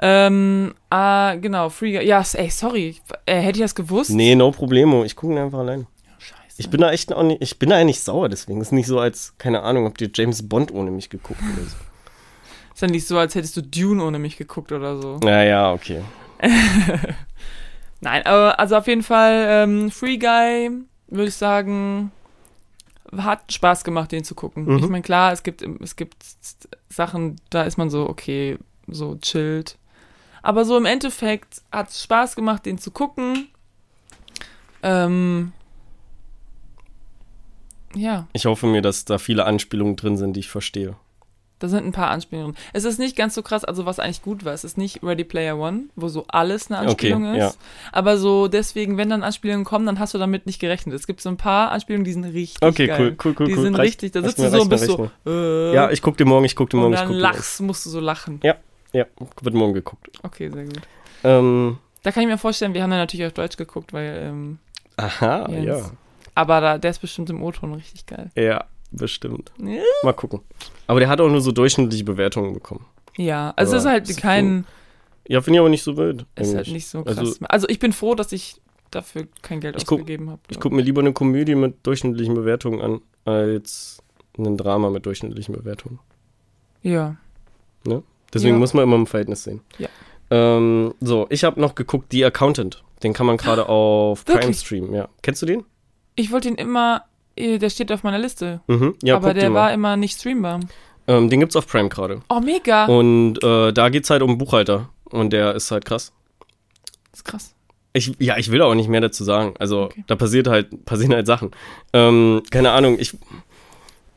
Ähm, 0.00 0.74
ah, 0.90 1.34
genau, 1.34 1.68
Free 1.70 1.92
Guy. 1.92 2.06
Ja, 2.06 2.22
ey, 2.34 2.50
sorry. 2.50 2.96
Äh, 3.26 3.40
hätte 3.40 3.58
ich 3.58 3.64
das 3.64 3.74
gewusst? 3.74 4.10
Nee, 4.10 4.36
no 4.36 4.52
problemo. 4.52 5.02
Ich 5.02 5.16
gucke 5.16 5.32
ihn 5.32 5.38
einfach 5.38 5.58
allein. 5.58 5.88
Scheiße. 6.18 6.54
Ich 6.58 6.70
bin 6.70 6.80
da 6.80 6.92
echt 6.92 7.12
auch 7.12 7.24
nicht, 7.24 7.42
ich 7.42 7.58
bin 7.58 7.70
da 7.70 7.76
eigentlich 7.76 8.00
sauer, 8.00 8.28
deswegen. 8.28 8.60
ist 8.60 8.72
nicht 8.72 8.86
so, 8.86 9.00
als, 9.00 9.34
keine 9.38 9.62
Ahnung, 9.62 9.84
habt 9.84 10.00
ihr 10.00 10.10
James 10.14 10.48
Bond 10.48 10.72
ohne 10.72 10.92
mich 10.92 11.10
geguckt 11.10 11.40
oder 11.42 11.64
so. 11.64 11.76
Ist 12.74 12.82
ja 12.82 12.86
nicht 12.86 13.08
so, 13.08 13.18
als 13.18 13.34
hättest 13.34 13.56
du 13.56 13.62
Dune 13.62 14.04
ohne 14.04 14.20
mich 14.20 14.36
geguckt 14.36 14.70
oder 14.70 15.02
so. 15.02 15.18
Naja, 15.24 15.72
okay. 15.72 16.00
Nein, 18.00 18.24
aber 18.26 18.58
also 18.58 18.76
auf 18.76 18.86
jeden 18.86 19.02
Fall 19.02 19.46
ähm, 19.48 19.90
Free 19.90 20.18
Guy, 20.18 20.70
würde 21.08 21.28
ich 21.28 21.34
sagen, 21.34 22.12
hat 23.16 23.52
Spaß 23.52 23.84
gemacht, 23.84 24.12
den 24.12 24.24
zu 24.24 24.34
gucken. 24.34 24.64
Mhm. 24.66 24.78
Ich 24.78 24.88
meine, 24.88 25.02
klar, 25.02 25.32
es 25.32 25.42
gibt, 25.42 25.62
es 25.62 25.96
gibt 25.96 26.16
Sachen, 26.88 27.36
da 27.50 27.62
ist 27.62 27.76
man 27.78 27.90
so, 27.90 28.08
okay, 28.08 28.58
so 28.86 29.16
chillt. 29.16 29.78
Aber 30.42 30.64
so 30.64 30.76
im 30.76 30.86
Endeffekt 30.86 31.62
hat 31.72 31.88
es 31.90 32.02
Spaß 32.02 32.36
gemacht, 32.36 32.66
den 32.66 32.78
zu 32.78 32.90
gucken. 32.90 33.48
Ähm, 34.82 35.52
ja, 37.94 38.28
Ich 38.32 38.46
hoffe 38.46 38.66
mir, 38.66 38.82
dass 38.82 39.04
da 39.04 39.18
viele 39.18 39.44
Anspielungen 39.44 39.96
drin 39.96 40.16
sind, 40.16 40.34
die 40.34 40.40
ich 40.40 40.48
verstehe. 40.48 40.96
Da 41.60 41.68
sind 41.68 41.84
ein 41.84 41.92
paar 41.92 42.10
Anspielungen. 42.10 42.56
Es 42.72 42.84
ist 42.84 42.98
nicht 42.98 43.16
ganz 43.16 43.34
so 43.34 43.42
krass, 43.42 43.64
also 43.64 43.84
was 43.86 43.98
eigentlich 43.98 44.22
gut 44.22 44.44
war, 44.44 44.52
es 44.52 44.64
ist 44.64 44.78
nicht 44.78 45.02
Ready 45.02 45.24
Player 45.24 45.58
One, 45.58 45.84
wo 45.96 46.08
so 46.08 46.24
alles 46.28 46.70
eine 46.70 46.78
Okay, 46.78 46.88
Anspielung 47.12 47.34
ist. 47.34 47.38
ja. 47.38 47.52
Aber 47.92 48.16
so 48.18 48.48
deswegen, 48.48 48.96
wenn 48.96 49.10
dann 49.10 49.22
Anspielungen 49.22 49.64
kommen, 49.64 49.86
dann 49.86 49.98
hast 49.98 50.14
du 50.14 50.18
damit 50.18 50.46
nicht 50.46 50.60
gerechnet. 50.60 50.94
Es 50.94 51.06
gibt 51.06 51.20
so 51.20 51.28
ein 51.28 51.36
paar 51.36 51.70
Anspielungen, 51.72 52.04
die 52.04 52.12
sind 52.12 52.24
richtig 52.24 52.62
Okay, 52.62 52.86
geil. 52.86 53.00
cool, 53.00 53.16
cool, 53.24 53.34
cool, 53.40 53.46
Die 53.46 53.54
cool. 53.56 53.62
sind 53.62 53.74
Reicht- 53.76 53.88
richtig, 54.02 54.12
da 54.12 54.22
sitzt 54.22 54.38
du 54.38 54.48
so 54.50 54.60
und 54.62 54.68
bist 54.68 54.84
so, 54.84 55.10
äh, 55.26 55.74
Ja, 55.74 55.90
ich 55.90 56.00
guck 56.02 56.16
dir 56.16 56.24
morgen, 56.26 56.44
ich 56.44 56.54
guck 56.56 56.70
dir 56.70 56.76
morgen, 56.76 56.92
ich 56.94 56.98
dann 57.00 57.08
guck 57.08 57.16
dir 57.16 57.22
morgen. 57.22 57.34
lachst, 57.36 57.60
musst 57.60 57.84
du 57.86 57.90
so 57.90 58.00
lachen. 58.00 58.40
Ja, 58.42 58.54
wird 59.42 59.54
morgen 59.54 59.74
geguckt. 59.74 60.08
Okay, 60.22 60.50
sehr 60.50 60.64
gut. 60.64 60.80
Ähm, 61.24 61.78
Da 62.04 62.12
kann 62.12 62.22
ich 62.22 62.28
mir 62.28 62.38
vorstellen, 62.38 62.74
wir 62.74 62.82
haben 62.82 62.90
dann 62.90 63.00
natürlich 63.00 63.26
auf 63.26 63.32
Deutsch 63.32 63.56
geguckt, 63.56 63.92
weil, 63.92 64.28
ähm, 64.28 64.58
aha, 64.96 65.48
Jens. 65.50 65.66
ja. 65.66 65.90
aber 66.34 66.60
da, 66.60 66.78
der 66.78 66.92
ist 66.92 67.00
bestimmt 67.00 67.28
im 67.30 67.42
O-Ton 67.42 67.74
richtig 67.74 68.06
geil. 68.06 68.30
Ja, 68.36 68.64
bestimmt. 68.90 69.52
Ja, 69.58 69.82
Mal 70.02 70.12
gucken. 70.12 70.40
Aber 70.86 71.00
der 71.00 71.08
hat 71.08 71.20
auch 71.20 71.28
nur 71.28 71.40
so 71.40 71.52
durchschnittliche 71.52 72.04
Bewertungen 72.04 72.52
bekommen. 72.54 72.86
Ja, 73.16 73.52
also 73.56 73.76
es 73.76 73.82
ist 73.82 73.88
halt 73.88 74.08
ist 74.08 74.20
kein, 74.20 74.64
Ja, 75.26 75.40
finde 75.40 75.56
ich 75.56 75.60
aber 75.60 75.68
nicht 75.68 75.82
so 75.82 75.96
wild. 75.96 76.24
ist 76.36 76.48
halt 76.48 76.56
eigentlich. 76.58 76.72
nicht 76.72 76.86
so 76.88 77.02
krass. 77.02 77.18
Also- 77.18 77.36
Also, 77.48 77.68
ich 77.68 77.78
bin 77.78 77.92
froh, 77.92 78.14
dass 78.14 78.32
ich 78.32 78.60
dafür 78.90 79.26
kein 79.42 79.60
Geld 79.60 79.76
ausgegeben 79.76 80.30
habe. 80.30 80.40
Ich 80.48 80.58
gucke 80.60 80.74
mir 80.74 80.82
lieber 80.82 81.00
eine 81.02 81.12
Komödie 81.12 81.54
mit 81.54 81.84
durchschnittlichen 81.86 82.34
Bewertungen 82.34 82.80
an, 82.80 83.00
als 83.24 84.02
ein 84.38 84.56
Drama 84.56 84.88
mit 84.90 85.04
durchschnittlichen 85.04 85.54
Bewertungen. 85.54 85.98
Ja. 86.82 87.16
Deswegen 88.32 88.54
Ja. 88.56 88.58
muss 88.58 88.74
man 88.74 88.84
immer 88.84 88.96
im 88.96 89.06
Verhältnis 89.06 89.44
sehen. 89.44 89.60
Ja. 89.78 89.88
Ähm, 90.30 90.94
so, 91.00 91.26
ich 91.30 91.44
habe 91.44 91.60
noch 91.60 91.74
geguckt, 91.74 92.08
The 92.12 92.26
Accountant. 92.26 92.82
Den 93.02 93.12
kann 93.14 93.26
man 93.26 93.36
gerade 93.38 93.68
auf 93.68 94.24
Prime 94.24 94.52
streamen. 94.54 94.94
Ja. 94.94 95.08
Kennst 95.22 95.40
du 95.42 95.46
den? 95.46 95.64
Ich 96.14 96.30
wollte 96.32 96.48
ihn 96.48 96.56
immer, 96.56 97.04
der 97.38 97.70
steht 97.70 97.92
auf 97.92 98.02
meiner 98.02 98.18
Liste. 98.18 98.60
Mhm. 98.66 98.94
Ja, 99.02 99.16
aber 99.16 99.34
der 99.34 99.52
war 99.54 99.72
immer 99.72 99.96
nicht 99.96 100.18
streambar. 100.18 100.60
Ähm, 101.06 101.30
den 101.30 101.40
gibt's 101.40 101.56
auf 101.56 101.66
Prime 101.66 101.88
gerade. 101.88 102.20
Oh, 102.28 102.40
mega. 102.40 102.86
Und 102.86 103.42
äh, 103.42 103.72
da 103.72 103.88
geht's 103.88 104.10
halt 104.10 104.22
um 104.22 104.30
einen 104.30 104.38
Buchhalter. 104.38 104.90
Und 105.10 105.32
der 105.32 105.54
ist 105.54 105.70
halt 105.70 105.84
krass. 105.86 106.12
Das 107.10 107.20
ist 107.20 107.24
krass. 107.24 107.54
Ich, 107.94 108.12
ja, 108.18 108.36
ich 108.36 108.50
will 108.50 108.60
auch 108.60 108.74
nicht 108.74 108.88
mehr 108.90 109.00
dazu 109.00 109.24
sagen. 109.24 109.54
Also, 109.58 109.84
Okay. 109.84 110.04
da 110.06 110.16
passiert 110.16 110.46
halt, 110.48 110.84
passieren 110.84 111.14
halt 111.14 111.26
Sachen. 111.26 111.52
Ähm, 111.94 112.42
keine 112.50 112.72
Ahnung, 112.72 112.98
ich, 112.98 113.16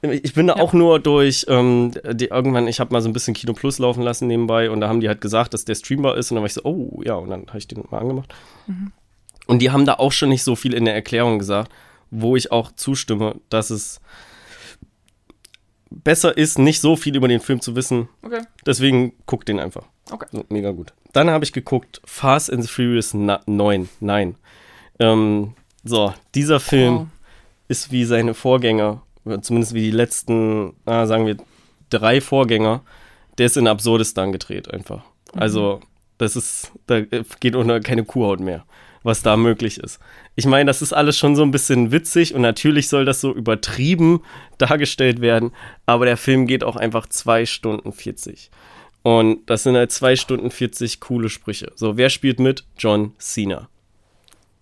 ich 0.01 0.33
bin 0.33 0.47
da 0.47 0.55
Ja. 0.57 0.61
auch 0.63 0.73
nur 0.73 0.99
durch, 0.99 1.45
ähm, 1.47 1.91
die, 2.11 2.25
irgendwann, 2.25 2.67
ich 2.67 2.79
habe 2.81 2.91
mal 2.91 3.01
so 3.01 3.07
ein 3.09 3.13
bisschen 3.13 3.33
Kino 3.33 3.53
Plus 3.53 3.79
laufen 3.79 4.01
lassen 4.03 4.27
nebenbei 4.27 4.69
und 4.69 4.81
da 4.81 4.89
haben 4.89 4.99
die 4.99 5.07
halt 5.07 5.21
gesagt, 5.21 5.53
dass 5.53 5.63
der 5.63 5.75
streambar 5.75 6.17
ist 6.17 6.31
und 6.31 6.35
dann 6.35 6.41
war 6.41 6.47
ich 6.47 6.53
so, 6.55 6.63
oh, 6.63 7.01
ja, 7.05 7.13
und 7.15 7.29
dann 7.29 7.47
habe 7.47 7.57
ich 7.57 7.67
den 7.67 7.83
mal 7.89 7.99
angemacht. 7.99 8.33
Mhm. 8.67 8.91
Und 9.47 9.59
die 9.59 9.71
haben 9.71 9.85
da 9.85 9.93
auch 9.93 10.11
schon 10.11 10.29
nicht 10.29 10.43
so 10.43 10.55
viel 10.55 10.73
in 10.73 10.85
der 10.85 10.93
Erklärung 10.95 11.39
gesagt, 11.39 11.71
wo 12.11 12.35
ich 12.35 12.51
auch 12.51 12.71
zustimme, 12.73 13.35
dass 13.49 13.69
es 13.69 14.01
besser 15.89 16.37
ist, 16.37 16.57
nicht 16.59 16.79
so 16.81 16.95
viel 16.95 17.15
über 17.15 17.27
den 17.27 17.39
Film 17.39 17.61
zu 17.61 17.75
wissen. 17.75 18.07
Okay. 18.21 18.41
Deswegen 18.65 19.13
guckt 19.25 19.49
den 19.49 19.59
einfach. 19.59 19.85
Okay. 20.09 20.27
So, 20.31 20.45
mega 20.49 20.71
gut. 20.71 20.93
Dann 21.13 21.29
habe 21.29 21.43
ich 21.43 21.53
geguckt 21.53 22.01
Fast 22.05 22.51
and 22.51 22.63
the 22.63 22.69
Furious 22.69 23.13
9. 23.13 23.89
Nein. 23.99 24.35
Ähm, 24.99 25.53
so, 25.83 26.13
dieser 26.35 26.59
Film 26.59 26.93
Wow. 26.95 27.07
ist 27.67 27.91
wie 27.91 28.05
seine 28.05 28.33
Vorgänger, 28.33 29.01
zumindest 29.41 29.73
wie 29.73 29.81
die 29.81 29.91
letzten, 29.91 30.73
ah, 30.85 31.05
sagen 31.05 31.25
wir, 31.25 31.37
drei 31.89 32.21
Vorgänger, 32.21 32.81
der 33.37 33.47
ist 33.47 33.57
in 33.57 33.67
Absurdistan 33.67 34.31
gedreht 34.31 34.71
einfach. 34.73 35.03
Also, 35.33 35.81
das 36.17 36.35
ist, 36.35 36.71
da 36.87 37.01
geht 37.01 37.55
unter 37.55 37.79
keine 37.79 38.03
Kuhhaut 38.05 38.39
mehr, 38.39 38.65
was 39.03 39.21
da 39.23 39.35
möglich 39.37 39.77
ist. 39.79 39.99
Ich 40.35 40.45
meine, 40.45 40.65
das 40.67 40.81
ist 40.81 40.93
alles 40.93 41.17
schon 41.17 41.35
so 41.35 41.43
ein 41.43 41.51
bisschen 41.51 41.91
witzig 41.91 42.33
und 42.35 42.41
natürlich 42.41 42.87
soll 42.89 43.05
das 43.05 43.21
so 43.21 43.33
übertrieben 43.33 44.21
dargestellt 44.57 45.21
werden, 45.21 45.51
aber 45.85 46.05
der 46.05 46.17
Film 46.17 46.47
geht 46.47 46.63
auch 46.63 46.75
einfach 46.75 47.07
zwei 47.07 47.45
Stunden 47.45 47.93
40. 47.93 48.51
Und 49.03 49.49
das 49.49 49.63
sind 49.63 49.75
halt 49.75 49.91
zwei 49.91 50.15
Stunden 50.15 50.51
40 50.51 50.99
coole 50.99 51.29
Sprüche. 51.29 51.71
So, 51.75 51.97
wer 51.97 52.09
spielt 52.09 52.39
mit? 52.39 52.65
John 52.77 53.13
Cena. 53.17 53.67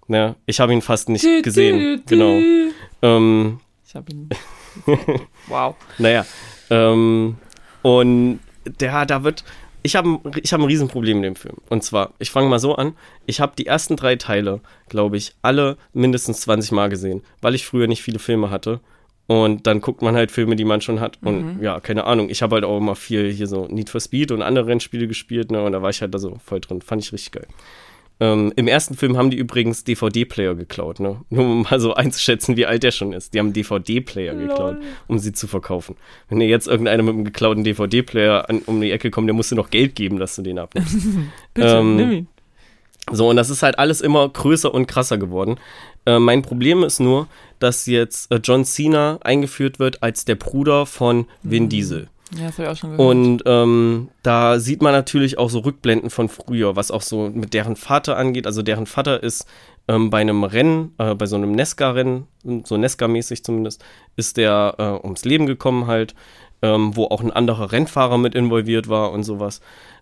Ja, 0.07 0.35
ich 0.45 0.59
habe 0.59 0.73
ihn 0.73 0.81
fast 0.81 1.09
nicht 1.09 1.23
Dü, 1.25 1.41
gesehen. 1.41 1.77
dü, 1.77 1.97
dü. 1.97 2.03
Genau. 2.07 2.39
Ähm, 3.01 3.59
Ich 3.85 3.95
hab 3.95 4.09
ihn. 4.09 4.29
wow. 5.47 5.75
naja. 5.97 6.25
Ähm, 6.69 7.35
und 7.81 8.39
der, 8.79 9.05
da 9.05 9.23
wird. 9.23 9.43
Ich 9.81 9.95
habe 9.95 10.19
ich 10.41 10.51
hab 10.51 10.59
ein 10.59 10.65
Riesenproblem 10.65 11.19
mit 11.19 11.25
dem 11.25 11.35
Film. 11.35 11.57
Und 11.69 11.83
zwar, 11.83 12.13
ich 12.19 12.31
fange 12.31 12.49
mal 12.49 12.59
so 12.59 12.75
an. 12.75 12.93
Ich 13.25 13.39
habe 13.39 13.53
die 13.57 13.65
ersten 13.65 13.95
drei 13.95 14.15
Teile, 14.17 14.59
glaube 14.89 15.17
ich, 15.17 15.33
alle 15.41 15.77
mindestens 15.93 16.41
20 16.41 16.73
Mal 16.73 16.89
gesehen, 16.89 17.23
weil 17.41 17.55
ich 17.55 17.65
früher 17.65 17.87
nicht 17.87 18.03
viele 18.03 18.19
Filme 18.19 18.49
hatte. 18.49 18.81
Und 19.27 19.67
dann 19.67 19.79
guckt 19.79 20.01
man 20.01 20.15
halt 20.15 20.31
Filme, 20.31 20.55
die 20.55 20.65
man 20.65 20.81
schon 20.81 20.99
hat. 20.99 21.19
Und 21.21 21.61
ja, 21.61 21.79
keine 21.79 22.05
Ahnung. 22.05 22.29
Ich 22.29 22.41
habe 22.41 22.55
halt 22.55 22.65
auch 22.65 22.77
immer 22.77 22.95
viel 22.95 23.31
hier 23.31 23.45
so 23.45 23.67
Need 23.67 23.89
for 23.89 24.01
Speed 24.01 24.31
und 24.31 24.41
andere 24.41 24.65
Rennspiele 24.65 25.07
gespielt. 25.07 25.51
Ne? 25.51 25.63
Und 25.63 25.71
da 25.71 25.83
war 25.83 25.91
ich 25.91 26.01
halt 26.01 26.13
da 26.13 26.17
so 26.17 26.39
voll 26.43 26.59
drin. 26.59 26.81
Fand 26.81 27.03
ich 27.03 27.13
richtig 27.13 27.31
geil. 27.33 27.47
Ähm, 28.21 28.51
Im 28.57 28.67
ersten 28.67 28.95
Film 28.95 29.17
haben 29.17 29.29
die 29.29 29.37
übrigens 29.37 29.85
DVD-Player 29.85 30.55
geklaut, 30.55 30.99
ne? 30.99 31.21
Nur 31.29 31.45
um 31.45 31.61
mal 31.63 31.79
so 31.79 31.93
einzuschätzen, 31.93 32.57
wie 32.57 32.65
alt 32.65 32.83
der 32.83 32.91
schon 32.91 33.13
ist. 33.13 33.33
Die 33.33 33.39
haben 33.39 33.53
DVD-Player 33.53 34.35
geklaut, 34.35 34.77
um 35.07 35.19
sie 35.19 35.31
zu 35.31 35.47
verkaufen. 35.47 35.95
Wenn 36.27 36.39
dir 36.39 36.47
jetzt 36.47 36.67
irgendeiner 36.67 37.03
mit 37.03 37.13
einem 37.13 37.25
geklauten 37.25 37.63
DVD-Player 37.63 38.47
um 38.65 38.81
die 38.81 38.91
Ecke 38.91 39.09
kommt, 39.09 39.27
der 39.27 39.33
musst 39.33 39.51
du 39.51 39.55
noch 39.55 39.69
Geld 39.69 39.95
geben, 39.95 40.19
dass 40.19 40.35
du 40.35 40.41
den 40.41 40.59
abnimmst. 40.59 40.97
Bitte, 41.53 41.67
Ähm, 41.67 41.95
nimm 41.95 42.11
ihn. 42.11 42.27
So, 43.11 43.29
und 43.29 43.37
das 43.37 43.49
ist 43.49 43.63
halt 43.63 43.79
alles 43.79 44.01
immer 44.01 44.27
größer 44.27 44.71
und 44.73 44.87
krasser 44.87 45.17
geworden. 45.17 45.57
Äh, 46.05 46.19
mein 46.19 46.41
Problem 46.41 46.83
ist 46.83 46.99
nur, 46.99 47.27
dass 47.59 47.85
jetzt 47.85 48.31
äh, 48.31 48.39
John 48.43 48.65
Cena 48.65 49.17
eingeführt 49.21 49.79
wird 49.79 50.03
als 50.03 50.25
der 50.25 50.35
Bruder 50.35 50.85
von 50.85 51.25
Vin 51.41 51.69
Diesel. 51.69 52.09
Ja, 52.37 52.47
das 52.47 52.59
habe 52.59 52.63
ich 52.63 52.69
auch 52.69 52.77
schon 52.77 52.91
gehört. 52.91 53.09
Und 53.09 53.43
ähm, 53.45 54.09
da 54.21 54.59
sieht 54.59 54.81
man 54.81 54.93
natürlich 54.93 55.37
auch 55.37 55.49
so 55.49 55.59
Rückblenden 55.59 56.09
von 56.09 56.29
früher, 56.29 56.75
was 56.75 56.91
auch 56.91 57.01
so 57.01 57.29
mit 57.29 57.53
deren 57.53 57.75
Vater 57.75 58.17
angeht. 58.17 58.45
Also 58.45 58.61
deren 58.61 58.85
Vater 58.85 59.23
ist 59.23 59.47
ähm, 59.87 60.09
bei 60.09 60.21
einem 60.21 60.43
Rennen, 60.43 60.93
äh, 60.99 61.15
bei 61.15 61.25
so 61.25 61.35
einem 61.35 61.53
Nesca-Rennen, 61.53 62.27
so 62.63 62.75
Nesca-mäßig 62.75 63.43
zumindest, 63.43 63.83
ist 64.15 64.37
der 64.37 64.75
äh, 64.77 65.05
ums 65.05 65.25
Leben 65.25 65.47
gekommen 65.47 65.87
halt, 65.87 66.13
ähm, 66.61 66.95
wo 66.95 67.05
auch 67.05 67.21
ein 67.21 67.31
anderer 67.31 67.71
Rennfahrer 67.71 68.17
mit 68.17 68.35
involviert 68.35 68.89
war 68.89 69.11
und 69.11 69.23
sowas. 69.23 69.61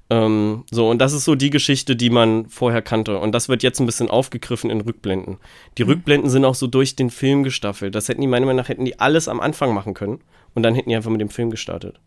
Ähm, 0.10 0.64
so, 0.72 0.90
und 0.90 1.00
das 1.00 1.14
ist 1.14 1.26
so 1.26 1.36
die 1.36 1.50
Geschichte, 1.50 1.96
die 1.96 2.10
man 2.10 2.48
vorher 2.48 2.82
kannte. 2.82 3.20
Und 3.20 3.34
das 3.34 3.50
wird 3.50 3.64
jetzt 3.64 3.80
ein 3.80 3.86
bisschen 3.86 4.10
aufgegriffen 4.10 4.70
in 4.70 4.82
Rückblenden. 4.82 5.38
Die 5.78 5.84
Rückblenden 5.84 6.30
sind 6.30 6.46
auch 6.46 6.56
so 6.56 6.68
durch 6.68 6.96
den 6.96 7.10
Film 7.10 7.44
gestaffelt. 7.44 7.96
Das 7.96 8.08
hätten 8.10 8.22
die 8.22 8.28
meiner 8.28 8.46
Meinung 8.46 8.62
nach, 8.62 8.70
hätten 8.70 8.86
die 8.86 9.00
alles 9.00 9.28
am 9.28 9.40
Anfang 9.40 9.74
machen 9.74 9.94
können. 9.94 10.20
Und 10.54 10.64
dann 10.64 10.76
hätten 10.76 10.90
die 10.90 10.96
einfach 10.96 11.12
mit 11.12 11.22
dem 11.22 11.30
Film 11.30 11.52
gestartet. 11.52 12.00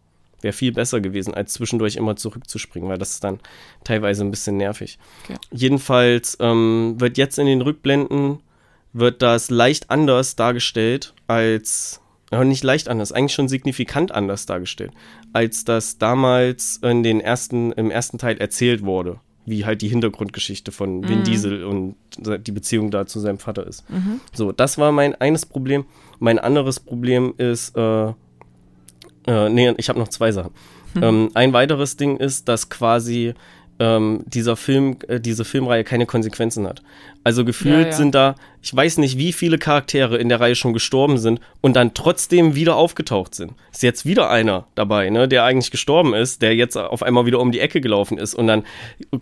Wäre 0.42 0.52
viel 0.52 0.72
besser 0.72 1.00
gewesen, 1.00 1.34
als 1.34 1.52
zwischendurch 1.52 1.96
immer 1.96 2.16
zurückzuspringen, 2.16 2.88
weil 2.88 2.98
das 2.98 3.12
ist 3.12 3.24
dann 3.24 3.40
teilweise 3.84 4.24
ein 4.24 4.30
bisschen 4.30 4.56
nervig. 4.56 4.98
Okay. 5.24 5.36
Jedenfalls 5.52 6.36
ähm, 6.40 6.94
wird 6.98 7.18
jetzt 7.18 7.38
in 7.38 7.46
den 7.46 7.60
Rückblenden 7.60 8.40
wird 8.92 9.22
das 9.22 9.50
leicht 9.50 9.90
anders 9.90 10.34
dargestellt 10.36 11.14
als, 11.26 12.00
ja, 12.32 12.42
nicht 12.42 12.64
leicht 12.64 12.88
anders, 12.88 13.12
eigentlich 13.12 13.34
schon 13.34 13.48
signifikant 13.48 14.12
anders 14.12 14.46
dargestellt, 14.46 14.92
als 15.32 15.64
das 15.64 15.98
damals 15.98 16.78
in 16.82 17.02
den 17.02 17.20
ersten, 17.20 17.72
im 17.72 17.90
ersten 17.90 18.18
Teil 18.18 18.38
erzählt 18.38 18.84
wurde, 18.84 19.20
wie 19.46 19.64
halt 19.64 19.82
die 19.82 19.88
Hintergrundgeschichte 19.88 20.72
von 20.72 21.08
Vin 21.08 21.20
Mhm. 21.20 21.24
Diesel 21.24 21.64
und 21.64 21.94
die 22.18 22.52
Beziehung 22.52 22.90
da 22.90 23.06
zu 23.06 23.20
seinem 23.20 23.38
Vater 23.38 23.66
ist. 23.66 23.84
So, 24.32 24.50
das 24.50 24.76
war 24.78 24.90
mein 24.90 25.14
eines 25.14 25.46
Problem. 25.46 25.84
Mein 26.18 26.38
anderes 26.40 26.80
Problem 26.80 27.34
ist, 27.36 27.76
äh, 27.76 28.12
äh, 29.30 29.48
nee, 29.48 29.72
ich 29.76 29.88
habe 29.88 29.98
noch 29.98 30.08
zwei 30.08 30.32
Sachen. 30.32 30.52
Ähm, 31.00 31.30
ein 31.34 31.52
weiteres 31.52 31.96
Ding 31.96 32.16
ist, 32.16 32.48
dass 32.48 32.68
quasi 32.68 33.34
ähm, 33.78 34.24
dieser 34.26 34.56
Film, 34.56 34.98
äh, 35.08 35.20
diese 35.20 35.44
Filmreihe 35.44 35.84
keine 35.84 36.04
Konsequenzen 36.04 36.66
hat. 36.66 36.82
Also 37.22 37.44
gefühlt 37.44 37.76
Ja, 37.76 37.86
ja. 37.86 37.92
sind 37.92 38.14
da, 38.14 38.34
ich 38.60 38.74
weiß 38.74 38.98
nicht, 38.98 39.16
wie 39.16 39.32
viele 39.32 39.56
Charaktere 39.56 40.18
in 40.18 40.28
der 40.28 40.40
Reihe 40.40 40.54
schon 40.54 40.72
gestorben 40.72 41.16
sind 41.16 41.40
und 41.60 41.76
dann 41.76 41.94
trotzdem 41.94 42.54
wieder 42.54 42.76
aufgetaucht 42.76 43.34
sind. 43.34 43.52
Ist 43.72 43.82
jetzt 43.82 44.04
wieder 44.04 44.28
einer 44.30 44.66
dabei, 44.74 45.08
ne, 45.10 45.28
der 45.28 45.44
eigentlich 45.44 45.70
gestorben 45.70 46.12
ist, 46.12 46.42
der 46.42 46.54
jetzt 46.56 46.76
auf 46.76 47.02
einmal 47.02 47.24
wieder 47.24 47.40
um 47.40 47.52
die 47.52 47.60
Ecke 47.60 47.80
gelaufen 47.80 48.18
ist 48.18 48.34
und 48.34 48.48
dann 48.48 48.64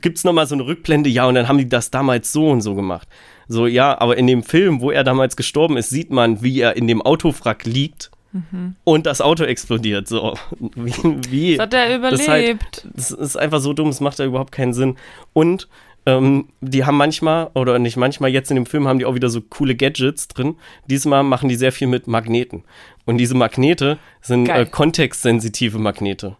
gibt's 0.00 0.24
noch 0.24 0.32
mal 0.32 0.46
so 0.46 0.54
eine 0.54 0.66
Rückblende, 0.66 1.10
ja, 1.10 1.26
und 1.26 1.34
dann 1.34 1.46
haben 1.48 1.58
die 1.58 1.68
das 1.68 1.90
damals 1.90 2.32
so 2.32 2.48
und 2.48 2.62
so 2.62 2.74
gemacht. 2.74 3.06
So, 3.46 3.66
ja, 3.66 3.98
aber 4.00 4.16
in 4.16 4.26
dem 4.26 4.42
Film, 4.42 4.80
wo 4.80 4.90
er 4.90 5.04
damals 5.04 5.36
gestorben 5.36 5.76
ist, 5.76 5.90
sieht 5.90 6.10
man, 6.10 6.42
wie 6.42 6.60
er 6.60 6.76
in 6.76 6.86
dem 6.86 7.00
Autowrack 7.00 7.64
liegt 7.64 8.10
und 8.84 9.06
das 9.06 9.20
Auto 9.20 9.44
explodiert. 9.44 10.06
So, 10.08 10.34
wie, 10.74 10.92
wie 11.30 11.56
Das 11.56 11.64
hat 11.64 11.74
er 11.74 11.98
das 11.98 12.20
ist 12.20 12.28
halt- 12.28 12.44
überlebt. 12.44 12.86
das 12.94 13.10
ist 13.10 13.36
einfach 13.36 13.60
so 13.60 13.72
dumm, 13.72 13.88
es 13.88 14.00
macht 14.00 14.18
ja 14.18 14.24
überhaupt 14.26 14.52
keinen 14.52 14.74
Sinn. 14.74 14.96
Und 15.32 15.68
ähm, 16.06 16.48
die 16.60 16.84
haben 16.84 16.96
manchmal, 16.96 17.50
oder 17.54 17.78
nicht 17.78 17.96
manchmal, 17.96 18.30
jetzt 18.30 18.50
in 18.50 18.54
dem 18.56 18.66
Film 18.66 18.86
haben 18.88 18.98
die 18.98 19.04
auch 19.04 19.14
wieder 19.14 19.28
so 19.30 19.40
coole 19.40 19.74
Gadgets 19.74 20.28
drin. 20.28 20.56
Diesmal 20.86 21.22
machen 21.22 21.48
die 21.48 21.56
sehr 21.56 21.72
viel 21.72 21.86
mit 21.88 22.06
Magneten. 22.06 22.64
Und 23.04 23.18
diese 23.18 23.34
Magnete 23.34 23.98
sind 24.20 24.48
äh, 24.48 24.66
kontextsensitive 24.66 25.78
Magnete. 25.78 26.36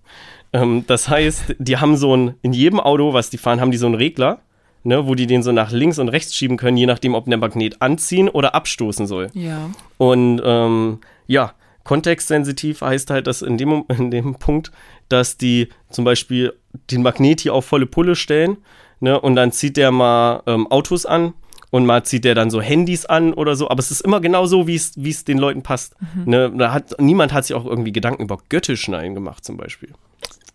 Ähm, 0.53 0.85
das 0.87 1.09
heißt, 1.09 1.57
die 1.59 1.77
haben 1.79 1.97
so 1.97 2.17
ein, 2.17 2.35
in 2.43 2.53
jedem 2.53 2.81
Auto, 2.81 3.13
was 3.13 3.31
die 3.31 3.39
fahren, 3.39 3.61
haben 3.61 3.71
die 3.71 3.77
so 3.79 3.87
einen 3.87 3.95
Regler, 3.95 4.41
ne, 4.85 5.07
wo 5.07 5.15
die 5.15 5.27
den 5.27 5.43
so 5.43 5.53
nach 5.53 5.71
links 5.71 5.99
und 5.99 6.09
rechts 6.09 6.35
schieben 6.35 6.57
können, 6.57 6.77
je 6.77 6.87
nachdem, 6.87 7.15
ob 7.15 7.27
der 7.27 7.37
Magnet 7.39 7.83
anziehen 7.83 8.29
oder 8.29 8.55
abstoßen 8.55 9.07
soll. 9.07 9.29
Ja. 9.35 9.71
Und 9.99 10.41
ähm, 10.45 10.99
ja, 11.27 11.53
kontextsensitiv 11.89 12.83
heißt 12.83 13.09
halt, 13.09 13.27
dass 13.27 13.41
in 13.41 13.57
dem, 13.57 13.83
in 13.89 14.11
dem 14.11 14.35
Punkt, 14.35 14.71
dass 15.09 15.39
die 15.39 15.71
zum 15.89 16.05
Beispiel 16.05 16.53
den 16.91 17.01
Magnet 17.01 17.41
hier 17.41 17.55
auf 17.55 17.65
volle 17.65 17.87
Pulle 17.87 18.15
stellen, 18.15 18.59
ne, 19.01 19.19
und 19.19 19.37
dann 19.37 19.53
zieht 19.53 19.79
der 19.79 19.91
mal 19.91 20.43
ähm, 20.47 20.67
Autos 20.67 21.07
an 21.07 21.33
und 21.71 21.87
mal 21.87 22.05
zieht 22.05 22.27
der 22.27 22.35
dann 22.35 22.51
so 22.51 22.61
Handys 22.61 23.07
an 23.07 23.33
oder 23.33 23.57
so, 23.57 23.71
aber 23.71 23.79
es 23.79 23.91
ist 23.91 24.03
immer 24.03 24.21
genau 24.21 24.45
so, 24.45 24.67
wie 24.67 24.75
es 24.75 25.25
den 25.25 25.39
Leuten 25.39 25.63
passt. 25.63 25.97
Ne, 26.27 26.53
da 26.55 26.75
hat, 26.75 27.01
niemand 27.01 27.33
hat 27.33 27.47
sich 27.47 27.57
auch 27.57 27.65
irgendwie 27.65 27.93
Gedanken 27.93 28.23
über 28.23 28.37
Göttischneiden 28.51 29.15
gemacht, 29.15 29.47
zum 29.47 29.57
Beispiel. 29.57 29.95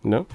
Ne? 0.04 0.28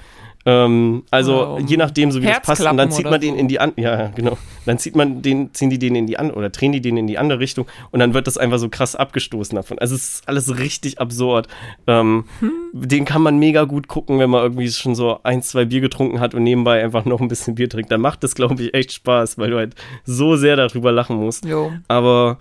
Ähm, 0.45 1.03
also 1.11 1.55
um 1.55 1.67
je 1.67 1.77
nachdem, 1.77 2.11
so 2.11 2.21
wie 2.21 2.27
das 2.27 2.41
passt. 2.41 2.65
Und 2.65 2.77
dann 2.77 2.91
zieht 2.91 3.05
man 3.05 3.19
den 3.19 3.33
so. 3.35 3.39
in 3.39 3.47
die 3.47 3.59
an, 3.59 3.73
ja, 3.75 3.99
ja, 3.99 4.07
genau. 4.07 4.37
Dann 4.65 4.77
zieht 4.77 4.95
man 4.95 5.21
den, 5.21 5.53
ziehen 5.53 5.69
die 5.69 5.79
den 5.79 5.95
in 5.95 6.07
die 6.07 6.17
an 6.17 6.31
oder 6.31 6.49
drehen 6.49 6.71
die 6.71 6.81
den 6.81 6.97
in 6.97 7.07
die 7.07 7.17
andere 7.17 7.39
Richtung 7.39 7.65
und 7.91 7.99
dann 7.99 8.13
wird 8.13 8.27
das 8.27 8.37
einfach 8.37 8.59
so 8.59 8.69
krass 8.69 8.95
abgestoßen 8.95 9.55
davon. 9.55 9.79
Also 9.79 9.95
es 9.95 10.15
ist 10.15 10.27
alles 10.27 10.57
richtig 10.59 10.99
absurd. 10.99 11.47
Ähm, 11.87 12.25
Hm. 12.39 12.51
Den 12.73 13.05
kann 13.05 13.21
man 13.21 13.39
mega 13.39 13.63
gut 13.63 13.87
gucken, 13.87 14.19
wenn 14.19 14.29
man 14.29 14.43
irgendwie 14.43 14.69
schon 14.69 14.95
so 14.95 15.19
ein, 15.23 15.41
zwei 15.41 15.65
Bier 15.65 15.81
getrunken 15.81 16.19
hat 16.19 16.33
und 16.35 16.43
nebenbei 16.43 16.83
einfach 16.83 17.05
noch 17.05 17.19
ein 17.19 17.27
bisschen 17.27 17.55
Bier 17.55 17.69
trinkt. 17.69 17.91
Dann 17.91 18.01
macht 18.01 18.23
das, 18.23 18.35
glaube 18.35 18.61
ich, 18.61 18.73
echt 18.73 18.93
Spaß, 18.93 19.37
weil 19.37 19.49
du 19.49 19.57
halt 19.57 19.75
so 20.05 20.35
sehr 20.35 20.55
darüber 20.55 20.91
lachen 20.91 21.17
musst. 21.17 21.45
Jo. 21.45 21.71
Aber 21.87 22.37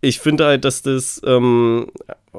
ich 0.00 0.20
finde 0.20 0.46
halt, 0.46 0.64
dass 0.64 0.82
das 0.82 1.20
ähm, 1.24 1.88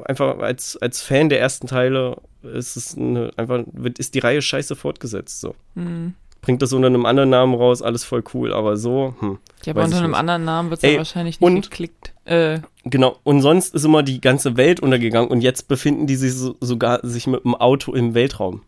einfach 0.04 0.38
als, 0.38 0.76
als 0.78 1.02
Fan 1.02 1.28
der 1.28 1.40
ersten 1.40 1.66
Teile 1.66 2.16
ist 2.42 2.76
es 2.76 2.96
eine, 2.96 3.30
einfach 3.36 3.60
wird, 3.72 3.98
ist 3.98 4.14
die 4.14 4.18
Reihe 4.20 4.40
scheiße 4.42 4.74
fortgesetzt. 4.76 5.40
So. 5.40 5.54
Hm. 5.74 6.14
Bringt 6.40 6.62
das 6.62 6.72
unter 6.72 6.86
einem 6.86 7.04
anderen 7.04 7.28
Namen 7.28 7.54
raus, 7.54 7.82
alles 7.82 8.02
voll 8.04 8.24
cool, 8.32 8.54
aber 8.54 8.78
so, 8.78 9.14
hm. 9.20 9.38
Ja, 9.64 9.74
aber 9.74 9.84
unter 9.84 9.98
einem 9.98 10.10
nicht. 10.12 10.18
anderen 10.20 10.44
Namen 10.46 10.70
wird 10.70 10.82
es 10.82 10.90
ja 10.90 10.96
wahrscheinlich 10.96 11.38
nicht 11.38 11.46
und- 11.46 11.62
geklickt. 11.70 12.14
Äh, 12.24 12.60
Genau, 12.84 13.18
und 13.24 13.42
sonst 13.42 13.74
ist 13.74 13.84
immer 13.84 14.02
die 14.02 14.22
ganze 14.22 14.56
Welt 14.56 14.80
untergegangen 14.80 15.28
und 15.30 15.42
jetzt 15.42 15.68
befinden 15.68 16.06
die 16.06 16.16
sich 16.16 16.32
so, 16.34 16.56
sogar 16.62 17.00
sich 17.06 17.26
mit 17.26 17.44
einem 17.44 17.54
Auto 17.54 17.92
im 17.92 18.14
Weltraum. 18.14 18.62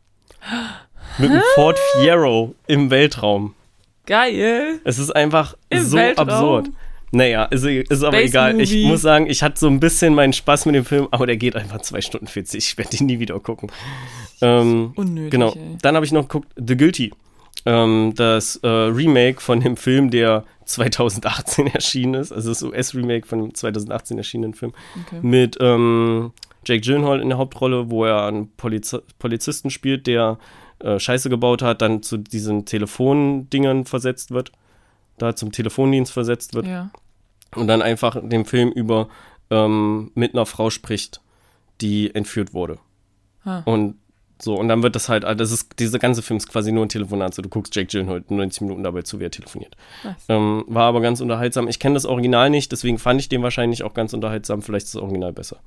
Mit 1.17 1.31
einem 1.31 1.41
Ford 1.55 1.79
Fiero 1.79 2.55
im 2.67 2.91
Weltraum. 2.91 3.55
geil. 4.05 4.81
Es 4.85 4.99
ist 4.99 5.17
einfach 5.17 5.57
Im 5.71 5.83
so 5.83 5.97
Weltraum. 5.97 6.29
absurd. 6.29 6.71
Naja, 7.13 7.45
ist, 7.45 7.65
ist 7.65 8.03
aber 8.03 8.17
Space 8.19 8.31
egal. 8.31 8.61
Ich 8.61 8.71
Movie. 8.73 8.87
muss 8.87 9.03
sagen, 9.03 9.27
ich 9.29 9.43
hatte 9.43 9.61
so 9.61 9.69
ein 9.69 9.81
bisschen 9.81 10.15
meinen 10.15 10.33
Spaß 10.33 10.67
mit 10.67 10.75
dem 10.75 10.85
Film, 10.87 11.09
aber 11.11 11.27
der 11.27 11.37
geht 11.37 11.55
einfach 11.57 11.81
2 11.83 12.01
Stunden 12.01 12.27
40. 12.27 12.59
Ich 12.67 12.79
werde 12.79 12.97
ihn 12.97 13.07
nie 13.07 13.19
wieder 13.21 13.39
gucken. 13.39 13.71
Ähm, 14.41 14.93
Unnötig, 14.97 15.31
genau. 15.31 15.53
ey. 15.53 15.77
Dann 15.83 15.95
habe 15.95 16.07
ich 16.07 16.13
noch 16.13 16.23
geguckt, 16.23 16.49
The 16.57 16.77
Guilty. 16.77 17.13
ähm, 17.67 18.13
das 18.17 18.57
äh, 18.63 18.67
Remake 18.69 19.41
von 19.41 19.61
dem 19.61 19.77
Film, 19.77 20.11
der 20.11 20.45
2018 20.65 21.67
erschienen 21.69 22.15
ist, 22.15 22.33
also 22.33 22.49
das 22.49 22.63
US-Remake 22.63 23.27
von 23.27 23.41
dem 23.41 23.55
2018 23.55 24.17
erschienenen 24.19 24.55
Film, 24.55 24.73
Okay. 25.07 25.21
mit 25.23 25.59
ähm, 25.61 26.33
Jake 26.65 26.81
Gyllenhaal 26.81 27.21
in 27.21 27.29
der 27.29 27.39
Hauptrolle, 27.39 27.91
wo 27.91 28.05
er 28.05 28.25
einen 28.27 28.49
Poliz 28.57 28.97
Polizisten 29.19 29.69
spielt, 29.71 30.07
der 30.07 30.39
äh, 30.79 30.99
Scheiße 30.99 31.29
gebaut 31.29 31.61
hat, 31.63 31.83
dann 31.83 32.03
zu 32.03 32.17
diesen 32.17 32.65
Telefondingern 32.65 33.85
versetzt 33.85 34.31
wird, 34.31 34.51
da 35.19 35.37
zum 35.37 35.53
Telefondienst 35.53 36.13
versetzt 36.13 36.55
wird 36.55 36.67
Ja. 36.67 36.91
Und 37.57 37.67
dann 37.67 37.83
einfach 37.83 38.17
den 38.23 38.45
Film 38.45 38.71
über 38.71 39.09
ähm, 39.51 40.11
mit 40.15 40.35
einer 40.35 40.47
Frau 40.47 40.71
spricht, 40.71 41.21
die 41.81 42.15
entführt 42.15 42.55
wurde. 42.55 42.79
Ah. 43.45 43.63
Und 43.65 43.97
so, 44.41 44.57
und 44.57 44.67
dann 44.69 44.83
wird 44.83 44.97
das 44.97 45.09
halt, 45.09 45.23
das 45.23 45.53
ist, 45.53 45.79
dieser 45.79 46.01
ganze 46.01 46.21
Film 46.21 46.39
ist 46.39 46.49
quasi 46.49 46.73
nur 46.73 46.85
ein 46.85 46.89
Telefonat. 46.89 47.33
So, 47.33 47.43
du 47.43 47.49
guckst 47.49 47.77
Jake 47.77 47.87
Gyllenhaal 47.87 48.25
90 48.29 48.63
Minuten 48.63 48.83
dabei 48.83 49.03
zu, 49.03 49.21
wie 49.21 49.25
er 49.25 49.31
telefoniert. 49.31 49.77
Ähm, 50.29 50.65
war 50.67 50.85
aber 50.85 51.01
ganz 51.01 51.21
unterhaltsam. 51.21 51.69
Ich 51.69 51.79
kenne 51.79 51.95
das 51.95 52.07
Original 52.07 52.51
nicht, 52.51 52.73
deswegen 52.73 52.99
fand 52.99 53.21
ich 53.21 53.29
den 53.29 53.43
wahrscheinlich 53.45 53.85
auch 53.85 53.95
ganz 53.95 54.15
unterhaltsam. 54.15 54.61
Vielleicht 54.63 54.87
ist 54.87 54.95
das 54.97 55.03
Original 55.03 55.33
besser. 55.33 55.59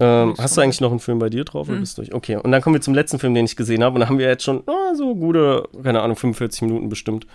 Ähm, 0.00 0.32
Ich 0.34 0.40
hast 0.42 0.56
du 0.56 0.60
eigentlich 0.60 0.80
noch 0.80 0.90
einen 0.90 1.00
Film 1.00 1.18
bei 1.18 1.28
dir 1.28 1.44
drauf 1.44 1.68
oder 1.68 1.76
Mhm. 1.76 1.80
bist 1.80 1.98
du 1.98 2.02
durch? 2.02 2.14
Okay, 2.14 2.36
und 2.36 2.52
dann 2.52 2.62
kommen 2.62 2.74
wir 2.74 2.80
zum 2.80 2.94
letzten 2.94 3.18
Film, 3.18 3.34
den 3.34 3.44
ich 3.44 3.56
gesehen 3.56 3.82
habe. 3.84 3.94
Und 3.96 4.00
da 4.00 4.08
haben 4.08 4.18
wir 4.18 4.28
jetzt 4.28 4.44
schon 4.44 4.62
ah, 4.66 4.94
so 4.94 5.14
gute, 5.14 5.68
keine 5.82 6.00
Ahnung, 6.02 6.16
45 6.16 6.62
Minuten 6.62 6.88
bestimmt 6.88 7.26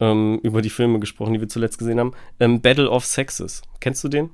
ähm, 0.00 0.38
über 0.42 0.62
die 0.62 0.70
Filme 0.70 0.98
gesprochen, 1.00 1.32
die 1.34 1.40
wir 1.40 1.48
zuletzt 1.48 1.78
gesehen 1.78 1.98
haben. 2.00 2.12
Ähm, 2.40 2.60
Battle 2.60 2.90
of 2.90 3.04
Sexes. 3.04 3.62
Kennst 3.80 4.02
du 4.04 4.08
den? 4.08 4.30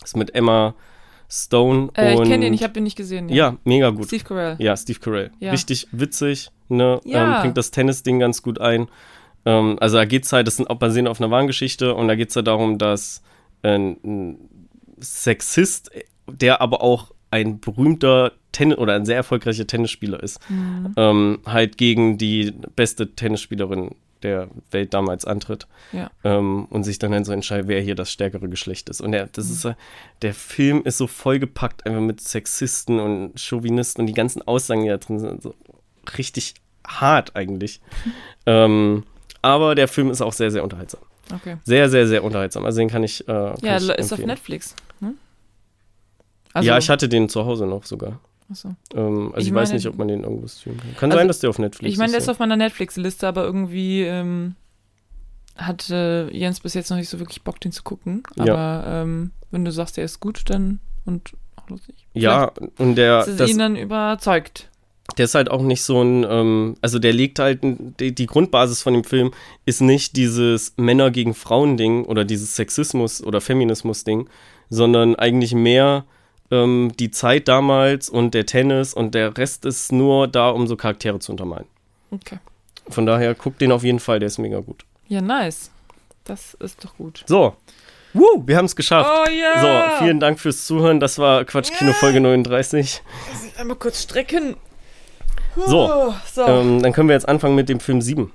Das 0.00 0.10
ist 0.10 0.16
mit 0.16 0.34
Emma 0.34 0.74
Stone 1.28 1.90
Äh, 1.94 2.14
ich 2.14 2.18
und. 2.20 2.28
kenne 2.28 2.44
den, 2.46 2.54
ich 2.54 2.62
habe 2.62 2.72
den 2.72 2.84
nicht 2.84 2.96
gesehen. 2.96 3.28
Ja, 3.28 3.56
mega 3.64 3.90
gut. 3.90 4.06
Steve 4.06 4.24
Carell. 4.24 4.56
Ja, 4.58 4.76
Steve 4.76 4.98
Carell. 4.98 5.30
Ja. 5.40 5.50
Richtig 5.50 5.86
witzig, 5.92 6.50
ne? 6.68 7.00
Ja. 7.04 7.36
Ähm, 7.36 7.42
bringt 7.42 7.58
das 7.58 7.70
Tennis-Ding 7.70 8.18
ganz 8.18 8.42
gut 8.42 8.60
ein. 8.60 8.88
Ähm, 9.44 9.76
also 9.80 9.98
da 9.98 10.04
geht's 10.06 10.32
halt, 10.32 10.46
das 10.46 10.56
sind 10.56 10.70
auch 10.70 10.76
basierend 10.78 11.08
auf 11.08 11.20
einer 11.20 11.30
wahren 11.30 11.46
Geschichte 11.46 11.94
und 11.94 12.08
da 12.08 12.14
geht's 12.14 12.34
halt 12.34 12.46
darum, 12.46 12.78
dass 12.78 13.22
ein, 13.62 13.98
ein 14.04 14.38
Sexist, 15.00 15.90
der 16.26 16.60
aber 16.60 16.82
auch 16.82 17.12
ein 17.30 17.60
berühmter 17.60 18.32
Tennis 18.52 18.78
oder 18.78 18.94
ein 18.94 19.04
sehr 19.04 19.16
erfolgreicher 19.16 19.66
Tennisspieler 19.66 20.22
ist, 20.22 20.40
Mhm. 20.48 20.94
ähm, 20.96 21.38
halt 21.44 21.76
gegen 21.76 22.16
die 22.16 22.52
beste 22.74 23.14
Tennisspielerin 23.14 23.90
der 24.22 24.48
Welt 24.70 24.94
damals 24.94 25.24
antritt 25.24 25.66
Ja. 25.92 26.10
ähm, 26.24 26.66
und 26.70 26.84
sich 26.84 26.98
dann, 26.98 27.12
dann 27.12 27.24
so 27.24 27.32
entscheidet, 27.32 27.68
wer 27.68 27.80
hier 27.80 27.94
das 27.94 28.10
stärkere 28.12 28.48
Geschlecht 28.48 28.88
ist. 28.88 29.00
Und 29.00 29.12
der, 29.12 29.26
Mhm. 29.26 29.30
das 29.32 29.50
ist, 29.50 29.64
äh, 29.64 29.74
der 30.22 30.34
Film 30.34 30.82
ist 30.84 30.98
so 30.98 31.06
vollgepackt 31.06 31.86
einfach 31.86 32.00
mit 32.00 32.20
Sexisten 32.20 33.00
und 33.00 33.38
Chauvinisten 33.40 34.02
und 34.02 34.06
die 34.06 34.14
ganzen 34.14 34.42
Aussagen, 34.42 34.82
die 34.82 34.88
da 34.88 34.96
drin 34.98 35.18
sind, 35.18 35.42
so 35.42 35.54
richtig 36.16 36.54
hart 36.86 37.36
eigentlich. 37.36 37.80
ähm, 38.46 39.04
aber 39.42 39.74
der 39.74 39.88
Film 39.88 40.10
ist 40.10 40.20
auch 40.22 40.32
sehr, 40.32 40.50
sehr 40.50 40.62
unterhaltsam. 40.64 41.00
Okay. 41.34 41.56
Sehr, 41.64 41.90
sehr, 41.90 42.06
sehr 42.06 42.24
unterhaltsam. 42.24 42.64
Also 42.64 42.78
den 42.78 42.88
kann 42.88 43.04
ich. 43.04 43.20
Äh, 43.22 43.26
kann 43.26 43.56
Ja, 43.62 43.76
ich 43.76 43.82
ist 43.82 43.90
auf 43.90 43.98
empfehlen. 44.12 44.26
Netflix. 44.28 44.74
Ne? 45.00 45.14
Also, 46.54 46.66
ja, 46.66 46.78
ich 46.78 46.88
hatte 46.88 47.08
den 47.08 47.28
zu 47.28 47.44
Hause 47.44 47.66
noch 47.66 47.84
sogar. 47.84 48.18
Achso. 48.50 48.74
Ähm, 48.94 49.26
also 49.34 49.38
ich, 49.38 49.48
Ich 49.48 49.54
weiß 49.54 49.68
meine- 49.68 49.76
nicht, 49.78 49.86
ob 49.88 49.98
man 49.98 50.08
den 50.08 50.22
irgendwo 50.24 50.46
streamen 50.48 50.80
kann. 50.80 50.94
Kann 50.96 51.10
Also, 51.12 51.18
sein, 51.20 51.28
dass 51.28 51.38
der 51.40 51.50
auf 51.50 51.58
Netflix 51.58 51.92
Ich 51.92 51.98
meine, 51.98 52.10
der 52.12 52.18
ist. 52.18 52.24
ist 52.24 52.28
auf 52.30 52.38
meiner 52.38 52.56
Netflix-Liste, 52.56 53.26
aber 53.28 53.44
irgendwie 53.44 54.02
ähm, 54.02 54.54
hat 55.56 55.90
äh, 55.90 56.28
Jens 56.30 56.60
bis 56.60 56.74
jetzt 56.74 56.90
noch 56.90 56.96
nicht 56.98 57.08
so 57.08 57.18
wirklich 57.18 57.42
Bock, 57.42 57.60
den 57.60 57.72
zu 57.72 57.82
gucken. 57.82 58.22
Ja. 58.36 58.54
Aber 58.54 58.86
ähm, 59.02 59.32
wenn 59.50 59.64
du 59.64 59.72
sagst, 59.72 59.96
der 59.96 60.04
ist 60.04 60.20
gut, 60.20 60.42
dann 60.46 60.78
und 61.04 61.32
auch 61.56 61.68
lustig. 61.68 61.94
ja, 62.14 62.52
und 62.78 62.94
der. 62.96 63.26
Ist 63.26 63.40
das- 63.40 63.50
ihn 63.50 63.58
dann 63.58 63.76
überzeugt. 63.76 64.70
der 65.16 65.24
ist 65.24 65.34
halt 65.34 65.50
auch 65.50 65.62
nicht 65.62 65.82
so 65.82 66.00
ein, 66.02 66.24
ähm, 66.28 66.76
also 66.82 66.98
der 66.98 67.12
legt 67.14 67.38
halt, 67.38 67.60
die, 67.62 68.14
die 68.14 68.26
Grundbasis 68.26 68.82
von 68.82 68.92
dem 68.92 69.04
Film 69.04 69.32
ist 69.64 69.80
nicht 69.80 70.16
dieses 70.16 70.74
Männer 70.76 71.10
gegen 71.10 71.34
Frauen-Ding 71.34 72.04
oder 72.04 72.24
dieses 72.24 72.54
Sexismus- 72.56 73.24
oder 73.24 73.40
Feminismus-Ding, 73.40 74.28
sondern 74.68 75.16
eigentlich 75.16 75.54
mehr 75.54 76.04
ähm, 76.50 76.92
die 76.98 77.10
Zeit 77.10 77.48
damals 77.48 78.08
und 78.08 78.34
der 78.34 78.46
Tennis 78.46 78.94
und 78.94 79.14
der 79.14 79.36
Rest 79.36 79.64
ist 79.64 79.92
nur 79.92 80.28
da, 80.28 80.50
um 80.50 80.66
so 80.66 80.76
Charaktere 80.76 81.18
zu 81.18 81.32
untermalen. 81.32 81.66
Okay. 82.10 82.38
Von 82.88 83.06
daher 83.06 83.34
guckt 83.34 83.60
den 83.60 83.72
auf 83.72 83.84
jeden 83.84 84.00
Fall, 84.00 84.18
der 84.18 84.28
ist 84.28 84.38
mega 84.38 84.60
gut. 84.60 84.84
Ja, 85.08 85.20
nice. 85.20 85.70
Das 86.24 86.54
ist 86.54 86.84
doch 86.84 86.96
gut. 86.96 87.24
So, 87.26 87.54
Woo, 88.14 88.42
wir 88.46 88.56
haben 88.56 88.64
es 88.64 88.74
geschafft. 88.74 89.10
Oh 89.12 89.30
ja! 89.30 89.96
So, 89.98 90.04
vielen 90.04 90.18
Dank 90.18 90.40
fürs 90.40 90.64
Zuhören. 90.64 90.98
Das 90.98 91.18
war 91.18 91.44
Quatschkino 91.44 91.92
Folge 91.92 92.20
39. 92.20 93.02
Einmal 93.58 93.76
kurz 93.76 94.02
strecken. 94.02 94.56
So, 95.56 96.14
so. 96.32 96.46
Ähm, 96.46 96.82
dann 96.82 96.92
können 96.92 97.08
wir 97.08 97.14
jetzt 97.14 97.28
anfangen 97.28 97.54
mit 97.54 97.68
dem 97.68 97.80
Film 97.80 98.00
7. 98.00 98.30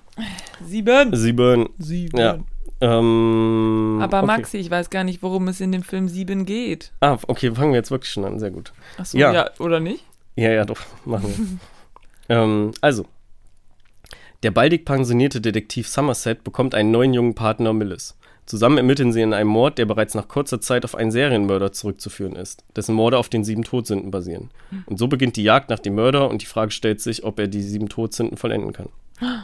Sieben. 0.64 1.16
Sieben. 1.16 1.70
Sieben. 1.80 2.18
Ja. 2.18 2.38
Ähm, 2.84 4.00
Aber 4.02 4.18
okay. 4.20 4.28
Maxi, 4.28 4.58
ich 4.58 4.70
weiß 4.70 4.90
gar 4.90 5.04
nicht, 5.06 5.24
worum 5.24 5.48
es 5.48 5.62
in 5.62 5.72
dem 5.72 5.84
Film 5.84 6.10
Sieben 6.10 6.46
geht. 6.46 6.92
Ah, 7.00 7.18
okay, 7.28 7.54
fangen 7.56 7.72
wir 7.72 7.78
jetzt 7.78 7.92
wirklich 7.92 8.12
schon 8.12 8.26
an. 8.26 8.40
Sehr 8.40 8.52
gut. 8.52 8.74
Achso, 8.98 9.18
Ja. 9.18 9.32
ja. 9.34 9.50
oder 9.60 9.80
nicht? 9.80 10.04
Ja, 10.36 10.52
ja, 10.52 10.66
doch, 10.66 10.80
machen 11.06 11.60
wir. 12.30 12.38
ähm, 12.38 12.72
also, 12.82 13.06
der 14.44 14.52
baldig 14.52 14.84
pensionierte 14.86 15.40
Detektiv 15.40 15.88
Somerset 15.88 16.44
bekommt 16.44 16.76
einen 16.76 16.92
neuen 16.92 17.14
jungen 17.14 17.36
Partner 17.36 17.72
Millis. 17.72 18.18
Zusammen 18.46 18.78
ermitteln 18.78 19.14
sie 19.14 19.22
in 19.22 19.34
einem 19.34 19.50
Mord, 19.50 19.78
der 19.78 19.86
bereits 19.86 20.16
nach 20.16 20.28
kurzer 20.28 20.60
Zeit 20.60 20.84
auf 20.84 20.96
einen 20.96 21.12
Serienmörder 21.12 21.72
zurückzuführen 21.72 22.36
ist, 22.36 22.66
dessen 22.76 22.94
Morde 22.94 23.18
auf 23.18 23.30
den 23.30 23.46
sieben 23.46 23.64
Todsünden 23.64 24.12
basieren. 24.12 24.50
Und 24.86 25.00
so 25.00 25.08
beginnt 25.08 25.38
die 25.38 25.44
Jagd 25.44 25.70
nach 25.70 25.80
dem 25.80 25.96
Mörder 25.96 26.30
und 26.30 26.42
die 26.42 26.46
Frage 26.46 26.72
stellt 26.72 27.00
sich, 27.00 27.24
ob 27.24 27.40
er 27.40 27.48
die 27.48 27.62
sieben 27.62 27.88
Todsünden 27.88 28.36
vollenden 28.38 28.74
kann. 28.74 28.90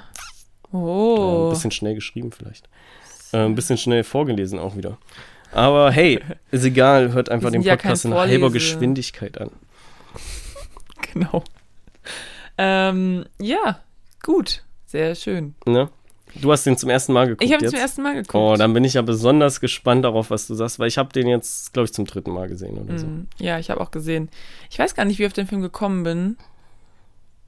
Äh, 0.71 0.75
ein 0.75 0.81
Oh. 0.83 1.49
bisschen 1.49 1.71
schnell 1.71 1.95
geschrieben 1.95 2.31
vielleicht. 2.31 2.69
Äh, 3.33 3.45
ein 3.45 3.55
bisschen 3.55 3.77
schnell 3.77 4.03
vorgelesen 4.03 4.59
auch 4.59 4.75
wieder. 4.75 4.97
Aber 5.51 5.91
hey, 5.91 6.19
ist 6.51 6.63
egal, 6.65 7.13
hört 7.13 7.29
einfach 7.29 7.51
den 7.51 7.61
ja 7.61 7.75
Podcast 7.75 8.03
kein 8.03 8.11
in 8.11 8.17
halber 8.17 8.51
Geschwindigkeit 8.51 9.39
an. 9.39 9.51
Genau. 11.13 11.43
Ähm, 12.57 13.25
ja, 13.39 13.79
gut. 14.21 14.63
Sehr 14.85 15.15
schön. 15.15 15.55
Ne? 15.65 15.89
Du 16.35 16.51
hast 16.51 16.65
den 16.65 16.77
zum 16.77 16.89
ersten 16.91 17.13
Mal 17.13 17.25
geguckt 17.27 17.43
Ich 17.43 17.51
habe 17.53 17.63
jetzt? 17.63 17.71
zum 17.71 17.79
ersten 17.79 18.01
Mal 18.03 18.13
geguckt. 18.13 18.35
Oh, 18.35 18.55
dann 18.55 18.73
bin 18.73 18.83
ich 18.83 18.93
ja 18.93 19.01
besonders 19.01 19.59
gespannt 19.59 20.05
darauf, 20.05 20.29
was 20.29 20.45
du 20.45 20.53
sagst, 20.53 20.77
weil 20.77 20.87
ich 20.87 20.97
habe 20.99 21.11
den 21.11 21.27
jetzt, 21.27 21.73
glaube 21.73 21.85
ich, 21.85 21.93
zum 21.93 22.05
dritten 22.05 22.31
Mal 22.31 22.47
gesehen 22.47 22.77
oder 22.77 22.99
so. 22.99 23.07
Mm, 23.07 23.27
Ja, 23.39 23.57
ich 23.57 23.71
habe 23.71 23.81
auch 23.81 23.89
gesehen. 23.91 24.29
Ich 24.69 24.77
weiß 24.77 24.93
gar 24.93 25.05
nicht, 25.05 25.17
wie 25.17 25.23
ich 25.23 25.27
auf 25.27 25.33
den 25.33 25.47
Film 25.47 25.61
gekommen 25.61 26.03
bin. 26.03 26.37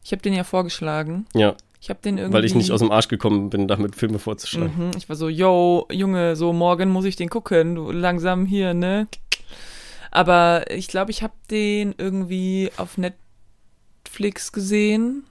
Ich 0.04 0.12
habe 0.12 0.22
den 0.24 0.34
ja 0.34 0.44
vorgeschlagen. 0.44 1.28
Ja, 1.36 1.56
Ich 1.84 1.90
habe 1.90 2.00
den 2.04 2.18
irgendwie. 2.20 2.34
weil 2.38 2.46
ich 2.46 2.54
nicht 2.54 2.72
aus 2.72 2.80
dem 2.80 2.92
Arsch 2.92 3.08
gekommen 3.08 3.50
bin, 3.50 3.68
damit 3.68 3.96
Filme 3.96 4.20
vorzuschlagen. 4.20 4.72
Mhm, 4.78 4.92
ich 4.98 5.10
war 5.10 5.16
so, 5.16 5.28
yo, 5.30 5.88
Junge, 5.92 6.36
so 6.36 6.54
morgen 6.54 6.90
muss 6.90 7.06
ich 7.06 7.16
den 7.16 7.28
gucken. 7.30 7.74
Du 7.74 7.92
langsam 7.92 8.46
hier, 8.46 8.74
ne? 8.76 9.08
Aber 10.12 10.70
ich 10.70 10.88
glaube, 10.88 11.10
ich 11.10 11.24
habe 11.24 11.34
den 11.50 11.96
irgendwie 11.98 12.70
auf 12.78 12.98
Netflix 14.06 14.52
gesehen 14.52 15.24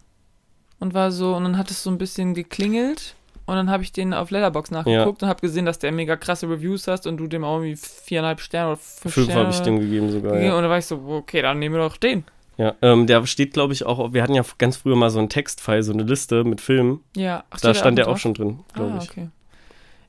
und 0.78 0.94
war 0.94 1.12
so, 1.12 1.36
und 1.36 1.44
dann 1.44 1.56
hat 1.58 1.70
es 1.70 1.82
so 1.82 1.90
ein 1.90 1.98
bisschen 1.98 2.34
geklingelt. 2.34 3.14
Und 3.46 3.56
dann 3.56 3.70
habe 3.70 3.82
ich 3.82 3.90
den 3.92 4.14
auf 4.14 4.30
Letterbox 4.30 4.70
nachgeguckt 4.70 5.22
und 5.24 5.28
habe 5.28 5.40
gesehen, 5.40 5.66
dass 5.66 5.78
der 5.80 5.90
mega 5.90 6.16
krasse 6.16 6.48
Reviews 6.48 6.86
hast 6.86 7.06
und 7.08 7.16
du 7.16 7.26
dem 7.26 7.42
auch 7.42 7.56
irgendwie 7.58 7.74
viereinhalb 7.76 8.40
Sterne 8.40 8.68
oder 8.72 8.76
fünf, 8.76 9.14
Fünf 9.14 9.26
Sterne 9.26 9.40
habe 9.46 9.52
ich 9.52 9.60
dem 9.60 9.80
gegeben 9.80 10.10
sogar. 10.12 10.32
gegeben. 10.32 10.46
Ja, 10.50 10.56
Und 10.56 10.62
dann 10.62 10.70
war 10.70 10.78
ich 10.78 10.86
so, 10.86 10.96
okay, 11.08 11.42
dann 11.42 11.58
nehmen 11.58 11.74
wir 11.74 11.82
doch 11.82 11.96
den. 11.96 12.24
Ja 12.60 12.74
ähm, 12.82 13.06
der 13.06 13.24
steht, 13.26 13.52
glaube 13.54 13.72
ich, 13.72 13.84
auch, 13.86 14.12
wir 14.12 14.22
hatten 14.22 14.34
ja 14.34 14.44
ganz 14.58 14.76
früher 14.76 14.96
mal 14.96 15.10
so 15.10 15.18
einen 15.18 15.28
Textfile, 15.28 15.82
so 15.82 15.92
eine 15.92 16.02
Liste 16.02 16.44
mit 16.44 16.60
Filmen. 16.60 17.00
Ja, 17.16 17.44
ach, 17.50 17.60
Da 17.60 17.74
stand 17.74 17.96
der 17.98 18.04
drauf? 18.04 18.14
auch 18.14 18.18
schon 18.18 18.34
drin, 18.34 18.60
glaube 18.74 18.92
Ah, 18.92 19.00
ich. 19.02 19.10
okay. 19.10 19.28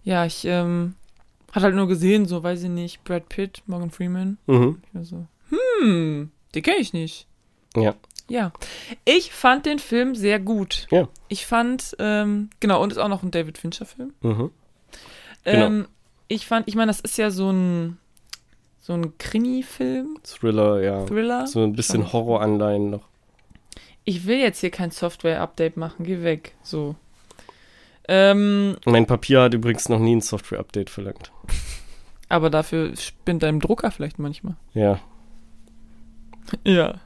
Ja, 0.03 0.25
ich 0.25 0.45
ähm, 0.45 0.95
hat 1.51 1.63
halt 1.63 1.75
nur 1.75 1.87
gesehen, 1.87 2.25
so 2.25 2.41
weiß 2.43 2.63
ich 2.63 2.69
nicht, 2.69 3.03
Brad 3.03 3.29
Pitt, 3.29 3.61
Morgan 3.67 3.91
Freeman. 3.91 4.37
Mhm. 4.47 4.81
Ich 4.87 4.95
war 4.95 5.03
so, 5.05 5.25
hm, 5.49 6.31
den 6.55 6.63
kenne 6.63 6.77
ich 6.79 6.93
nicht. 6.93 7.27
Ja. 7.75 7.95
Ja. 8.29 8.51
Ich 9.05 9.31
fand 9.33 9.65
den 9.65 9.79
Film 9.79 10.15
sehr 10.15 10.39
gut. 10.39 10.87
Ja. 10.91 11.07
Ich 11.27 11.45
fand, 11.45 11.95
ähm, 11.99 12.49
genau, 12.59 12.81
und 12.81 12.91
ist 12.91 12.97
auch 12.97 13.09
noch 13.09 13.23
ein 13.23 13.31
David 13.31 13.57
Fincher-Film. 13.57 14.13
Mhm. 14.21 14.51
Genau. 15.43 15.65
Ähm, 15.65 15.87
ich 16.27 16.45
fand, 16.47 16.67
ich 16.67 16.75
meine, 16.75 16.87
das 16.89 16.99
ist 17.01 17.17
ja 17.17 17.29
so 17.29 17.51
ein, 17.51 17.97
so 18.81 18.93
ein 18.93 19.17
Krimi-Film, 19.19 20.17
Thriller, 20.23 20.81
ja. 20.81 21.05
Thriller. 21.05 21.47
So 21.47 21.63
ein 21.63 21.73
bisschen 21.73 22.01
Schon. 22.01 22.13
Horroranleihen 22.13 22.89
noch. 22.89 23.03
Ich 24.03 24.25
will 24.25 24.39
jetzt 24.39 24.59
hier 24.59 24.71
kein 24.71 24.89
Software-Update 24.89 25.77
machen, 25.77 26.03
geh 26.03 26.23
weg. 26.23 26.55
So. 26.63 26.95
Ähm, 28.07 28.75
Mein 28.85 29.05
Papier 29.05 29.43
hat 29.43 29.53
übrigens 29.53 29.87
noch 29.87 29.99
nie 29.99 30.15
ein 30.15 30.21
Software-Update 30.21 30.89
verlangt. 30.89 31.31
aber 32.29 32.49
dafür 32.49 32.95
spinnt 32.97 33.43
deinem 33.43 33.59
Drucker 33.59 33.91
vielleicht 33.91 34.19
manchmal. 34.19 34.55
Ja. 34.73 34.99
Ja. 36.65 36.99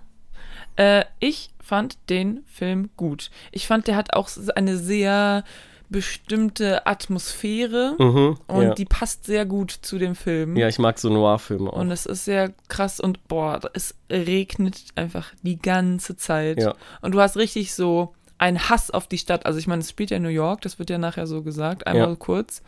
Äh, 0.76 1.04
ich 1.20 1.52
fand 1.62 1.98
den 2.10 2.44
Film 2.48 2.90
gut. 2.98 3.30
Ich 3.52 3.68
fand, 3.68 3.86
der 3.86 3.96
hat 3.96 4.14
auch 4.14 4.30
eine 4.56 4.78
sehr 4.78 5.44
bestimmte 5.90 6.86
Atmosphäre 6.88 7.96
Mhm. 8.00 8.38
und 8.48 8.64
ja. 8.64 8.74
die 8.74 8.86
passt 8.86 9.26
sehr 9.26 9.46
gut 9.46 9.72
zu 9.72 9.98
dem 9.98 10.16
Film. 10.16 10.56
ja, 10.56 10.68
ich 10.68 10.80
mag 10.80 11.00
so 11.00 11.10
Noir-Filme 11.10 11.72
auch. 11.72 11.78
Und 11.78 11.92
es 11.92 12.06
ist 12.06 12.26
sehr 12.26 12.54
krass 12.68 13.00
und 13.00 13.28
boah, 13.28 13.60
es 13.74 13.96
regnet 14.12 14.84
einfach 14.96 15.32
die 15.44 15.58
ganze 15.60 16.16
Zeit. 16.18 16.60
Ja. 16.62 16.76
Und 17.02 17.14
du 17.14 17.22
hast 17.22 17.38
richtig 17.38 17.74
so 17.74 18.14
ein 18.38 18.70
Hass 18.70 18.92
auf 18.92 19.08
die 19.08 19.18
Stadt. 19.18 19.46
Also 19.46 19.60
ich 19.60 19.68
meine, 19.68 19.82
es 19.82 19.90
spielt 19.90 20.10
ja 20.12 20.18
in 20.18 20.24
New 20.24 20.30
York, 20.30 20.62
das 20.62 20.78
wird 20.80 20.90
ja 20.90 20.98
nachher 20.98 21.28
so 21.28 21.42
gesagt, 21.42 21.88
einmal 21.88 22.10
Ja. 22.10 22.16
kurz. 22.16 22.62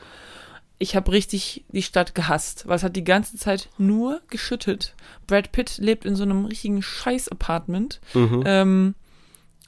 Ich 0.79 0.95
habe 0.95 1.11
richtig 1.11 1.65
die 1.69 1.81
Stadt 1.81 2.13
gehasst, 2.13 2.67
weil 2.67 2.75
es 2.75 2.83
hat 2.83 2.95
die 2.95 3.03
ganze 3.03 3.35
Zeit 3.37 3.67
nur 3.79 4.21
geschüttet. 4.29 4.93
Brad 5.25 5.51
Pitt 5.51 5.79
lebt 5.79 6.05
in 6.05 6.15
so 6.15 6.21
einem 6.23 6.45
richtigen 6.45 6.81
Scheiß-Apartment. 6.83 7.99
Mhm. 8.13 8.43
Ähm, 8.45 8.95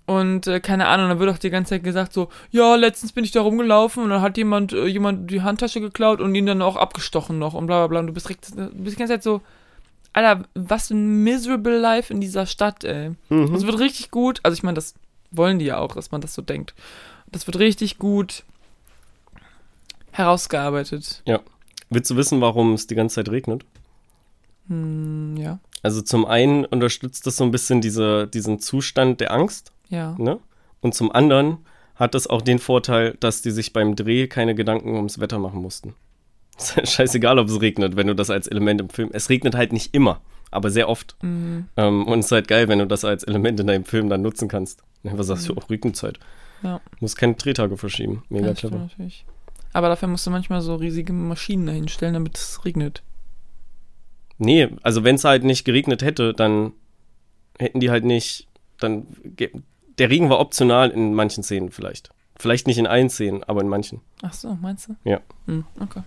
und 0.10 0.48
äh, 0.48 0.60
keine 0.60 0.88
Ahnung, 0.88 1.08
dann 1.08 1.20
wird 1.20 1.30
auch 1.30 1.38
die 1.38 1.52
ganze 1.52 1.70
Zeit 1.76 1.84
gesagt 1.84 2.14
so, 2.14 2.30
ja, 2.50 2.74
letztens 2.74 3.12
bin 3.12 3.24
ich 3.24 3.30
da 3.30 3.42
rumgelaufen 3.42 4.02
und 4.04 4.10
dann 4.10 4.24
hat 4.24 4.38
jemand 4.38 4.74
äh, 4.74 4.88
jemand 4.88 5.30
die 5.30 5.44
Handtasche 5.44 5.82
geklaut 5.82 6.20
und 6.20 6.34
ihn 6.34 6.48
dann 6.48 6.64
auch 6.64 6.78
abgestochen 6.78 7.38
noch 7.38 7.54
und 7.54 7.68
bla 7.68 7.82
bla 7.82 7.88
bla. 7.88 8.00
Und 8.00 8.08
du 8.08 8.14
bist, 8.14 8.28
direkt, 8.28 8.58
du 8.58 8.70
bist 8.72 8.96
die 8.96 9.00
ganze 9.00 9.14
Zeit 9.14 9.24
so, 9.24 9.42
Alter, 10.12 10.46
was 10.56 10.88
für 10.88 10.96
ein 10.96 11.24
miserable 11.24 11.78
life 11.78 12.12
in 12.12 12.22
dieser 12.22 12.48
Stadt, 12.48 12.84
ey. 12.84 13.12
Mhm. 13.30 13.54
Es 13.54 13.68
wird 13.68 13.78
richtig 13.78 14.10
gut, 14.10 14.40
also 14.42 14.56
ich 14.56 14.64
meine, 14.64 14.74
das 14.74 14.96
wollen 15.30 15.60
die 15.60 15.66
ja 15.66 15.78
auch, 15.78 15.94
dass 15.94 16.10
man 16.10 16.22
das 16.22 16.34
so 16.34 16.42
denkt. 16.42 16.74
Das 17.32 17.46
wird 17.46 17.60
richtig 17.60 18.00
gut 18.00 18.44
herausgearbeitet. 20.10 21.22
Willst 21.92 22.10
du 22.10 22.16
wissen, 22.16 22.42
warum 22.42 22.74
es 22.74 22.88
die 22.88 22.96
ganze 22.96 23.18
Zeit 23.18 23.30
regnet? 23.30 23.64
Hm, 24.70 25.38
ja, 25.38 25.60
Also 25.84 26.02
zum 26.02 26.26
einen 26.26 26.66
unterstützt 26.66 27.28
das 27.28 27.38
so 27.38 27.44
ein 27.44 27.52
bisschen 27.52 27.80
diese, 27.80 28.28
diesen 28.28 28.60
Zustand 28.60 29.22
der 29.22 29.32
Angst, 29.32 29.72
ja. 29.90 30.16
ne? 30.18 30.40
Und 30.82 30.94
zum 30.96 31.12
anderen 31.12 31.58
hat 31.96 32.16
es 32.16 32.28
auch 32.28 32.42
den 32.42 32.60
Vorteil, 32.60 33.18
dass 33.20 33.42
die 33.42 33.52
sich 33.52 33.74
beim 33.74 33.96
Dreh 33.96 34.28
keine 34.28 34.56
Gedanken 34.56 34.96
ums 34.96 35.20
Wetter 35.20 35.40
machen 35.40 35.62
mussten. 35.62 35.96
Ist 36.58 36.76
halt 36.78 36.90
scheißegal, 36.90 37.38
ob 37.40 37.48
es 37.48 37.60
regnet, 37.62 37.96
wenn 37.96 38.08
du 38.08 38.16
das 38.16 38.30
als 38.30 38.48
Element 38.48 38.82
im 38.82 38.90
Film. 38.90 39.10
Es 39.14 39.30
regnet 39.30 39.56
halt 39.56 39.74
nicht 39.74 39.94
immer, 39.94 40.22
aber 40.52 40.70
sehr 40.72 40.88
oft. 40.90 41.16
Mhm. 41.22 41.68
Ähm, 41.78 42.06
und 42.08 42.20
es 42.20 42.28
ist 42.28 42.32
halt 42.32 42.48
geil, 42.48 42.68
wenn 42.68 42.80
du 42.80 42.88
das 42.88 43.06
als 43.06 43.24
Element 43.24 43.60
in 43.60 43.68
deinem 43.68 43.86
Film 43.86 44.10
dann 44.10 44.22
nutzen 44.22 44.48
kannst. 44.48 44.84
Was 45.04 45.28
sagst 45.28 45.48
du? 45.50 45.56
Auch 45.56 45.70
Regenzeit. 45.70 46.20
Ja. 46.64 46.82
Muss 47.00 47.16
keine 47.16 47.36
Drehtage 47.36 47.78
verschieben. 47.78 48.24
Mega 48.30 48.48
Ja, 48.48 48.54
clever. 48.54 48.78
natürlich. 48.78 49.26
Aber 49.72 49.88
dafür 49.88 50.08
musst 50.10 50.26
du 50.28 50.32
manchmal 50.32 50.62
so 50.62 50.76
riesige 50.76 51.14
Maschinen 51.14 51.66
dahinstellen, 51.66 52.14
damit 52.14 52.38
es 52.38 52.66
regnet. 52.66 53.04
Nee, 54.38 54.70
also 54.84 55.04
wenn 55.04 55.16
es 55.16 55.24
halt 55.24 55.44
nicht 55.44 55.66
geregnet 55.66 56.02
hätte, 56.02 56.34
dann 56.34 56.74
hätten 57.58 57.80
die 57.80 57.90
halt 57.90 58.06
nicht, 58.06 58.48
dann, 58.80 59.06
der 60.00 60.10
Regen 60.10 60.30
war 60.30 60.40
optional 60.40 60.90
in 60.90 61.14
manchen 61.14 61.44
Szenen 61.44 61.72
vielleicht. 61.72 62.10
Vielleicht 62.38 62.68
nicht 62.68 62.78
in 62.78 62.88
allen 62.88 63.10
Szenen, 63.10 63.44
aber 63.44 63.62
in 63.62 63.68
manchen. 63.68 64.02
Ach 64.22 64.34
so, 64.34 64.58
meinst 64.62 64.88
du? 64.88 64.96
Ja. 65.04 65.20
Hm, 65.46 65.66
okay. 65.82 66.04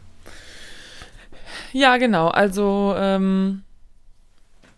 Ja, 1.73 1.99
genau. 1.99 2.29
Also, 2.29 2.95
ähm, 2.97 3.63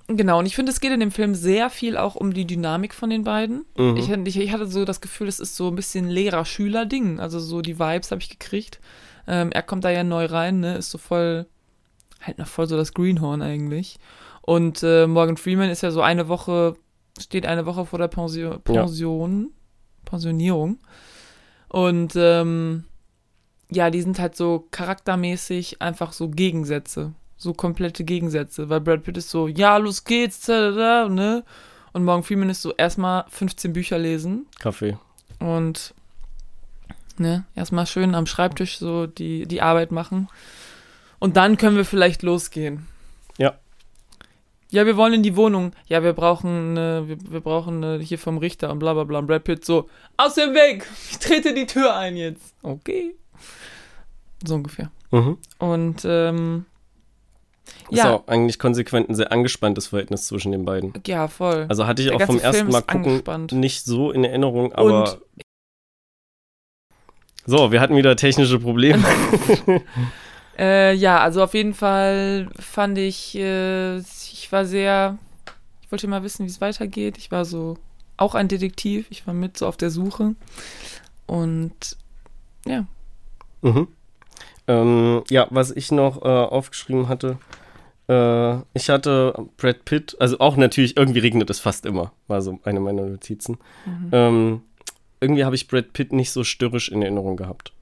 genau. 0.09 0.41
Und 0.41 0.47
ich 0.47 0.57
finde, 0.57 0.73
es 0.73 0.81
geht 0.81 0.91
in 0.91 0.99
dem 0.99 1.13
Film 1.13 1.37
sehr 1.37 1.71
viel 1.71 1.97
auch 1.97 2.17
um 2.17 2.35
die 2.35 2.45
Dynamik 2.45 2.93
von 2.93 3.09
den 3.09 3.23
beiden. 3.23 3.65
Mhm. 3.77 3.97
Ich, 3.97 4.11
ich, 4.11 4.41
ich 4.41 4.53
hatte 4.53 4.67
so 4.67 4.85
das 4.85 5.01
Gefühl, 5.01 5.29
es 5.29 5.39
ist 5.39 5.55
so 5.55 5.69
ein 5.69 5.77
bisschen 5.77 6.09
Lehrer-Schüler-Ding. 6.09 7.21
Also 7.21 7.39
so 7.39 7.63
die 7.63 7.79
Vibes 7.79 8.11
habe 8.11 8.21
ich 8.21 8.31
gekriegt. 8.31 8.81
Ähm, 9.29 9.53
er 9.53 9.63
kommt 9.63 9.85
da 9.85 9.91
ja 9.91 10.03
neu 10.03 10.27
rein, 10.27 10.59
ne? 10.59 10.77
Ist 10.77 10.91
so 10.91 10.99
voll, 10.99 11.47
halt 12.21 12.39
noch 12.39 12.49
voll 12.49 12.67
so 12.67 12.77
das 12.77 12.95
Greenhorn 12.95 13.43
eigentlich. 13.43 13.99
Und 14.43 14.83
äh, 14.83 15.07
Morgan 15.07 15.37
Freeman 15.37 15.71
ist 15.71 15.83
ja 15.83 15.91
so 15.91 16.03
eine 16.03 16.29
Woche, 16.29 16.77
steht 17.19 17.47
eine 17.47 17.67
Woche 17.67 17.87
vor 17.87 17.99
der 17.99 18.09
Pension, 18.09 18.61
Pension 18.63 19.51
Pensionierung. 20.05 20.79
Und 21.69 22.15
ähm, 22.17 22.85
ja, 23.71 23.91
die 23.91 24.03
sind 24.03 24.19
halt 24.19 24.37
so 24.37 24.67
charaktermäßig 24.71 25.83
einfach 25.83 26.13
so 26.13 26.29
Gegensätze. 26.29 27.13
So 27.37 27.53
komplette 27.53 28.05
Gegensätze. 28.05 28.69
Weil 28.69 28.81
Brad 28.81 29.03
Pitt 29.03 29.17
ist 29.17 29.31
so, 29.31 29.49
ja, 29.49 29.77
los 29.77 30.05
geht's, 30.05 30.41
tada, 30.43 31.09
ne? 31.09 31.45
Und 31.93 32.05
Morgan 32.05 32.23
Freeman 32.23 32.51
ist 32.51 32.63
so 32.63 32.73
erstmal 32.75 33.25
15 33.29 33.73
Bücher 33.73 33.99
lesen 33.99 34.47
Kaffee. 34.59 34.99
und 35.39 35.95
ne, 37.19 37.45
erstmal 37.55 37.87
schön 37.87 38.17
am 38.17 38.27
Schreibtisch 38.27 38.79
so 38.79 39.07
die, 39.07 39.47
die 39.47 39.63
Arbeit 39.63 39.93
machen. 39.93 40.29
Und 41.21 41.37
dann 41.37 41.57
können 41.57 41.77
wir 41.77 41.85
vielleicht 41.85 42.23
losgehen. 42.23 42.87
Ja. 43.39 43.55
Ja, 44.75 44.87
wir 44.87 44.97
wollen 44.97 45.15
in 45.15 45.23
die 45.23 45.37
Wohnung. 45.37 45.73
Ja, 45.87 46.03
wir 46.03 46.15
brauchen, 46.15 46.77
äh, 46.77 47.07
wir, 47.07 47.17
wir 47.31 47.41
brauchen 47.41 47.83
äh, 47.85 48.01
hier 48.03 48.19
vom 48.19 48.39
Richter 48.39 48.71
und 48.73 48.81
bla 48.81 48.93
bla 48.93 49.05
bla. 49.05 49.21
Und 49.21 49.29
Brad 49.29 49.45
Pitt 49.45 49.65
so, 49.65 49.89
aus 50.17 50.35
dem 50.35 50.53
Weg! 50.53 50.85
Ich 51.13 51.19
trete 51.21 51.55
die 51.55 51.67
Tür 51.67 51.95
ein 51.95 52.17
jetzt. 52.17 52.55
Okay. 52.63 53.15
So 54.45 54.57
ungefähr. 54.57 54.91
Mhm. 55.13 55.39
Und 55.59 56.05
ähm, 56.05 56.67
Ist 57.89 57.99
ja, 57.99 58.15
auch 58.15 58.27
eigentlich 58.27 58.59
konsequent 58.59 59.09
ein 59.09 59.15
sehr 59.15 59.31
angespanntes 59.31 59.87
Verhältnis 59.87 60.27
zwischen 60.27 60.51
den 60.51 60.65
beiden. 60.65 60.93
ja, 61.07 61.29
voll. 61.29 61.67
Also 61.69 61.87
hatte 61.87 62.03
ich 62.03 62.09
Der 62.09 62.17
auch 62.17 62.23
vom 62.23 62.41
Film 62.41 62.53
ersten 62.53 62.71
Mal 62.73 62.81
gucken 62.83 63.05
angespannt. 63.07 63.53
nicht 63.53 63.85
so 63.85 64.11
in 64.11 64.25
Erinnerung, 64.25 64.73
aber. 64.73 65.05
Und- 65.11 65.21
so, 67.47 67.71
wir 67.71 67.81
hatten 67.81 67.95
wieder 67.95 68.17
technische 68.17 68.59
Probleme. 68.59 69.05
Äh, 70.57 70.95
ja, 70.95 71.19
also 71.19 71.43
auf 71.43 71.53
jeden 71.55 71.75
Fall 71.75 72.49
fand 72.61 72.97
ich, 72.97 73.35
äh, 73.35 73.99
ich 74.45 74.53
war 74.53 74.65
sehr, 74.65 75.19
ich 75.83 75.91
wollte 75.91 76.07
mal 76.07 76.23
wissen, 76.23 76.45
wie 76.45 76.51
es 76.51 76.61
weitergeht. 76.61 77.19
Ich 77.19 77.31
war 77.31 77.45
so 77.45 77.77
auch 78.17 78.35
ein 78.35 78.49
Detektiv. 78.49 79.07
Ich 79.11 79.27
war 79.27 79.35
mit 79.35 79.57
so 79.57 79.67
auf 79.67 79.77
der 79.77 79.91
Suche. 79.91 80.35
Und 81.27 81.97
ja, 82.67 82.87
Mhm. 83.65 83.89
Ähm, 84.67 85.25
ja, 85.31 85.47
was 85.51 85.71
ich 85.71 85.91
noch 85.91 86.23
äh, 86.23 86.29
aufgeschrieben 86.29 87.09
hatte, 87.09 87.39
äh, 88.09 88.57
ich 88.75 88.89
hatte 88.89 89.47
Brad 89.57 89.85
Pitt, 89.85 90.17
also 90.21 90.39
auch 90.39 90.57
natürlich, 90.57 90.97
irgendwie 90.97 91.19
regnet 91.21 91.51
es 91.51 91.61
fast 91.61 91.87
immer, 91.87 92.13
war 92.29 92.41
so 92.43 92.61
eine 92.65 92.81
meiner 92.81 93.05
Notizen. 93.07 93.59
Mhm. 93.87 94.09
Ähm, 94.13 94.63
irgendwie 95.21 95.45
habe 95.45 95.57
ich 95.57 95.69
Brad 95.69 95.93
Pitt 95.93 96.13
nicht 96.13 96.31
so 96.31 96.45
störrisch 96.45 96.91
in 96.91 97.03
Erinnerung 97.03 97.37
gehabt. 97.37 97.73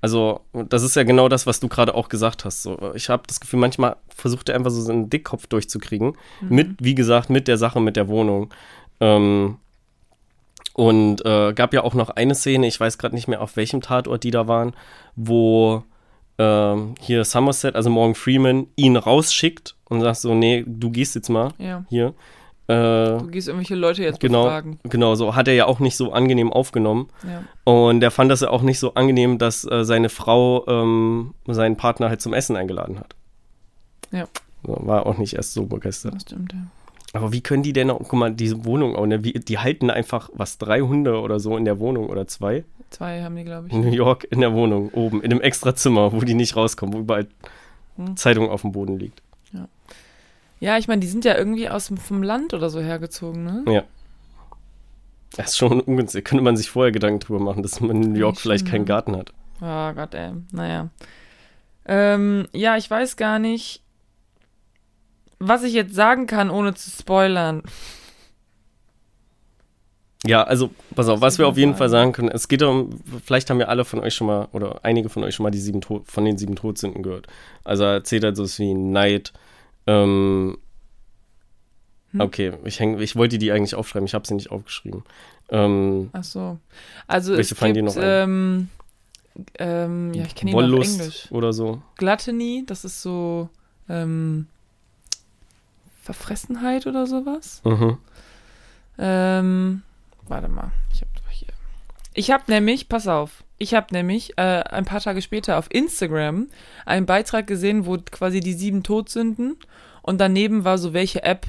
Also, 0.00 0.40
das 0.52 0.82
ist 0.82 0.94
ja 0.94 1.02
genau 1.02 1.28
das, 1.28 1.46
was 1.46 1.58
du 1.58 1.68
gerade 1.68 1.94
auch 1.94 2.08
gesagt 2.08 2.44
hast. 2.44 2.62
So, 2.62 2.92
ich 2.94 3.08
habe 3.08 3.24
das 3.26 3.40
Gefühl, 3.40 3.58
manchmal 3.58 3.96
versucht 4.14 4.48
er 4.48 4.54
einfach 4.54 4.70
so 4.70 4.80
seinen 4.80 5.10
Dickkopf 5.10 5.46
durchzukriegen. 5.48 6.16
Mhm. 6.40 6.54
Mit, 6.54 6.68
wie 6.80 6.94
gesagt, 6.94 7.30
mit 7.30 7.48
der 7.48 7.58
Sache 7.58 7.80
mit 7.80 7.96
der 7.96 8.08
Wohnung. 8.08 8.52
Ähm, 9.00 9.56
und 10.74 11.24
äh, 11.26 11.52
gab 11.54 11.74
ja 11.74 11.82
auch 11.82 11.94
noch 11.94 12.10
eine 12.10 12.36
Szene, 12.36 12.68
ich 12.68 12.78
weiß 12.78 12.98
gerade 12.98 13.16
nicht 13.16 13.26
mehr, 13.26 13.40
auf 13.40 13.56
welchem 13.56 13.80
Tatort 13.80 14.22
die 14.22 14.30
da 14.30 14.46
waren, 14.46 14.74
wo 15.16 15.82
ähm, 16.38 16.94
hier 17.00 17.24
Somerset, 17.24 17.74
also 17.74 17.90
Morgan 17.90 18.14
Freeman, 18.14 18.68
ihn 18.76 18.96
rausschickt 18.96 19.74
und 19.86 20.00
sagt 20.00 20.18
so, 20.18 20.34
nee, 20.34 20.64
du 20.66 20.90
gehst 20.90 21.16
jetzt 21.16 21.30
mal 21.30 21.52
ja. 21.58 21.84
hier. 21.88 22.14
Äh, 22.68 23.18
Du 23.18 23.26
gehst 23.28 23.48
irgendwelche 23.48 23.74
Leute 23.74 24.02
jetzt 24.02 24.20
genau, 24.20 24.44
befragen. 24.44 24.78
genau, 24.84 25.14
so 25.14 25.34
hat 25.34 25.48
er 25.48 25.54
ja 25.54 25.66
auch 25.66 25.80
nicht 25.80 25.96
so 25.96 26.12
angenehm 26.12 26.52
aufgenommen. 26.52 27.08
Ja. 27.26 27.42
Und 27.72 28.02
er 28.02 28.10
fand 28.10 28.30
das 28.30 28.40
ja 28.42 28.50
auch 28.50 28.62
nicht 28.62 28.78
so 28.78 28.94
angenehm, 28.94 29.38
dass 29.38 29.64
äh, 29.64 29.84
seine 29.84 30.08
Frau 30.10 30.66
ähm, 30.66 31.34
seinen 31.46 31.76
Partner 31.76 32.08
halt 32.10 32.20
zum 32.20 32.34
Essen 32.34 32.56
eingeladen 32.56 32.98
hat. 33.00 33.14
Ja. 34.12 34.26
So, 34.66 34.76
war 34.82 35.06
auch 35.06 35.18
nicht 35.18 35.34
erst 35.34 35.54
so 35.54 35.66
begeistert. 35.66 36.14
Das 36.14 36.22
stimmt, 36.22 36.52
ja. 36.52 36.58
Aber 37.14 37.32
wie 37.32 37.40
können 37.40 37.62
die 37.62 37.72
denn 37.72 37.90
auch, 37.90 38.00
guck 38.00 38.12
mal, 38.18 38.32
diese 38.32 38.66
Wohnung 38.66 38.94
auch, 38.94 39.06
ne? 39.06 39.24
Wie, 39.24 39.32
die 39.32 39.58
halten 39.58 39.88
einfach 39.90 40.28
was, 40.34 40.58
drei 40.58 40.80
Hunde 40.82 41.20
oder 41.20 41.40
so 41.40 41.56
in 41.56 41.64
der 41.64 41.78
Wohnung 41.80 42.08
oder 42.10 42.26
zwei? 42.26 42.64
Zwei 42.90 43.22
haben 43.22 43.34
die, 43.36 43.44
glaube 43.44 43.68
ich. 43.68 43.72
In 43.72 43.80
New 43.80 43.90
York 43.92 44.26
in 44.30 44.40
der 44.40 44.52
Wohnung, 44.52 44.90
oben, 44.92 45.22
in 45.22 45.30
einem 45.32 45.40
extra 45.40 45.74
Zimmer, 45.74 46.12
wo 46.12 46.20
die 46.20 46.34
nicht 46.34 46.54
rauskommen, 46.56 46.94
wo 46.94 46.98
überall 46.98 47.26
Hm. 47.96 48.16
Zeitung 48.16 48.48
auf 48.50 48.60
dem 48.62 48.72
Boden 48.72 48.98
liegt. 48.98 49.22
Ja, 50.60 50.76
ich 50.78 50.88
meine, 50.88 51.00
die 51.00 51.06
sind 51.06 51.24
ja 51.24 51.36
irgendwie 51.36 51.68
aus 51.68 51.88
dem, 51.88 51.96
vom 51.96 52.22
Land 52.22 52.54
oder 52.54 52.70
so 52.70 52.80
hergezogen, 52.80 53.44
ne? 53.44 53.84
Das 55.36 55.50
ist 55.50 55.58
schon 55.58 55.80
ungünstig. 55.80 56.24
Könnte 56.24 56.42
man 56.42 56.56
sich 56.56 56.70
vorher 56.70 56.92
Gedanken 56.92 57.20
drüber 57.20 57.40
machen, 57.40 57.62
dass 57.62 57.80
man 57.80 58.02
in 58.02 58.12
New 58.12 58.18
York 58.18 58.38
vielleicht 58.38 58.66
keinen 58.66 58.86
ja. 58.86 58.94
Garten 58.94 59.16
hat. 59.16 59.32
Oh 59.60 59.92
Gott, 59.92 60.14
ey. 60.14 60.32
Naja. 60.52 60.88
Ähm, 61.84 62.48
ja, 62.52 62.76
ich 62.76 62.90
weiß 62.90 63.16
gar 63.16 63.38
nicht, 63.38 63.82
was 65.38 65.62
ich 65.62 65.72
jetzt 65.72 65.94
sagen 65.94 66.26
kann, 66.26 66.50
ohne 66.50 66.74
zu 66.74 66.90
spoilern. 66.90 67.62
Ja, 70.26 70.42
also, 70.42 70.70
pass 70.96 71.08
auf, 71.08 71.20
was 71.20 71.38
wir 71.38 71.46
auf 71.46 71.56
jeden 71.56 71.76
Fall 71.76 71.88
sagen? 71.88 72.12
können, 72.12 72.28
es 72.28 72.48
geht 72.48 72.62
um, 72.62 72.90
vielleicht 73.24 73.48
haben 73.50 73.60
ja 73.60 73.66
alle 73.66 73.84
von 73.84 74.00
euch 74.00 74.14
schon 74.14 74.26
mal, 74.26 74.48
oder 74.52 74.80
einige 74.82 75.08
von 75.08 75.22
euch 75.22 75.36
schon 75.36 75.44
mal 75.44 75.50
die 75.50 75.60
sieben 75.60 75.80
Tod, 75.80 76.08
von 76.08 76.24
den 76.24 76.36
sieben 76.36 76.56
Todsünden 76.56 77.02
gehört. 77.02 77.28
Also 77.62 77.84
er 77.84 77.92
erzählt 77.92 78.24
halt 78.24 78.36
so 78.36 78.44
wie 78.44 78.74
Neid, 78.74 79.32
ähm, 79.88 80.58
Hm. 82.12 82.20
okay, 82.22 82.52
ich, 82.64 82.80
häng, 82.80 82.98
ich 83.00 83.16
wollte 83.16 83.36
die 83.36 83.52
eigentlich 83.52 83.74
aufschreiben, 83.74 84.06
ich 84.06 84.14
habe 84.14 84.26
sie 84.26 84.34
nicht 84.34 84.50
aufgeschrieben. 84.50 85.04
Ähm, 85.50 86.08
Ach 86.14 86.24
so. 86.24 86.58
Also 87.06 87.36
Welche 87.36 87.52
es 87.54 87.58
fallen 87.58 87.74
gibt, 87.74 87.82
dir 87.94 87.94
noch 87.94 87.96
ein? 87.96 88.02
ähm, 88.28 88.68
ähm, 89.58 90.14
ja, 90.14 90.24
ich 90.24 90.34
kenne 90.34 90.50
ihn 90.52 90.56
auf 90.56 90.62
Wollust 90.62 90.98
Englisch. 91.00 91.26
oder 91.30 91.52
so. 91.52 91.82
Gluttony, 91.96 92.64
das 92.66 92.84
ist 92.86 93.02
so, 93.02 93.50
ähm, 93.90 94.46
Verfressenheit 96.02 96.86
oder 96.86 97.06
sowas. 97.06 97.60
Mhm. 97.64 97.98
Ähm, 98.98 99.82
warte 100.26 100.48
mal, 100.48 100.70
ich 100.92 101.02
hab 101.02 101.14
doch 101.14 101.30
hier. 101.30 101.48
Ich 102.14 102.30
habe 102.30 102.44
nämlich, 102.48 102.88
pass 102.88 103.06
auf, 103.06 103.44
ich 103.58 103.74
habe 103.74 103.88
nämlich 103.92 104.38
äh, 104.38 104.42
ein 104.42 104.84
paar 104.84 105.00
Tage 105.00 105.20
später 105.20 105.58
auf 105.58 105.66
Instagram 105.70 106.48
einen 106.86 107.06
Beitrag 107.06 107.46
gesehen, 107.46 107.86
wo 107.86 107.98
quasi 108.10 108.40
die 108.40 108.52
sieben 108.52 108.82
Todsünden 108.82 109.56
und 110.02 110.18
daneben 110.20 110.64
war 110.64 110.78
so 110.78 110.92
welche 110.94 111.22
App. 111.22 111.46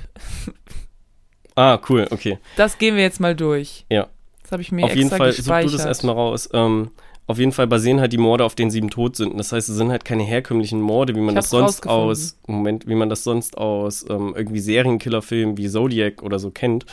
Ah, 1.55 1.79
cool, 1.89 2.07
okay. 2.09 2.37
Das 2.55 2.77
gehen 2.77 2.95
wir 2.95 3.03
jetzt 3.03 3.19
mal 3.19 3.35
durch. 3.35 3.85
Ja. 3.89 4.07
Das 4.43 4.53
habe 4.53 4.61
ich 4.61 4.71
mir 4.71 4.85
auf 4.85 4.95
jeden 4.95 5.09
extra 5.09 5.17
Fall, 5.17 5.33
such 5.33 5.71
du 5.71 5.77
das 5.77 5.85
erstmal 5.85 6.15
raus. 6.15 6.49
Ähm, 6.53 6.91
auf 7.27 7.37
jeden 7.37 7.51
Fall 7.51 7.67
basieren 7.67 7.99
halt 7.99 8.11
die 8.11 8.17
Morde 8.17 8.43
auf 8.43 8.55
den 8.55 8.71
sieben 8.71 8.89
Todsünden. 8.89 9.37
Das 9.37 9.51
heißt, 9.51 9.69
es 9.69 9.75
sind 9.75 9.91
halt 9.91 10.03
keine 10.03 10.23
herkömmlichen 10.23 10.81
Morde, 10.81 11.15
wie 11.15 11.19
man 11.19 11.35
das 11.35 11.51
sonst 11.51 11.85
aus, 11.85 12.39
Moment, 12.47 12.87
wie 12.87 12.95
man 12.95 13.09
das 13.09 13.23
sonst 13.23 13.55
aus 13.57 14.03
ähm, 14.09 14.33
irgendwie 14.35 14.59
Serienkillerfilmen 14.59 15.55
wie 15.55 15.69
Zodiac 15.69 16.23
oder 16.23 16.39
so 16.39 16.49
kennt. 16.49 16.85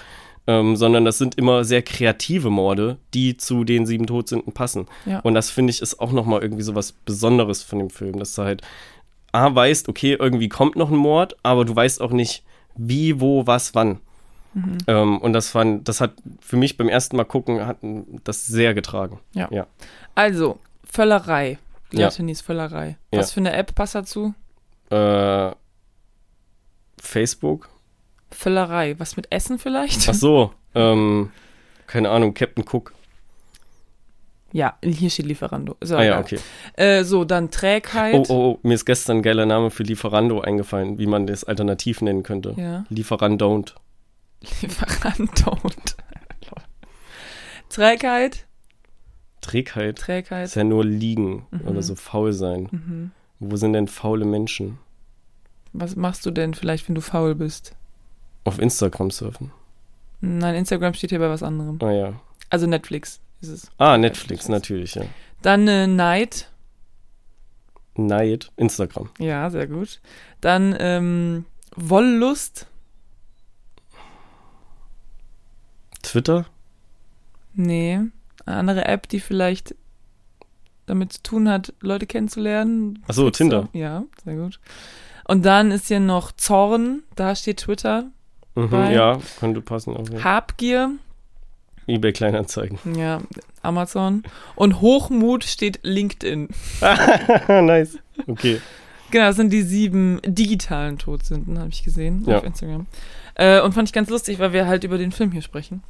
Ähm, 0.49 0.77
sondern 0.77 1.05
das 1.05 1.19
sind 1.19 1.35
immer 1.37 1.65
sehr 1.65 1.83
kreative 1.83 2.51
Morde, 2.51 2.99
die 3.15 3.37
zu 3.37 3.65
den 3.65 3.85
sieben 3.85 4.07
Todsünden 4.07 4.53
passen. 4.53 4.87
Ja. 5.05 5.19
Und 5.21 5.35
das 5.35 5.51
finde 5.51 5.73
ich 5.73 5.83
ist 5.83 5.99
auch 5.99 6.13
nochmal 6.13 6.41
irgendwie 6.41 6.63
so 6.63 6.77
was 6.77 6.93
Besonderes 6.93 7.65
von 7.65 7.81
dem 7.81 7.91
Film, 7.91 8.21
dass 8.21 8.35
du 8.35 8.43
halt 8.43 8.63
A 9.33 9.55
weißt, 9.55 9.89
okay, 9.89 10.17
irgendwie 10.19 10.49
kommt 10.49 10.77
noch 10.77 10.91
ein 10.91 10.97
Mord, 10.97 11.37
aber 11.43 11.65
du 11.65 11.75
weißt 11.75 12.01
auch 12.01 12.13
nicht, 12.13 12.45
wie, 12.77 13.21
wo, 13.21 13.47
was, 13.47 13.75
wann. 13.75 14.01
Mhm. 14.55 14.79
Ähm, 14.87 15.19
und 15.19 15.33
das 15.33 15.51
fand, 15.51 15.89
das 15.89 16.01
hat 16.01 16.13
für 16.41 16.57
mich 16.57 16.77
beim 16.77 16.89
ersten 16.89 17.17
Mal 17.17 17.25
gucken, 17.25 17.67
hat 17.67 17.79
das 18.25 18.47
sehr 18.47 18.73
getragen. 18.73 19.21
Ja. 19.35 19.49
Ja. 19.51 19.67
Also, 20.15 20.59
Völlerei. 20.85 21.59
Ja. 21.93 22.09
Gluttony's 22.09 22.41
Völlerei. 22.41 22.97
Ja. 23.13 23.21
Was 23.21 23.33
für 23.33 23.41
eine 23.41 23.53
App 23.53 23.75
passt 23.75 23.95
dazu? 23.95 24.35
Äh, 24.91 25.51
Facebook? 26.99 27.69
Völlerei. 28.37 28.95
Was 28.99 29.17
mit 29.17 29.33
Essen 29.33 29.59
vielleicht? 29.59 30.09
Ach 30.09 30.15
so, 30.15 30.53
ähm, 30.75 31.31
keine 31.87 32.11
Ahnung, 32.11 32.35
Captain 32.35 32.65
Cook. 32.71 32.93
Ja, 34.53 34.77
hier 34.83 35.11
steht 35.11 35.27
Lieferando. 35.27 35.77
Ist 35.81 35.93
Ah 35.93 36.03
ja, 36.03 36.13
egal. 36.21 36.23
okay. 36.23 36.39
Äh, 36.75 37.05
so, 37.05 37.25
dann 37.25 37.51
Trägheit. 37.51 38.15
Oh, 38.15 38.25
oh, 38.29 38.35
oh, 38.35 38.59
mir 38.63 38.75
ist 38.75 38.85
gestern 38.87 39.19
ein 39.19 39.23
geiler 39.23 39.45
Name 39.47 39.71
für 39.71 39.83
Lieferando 39.83 40.41
eingefallen, 40.41 40.99
wie 40.99 41.07
man 41.07 41.27
das 41.27 41.45
alternativ 41.45 42.01
nennen 42.01 42.23
könnte. 42.23 42.55
Ja. 42.57 42.85
Lieferandon't. 42.91 43.75
Lieferando. 44.63 45.59
Trägheit. 47.69 48.47
Trägheit 49.41 49.99
Trägheit. 49.99 50.47
ist 50.47 50.57
ja 50.57 50.65
nur 50.65 50.85
liegen 50.85 51.47
Mhm. 51.51 51.61
oder 51.69 51.83
so 51.83 51.95
faul 51.95 52.33
sein. 52.33 52.69
Mhm. 52.71 53.11
Wo 53.41 53.57
sind 53.57 53.73
denn 53.75 53.87
faule 53.89 54.25
Menschen? 54.25 54.79
Was 55.73 55.95
machst 55.97 56.25
du 56.25 56.31
denn 56.31 56.55
vielleicht, 56.55 56.89
wenn 56.89 56.95
du 56.95 57.01
faul 57.03 57.35
bist? 57.35 57.75
Auf 58.47 58.59
Instagram 58.59 59.11
surfen. 59.11 59.51
Nein, 60.21 60.55
Instagram 60.55 60.95
steht 60.95 61.11
hier 61.11 61.19
bei 61.19 61.29
was 61.29 61.43
anderem. 61.43 61.79
Ah 61.83 61.93
ja. 61.93 62.21
Also 62.49 62.67
Netflix 62.67 63.21
ist 63.41 63.49
es. 63.49 63.71
Ah, 63.79 63.99
Netflix, 63.99 64.49
natürlich, 64.49 64.95
ja. 64.95 65.05
Dann 65.43 65.69
äh, 65.69 65.87
Neid. 65.87 66.51
Neid, 67.97 68.53
Instagram. 68.57 69.11
Ja, 69.19 69.51
sehr 69.51 69.67
gut. 69.67 70.01
Dann 70.41 70.77
ähm, 70.79 71.45
Wollust. 71.75 72.67
Twitter? 76.03 76.47
Nee. 77.55 78.01
Eine 78.45 78.57
andere 78.57 78.85
App, 78.85 79.09
die 79.09 79.21
vielleicht 79.21 79.75
damit 80.87 81.13
zu 81.15 81.23
tun 81.23 81.49
hat, 81.49 81.75
Leute 81.81 82.07
kennenzulernen. 82.07 83.03
Ach 83.09 83.15
so, 83.15 83.25
Gibt's 83.25 83.39
Tinder. 83.39 83.69
Ja, 83.73 84.05
sehr 84.25 84.37
gut. 84.37 84.61
Und 85.25 85.45
dann 85.45 85.73
ist 85.73 85.89
hier 85.89 85.99
noch 85.99 86.31
Zorn, 86.33 87.03
da 87.17 87.35
steht 87.35 87.59
Twitter. 87.59 88.11
Mhm, 88.57 88.73
ja, 88.91 89.19
könnte 89.39 89.61
passen. 89.61 89.93
Jeden 89.95 90.07
Fall. 90.19 90.25
Habgier, 90.25 90.91
eBay 91.87 92.13
Kleinanzeigen. 92.13 92.79
ja, 92.97 93.21
Amazon. 93.63 94.23
Und 94.57 94.81
Hochmut 94.81 95.45
steht 95.45 95.81
LinkedIn. 95.83 96.49
nice. 97.49 97.99
Okay. 98.27 98.61
Genau, 99.11 99.27
das 99.27 99.37
sind 99.37 99.53
die 99.53 99.63
sieben 99.63 100.21
digitalen 100.25 100.99
Todsünden, 100.99 101.59
habe 101.59 101.69
ich 101.69 101.85
gesehen 101.85 102.25
Ja. 102.27 102.39
auf 102.39 102.45
Instagram. 102.45 102.87
Äh, 103.35 103.61
und 103.61 103.73
fand 103.73 103.89
ich 103.89 103.93
ganz 103.93 104.11
lustig, 104.11 104.39
weil 104.41 104.53
wir 104.53 104.67
halt 104.67 104.83
über 104.83 104.99
den 104.99 105.13
Film 105.13 105.31
hier 105.31 105.43
sprechen. 105.43 105.83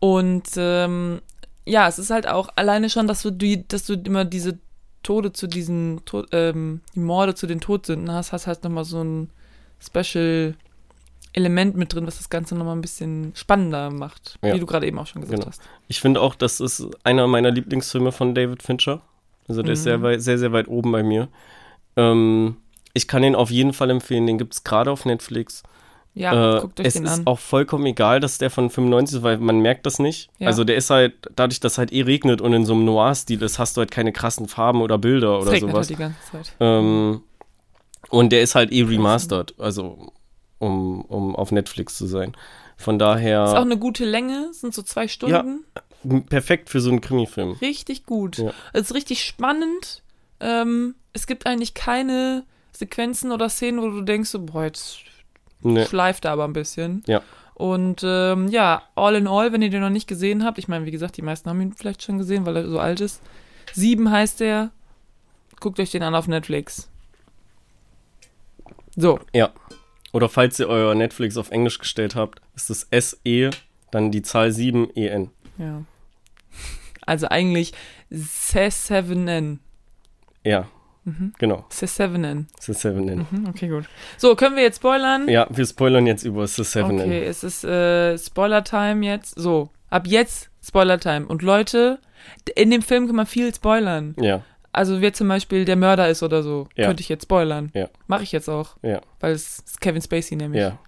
Und 0.00 0.48
ähm, 0.56 1.20
ja, 1.64 1.86
es 1.86 1.98
ist 2.00 2.10
halt 2.10 2.26
auch 2.26 2.48
alleine 2.56 2.90
schon, 2.90 3.06
dass 3.06 3.22
du 3.22 3.30
die, 3.30 3.68
dass 3.68 3.86
du 3.86 3.94
immer 3.94 4.24
diese 4.24 4.58
Tode 5.04 5.32
zu 5.32 5.46
diesen, 5.46 6.04
Tod, 6.04 6.28
ähm, 6.32 6.80
die 6.94 7.00
Morde 7.00 7.34
zu 7.36 7.46
den 7.46 7.60
Todsünden 7.60 8.10
hast, 8.10 8.32
hast 8.32 8.46
halt 8.48 8.64
nochmal 8.64 8.84
so 8.84 9.02
ein 9.02 9.30
Special 9.80 10.54
Element 11.34 11.76
mit 11.76 11.94
drin, 11.94 12.06
was 12.06 12.18
das 12.18 12.28
Ganze 12.30 12.54
nochmal 12.54 12.76
ein 12.76 12.80
bisschen 12.82 13.32
spannender 13.34 13.90
macht, 13.90 14.38
Ja. 14.42 14.54
wie 14.54 14.60
du 14.60 14.66
gerade 14.66 14.86
eben 14.86 14.98
auch 14.98 15.06
schon 15.06 15.22
gesagt 15.22 15.38
Genau. 15.40 15.48
hast. 15.50 15.62
Ich 15.88 16.00
finde 16.00 16.20
auch, 16.20 16.34
das 16.34 16.60
ist 16.60 16.86
einer 17.04 17.26
meiner 17.26 17.50
Lieblingsfilme 17.50 18.12
von 18.12 18.34
David 18.34 18.62
Fincher. 18.62 19.00
Also 19.48 19.62
der 19.62 19.72
ist 19.72 19.80
Mhm. 19.80 19.84
sehr, 19.84 20.02
weit, 20.02 20.22
sehr, 20.22 20.38
sehr 20.38 20.52
weit 20.52 20.68
oben 20.68 20.92
bei 20.92 21.02
mir. 21.02 21.28
Ähm, 21.96 22.56
ich 22.94 23.08
kann 23.08 23.22
den 23.22 23.34
auf 23.34 23.50
jeden 23.50 23.72
Fall 23.72 23.90
empfehlen. 23.90 24.26
Den 24.26 24.38
gibt 24.38 24.54
es 24.54 24.64
gerade 24.64 24.90
auf 24.90 25.04
Netflix. 25.04 25.62
Ja, 26.14 26.58
äh, 26.58 26.60
guckt 26.60 26.78
euch 26.78 26.86
es 26.88 26.92
den 26.94 27.04
ist 27.06 27.20
an. 27.20 27.26
auch 27.26 27.38
vollkommen 27.38 27.86
egal, 27.86 28.20
dass 28.20 28.36
der 28.36 28.50
von 28.50 28.68
95 28.68 29.16
ist, 29.18 29.22
weil 29.22 29.38
man 29.38 29.60
merkt 29.60 29.86
das 29.86 29.98
nicht. 29.98 30.28
Ja. 30.38 30.48
Also 30.48 30.62
der 30.64 30.76
ist 30.76 30.90
halt, 30.90 31.14
dadurch, 31.36 31.58
dass 31.60 31.78
halt 31.78 31.90
eh 31.90 32.02
regnet 32.02 32.42
und 32.42 32.52
in 32.52 32.66
so 32.66 32.74
einem 32.74 32.84
Noir-Stil 32.84 33.40
ist, 33.42 33.58
hast 33.58 33.76
du 33.76 33.80
halt 33.80 33.90
keine 33.90 34.12
krassen 34.12 34.46
Farben 34.46 34.82
oder 34.82 34.98
Bilder 34.98 35.38
es 35.38 35.42
oder 35.44 35.52
regnet 35.52 35.70
sowas. 35.70 35.88
halt 35.88 35.98
die 35.98 36.02
ganze 36.02 36.18
Zeit. 36.30 36.52
Ähm, 36.60 37.22
und 38.10 38.30
der 38.30 38.42
ist 38.42 38.54
halt 38.54 38.70
eh 38.72 38.82
remastered, 38.82 39.54
also 39.58 40.12
um, 40.62 41.02
um 41.02 41.36
auf 41.36 41.52
Netflix 41.52 41.96
zu 41.98 42.06
sein. 42.06 42.34
Von 42.76 42.96
Ist 42.96 43.02
auch 43.02 43.06
daher 43.14 43.60
eine 43.60 43.76
gute 43.78 44.04
Länge, 44.04 44.48
sind 44.52 44.72
so 44.74 44.82
zwei 44.82 45.08
Stunden. 45.08 45.64
m- 46.04 46.24
perfekt 46.24 46.70
für 46.70 46.80
so 46.80 46.90
einen 46.90 47.00
Krimi-Film. 47.00 47.52
Richtig 47.60 48.06
gut. 48.06 48.38
Ja. 48.38 48.52
Es 48.72 48.82
ist 48.82 48.94
richtig 48.94 49.24
spannend. 49.24 50.02
Ähm, 50.40 50.94
es 51.12 51.26
gibt 51.26 51.46
eigentlich 51.46 51.74
keine 51.74 52.44
Sequenzen 52.72 53.32
oder 53.32 53.48
Szenen, 53.48 53.82
wo 53.82 53.88
du 53.90 54.00
denkst, 54.02 54.30
so, 54.30 54.40
boah, 54.40 54.64
jetzt 54.64 54.98
Ne, 55.64 55.86
schleift 55.86 56.24
er 56.24 56.32
aber 56.32 56.44
ein 56.44 56.52
bisschen. 56.54 57.04
Ja. 57.06 57.22
Und 57.54 58.02
ähm, 58.04 58.48
ja, 58.48 58.82
all 58.96 59.14
in 59.14 59.28
all, 59.28 59.52
wenn 59.52 59.62
ihr 59.62 59.70
den 59.70 59.82
noch 59.82 59.90
nicht 59.90 60.08
gesehen 60.08 60.42
habt, 60.44 60.58
ich 60.58 60.66
meine, 60.66 60.86
wie 60.86 60.90
gesagt, 60.90 61.16
die 61.16 61.22
meisten 61.22 61.48
haben 61.48 61.60
ihn 61.60 61.72
vielleicht 61.72 62.02
schon 62.02 62.18
gesehen, 62.18 62.46
weil 62.46 62.56
er 62.56 62.68
so 62.68 62.80
alt 62.80 63.00
ist. 63.00 63.20
Sieben 63.72 64.10
heißt 64.10 64.40
der. 64.40 64.70
Guckt 65.60 65.78
euch 65.78 65.92
den 65.92 66.02
an 66.02 66.16
auf 66.16 66.26
Netflix. 66.26 66.88
So, 68.96 69.20
Oder 70.12 70.28
falls 70.28 70.58
ihr 70.60 70.68
euer 70.68 70.94
Netflix 70.94 71.36
auf 71.36 71.50
Englisch 71.50 71.78
gestellt 71.78 72.14
habt, 72.14 72.40
ist 72.54 72.70
es 72.70 72.86
SE, 72.90 73.50
dann 73.90 74.10
die 74.10 74.22
Zahl 74.22 74.52
7 74.52 74.90
EN. 74.94 75.30
ja. 75.58 75.82
Also 77.04 77.26
eigentlich 77.28 77.72
C7N. 78.12 79.58
Ja, 80.44 80.68
Mhm. 81.04 81.32
genau. 81.38 81.66
C7N. 81.68 82.46
Es 82.58 82.68
ist 82.68 82.80
7N. 82.84 83.26
Mhm, 83.30 83.46
okay, 83.48 83.66
gut. 83.68 83.86
So, 84.16 84.36
können 84.36 84.54
wir 84.54 84.62
jetzt 84.62 84.76
spoilern? 84.76 85.28
Ja, 85.28 85.48
wir 85.50 85.66
spoilern 85.66 86.06
jetzt 86.06 86.22
über 86.22 86.44
es 86.44 86.56
ist 86.60 86.76
7N. 86.76 87.00
Okay, 87.02 87.24
es 87.24 87.42
ist 87.42 87.64
äh, 87.64 88.16
Spoiler-Time 88.16 89.04
jetzt. 89.04 89.34
So, 89.36 89.70
ab 89.90 90.06
jetzt 90.06 90.50
Spoiler-Time. 90.64 91.26
Und 91.26 91.42
Leute, 91.42 91.98
in 92.54 92.70
dem 92.70 92.82
Film 92.82 93.08
kann 93.08 93.16
man 93.16 93.26
viel 93.26 93.52
spoilern. 93.52 94.14
Ja, 94.20 94.44
Also 94.72 95.00
wer 95.02 95.12
zum 95.12 95.28
Beispiel 95.28 95.64
der 95.66 95.76
Mörder 95.76 96.08
ist 96.08 96.22
oder 96.22 96.42
so, 96.42 96.66
Ja. 96.76 96.86
könnte 96.86 97.02
ich 97.02 97.08
jetzt 97.08 97.24
spoilern. 97.24 97.70
Ja. 97.74 97.88
Mache 98.06 98.22
ich 98.22 98.32
jetzt 98.32 98.48
auch. 98.48 98.76
Ja. 98.82 99.00
Weil 99.20 99.32
es 99.32 99.58
ist 99.60 99.80
Kevin 99.80 100.00
Spacey 100.00 100.36
nämlich. 100.36 100.60
ja. 100.62 100.78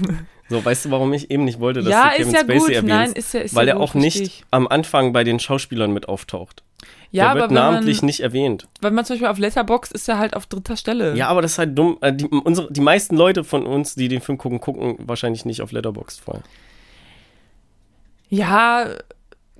so, 0.48 0.64
weißt 0.64 0.86
du, 0.86 0.90
warum 0.90 1.12
ich 1.12 1.30
eben 1.30 1.44
nicht 1.44 1.60
wollte, 1.60 1.80
dass 1.82 1.90
ja, 1.90 2.04
du 2.10 2.16
Kevin 2.16 2.26
ist 2.28 2.32
ja 2.32 2.40
Spacey 2.40 2.58
gut. 2.58 2.68
erwähnst? 2.70 2.88
Nein, 2.88 3.12
ist 3.12 3.34
ja, 3.34 3.40
ist 3.40 3.54
weil 3.54 3.68
ja 3.68 3.74
er 3.74 3.80
auch 3.80 3.92
versteh 3.92 3.98
nicht 4.06 4.20
ich. 4.22 4.44
am 4.50 4.66
Anfang 4.66 5.12
bei 5.12 5.24
den 5.24 5.38
Schauspielern 5.38 5.92
mit 5.92 6.08
auftaucht. 6.08 6.62
Ja, 7.10 7.26
Der 7.26 7.34
wird 7.34 7.44
aber 7.44 7.54
namentlich 7.54 8.00
man, 8.02 8.06
nicht 8.06 8.20
erwähnt. 8.20 8.66
wenn 8.80 8.92
man 8.94 9.04
zum 9.04 9.14
Beispiel 9.14 9.28
auf 9.28 9.38
Letterbox 9.38 9.92
ist 9.92 10.08
er 10.08 10.18
halt 10.18 10.34
auf 10.34 10.46
dritter 10.46 10.76
Stelle. 10.76 11.14
Ja, 11.14 11.28
aber 11.28 11.42
das 11.42 11.52
ist 11.52 11.58
halt 11.58 11.78
dumm. 11.78 11.96
Äh, 12.00 12.12
Die, 12.12 12.26
unsere, 12.26 12.72
die 12.72 12.80
meisten 12.80 13.14
Leute 13.16 13.44
von 13.44 13.66
uns, 13.66 13.94
die 13.94 14.08
den 14.08 14.20
Film 14.20 14.36
gucken, 14.38 14.60
gucken 14.60 14.96
wahrscheinlich 15.00 15.44
nicht 15.44 15.60
auf 15.62 15.70
Letterboxd 15.70 16.20
vorher. 16.22 16.42
Ja, 18.28 18.86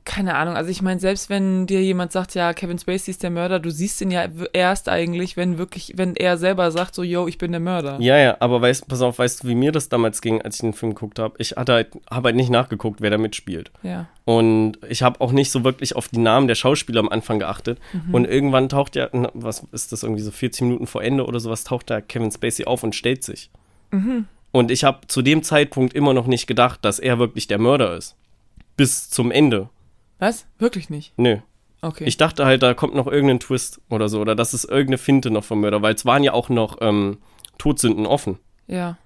keine 0.05 0.35
Ahnung. 0.35 0.55
Also 0.55 0.71
ich 0.71 0.83
meine, 0.83 1.01
selbst 1.01 1.31
wenn 1.31 1.67
dir 1.67 1.83
jemand 1.83 2.13
sagt, 2.13 2.35
ja, 2.35 2.53
Kevin 2.53 2.79
Spacey 2.79 3.11
ist 3.11 3.23
der 3.23 3.31
Mörder, 3.31 3.59
du 3.59 3.71
siehst 3.71 4.01
ihn 4.03 4.11
ja 4.11 4.27
erst 4.53 4.89
eigentlich, 4.89 5.37
wenn 5.37 5.57
wirklich, 5.57 5.95
wenn 5.97 6.15
er 6.15 6.37
selber 6.37 6.71
sagt, 6.71 6.95
so, 6.95 7.03
yo, 7.03 7.27
ich 7.27 7.39
bin 7.39 7.53
der 7.53 7.61
Mörder. 7.61 7.99
Ja, 8.01 8.19
ja, 8.19 8.37
aber 8.41 8.61
weißt, 8.61 8.87
pass 8.87 9.01
auf, 9.01 9.19
weißt 9.19 9.43
du, 9.43 9.49
wie 9.49 9.55
mir 9.55 9.73
das 9.73 9.89
damals 9.89 10.21
ging, 10.21 10.43
als 10.43 10.57
ich 10.57 10.61
den 10.61 10.75
Film 10.75 10.95
geguckt 10.95 11.19
habe? 11.19 11.35
Ich 11.39 11.53
hatte 11.53 11.73
halt, 11.73 11.89
habe 12.11 12.29
halt 12.29 12.37
nicht 12.37 12.51
nachgeguckt, 12.51 13.01
wer 13.01 13.11
da 13.11 13.19
mitspielt. 13.19 13.71
Ja. 13.83 14.07
Und 14.27 14.79
ich 14.89 15.03
habe 15.03 15.21
auch 15.21 15.33
nicht 15.33 15.51
so 15.51 15.65
wirklich 15.65 15.97
auf 15.97 16.09
die 16.09 16.19
Namen 16.19 16.49
der 16.49 16.55
Schauspieler 16.55 17.01
am 17.01 17.09
Anfang 17.09 17.39
geachtet. 17.39 17.79
Mhm. 17.93 18.15
Und 18.15 18.25
irgendwann 18.27 18.69
taucht 18.69 18.97
ja, 18.97 19.09
was 19.33 19.65
ist 19.73 19.93
das 19.93 20.03
irgendwie 20.03 20.23
so 20.23 20.31
40 20.31 20.63
Minuten 20.63 20.87
vor 20.87 21.03
Ende 21.03 21.27
oder 21.27 21.41
sowas, 21.41 21.65
taucht 21.65 21.89
da 21.89 22.01
Kevin 22.03 22.31
Spacey 22.31 22.67
auf 22.67 22.83
und 22.83 22.95
stellt 22.95 23.25
sich. 23.25 23.51
Mhm. 23.91 24.27
Und 24.53 24.71
ich 24.71 24.85
habe 24.85 25.07
zu 25.07 25.23
dem 25.23 25.43
Zeitpunkt 25.43 25.95
immer 25.95 26.13
noch 26.13 26.27
nicht 26.27 26.47
gedacht, 26.47 26.85
dass 26.85 26.99
er 26.99 27.19
wirklich 27.19 27.49
der 27.49 27.59
Mörder 27.59 27.97
ist. 27.97 28.17
Bis 28.77 29.09
zum 29.09 29.31
Ende. 29.31 29.69
Was? 30.25 30.47
Wirklich 30.59 30.89
nicht? 30.89 31.13
Nö. 31.19 31.37
Okay. 31.83 32.05
Ich 32.07 32.17
dachte 32.17 32.47
halt, 32.47 32.63
da 32.63 32.73
kommt 32.73 32.95
noch 32.95 33.07
irgendein 33.07 33.41
Twist 33.41 33.83
oder 33.91 34.09
so. 34.09 34.23
Oder 34.23 34.35
das 34.35 34.55
ist 34.55 34.65
irgendeine 34.65 34.97
Finte 34.97 35.31
noch 35.31 35.45
vom 35.45 35.61
Mörder, 35.61 35.83
weil 35.83 35.95
es 35.95 36.07
waren 36.07 36.23
ja 36.23 36.33
auch 36.33 36.49
noch 36.49 36.79
ähm, 36.81 37.19
Todsünden 37.59 38.07
offen. 38.07 38.39
ja. 38.67 38.97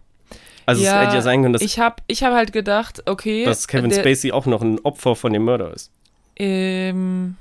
Also 0.64 0.84
Ja, 0.84 1.00
es 1.00 1.06
hätte 1.06 1.16
ja 1.16 1.22
sein 1.22 1.40
können, 1.40 1.54
dass, 1.54 1.62
ich 1.62 1.78
habe 1.78 2.02
ich 2.08 2.22
hab 2.22 2.34
halt 2.34 2.52
gedacht, 2.52 3.02
okay. 3.06 3.42
dass 3.46 3.66
Kevin 3.68 3.88
der, 3.88 4.00
Spacey 4.00 4.32
auch 4.32 4.44
noch 4.44 4.60
ein 4.60 4.78
Opfer 4.80 5.16
von 5.16 5.32
dem 5.32 5.44
Mörder 5.44 5.72
ist. 5.72 5.90
Ähm, 6.36 7.36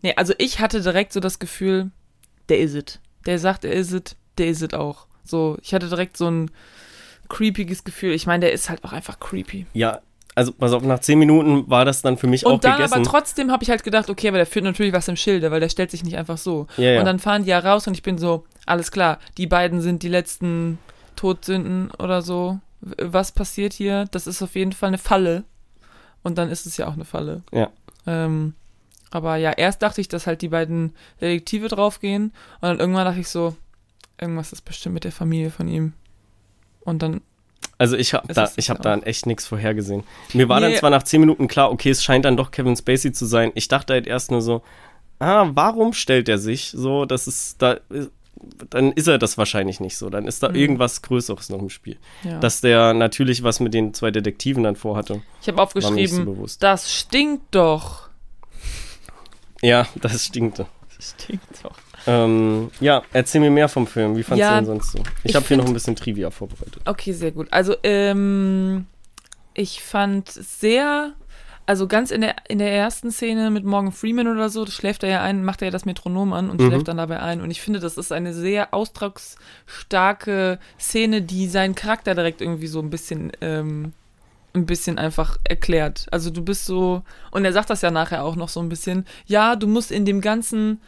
nee, 0.00 0.14
also 0.16 0.32
ich 0.38 0.58
hatte 0.58 0.80
direkt 0.80 1.12
so 1.12 1.20
das 1.20 1.38
Gefühl, 1.38 1.90
der 2.48 2.58
is 2.58 2.74
it. 2.74 3.00
Der 3.26 3.38
sagt, 3.38 3.66
er 3.66 3.74
is 3.74 3.92
it, 3.92 4.16
der 4.38 4.46
is 4.46 4.62
it 4.62 4.72
auch. 4.72 5.06
So, 5.24 5.58
ich 5.60 5.74
hatte 5.74 5.90
direkt 5.90 6.16
so 6.16 6.28
ein 6.30 6.50
creepiges 7.28 7.84
Gefühl. 7.84 8.12
Ich 8.12 8.26
meine, 8.26 8.46
der 8.46 8.52
ist 8.52 8.70
halt 8.70 8.82
auch 8.82 8.92
einfach 8.92 9.20
creepy. 9.20 9.66
Ja, 9.74 10.00
also 10.34 10.52
pass 10.52 10.72
auf, 10.72 10.82
nach 10.82 11.00
zehn 11.00 11.18
Minuten 11.18 11.68
war 11.68 11.84
das 11.84 12.02
dann 12.02 12.16
für 12.16 12.26
mich 12.26 12.46
auch 12.46 12.52
Und 12.54 12.64
dann 12.64 12.76
gegessen. 12.76 12.94
aber 12.94 13.02
trotzdem 13.02 13.50
habe 13.50 13.62
ich 13.62 13.70
halt 13.70 13.84
gedacht, 13.84 14.08
okay, 14.08 14.28
aber 14.28 14.38
der 14.38 14.46
führt 14.46 14.64
natürlich 14.64 14.92
was 14.92 15.08
im 15.08 15.16
Schilde, 15.16 15.50
weil 15.50 15.60
der 15.60 15.68
stellt 15.68 15.90
sich 15.90 16.04
nicht 16.04 16.16
einfach 16.16 16.38
so. 16.38 16.66
Ja. 16.76 16.98
Und 16.98 17.04
dann 17.04 17.18
fahren 17.18 17.44
die 17.44 17.50
ja 17.50 17.58
raus 17.58 17.86
und 17.86 17.94
ich 17.94 18.02
bin 18.02 18.18
so, 18.18 18.44
alles 18.66 18.90
klar, 18.90 19.18
die 19.36 19.46
beiden 19.46 19.80
sind 19.80 20.02
die 20.02 20.08
letzten 20.08 20.78
Todsünden 21.16 21.90
oder 21.98 22.22
so. 22.22 22.58
Was 22.80 23.32
passiert 23.32 23.72
hier? 23.72 24.06
Das 24.10 24.26
ist 24.26 24.42
auf 24.42 24.54
jeden 24.54 24.72
Fall 24.72 24.88
eine 24.88 24.98
Falle. 24.98 25.44
Und 26.22 26.38
dann 26.38 26.50
ist 26.50 26.66
es 26.66 26.76
ja 26.76 26.88
auch 26.88 26.94
eine 26.94 27.04
Falle. 27.04 27.42
Ja. 27.52 27.70
Ähm, 28.06 28.54
aber 29.10 29.36
ja, 29.36 29.50
erst 29.50 29.82
dachte 29.82 30.00
ich, 30.00 30.08
dass 30.08 30.26
halt 30.26 30.40
die 30.40 30.48
beiden 30.48 30.94
Detektive 31.20 31.68
draufgehen. 31.68 32.32
Und 32.60 32.62
dann 32.62 32.78
irgendwann 32.80 33.04
dachte 33.04 33.20
ich 33.20 33.28
so, 33.28 33.54
irgendwas 34.18 34.52
ist 34.52 34.62
bestimmt 34.62 34.94
mit 34.94 35.04
der 35.04 35.12
Familie 35.12 35.50
von 35.50 35.68
ihm. 35.68 35.92
Und 36.80 37.02
dann, 37.02 37.20
Also 37.82 37.96
ich 37.96 38.14
habe 38.14 38.26
Es 38.28 38.34
da, 38.36 38.48
ich 38.56 38.70
habe 38.70 38.80
da 38.80 38.96
echt 38.98 39.26
nichts 39.26 39.46
vorhergesehen. 39.46 40.04
Mir 40.34 40.48
war 40.48 40.60
dann 40.60 40.70
Nee. 40.70 40.78
zwar 40.78 40.90
nach 40.90 41.02
zehn 41.02 41.18
Minuten 41.20 41.48
klar, 41.48 41.72
okay, 41.72 41.90
es 41.90 42.04
scheint 42.04 42.24
dann 42.24 42.36
doch 42.36 42.52
Kevin 42.52 42.76
Spacey 42.76 43.12
zu 43.12 43.26
sein. 43.26 43.50
Ich 43.56 43.66
dachte 43.66 43.92
halt 43.94 44.06
erst 44.06 44.30
nur 44.30 44.40
so, 44.40 44.62
ah, 45.18 45.50
warum 45.52 45.92
stellt 45.92 46.28
er 46.28 46.38
sich 46.38 46.70
so? 46.70 47.06
Das 47.06 47.26
ist 47.26 47.60
da, 47.60 47.78
dann 48.70 48.92
ist 48.92 49.08
er 49.08 49.18
das 49.18 49.36
wahrscheinlich 49.36 49.80
nicht 49.80 49.96
so. 49.98 50.10
Dann 50.10 50.26
ist 50.28 50.42
da 50.44 50.50
Mhm. 50.50 50.54
irgendwas 50.54 51.02
Größeres 51.02 51.48
noch 51.50 51.58
im 51.58 51.70
Spiel. 51.70 51.96
ja. 52.22 52.38
Dass 52.38 52.60
der 52.60 52.94
natürlich 52.94 53.42
was 53.42 53.58
mit 53.58 53.74
den 53.74 53.94
zwei 53.94 54.12
Detektiven 54.12 54.62
dann 54.62 54.76
vorhatte, 54.76 55.20
ich 55.40 55.48
habe 55.48 55.56
so 55.56 55.62
aufgeschrieben, 55.64 56.24
bewusst. 56.24 56.62
das 56.62 56.92
stinkt 56.94 57.52
doch. 57.52 58.08
Ja, 59.60 59.86
das 60.00 60.24
stinkte. 60.26 60.66
Das 60.96 61.14
stinkt 61.20 61.64
doch. 61.64 61.76
Ähm, 62.06 62.70
ja, 62.80 63.02
erzähl 63.12 63.40
mir 63.40 63.50
mehr 63.50 63.68
vom 63.68 63.86
Film. 63.86 64.16
Wie 64.16 64.22
fandst 64.22 64.40
Ja, 64.40 64.50
du 64.56 64.62
den 64.62 64.66
sonst 64.66 64.92
so? 64.92 64.98
Ich, 65.22 65.30
ich 65.30 65.36
habe 65.36 65.46
hier 65.46 65.56
noch 65.56 65.66
ein 65.66 65.72
bisschen 65.74 65.94
Trivia 65.96 66.30
vorbereitet. 66.30 66.80
Okay, 66.84 67.12
sehr 67.12 67.30
gut. 67.32 67.48
Also, 67.52 67.76
ähm, 67.82 68.86
ich 69.54 69.82
fand 69.82 70.28
sehr, 70.30 71.12
also 71.66 71.86
ganz 71.86 72.10
in 72.10 72.22
der, 72.22 72.34
in 72.48 72.58
der 72.58 72.72
ersten 72.72 73.10
Szene 73.12 73.50
mit 73.50 73.64
Morgan 73.64 73.92
Freeman 73.92 74.26
oder 74.26 74.48
so, 74.48 74.64
das 74.64 74.74
schläft 74.74 75.02
er 75.04 75.10
ja 75.10 75.22
ein, 75.22 75.44
macht 75.44 75.62
er 75.62 75.66
ja 75.66 75.72
das 75.72 75.84
Metronom 75.84 76.32
an 76.32 76.50
und 76.50 76.60
Mhm. 76.60 76.66
schläft 76.68 76.88
dann 76.88 76.96
dabei 76.96 77.20
ein. 77.20 77.40
Und 77.40 77.50
ich 77.50 77.60
finde, 77.60 77.78
das 77.78 77.96
ist 77.96 78.10
eine 78.12 78.32
sehr 78.34 78.72
ausdrucksstarke 78.74 80.58
Szene, 80.78 81.22
die 81.22 81.46
seinen 81.48 81.74
Charakter 81.74 82.14
direkt 82.14 82.40
irgendwie 82.40 82.66
so 82.66 82.80
ein 82.80 82.90
bisschen, 82.90 83.32
ähm, 83.40 83.92
ein 84.54 84.66
bisschen 84.66 84.98
einfach 84.98 85.38
erklärt. 85.44 86.06
Also 86.10 86.30
du 86.30 86.42
bist 86.42 86.66
so, 86.66 87.02
und 87.30 87.44
er 87.44 87.52
sagt 87.52 87.70
das 87.70 87.80
ja 87.82 87.90
nachher 87.90 88.24
auch 88.24 88.36
noch 88.36 88.48
so 88.48 88.60
ein 88.60 88.68
bisschen, 88.68 89.06
ja, 89.26 89.56
du 89.56 89.66
musst 89.66 89.90
in 89.90 90.04
dem 90.04 90.20
ganzen 90.20 90.80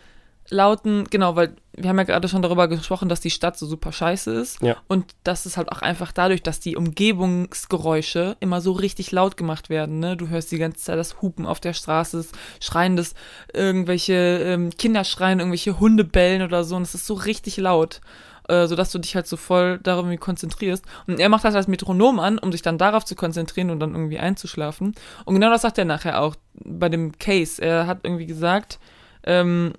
lauten, 0.50 1.04
genau, 1.04 1.36
weil 1.36 1.56
wir 1.76 1.88
haben 1.88 1.98
ja 1.98 2.04
gerade 2.04 2.28
schon 2.28 2.42
darüber 2.42 2.68
gesprochen, 2.68 3.08
dass 3.08 3.20
die 3.20 3.30
Stadt 3.30 3.58
so 3.58 3.66
super 3.66 3.92
scheiße 3.92 4.32
ist. 4.32 4.62
Ja. 4.62 4.76
Und 4.86 5.14
das 5.24 5.46
ist 5.46 5.56
halt 5.56 5.72
auch 5.72 5.82
einfach 5.82 6.12
dadurch, 6.12 6.42
dass 6.42 6.60
die 6.60 6.76
Umgebungsgeräusche 6.76 8.36
immer 8.40 8.60
so 8.60 8.72
richtig 8.72 9.10
laut 9.10 9.36
gemacht 9.36 9.70
werden. 9.70 9.98
Ne? 9.98 10.16
Du 10.16 10.28
hörst 10.28 10.52
die 10.52 10.58
ganze 10.58 10.78
Zeit 10.78 10.98
das 10.98 11.20
Hupen 11.22 11.46
auf 11.46 11.60
der 11.60 11.72
Straße, 11.72 12.18
das 12.18 12.32
Schreien, 12.60 12.96
das 12.96 13.14
irgendwelche 13.52 14.14
ähm, 14.14 14.70
Kinder 14.70 15.04
schreien, 15.04 15.40
irgendwelche 15.40 15.80
Hunde 15.80 16.04
bellen 16.04 16.42
oder 16.42 16.64
so. 16.64 16.76
Und 16.76 16.82
es 16.82 16.94
ist 16.94 17.06
so 17.06 17.14
richtig 17.14 17.56
laut, 17.56 18.00
äh, 18.48 18.66
sodass 18.66 18.92
du 18.92 18.98
dich 18.98 19.16
halt 19.16 19.26
so 19.26 19.36
voll 19.36 19.78
darauf 19.78 20.04
konzentrierst. 20.20 20.84
Und 21.06 21.18
er 21.18 21.28
macht 21.28 21.44
das 21.44 21.54
als 21.54 21.66
Metronom 21.66 22.20
an, 22.20 22.38
um 22.38 22.52
sich 22.52 22.62
dann 22.62 22.78
darauf 22.78 23.04
zu 23.04 23.16
konzentrieren 23.16 23.70
und 23.70 23.80
dann 23.80 23.94
irgendwie 23.94 24.18
einzuschlafen. 24.18 24.94
Und 25.24 25.34
genau 25.34 25.50
das 25.50 25.62
sagt 25.62 25.78
er 25.78 25.86
nachher 25.86 26.20
auch 26.20 26.36
bei 26.54 26.88
dem 26.88 27.18
Case. 27.18 27.60
Er 27.60 27.86
hat 27.86 28.00
irgendwie 28.04 28.26
gesagt, 28.26 28.78
ähm, 29.26 29.72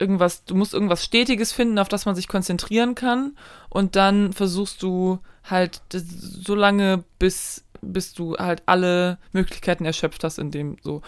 irgendwas, 0.00 0.44
du 0.44 0.54
musst 0.54 0.74
irgendwas 0.74 1.04
Stetiges 1.04 1.52
finden, 1.52 1.78
auf 1.78 1.88
das 1.88 2.06
man 2.06 2.14
sich 2.14 2.28
konzentrieren 2.28 2.94
kann. 2.94 3.36
Und 3.68 3.96
dann 3.96 4.32
versuchst 4.32 4.82
du 4.82 5.18
halt 5.44 5.80
so 5.92 6.54
lange, 6.54 7.04
bis, 7.18 7.64
bis 7.80 8.14
du 8.14 8.36
halt 8.36 8.62
alle 8.66 9.18
Möglichkeiten 9.32 9.84
erschöpft 9.84 10.24
hast 10.24 10.38
in 10.38 10.50
dem 10.50 10.76
so. 10.82 11.02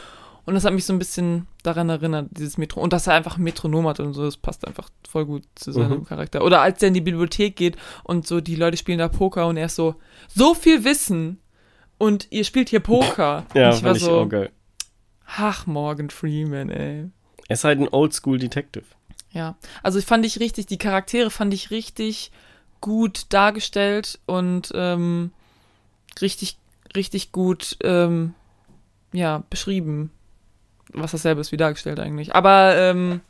Und 0.44 0.54
das 0.54 0.64
hat 0.64 0.72
mich 0.72 0.86
so 0.86 0.94
ein 0.94 0.98
bisschen 0.98 1.46
daran 1.62 1.90
erinnert, 1.90 2.28
dieses 2.30 2.56
Metro. 2.56 2.80
Und 2.80 2.94
dass 2.94 3.06
er 3.06 3.12
einfach 3.12 3.36
ein 3.36 3.42
Metronom 3.42 3.86
hat 3.86 4.00
und 4.00 4.14
so, 4.14 4.24
das 4.24 4.38
passt 4.38 4.66
einfach 4.66 4.88
voll 5.06 5.26
gut 5.26 5.42
zu 5.56 5.72
seinem 5.72 5.98
Mhm. 5.98 6.04
Charakter. 6.06 6.42
Oder 6.42 6.62
als 6.62 6.80
er 6.82 6.88
in 6.88 6.94
die 6.94 7.02
Bibliothek 7.02 7.54
geht 7.54 7.76
und 8.02 8.26
so 8.26 8.40
die 8.40 8.56
Leute 8.56 8.78
spielen 8.78 8.98
da 8.98 9.08
Poker 9.08 9.46
und 9.46 9.58
er 9.58 9.66
ist 9.66 9.74
so, 9.76 9.96
so 10.28 10.54
viel 10.54 10.84
Wissen 10.84 11.38
und 11.98 12.28
ihr 12.30 12.44
spielt 12.44 12.70
hier 12.70 12.80
Poker. 12.80 13.44
Ja, 13.52 13.68
und 13.68 13.74
ich 13.76 13.82
war 13.82 13.94
ich 13.94 14.02
so, 14.02 14.20
auch 14.20 14.28
geil. 14.28 14.50
ach, 15.26 15.66
Morgan 15.66 16.08
Freeman, 16.08 16.70
ey. 16.70 17.10
Er 17.48 17.54
ist 17.54 17.64
halt 17.64 17.80
ein 17.80 17.88
Oldschool-Detective. 17.88 18.84
Ja, 19.32 19.56
also 19.82 19.98
ich 19.98 20.06
fand 20.06 20.24
ich 20.24 20.40
richtig, 20.40 20.66
die 20.66 20.78
Charaktere 20.78 21.30
fand 21.30 21.52
ich 21.52 21.70
richtig 21.70 22.30
gut 22.80 23.26
dargestellt 23.30 24.18
und 24.26 24.70
ähm, 24.74 25.32
richtig, 26.20 26.56
richtig 26.94 27.32
gut, 27.32 27.76
ähm, 27.82 28.34
ja, 29.12 29.42
beschrieben. 29.50 30.10
Was 30.92 31.12
dasselbe 31.12 31.40
ist 31.40 31.52
wie 31.52 31.56
dargestellt 31.56 32.00
eigentlich. 32.00 32.34
Aber 32.34 32.74
ähm, 32.76 33.20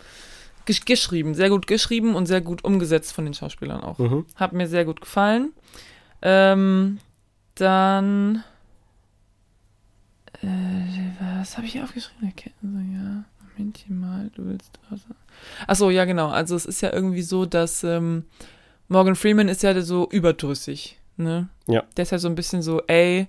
gesch 0.64 0.85
geschrieben, 0.85 1.35
sehr 1.35 1.51
gut 1.51 1.66
geschrieben 1.66 2.14
und 2.14 2.27
sehr 2.27 2.41
gut 2.41 2.62
umgesetzt 2.62 3.12
von 3.12 3.25
den 3.25 3.35
Schauspielern 3.35 3.81
auch. 3.81 3.99
Mhm. 3.99 4.27
Hat 4.37 4.53
mir 4.53 4.69
sehr 4.69 4.85
gut 4.85 5.01
gefallen. 5.01 5.53
Ähm, 6.23 6.99
dann. 7.55 8.45
Äh, 10.43 10.47
was 11.41 11.57
habe 11.57 11.66
ich 11.66 11.73
hier 11.73 11.85
aufgeschrieben? 11.85 12.33
Ja, 12.62 13.25
Momentchen 13.59 14.01
mal, 14.01 14.31
du 14.35 14.47
willst. 14.47 14.79
Achso, 15.67 15.91
ja, 15.91 16.05
genau. 16.05 16.29
Also, 16.29 16.55
es 16.55 16.65
ist 16.65 16.81
ja 16.81 16.93
irgendwie 16.93 17.23
so, 17.23 17.45
dass 17.45 17.85
ähm, 17.85 18.25
Morgan 18.89 19.17
Freeman 19.17 19.49
ist 19.49 19.63
ja 19.63 19.79
so 19.81 20.09
überdrüssig. 20.11 20.99
Ne? 21.17 21.49
Ja. 21.67 21.85
Der 21.97 22.03
ist 22.03 22.13
ja 22.13 22.19
so 22.19 22.29
ein 22.29 22.35
bisschen 22.35 22.63
so, 22.63 22.83
ey, 22.87 23.27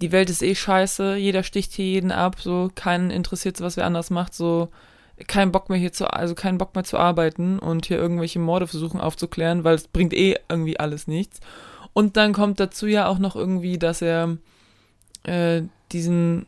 die 0.00 0.12
Welt 0.12 0.30
ist 0.30 0.42
eh 0.42 0.54
scheiße, 0.54 1.16
jeder 1.16 1.42
sticht 1.42 1.72
hier 1.72 1.86
jeden 1.86 2.12
ab, 2.12 2.36
so, 2.40 2.70
keinen 2.74 3.10
interessiert, 3.10 3.60
was 3.60 3.76
wer 3.76 3.86
anders 3.86 4.10
macht, 4.10 4.34
so, 4.34 4.68
kein 5.26 5.52
Bock 5.52 5.68
mehr 5.68 5.78
hier 5.78 5.92
zu, 5.92 6.12
also 6.12 6.34
keinen 6.34 6.58
Bock 6.58 6.74
mehr 6.74 6.84
zu 6.84 6.98
arbeiten 6.98 7.58
und 7.58 7.86
hier 7.86 7.98
irgendwelche 7.98 8.38
Morde 8.38 8.66
versuchen 8.66 9.00
aufzuklären, 9.00 9.64
weil 9.64 9.74
es 9.74 9.88
bringt 9.88 10.12
eh 10.12 10.36
irgendwie 10.48 10.78
alles 10.78 11.06
nichts. 11.06 11.40
Und 11.92 12.16
dann 12.16 12.32
kommt 12.32 12.60
dazu 12.60 12.86
ja 12.86 13.06
auch 13.06 13.18
noch 13.18 13.36
irgendwie, 13.36 13.78
dass 13.78 14.00
er 14.00 14.36
äh, 15.24 15.62
diesen 15.92 16.46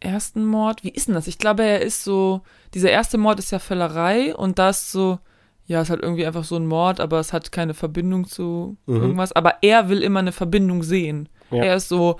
ersten 0.00 0.44
Mord, 0.44 0.84
wie 0.84 0.90
ist 0.90 1.08
denn 1.08 1.14
das? 1.14 1.26
Ich 1.26 1.38
glaube, 1.38 1.64
er 1.64 1.80
ist 1.82 2.04
so, 2.04 2.42
dieser 2.74 2.90
erste 2.90 3.18
Mord 3.18 3.38
ist 3.38 3.50
ja 3.50 3.58
Völlerei 3.58 4.34
und 4.34 4.58
das 4.58 4.92
so, 4.92 5.18
ja, 5.66 5.80
ist 5.80 5.90
halt 5.90 6.02
irgendwie 6.02 6.26
einfach 6.26 6.44
so 6.44 6.56
ein 6.56 6.66
Mord, 6.66 7.00
aber 7.00 7.18
es 7.18 7.32
hat 7.32 7.50
keine 7.50 7.74
Verbindung 7.74 8.26
zu 8.26 8.76
Mhm. 8.86 8.96
irgendwas. 9.02 9.32
Aber 9.32 9.54
er 9.62 9.88
will 9.88 10.02
immer 10.02 10.20
eine 10.20 10.32
Verbindung 10.32 10.82
sehen. 10.82 11.28
Ja. 11.50 11.64
Er 11.64 11.76
ist 11.76 11.88
so, 11.88 12.18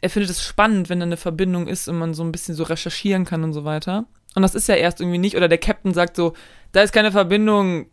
er 0.00 0.10
findet 0.10 0.30
es 0.30 0.42
spannend, 0.42 0.88
wenn 0.88 1.00
da 1.00 1.06
eine 1.06 1.16
Verbindung 1.16 1.68
ist 1.68 1.86
und 1.88 1.98
man 1.98 2.14
so 2.14 2.22
ein 2.24 2.32
bisschen 2.32 2.54
so 2.54 2.64
recherchieren 2.64 3.24
kann 3.24 3.44
und 3.44 3.52
so 3.52 3.64
weiter. 3.64 4.06
Und 4.34 4.42
das 4.42 4.54
ist 4.54 4.68
ja 4.68 4.74
erst 4.76 5.00
irgendwie 5.00 5.18
nicht. 5.18 5.36
Oder 5.36 5.48
der 5.48 5.58
Captain 5.58 5.92
sagt 5.92 6.16
so, 6.16 6.32
da 6.72 6.82
ist 6.82 6.92
keine 6.92 7.12
Verbindung, 7.12 7.86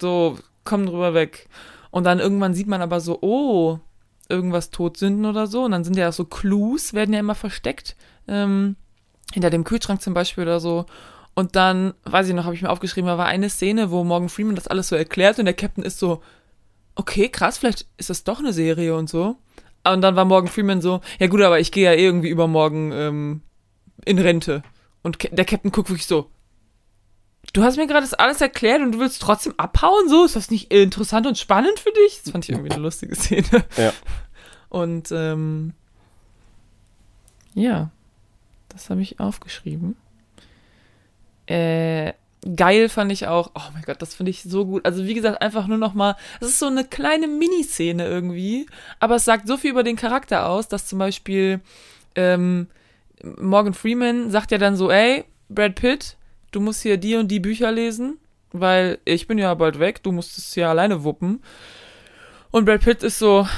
so, 0.00 0.38
komm 0.64 0.86
drüber 0.86 1.14
weg. 1.14 1.48
Und 1.90 2.04
dann 2.04 2.18
irgendwann 2.18 2.54
sieht 2.54 2.66
man 2.66 2.80
aber 2.82 3.00
so, 3.00 3.18
oh, 3.20 3.78
irgendwas 4.28 4.70
Todsünden 4.70 5.26
oder 5.26 5.46
so. 5.46 5.64
Und 5.64 5.72
dann 5.72 5.84
sind 5.84 5.96
ja 5.96 6.08
auch 6.08 6.12
so 6.12 6.24
Clues, 6.24 6.94
werden 6.94 7.12
ja 7.12 7.20
immer 7.20 7.34
versteckt. 7.34 7.94
Ähm, 8.28 8.76
hinter 9.32 9.50
dem 9.50 9.64
Kühlschrank 9.64 10.00
zum 10.00 10.14
Beispiel 10.14 10.44
oder 10.44 10.60
so. 10.60 10.86
Und 11.34 11.56
dann, 11.56 11.94
weiß 12.04 12.28
ich 12.28 12.34
noch, 12.34 12.44
habe 12.44 12.54
ich 12.54 12.62
mir 12.62 12.70
aufgeschrieben, 12.70 13.08
da 13.08 13.18
war 13.18 13.26
eine 13.26 13.50
Szene, 13.50 13.90
wo 13.90 14.04
Morgan 14.04 14.28
Freeman 14.28 14.54
das 14.54 14.68
alles 14.68 14.88
so 14.88 14.96
erklärt 14.96 15.38
und 15.38 15.46
der 15.46 15.54
Captain 15.54 15.84
ist 15.84 15.98
so, 15.98 16.22
okay, 16.94 17.28
krass, 17.28 17.58
vielleicht 17.58 17.86
ist 17.96 18.10
das 18.10 18.22
doch 18.22 18.38
eine 18.38 18.52
Serie 18.52 18.94
und 18.96 19.08
so. 19.10 19.36
Und 19.86 20.00
dann 20.00 20.16
war 20.16 20.24
Morgan 20.24 20.50
Freeman 20.50 20.80
so, 20.80 21.00
ja 21.18 21.26
gut, 21.26 21.42
aber 21.42 21.58
ich 21.58 21.72
gehe 21.72 21.84
ja 21.84 21.92
irgendwie 21.92 22.28
übermorgen 22.28 22.92
ähm, 22.92 23.42
in 24.04 24.18
Rente. 24.18 24.62
Und 25.02 25.18
der 25.30 25.44
Captain 25.44 25.72
guckt 25.72 25.90
wirklich 25.90 26.06
so, 26.06 26.30
du 27.52 27.62
hast 27.62 27.76
mir 27.76 27.86
gerade 27.86 28.00
das 28.00 28.14
alles 28.14 28.40
erklärt 28.40 28.80
und 28.80 28.92
du 28.92 29.00
willst 29.00 29.20
trotzdem 29.20 29.54
abhauen, 29.56 30.08
so? 30.08 30.24
Ist 30.24 30.36
das 30.36 30.50
nicht 30.50 30.72
interessant 30.72 31.26
und 31.26 31.36
spannend 31.36 31.78
für 31.78 31.92
dich? 31.92 32.20
Das 32.22 32.32
fand 32.32 32.44
ich 32.44 32.50
irgendwie 32.50 32.70
eine 32.70 32.82
lustige 32.82 33.14
Szene. 33.14 33.64
Ja. 33.76 33.92
Und 34.68 35.12
ähm, 35.12 35.74
ja, 37.54 37.90
das 38.74 38.90
habe 38.90 39.00
ich 39.00 39.20
aufgeschrieben. 39.20 39.96
Äh, 41.46 42.12
geil 42.56 42.88
fand 42.88 43.10
ich 43.12 43.26
auch. 43.26 43.52
Oh 43.54 43.70
mein 43.72 43.82
Gott, 43.82 44.02
das 44.02 44.14
finde 44.14 44.30
ich 44.30 44.42
so 44.42 44.66
gut. 44.66 44.84
Also 44.84 45.06
wie 45.06 45.14
gesagt, 45.14 45.40
einfach 45.40 45.66
nur 45.66 45.78
noch 45.78 45.94
mal. 45.94 46.16
Es 46.40 46.48
ist 46.48 46.58
so 46.58 46.66
eine 46.66 46.84
kleine 46.84 47.28
Miniszene 47.28 48.06
irgendwie, 48.06 48.66
aber 49.00 49.16
es 49.16 49.24
sagt 49.24 49.48
so 49.48 49.56
viel 49.56 49.70
über 49.70 49.82
den 49.82 49.96
Charakter 49.96 50.48
aus, 50.48 50.68
dass 50.68 50.86
zum 50.86 50.98
Beispiel 50.98 51.60
ähm, 52.16 52.68
Morgan 53.22 53.74
Freeman 53.74 54.30
sagt 54.30 54.50
ja 54.50 54.58
dann 54.58 54.76
so, 54.76 54.90
ey, 54.90 55.24
Brad 55.48 55.76
Pitt, 55.76 56.16
du 56.50 56.60
musst 56.60 56.82
hier 56.82 56.96
die 56.96 57.16
und 57.16 57.28
die 57.28 57.40
Bücher 57.40 57.72
lesen, 57.72 58.18
weil 58.52 58.98
ich 59.04 59.26
bin 59.26 59.38
ja 59.38 59.54
bald 59.54 59.78
weg, 59.78 60.02
du 60.02 60.12
musst 60.12 60.36
es 60.36 60.54
ja 60.54 60.70
alleine 60.70 61.04
wuppen. 61.04 61.42
Und 62.50 62.66
Brad 62.66 62.82
Pitt 62.82 63.02
ist 63.02 63.18
so, 63.18 63.48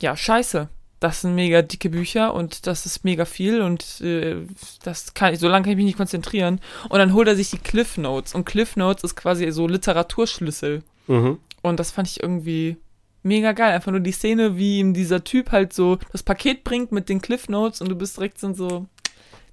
ja, 0.00 0.16
scheiße. 0.16 0.68
Das 1.06 1.20
sind 1.20 1.36
mega 1.36 1.62
dicke 1.62 1.88
Bücher 1.88 2.34
und 2.34 2.66
das 2.66 2.84
ist 2.84 3.04
mega 3.04 3.24
viel 3.26 3.60
und 3.62 4.00
äh, 4.00 4.38
das 4.82 5.14
kann 5.14 5.32
ich, 5.32 5.38
so 5.38 5.46
lange 5.46 5.62
kann 5.62 5.70
ich 5.70 5.76
mich 5.76 5.84
nicht 5.86 5.96
konzentrieren. 5.96 6.60
Und 6.88 6.98
dann 6.98 7.12
holt 7.12 7.28
er 7.28 7.36
sich 7.36 7.50
die 7.50 7.58
Cliff 7.58 7.96
Notes 7.96 8.34
und 8.34 8.44
Cliff 8.44 8.74
Notes 8.74 9.04
ist 9.04 9.14
quasi 9.14 9.48
so 9.52 9.68
Literaturschlüssel. 9.68 10.82
Mhm. 11.06 11.38
Und 11.62 11.78
das 11.78 11.92
fand 11.92 12.08
ich 12.08 12.20
irgendwie 12.20 12.76
Mega 13.22 13.52
geil. 13.52 13.72
Einfach 13.72 13.92
nur 13.92 14.00
die 14.00 14.10
Szene, 14.12 14.56
wie 14.56 14.78
ihm 14.80 14.94
dieser 14.94 15.22
Typ 15.22 15.52
halt 15.52 15.72
so 15.72 15.98
das 16.10 16.22
Paket 16.24 16.64
bringt 16.64 16.90
mit 16.90 17.08
den 17.08 17.20
Cliff 17.20 17.48
Notes 17.48 17.80
und 17.80 17.88
du 17.88 17.94
bist 17.96 18.16
direkt 18.16 18.38
so. 18.38 18.86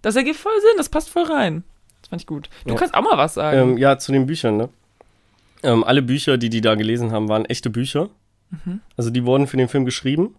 Das 0.01 0.16
ergibt 0.16 0.38
voll 0.38 0.60
Sinn, 0.62 0.78
das 0.78 0.89
passt 0.89 1.10
voll 1.10 1.24
rein. 1.24 1.64
Das 2.01 2.10
fand 2.10 2.22
ich 2.22 2.28
gut. 2.28 2.49
Du 2.66 2.72
Ja. 2.74 2.80
kannst 2.80 2.95
auch 2.95 3.04
mal 3.04 3.18
was 3.18 3.36
sagen. 3.36 3.58
Ähm, 3.72 3.78
ja, 3.78 3.99
zu 3.99 4.12
den 4.12 4.26
Büchern, 4.26 4.58
ne? 4.58 4.70
Ähm, 5.64 5.84
alle 5.84 6.01
Bücher, 6.01 6.38
die 6.38 6.49
die 6.49 6.62
da 6.62 6.74
gelesen 6.76 7.12
haben, 7.12 7.30
waren 7.30 7.45
echte 7.45 7.70
Bücher. 7.70 8.10
Mhm. 8.51 8.82
Also 8.97 9.10
die 9.12 9.24
wurden 9.26 9.45
für 9.47 9.58
den 9.58 9.68
Film 9.70 9.86
geschrieben. 9.86 10.36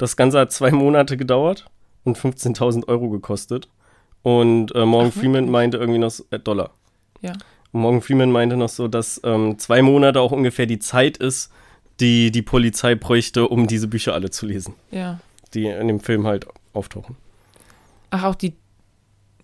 Das 0.00 0.16
Ganze 0.16 0.38
hat 0.38 0.50
zwei 0.52 0.70
Monate 0.70 1.16
gedauert 1.16 1.66
und 2.04 2.16
15.000 2.16 2.88
Euro 2.88 3.10
gekostet. 3.10 3.68
Und 4.22 4.74
äh, 4.74 4.84
Morgan 4.86 5.12
Ach, 5.14 5.18
Freeman 5.18 5.34
wirklich? 5.34 5.50
meinte 5.50 5.76
irgendwie 5.76 5.98
noch, 5.98 6.10
so- 6.10 6.24
äh, 6.30 6.38
Dollar. 6.38 6.70
Ja. 7.20 7.32
Und 7.72 7.82
Morgan 7.82 8.00
Freeman 8.02 8.32
meinte 8.32 8.56
noch 8.56 8.68
so, 8.70 8.88
dass 8.88 9.20
ähm, 9.24 9.58
zwei 9.58 9.82
Monate 9.82 10.20
auch 10.20 10.32
ungefähr 10.32 10.66
die 10.66 10.78
Zeit 10.78 11.18
ist, 11.18 11.52
die 12.00 12.30
die 12.32 12.40
Polizei 12.42 12.94
bräuchte, 12.94 13.46
um 13.46 13.66
diese 13.66 13.88
Bücher 13.88 14.14
alle 14.14 14.30
zu 14.30 14.46
lesen, 14.46 14.72
ja. 14.90 15.20
die 15.52 15.66
in 15.66 15.86
dem 15.86 16.00
Film 16.00 16.26
halt 16.26 16.46
auftauchen. 16.72 17.16
Ach, 18.08 18.24
auch 18.24 18.34
die. 18.34 18.54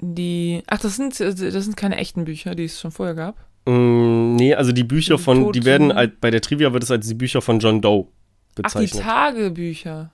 Die. 0.00 0.62
Ach, 0.66 0.78
das 0.78 0.96
sind, 0.96 1.20
das 1.20 1.36
sind 1.38 1.76
keine 1.76 1.96
echten 1.96 2.24
Bücher, 2.24 2.54
die 2.54 2.64
es 2.64 2.80
schon 2.80 2.90
vorher 2.92 3.14
gab. 3.14 3.36
Mm, 3.66 4.36
nee, 4.36 4.54
also 4.54 4.72
die 4.72 4.84
Bücher 4.84 5.16
Die 5.16 5.22
von, 5.22 5.36
die 5.52 5.60
Toten- 5.60 5.64
werden, 5.66 5.94
halt, 5.94 6.20
bei 6.20 6.30
der 6.30 6.40
Trivia 6.40 6.72
wird 6.72 6.82
es 6.82 6.90
als 6.90 7.06
die 7.06 7.14
Bücher 7.14 7.42
von 7.42 7.60
John 7.60 7.80
Doe 7.82 8.06
Ach, 8.06 8.54
die 8.56 8.62
bezeichnet. 8.62 9.02
Tagebücher. 9.02 10.10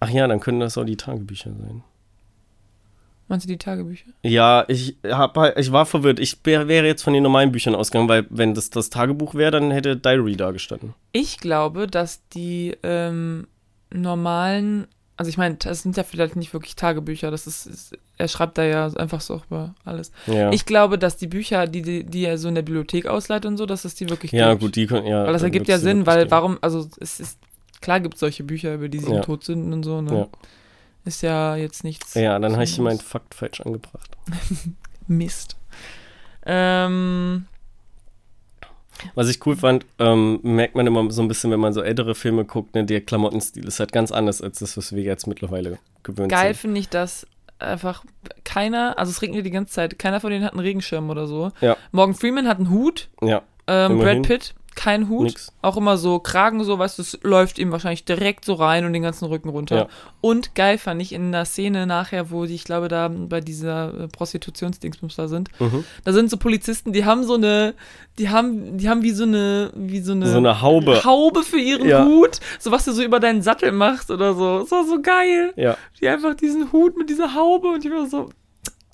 Ach 0.00 0.10
ja, 0.10 0.26
dann 0.26 0.40
können 0.40 0.60
das 0.60 0.76
auch 0.78 0.84
die 0.84 0.96
Tagebücher 0.96 1.50
sein. 1.50 1.82
Meinst 3.28 3.46
du 3.46 3.48
die 3.48 3.56
Tagebücher? 3.58 4.06
Ja, 4.22 4.64
ich, 4.68 4.96
hab, 5.04 5.36
halt- 5.36 5.58
ich 5.58 5.72
war 5.72 5.86
verwirrt. 5.86 6.18
Ich 6.20 6.38
wär, 6.44 6.68
wäre 6.68 6.86
jetzt 6.86 7.02
von 7.02 7.14
den 7.14 7.22
normalen 7.22 7.50
Büchern 7.52 7.74
ausgegangen, 7.74 8.08
weil 8.08 8.26
wenn 8.30 8.52
das 8.54 8.68
das 8.70 8.90
Tagebuch 8.90 9.34
wäre, 9.34 9.52
dann 9.52 9.70
hätte 9.70 9.96
Diary 9.96 10.36
da 10.36 10.50
gestanden. 10.50 10.92
Ich 11.12 11.38
glaube, 11.38 11.86
dass 11.86 12.20
die 12.34 12.76
ähm, 12.82 13.46
normalen, 13.90 14.86
also 15.16 15.28
ich 15.30 15.38
meine, 15.38 15.54
das 15.54 15.82
sind 15.82 15.96
ja 15.96 16.02
vielleicht 16.02 16.36
nicht 16.36 16.52
wirklich 16.52 16.76
Tagebücher, 16.76 17.30
das 17.30 17.46
ist, 17.46 17.66
ist 17.66 17.96
er 18.18 18.28
schreibt 18.28 18.58
da 18.58 18.64
ja 18.64 18.86
einfach 18.96 19.20
so 19.20 19.40
über 19.48 19.74
alles. 19.84 20.12
Ja, 20.26 20.52
Ich 20.52 20.66
glaube, 20.66 20.98
dass 20.98 21.16
die 21.16 21.26
Bücher, 21.26 21.66
die, 21.66 21.82
die, 21.82 22.04
die 22.04 22.24
er 22.24 22.36
so 22.38 22.48
in 22.48 22.54
der 22.54 22.62
Bibliothek 22.62 23.06
ausleiht 23.06 23.46
und 23.46 23.56
so, 23.56 23.64
dass 23.66 23.84
es 23.84 23.94
die 23.94 24.08
wirklich 24.10 24.32
ja 24.32 24.50
gibt. 24.50 24.60
gut, 24.62 24.76
die 24.76 24.86
können, 24.86 25.06
ja. 25.06 25.24
Weil 25.24 25.32
das 25.32 25.42
ergibt 25.42 25.68
ja 25.68 25.78
Sinn, 25.78 26.06
weil 26.06 26.30
warum, 26.30 26.58
also 26.60 26.86
es 27.00 27.18
ist, 27.18 27.38
klar 27.82 28.00
gibt 28.00 28.14
es 28.14 28.20
solche 28.20 28.44
Bücher 28.44 28.74
über 28.74 28.88
die 28.88 28.98
sieben 28.98 29.14
Ja. 29.16 29.20
Todsünden 29.20 29.72
und 29.74 29.82
so, 29.82 30.00
ne? 30.00 30.16
Ja. 30.16 30.28
Ist 31.04 31.22
ja 31.22 31.56
jetzt 31.56 31.84
nichts. 31.84 32.14
Ja, 32.14 32.38
dann 32.38 32.52
habe 32.52 32.64
ich 32.64 32.78
meinen 32.78 33.00
Fakt 33.00 33.34
falsch 33.34 33.60
angebracht. 33.60 34.10
Mist. 35.08 35.56
Ähm, 36.46 37.46
Was 39.14 39.28
ich 39.28 39.44
cool 39.46 39.56
fand, 39.56 39.84
ähm, 39.98 40.38
merkt 40.42 40.74
man 40.76 40.86
immer 40.86 41.10
so 41.10 41.22
ein 41.22 41.28
bisschen, 41.28 41.50
wenn 41.50 41.60
man 41.60 41.72
so 41.72 41.82
ältere 41.82 42.14
Filme 42.14 42.44
guckt, 42.44 42.74
ne, 42.74 42.84
der 42.84 43.00
Klamottenstil 43.00 43.66
ist 43.66 43.80
halt 43.80 43.92
ganz 43.92 44.12
anders 44.12 44.40
als 44.42 44.60
das, 44.60 44.76
was 44.76 44.94
wir 44.94 45.02
jetzt 45.02 45.26
mittlerweile 45.26 45.78
gewöhnt 46.04 46.30
geil 46.30 46.54
sind. 46.54 46.60
finde 46.60 46.80
ich, 46.80 46.88
dass 46.88 47.26
einfach 47.58 48.04
keiner, 48.44 48.98
also 48.98 49.10
es 49.10 49.22
regnet 49.22 49.44
die 49.46 49.50
ganze 49.50 49.72
Zeit, 49.72 49.98
keiner 49.98 50.20
von 50.20 50.30
denen 50.30 50.44
hat 50.44 50.52
einen 50.52 50.60
Regenschirm 50.60 51.10
oder 51.10 51.26
so. 51.26 51.50
Ja. 51.60 51.76
Morgan 51.92 52.14
Freeman 52.14 52.46
hat 52.48 52.58
einen 52.58 52.70
Hut, 52.70 53.08
Ja, 53.20 53.42
ähm. 53.66 53.98
Brad 53.98 54.22
Pitt 54.22 54.54
kein 54.74 55.08
Hut. 55.08 55.24
nix. 55.24 55.52
Auch 55.62 55.76
immer 55.76 55.96
so 55.96 56.18
Kragen, 56.18 56.62
so, 56.64 56.78
weißt 56.78 56.98
du, 56.98 57.02
es 57.02 57.18
läuft 57.22 57.58
ihm 57.58 57.72
wahrscheinlich 57.72 58.04
direkt 58.04 58.44
so 58.44 58.54
rein 58.54 58.84
und 58.84 58.92
den 58.92 59.02
ganzen 59.02 59.26
Rücken 59.26 59.48
runter. 59.48 59.76
Ja. 59.76 59.88
Und 60.20 60.54
geil 60.54 60.78
fand 60.78 61.00
ich 61.02 61.12
in 61.12 61.32
der 61.32 61.44
Szene 61.44 61.86
nachher, 61.86 62.30
wo 62.30 62.46
die, 62.46 62.54
ich 62.54 62.64
glaube, 62.64 62.88
da 62.88 63.08
bei 63.08 63.40
dieser 63.40 64.04
äh, 64.04 64.08
Prostitutionsdingsbums 64.08 65.16
da 65.16 65.28
sind, 65.28 65.48
Mhm. 65.60 65.84
da 66.04 66.12
sind 66.12 66.30
so 66.30 66.36
Polizisten, 66.36 66.92
die 66.92 67.04
haben 67.04 67.24
so 67.24 67.34
eine, 67.34 67.74
die 68.18 68.28
haben, 68.28 68.78
die 68.78 68.88
haben 68.88 69.02
wie 69.02 69.12
so 69.12 69.24
eine, 69.24 69.70
wie 69.74 70.00
so 70.00 70.12
eine, 70.12 70.26
So 70.28 70.38
eine 70.38 70.60
Haube. 70.62 71.04
Haube 71.04 71.42
für 71.42 71.58
ihren 71.58 71.88
Ja. 71.88 72.04
Hut, 72.04 72.40
so 72.58 72.70
was 72.70 72.84
du 72.84 72.92
so 72.92 73.02
über 73.02 73.20
deinen 73.20 73.42
Sattel 73.42 73.72
machst 73.72 74.10
oder 74.10 74.34
so. 74.34 74.60
Das 74.60 74.70
war 74.70 74.84
so 74.86 75.00
geil. 75.00 75.52
Ja. 75.56 75.76
Die 76.00 76.08
einfach 76.08 76.34
diesen 76.34 76.72
Hut 76.72 76.96
mit 76.96 77.08
dieser 77.10 77.34
Haube 77.34 77.68
und 77.68 77.84
ich 77.84 77.90
war 77.90 78.06
so, 78.06 78.18
oh, 78.26 78.30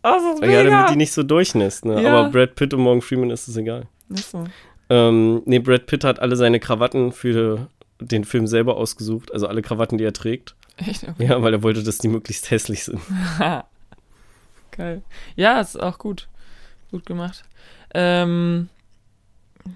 das 0.02 0.22
ist 0.34 0.40
ja, 0.42 0.46
mega. 0.46 0.70
damit 0.70 0.90
die 0.90 0.96
nicht 0.96 1.12
so 1.12 1.22
durchnässt, 1.22 1.84
ne? 1.84 2.02
Ja. 2.02 2.20
Aber 2.20 2.30
Brad 2.30 2.54
Pitt 2.54 2.74
und 2.74 2.80
Morgan 2.80 3.02
Freeman 3.02 3.30
ist 3.30 3.48
es 3.48 3.56
egal. 3.56 3.86
Ist 4.10 4.30
so. 4.30 4.44
Ähm, 4.90 5.42
nee, 5.44 5.58
Brad 5.58 5.86
Pitt 5.86 6.04
hat 6.04 6.18
alle 6.20 6.36
seine 6.36 6.60
Krawatten 6.60 7.12
für 7.12 7.68
den 8.00 8.24
Film 8.24 8.46
selber 8.46 8.76
ausgesucht, 8.76 9.32
also 9.32 9.46
alle 9.46 9.60
Krawatten, 9.62 9.98
die 9.98 10.04
er 10.04 10.12
trägt. 10.12 10.54
Echt? 10.76 11.02
Okay. 11.08 11.26
Ja, 11.26 11.42
weil 11.42 11.52
er 11.52 11.62
wollte, 11.62 11.82
dass 11.82 11.98
die 11.98 12.08
möglichst 12.08 12.50
hässlich 12.50 12.84
sind. 12.84 13.00
Geil. 14.70 15.02
Ja, 15.36 15.60
ist 15.60 15.80
auch 15.80 15.98
gut. 15.98 16.28
Gut 16.90 17.04
gemacht. 17.06 17.44
Ähm, 17.94 18.68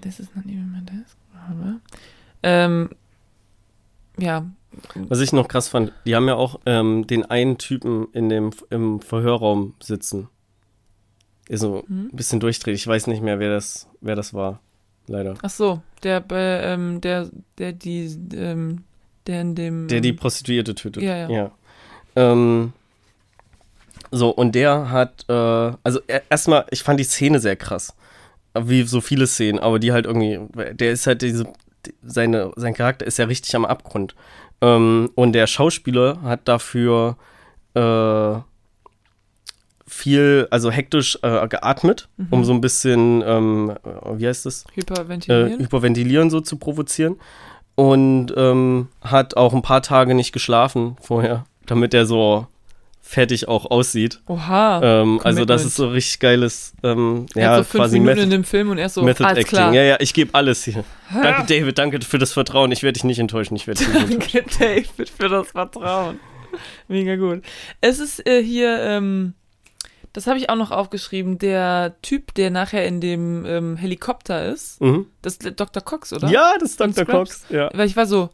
this 0.01 0.19
is 0.19 0.27
not 0.35 0.45
even 0.45 0.71
my 0.71 0.81
desk. 0.85 1.17
Aber, 1.49 1.79
ähm, 2.41 2.89
ja. 4.17 4.45
Was 4.95 5.19
ich 5.19 5.33
noch 5.33 5.47
krass 5.47 5.67
fand, 5.67 5.91
die 6.05 6.15
haben 6.15 6.27
ja 6.27 6.35
auch 6.35 6.59
ähm, 6.65 7.05
den 7.05 7.25
einen 7.25 7.57
Typen 7.57 8.07
in 8.13 8.29
dem 8.29 8.51
im 8.69 9.01
Verhörraum 9.01 9.75
sitzen. 9.81 10.29
Ist 11.49 11.59
so 11.61 11.83
Hm? 11.85 12.09
ein 12.11 12.15
bisschen 12.15 12.39
durchdreht. 12.39 12.75
Ich 12.75 12.87
weiß 12.87 13.07
nicht 13.07 13.21
mehr, 13.21 13.39
wer 13.39 13.49
das, 13.49 13.87
wer 14.01 14.15
das 14.15 14.33
war. 14.33 14.61
Leider. 15.07 15.35
Ach 15.41 15.49
so, 15.49 15.81
der, 16.03 16.21
bei, 16.21 16.61
ähm, 16.63 17.01
der, 17.01 17.29
der, 17.57 17.73
die, 17.73 18.05
ähm, 18.35 18.83
der 19.27 19.41
in 19.41 19.55
dem. 19.55 19.87
Der 19.87 20.01
die 20.01 20.13
Prostituierte 20.13 20.75
tötet. 20.75 21.03
Ja, 21.03 21.29
ja. 21.29 21.51
Ähm, 22.15 22.73
so, 24.11 24.29
und 24.29 24.53
der 24.55 24.91
hat, 24.91 25.25
äh, 25.27 25.33
also 25.33 25.99
er- 26.07 26.23
erstmal, 26.29 26.65
ich 26.71 26.83
fand 26.83 26.99
die 26.99 27.03
Szene 27.05 27.39
sehr 27.39 27.55
krass. 27.55 27.95
Wie 28.57 28.83
so 28.83 29.01
viele 29.01 29.25
Szenen, 29.25 29.59
aber 29.59 29.79
die 29.79 29.91
halt 29.91 30.05
irgendwie, 30.05 30.39
der 30.73 30.91
ist 30.91 31.07
halt 31.07 31.21
diese, 31.23 31.47
seine, 32.03 32.51
sein 32.55 32.75
Charakter 32.75 33.05
ist 33.05 33.17
ja 33.17 33.25
richtig 33.25 33.55
am 33.55 33.65
Abgrund. 33.65 34.13
Ähm, 34.61 35.09
und 35.15 35.33
der 35.33 35.47
Schauspieler 35.47 36.21
hat 36.21 36.47
dafür 36.47 37.17
äh, 37.73 38.35
viel, 39.87 40.47
also 40.49 40.71
hektisch 40.71 41.17
äh, 41.23 41.47
geatmet, 41.47 42.07
Mhm. 42.17 42.27
um 42.31 42.45
so 42.45 42.53
ein 42.53 42.61
bisschen, 42.61 43.23
ähm, 43.25 43.71
äh, 43.83 44.19
wie 44.19 44.27
heißt 44.27 44.45
das? 44.45 44.63
äh, 44.65 44.75
Hyperventilieren. 44.81 45.59
Hyperventilieren 45.59 46.29
so 46.29 46.41
zu 46.41 46.57
provozieren. 46.57 47.17
Und 47.75 48.27
ähm, 48.37 48.87
hat 49.01 49.35
auch 49.35 49.53
ein 49.53 49.63
paar 49.63 49.81
Tage 49.81 50.13
nicht 50.13 50.31
geschlafen 50.31 50.95
vorher, 51.01 51.45
damit 51.65 51.93
er 51.95 52.05
so 52.05 52.45
fertig 53.01 53.47
auch 53.47 53.69
aussieht. 53.71 54.21
Oha. 54.27 54.79
Ähm, 55.01 55.19
also 55.23 55.43
das 55.43 55.65
ist 55.65 55.75
so 55.75 55.89
richtig 55.89 56.19
geiles, 56.19 56.73
ähm, 56.83 57.25
er 57.33 57.41
ja, 57.41 57.49
hat 57.51 57.57
so 57.57 57.63
fünf 57.63 57.81
quasi 57.83 57.99
Minuten 57.99 58.11
in 58.19 58.29
Method, 58.29 58.35
dem 58.37 58.43
Film 58.43 58.69
und 58.69 58.77
er 58.77 58.85
ist 58.85 58.93
so, 58.93 59.01
Method 59.01 59.27
Acting. 59.27 59.45
klar. 59.47 59.73
Ja, 59.73 59.81
ja, 59.81 59.97
ich 59.99 60.13
gebe 60.13 60.33
alles 60.35 60.63
hier. 60.63 60.83
Danke, 61.11 61.45
David, 61.51 61.77
danke 61.79 61.99
für 62.01 62.19
das 62.19 62.31
Vertrauen. 62.31 62.71
Ich 62.71 62.83
werde 62.83 62.93
dich 62.93 63.03
nicht 63.03 63.19
enttäuschen. 63.19 63.55
Ich 63.55 63.65
werde 63.67 63.83
dich 63.83 63.87
nicht 63.91 64.11
enttäuschen. 64.35 64.45
Danke, 64.59 64.83
David, 64.97 65.09
für 65.09 65.29
das 65.29 65.47
Vertrauen. 65.51 66.19
Mega 66.87 67.15
gut. 67.15 67.41
Es 67.81 67.97
ist 67.99 68.25
äh, 68.27 68.41
hier, 68.43 68.79
ähm, 68.83 69.33
das 70.13 70.27
habe 70.27 70.37
ich 70.37 70.49
auch 70.49 70.55
noch 70.55 70.71
aufgeschrieben, 70.71 71.37
der 71.39 71.95
Typ, 72.01 72.33
der 72.35 72.49
nachher 72.51 72.85
in 72.87 73.01
dem 73.01 73.45
ähm, 73.45 73.75
Helikopter 73.77 74.45
ist, 74.45 74.79
Mhm. 74.81 75.07
das 75.21 75.37
ist 75.37 75.59
Dr. 75.59 75.83
Cox, 75.83 76.13
oder? 76.13 76.27
Ja, 76.29 76.53
das 76.59 76.71
ist 76.71 76.79
Dr. 76.79 77.05
Cox. 77.05 77.45
Ja. 77.49 77.69
Weil 77.73 77.87
ich 77.87 77.95
war 77.97 78.05
so, 78.05 78.29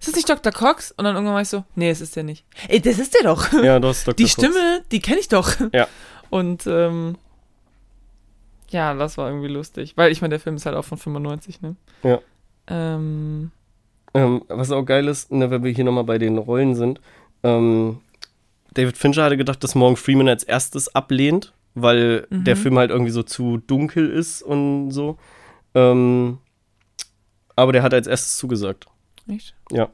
ist 0.00 0.08
das 0.08 0.14
nicht 0.16 0.28
Dr. 0.28 0.52
Cox? 0.52 0.90
Und 0.92 1.04
dann 1.04 1.14
irgendwann 1.14 1.34
war 1.34 1.42
ich 1.42 1.48
so, 1.48 1.64
nee, 1.76 1.90
es 1.90 2.00
ist 2.00 2.16
der 2.16 2.24
nicht. 2.24 2.44
Ey, 2.68 2.80
das 2.80 2.98
ist 2.98 3.14
der 3.14 3.22
doch. 3.22 3.52
ja, 3.52 3.78
das 3.80 3.98
ist 3.98 4.06
Dr. 4.08 4.14
Die 4.16 4.22
Cox. 4.24 4.32
Stimme, 4.32 4.82
die 4.90 5.00
kenne 5.00 5.20
ich 5.20 5.28
doch. 5.28 5.52
Ja. 5.72 5.86
Und 6.28 6.66
ähm, 6.66 7.16
ja, 8.70 8.94
das 8.94 9.18
war 9.18 9.28
irgendwie 9.28 9.48
lustig. 9.48 9.92
Weil 9.96 10.10
ich 10.12 10.20
meine, 10.22 10.30
der 10.32 10.40
Film 10.40 10.56
ist 10.56 10.66
halt 10.66 10.76
auch 10.76 10.84
von 10.84 10.98
95, 10.98 11.60
ne? 11.60 11.76
Ja. 12.02 12.18
Ähm, 12.68 13.50
Ähm, 14.14 14.42
was 14.48 14.70
auch 14.70 14.82
geil 14.84 15.08
ist, 15.08 15.30
ne, 15.30 15.50
wenn 15.50 15.62
wir 15.64 15.70
hier 15.72 15.84
nochmal 15.84 16.04
bei 16.04 16.18
den 16.18 16.38
Rollen 16.38 16.74
sind, 16.74 17.00
ähm, 17.42 18.00
David 18.74 18.96
Fincher 18.96 19.24
hatte 19.24 19.36
gedacht, 19.36 19.62
dass 19.64 19.74
Morgan 19.74 19.96
Freeman 19.96 20.28
als 20.28 20.44
erstes 20.44 20.94
ablehnt, 20.94 21.52
weil 21.74 22.26
Mhm. 22.30 22.44
der 22.44 22.56
Film 22.56 22.78
halt 22.78 22.90
irgendwie 22.90 23.10
so 23.12 23.22
zu 23.22 23.58
dunkel 23.66 24.08
ist 24.10 24.42
und 24.42 24.90
so. 24.90 25.16
Ähm, 25.74 26.38
aber 27.56 27.72
der 27.72 27.82
hat 27.82 27.94
als 27.94 28.06
erstes 28.06 28.36
zugesagt. 28.36 28.86
echt? 29.28 29.54
Ja. 29.70 29.88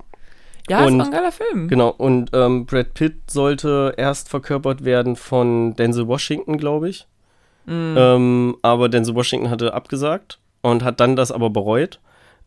Ja, 0.70 0.84
Und- 0.84 0.98
war 0.98 1.06
ein 1.06 1.12
geiler 1.12 1.32
Film. 1.32 1.68
Genau, 1.68 1.88
und 1.90 2.30
ähm, 2.34 2.66
Brad 2.66 2.92
Pitt 2.94 3.30
sollte 3.30 3.94
erst 3.96 4.28
verkörpert 4.28 4.84
werden 4.84 5.16
von 5.16 5.74
Denzel 5.76 6.06
Washington, 6.09 6.59
glaube 6.59 6.88
ich. 6.90 7.06
Mhm. 7.66 7.94
Ähm, 7.96 8.56
aber 8.62 8.88
Denzel 8.88 9.14
Washington 9.14 9.50
hatte 9.50 9.72
abgesagt 9.74 10.38
und 10.62 10.82
hat 10.84 11.00
dann 11.00 11.16
das 11.16 11.32
aber 11.32 11.50
bereut. 11.50 12.00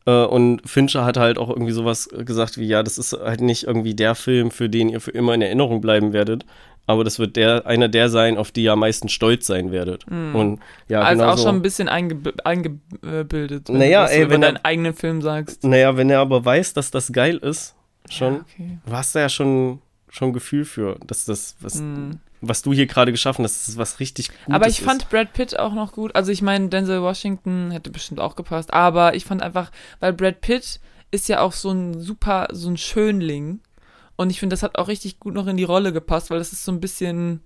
Äh, 0.05 0.11
und 0.25 0.61
Fincher 0.67 1.05
hat 1.05 1.17
halt 1.17 1.37
auch 1.37 1.49
irgendwie 1.49 1.71
sowas 1.73 2.09
gesagt 2.25 2.57
wie, 2.57 2.65
ja, 2.67 2.81
das 2.83 2.97
ist 2.97 3.13
halt 3.13 3.41
nicht 3.41 3.63
irgendwie 3.65 3.93
der 3.93 4.15
Film, 4.15 4.49
für 4.51 4.69
den 4.69 4.89
ihr 4.89 4.99
für 5.01 5.11
immer 5.11 5.33
in 5.33 5.41
Erinnerung 5.41 5.81
bleiben 5.81 6.11
werdet. 6.13 6.45
Aber 6.87 7.03
das 7.03 7.19
wird 7.19 7.35
der, 7.35 7.67
einer 7.67 7.87
der 7.87 8.09
sein, 8.09 8.37
auf 8.37 8.51
die 8.51 8.63
ihr 8.63 8.73
am 8.73 8.79
meisten 8.79 9.07
stolz 9.07 9.45
sein 9.45 9.71
werdet. 9.71 10.05
Und 10.07 10.59
ja, 10.89 11.01
also 11.01 11.21
genau 11.21 11.33
auch 11.33 11.37
so. 11.37 11.43
schon 11.47 11.55
ein 11.57 11.61
bisschen 11.61 11.87
eingeb 11.87 12.33
eingebildet, 12.43 13.69
wenn 13.69 13.77
Naja, 13.77 14.05
du 14.07 14.11
ey, 14.11 14.21
über 14.23 14.31
wenn 14.31 14.43
er- 14.43 14.51
deinen 14.53 14.65
eigenen 14.65 14.93
Film 14.93 15.21
sagst. 15.21 15.63
Naja, 15.63 15.95
wenn 15.97 16.09
er 16.09 16.19
aber 16.19 16.43
weiß, 16.43 16.73
dass 16.73 16.91
das 16.91 17.11
geil 17.13 17.37
ist, 17.37 17.75
schon, 18.09 18.33
Ja, 18.33 18.39
okay. 18.41 18.77
du 18.85 18.91
hast 18.93 19.15
da 19.15 19.19
ja 19.21 19.29
schon, 19.29 19.79
schon 20.09 20.29
ein 20.29 20.33
Gefühl 20.33 20.65
für, 20.65 20.97
dass 21.05 21.25
das, 21.25 21.55
was, 21.61 21.75
Mhm. 21.75 22.19
Was 22.41 22.61
du 22.63 22.73
hier 22.73 22.87
gerade 22.87 23.11
geschaffen 23.11 23.45
hast, 23.45 23.67
ist 23.67 23.77
was 23.77 23.99
richtig 23.99 24.29
Gutes 24.29 24.53
Aber 24.53 24.67
ich 24.67 24.79
ist. 24.79 24.85
fand 24.85 25.09
Brad 25.09 25.33
Pitt 25.33 25.57
auch 25.59 25.73
noch 25.73 25.91
gut. 25.93 26.15
Also 26.15 26.31
ich 26.31 26.41
meine, 26.41 26.69
Denzel 26.69 27.01
Washington 27.01 27.71
hätte 27.71 27.89
bestimmt 27.91 28.19
auch 28.19 28.35
gepasst. 28.35 28.73
Aber 28.73 29.15
ich 29.15 29.25
fand 29.25 29.41
einfach, 29.43 29.71
weil 29.99 30.13
Brad 30.13 30.41
Pitt 30.41 30.79
ist 31.11 31.29
ja 31.29 31.41
auch 31.41 31.53
so 31.53 31.69
ein 31.71 31.99
super, 32.01 32.47
so 32.51 32.69
ein 32.69 32.77
Schönling. 32.77 33.59
Und 34.15 34.29
ich 34.29 34.39
finde, 34.39 34.53
das 34.53 34.63
hat 34.63 34.77
auch 34.77 34.87
richtig 34.87 35.19
gut 35.19 35.33
noch 35.33 35.47
in 35.47 35.57
die 35.57 35.63
Rolle 35.63 35.93
gepasst, 35.93 36.29
weil 36.29 36.39
das 36.39 36.51
ist 36.51 36.63
so 36.65 36.71
ein 36.71 36.79
bisschen 36.79 37.41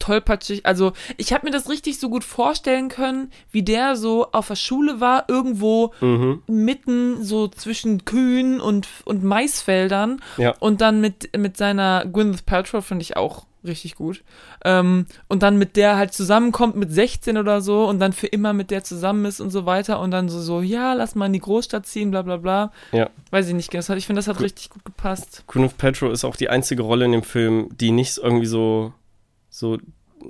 tollpatschig. 0.00 0.66
Also, 0.66 0.92
ich 1.16 1.32
habe 1.32 1.46
mir 1.46 1.52
das 1.52 1.68
richtig 1.70 1.98
so 1.98 2.10
gut 2.10 2.24
vorstellen 2.24 2.88
können, 2.88 3.30
wie 3.52 3.62
der 3.62 3.96
so 3.96 4.30
auf 4.32 4.48
der 4.48 4.56
Schule 4.56 5.00
war, 5.00 5.24
irgendwo 5.28 5.92
Mhm. 6.00 6.42
mitten 6.46 7.24
so 7.24 7.48
zwischen 7.48 8.04
Kühen 8.04 8.60
und, 8.60 8.86
und 9.04 9.22
Maisfeldern. 9.24 10.20
Ja. 10.36 10.54
Und 10.60 10.80
dann 10.80 11.00
mit, 11.00 11.36
mit 11.36 11.56
seiner 11.56 12.04
Gwyneth 12.06 12.44
Paltrow 12.44 12.84
finde 12.84 13.02
ich 13.02 13.16
auch 13.16 13.46
richtig 13.64 13.94
gut. 13.94 14.22
Ähm, 14.64 15.06
und 15.28 15.42
dann 15.42 15.56
mit 15.58 15.76
der 15.76 15.96
halt 15.96 16.12
zusammenkommt 16.12 16.76
mit 16.76 16.92
16 16.92 17.36
oder 17.36 17.60
so 17.60 17.88
und 17.88 17.98
dann 17.98 18.12
für 18.12 18.26
immer 18.26 18.52
mit 18.52 18.70
der 18.70 18.84
zusammen 18.84 19.24
ist 19.24 19.40
und 19.40 19.50
so 19.50 19.66
weiter 19.66 20.00
und 20.00 20.10
dann 20.10 20.28
so, 20.28 20.40
so 20.40 20.60
ja, 20.60 20.92
lass 20.92 21.14
mal 21.14 21.26
in 21.26 21.32
die 21.32 21.40
Großstadt 21.40 21.86
ziehen, 21.86 22.10
bla 22.10 22.22
bla 22.22 22.36
bla. 22.36 22.72
Ja. 22.92 23.10
Weiß 23.30 23.48
ich 23.48 23.54
nicht, 23.54 23.72
ich 23.72 23.84
finde, 23.84 24.18
das 24.18 24.28
hat 24.28 24.40
richtig 24.40 24.70
gut 24.70 24.84
gepasst. 24.84 25.44
Gwyneth 25.46 25.78
Paltrow 25.78 26.12
ist 26.12 26.24
auch 26.24 26.36
die 26.36 26.48
einzige 26.48 26.82
Rolle 26.82 27.04
in 27.04 27.12
dem 27.12 27.22
Film, 27.22 27.68
die 27.78 27.90
nicht 27.90 28.18
irgendwie 28.18 28.46
so, 28.46 28.92
so, 29.50 29.78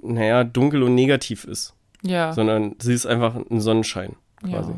naja, 0.02 0.44
dunkel 0.44 0.82
und 0.82 0.94
negativ 0.94 1.44
ist, 1.44 1.74
Ja. 2.02 2.32
sondern 2.32 2.76
sie 2.78 2.94
ist 2.94 3.06
einfach 3.06 3.34
ein 3.34 3.60
Sonnenschein 3.60 4.16
quasi. 4.42 4.72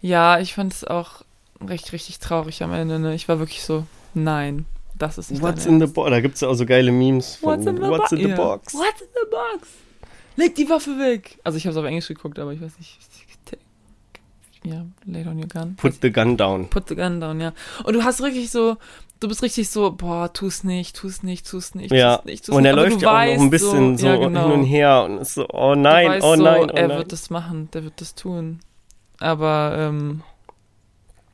Ja, 0.00 0.36
ja 0.36 0.40
ich 0.40 0.54
fand 0.54 0.72
es 0.72 0.84
auch 0.84 1.22
recht, 1.66 1.92
richtig 1.92 2.18
traurig 2.18 2.62
am 2.62 2.72
Ende. 2.72 2.98
Ne? 2.98 3.14
Ich 3.14 3.28
war 3.28 3.38
wirklich 3.38 3.62
so, 3.62 3.84
nein, 4.14 4.66
das 5.02 5.18
ist 5.18 5.30
nicht 5.30 5.42
What's 5.42 5.66
in 5.66 5.80
the 5.80 5.86
box? 5.86 6.10
Da 6.10 6.20
gibt 6.20 6.34
es 6.36 6.40
ja 6.40 6.48
auch 6.48 6.54
so 6.54 6.66
geile 6.66 6.92
Memes 6.92 7.36
von 7.36 7.50
What's 7.50 7.66
in 7.66 7.76
the, 7.76 7.82
What's 7.82 8.12
in 8.12 8.18
the 8.18 8.28
ja. 8.28 8.36
box? 8.36 8.74
What's 8.74 9.00
in 9.00 9.08
the 9.14 9.30
box? 9.30 9.68
Leg 10.36 10.54
die 10.54 10.68
Waffe 10.68 10.98
weg. 10.98 11.38
Also 11.44 11.58
ich 11.58 11.66
habe 11.66 11.72
es 11.72 11.76
auf 11.76 11.84
Englisch 11.84 12.08
geguckt, 12.08 12.38
aber 12.38 12.52
ich 12.52 12.60
weiß 12.60 12.78
nicht. 12.78 12.98
Ja, 14.62 14.84
lay 15.06 15.24
down 15.24 15.38
your 15.38 15.48
gun. 15.48 15.74
Put 15.76 16.02
the 16.02 16.12
gun 16.12 16.36
down. 16.36 16.68
Put 16.68 16.88
the 16.88 16.94
gun 16.94 17.20
down, 17.20 17.40
ja. 17.40 17.52
Und 17.84 17.94
du 17.94 18.04
hast 18.04 18.22
richtig 18.22 18.50
so, 18.50 18.76
du 19.20 19.28
bist 19.28 19.42
richtig 19.42 19.70
so, 19.70 19.90
boah, 19.90 20.32
tu's 20.32 20.64
nicht, 20.64 20.96
tu's 20.96 21.22
nicht, 21.22 21.48
tu's 21.48 21.74
nicht, 21.74 21.92
Ja, 21.92 22.16
tu's 22.16 22.26
nicht, 22.26 22.44
tu's 22.44 22.54
und 22.54 22.66
er 22.66 22.74
nicht. 22.74 22.82
Aber 22.82 22.90
läuft 22.90 23.02
ja 23.02 23.10
auch 23.10 23.36
noch 23.36 23.42
ein 23.42 23.50
bisschen 23.50 23.96
so, 23.96 24.06
ja, 24.06 24.16
genau. 24.16 24.42
hin 24.42 24.52
und 24.60 24.64
her 24.64 25.04
und 25.04 25.18
ist 25.18 25.34
so, 25.34 25.48
oh 25.48 25.74
nein, 25.74 26.10
weißt 26.10 26.26
oh 26.26 26.36
so, 26.36 26.42
nein, 26.42 26.70
oh 26.70 26.76
er 26.76 26.88
nein. 26.88 26.98
wird 26.98 27.12
das 27.12 27.30
machen, 27.30 27.70
der 27.72 27.84
wird 27.84 28.00
das 28.00 28.14
tun. 28.14 28.60
Aber, 29.18 29.76
ähm, 29.78 30.22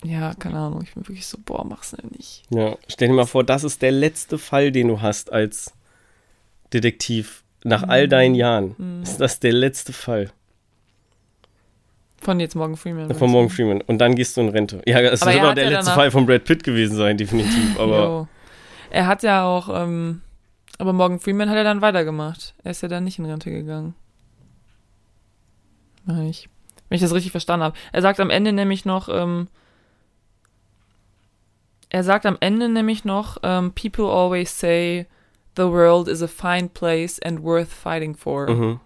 ja, 0.04 0.34
keine 0.34 0.58
Ahnung, 0.58 0.82
ich 0.82 0.94
bin 0.94 1.06
wirklich 1.08 1.26
so, 1.26 1.38
boah, 1.44 1.64
mach's 1.64 1.94
nicht. 2.10 2.42
Ja, 2.50 2.76
stell 2.88 3.08
dir 3.08 3.14
mal 3.14 3.26
vor, 3.26 3.44
das 3.44 3.64
ist 3.64 3.82
der 3.82 3.92
letzte 3.92 4.38
Fall, 4.38 4.70
den 4.72 4.88
du 4.88 5.00
hast 5.00 5.32
als 5.32 5.72
Detektiv. 6.72 7.42
Nach 7.64 7.82
Mhm. 7.82 7.90
all 7.90 8.08
deinen 8.08 8.34
Jahren 8.34 9.00
ist 9.02 9.20
das 9.20 9.40
der 9.40 9.52
letzte 9.52 9.92
Fall 9.92 10.30
Von 12.20 12.38
jetzt 12.40 12.54
Morgan 12.54 12.76
Freeman. 12.76 13.12
von 13.14 13.30
Morgan 13.30 13.50
Freeman. 13.50 13.80
Und 13.82 13.98
dann 13.98 14.14
gehst 14.14 14.36
du 14.36 14.40
in 14.42 14.48
Rente. 14.50 14.82
Ja, 14.86 15.00
es 15.00 15.24
wird 15.24 15.40
auch 15.42 15.54
der 15.54 15.64
ja 15.64 15.70
letzte 15.70 15.92
Fall 15.92 16.10
von 16.10 16.26
Brad 16.26 16.44
Pitt 16.44 16.62
gewesen 16.64 16.96
sein, 16.96 17.16
definitiv. 17.16 17.76
Aber 17.78 17.98
Jo. 18.04 18.28
Er 18.90 19.06
hat 19.08 19.22
ja 19.24 19.44
auch, 19.44 19.68
ähm, 19.72 20.22
aber 20.78 20.92
Morgan 20.92 21.18
Freeman 21.18 21.50
hat 21.50 21.56
er 21.56 21.64
dann 21.64 21.80
weitergemacht. 21.82 22.54
Er 22.62 22.70
ist 22.70 22.82
ja 22.82 22.88
dann 22.88 23.02
nicht 23.04 23.18
in 23.18 23.24
Rente 23.26 23.50
gegangen. 23.50 23.94
Meine 26.04 26.28
ich. 26.28 26.48
Wenn 26.88 26.96
ich 26.96 27.02
das 27.02 27.12
richtig 27.14 27.32
verstanden 27.32 27.64
habe. 27.64 27.76
Er 27.92 28.02
sagt 28.02 28.20
am 28.20 28.30
Ende 28.30 28.52
nämlich 28.52 28.84
noch, 28.84 29.08
ähm, 29.08 29.48
er 31.88 32.02
sagt 32.04 32.26
am 32.26 32.36
Ende 32.40 32.68
nämlich 32.68 33.04
noch, 33.04 33.38
ähm, 33.42 33.72
people 33.72 34.06
always 34.06 34.58
say 34.58 35.06
the 35.56 35.64
world 35.64 36.08
is 36.08 36.22
a 36.22 36.28
fine 36.28 36.68
place 36.68 37.20
and 37.22 37.42
worth 37.42 37.72
fighting 37.72 38.14
for. 38.16 38.48
mhm. 38.48 38.80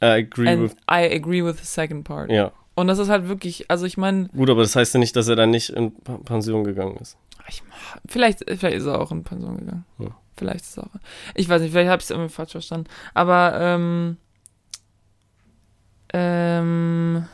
I 0.00 0.06
agree 0.22 0.48
And 0.48 0.62
with. 0.62 0.72
I 0.88 1.12
agree 1.12 1.42
with 1.44 1.58
the 1.58 1.66
second 1.66 2.04
part. 2.04 2.30
Ja. 2.30 2.52
Und 2.76 2.86
das 2.86 3.00
ist 3.00 3.08
halt 3.08 3.28
wirklich, 3.28 3.68
also 3.68 3.84
ich 3.86 3.96
meine, 3.96 4.28
Gut, 4.28 4.48
aber 4.48 4.62
das 4.62 4.76
heißt 4.76 4.94
ja 4.94 5.00
nicht, 5.00 5.16
dass 5.16 5.26
er 5.26 5.34
dann 5.34 5.50
nicht 5.50 5.70
in 5.70 5.92
Pension 6.24 6.62
gegangen 6.62 6.96
ist. 6.98 7.16
Ich, 7.48 7.62
vielleicht, 8.06 8.44
vielleicht 8.48 8.76
ist 8.76 8.86
er 8.86 9.00
auch 9.00 9.10
in 9.10 9.24
Pension 9.24 9.56
gegangen. 9.56 9.84
Ja. 9.98 10.08
Vielleicht 10.36 10.60
ist 10.64 10.78
er 10.78 10.84
auch. 10.84 10.90
Ich 11.34 11.48
weiß 11.48 11.60
nicht, 11.62 11.72
vielleicht 11.72 11.90
habe 11.90 11.98
ich 11.98 12.04
es 12.04 12.10
irgendwie 12.10 12.28
falsch 12.32 12.52
verstanden. 12.52 12.86
Aber, 13.14 13.58
ähm. 13.60 14.18
Ähm. 16.12 17.26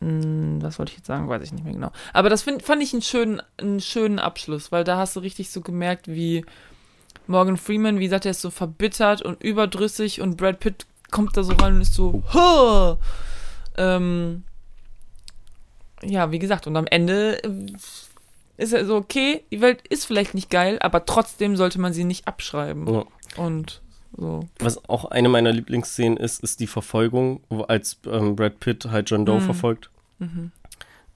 Was 0.00 0.78
wollte 0.78 0.92
ich 0.92 0.98
jetzt 0.98 1.06
sagen? 1.06 1.28
Weiß 1.28 1.42
ich 1.42 1.52
nicht 1.52 1.64
mehr 1.64 1.74
genau. 1.74 1.92
Aber 2.14 2.30
das 2.30 2.42
find, 2.42 2.62
fand 2.62 2.82
ich 2.82 2.92
einen 2.94 3.02
schönen, 3.02 3.42
einen 3.58 3.80
schönen 3.80 4.18
Abschluss, 4.18 4.72
weil 4.72 4.82
da 4.82 4.96
hast 4.96 5.14
du 5.14 5.20
richtig 5.20 5.50
so 5.50 5.60
gemerkt, 5.60 6.08
wie 6.08 6.44
Morgan 7.26 7.58
Freeman, 7.58 7.98
wie 7.98 8.04
gesagt, 8.04 8.24
er 8.24 8.30
ist 8.30 8.40
so 8.40 8.50
verbittert 8.50 9.20
und 9.20 9.42
überdrüssig 9.42 10.20
und 10.20 10.36
Brad 10.36 10.58
Pitt 10.58 10.86
kommt 11.10 11.36
da 11.36 11.42
so 11.42 11.52
rein 11.52 11.74
und 11.74 11.82
ist 11.82 11.94
so, 11.94 12.22
ähm, 13.76 14.44
ja, 16.02 16.30
wie 16.30 16.38
gesagt, 16.38 16.66
und 16.66 16.76
am 16.76 16.86
Ende 16.86 17.42
äh, 17.44 17.66
ist 18.56 18.72
er 18.72 18.84
so, 18.86 18.96
okay, 18.96 19.44
die 19.50 19.60
Welt 19.60 19.86
ist 19.88 20.06
vielleicht 20.06 20.34
nicht 20.34 20.50
geil, 20.50 20.78
aber 20.80 21.04
trotzdem 21.04 21.56
sollte 21.56 21.80
man 21.80 21.92
sie 21.92 22.04
nicht 22.04 22.26
abschreiben. 22.26 22.92
Ja. 22.92 23.04
Und 23.36 23.82
so. 24.16 24.40
Was 24.58 24.88
auch 24.88 25.04
eine 25.06 25.28
meiner 25.28 25.52
Lieblingsszenen 25.52 26.16
ist, 26.18 26.42
ist 26.42 26.60
die 26.60 26.66
Verfolgung, 26.66 27.40
als 27.68 27.98
ähm, 28.10 28.36
Brad 28.36 28.60
Pitt 28.60 28.86
halt 28.90 29.10
John 29.10 29.24
Doe 29.26 29.36
Mhm. 29.36 29.40
verfolgt. 29.44 29.90
Mhm. 30.18 30.52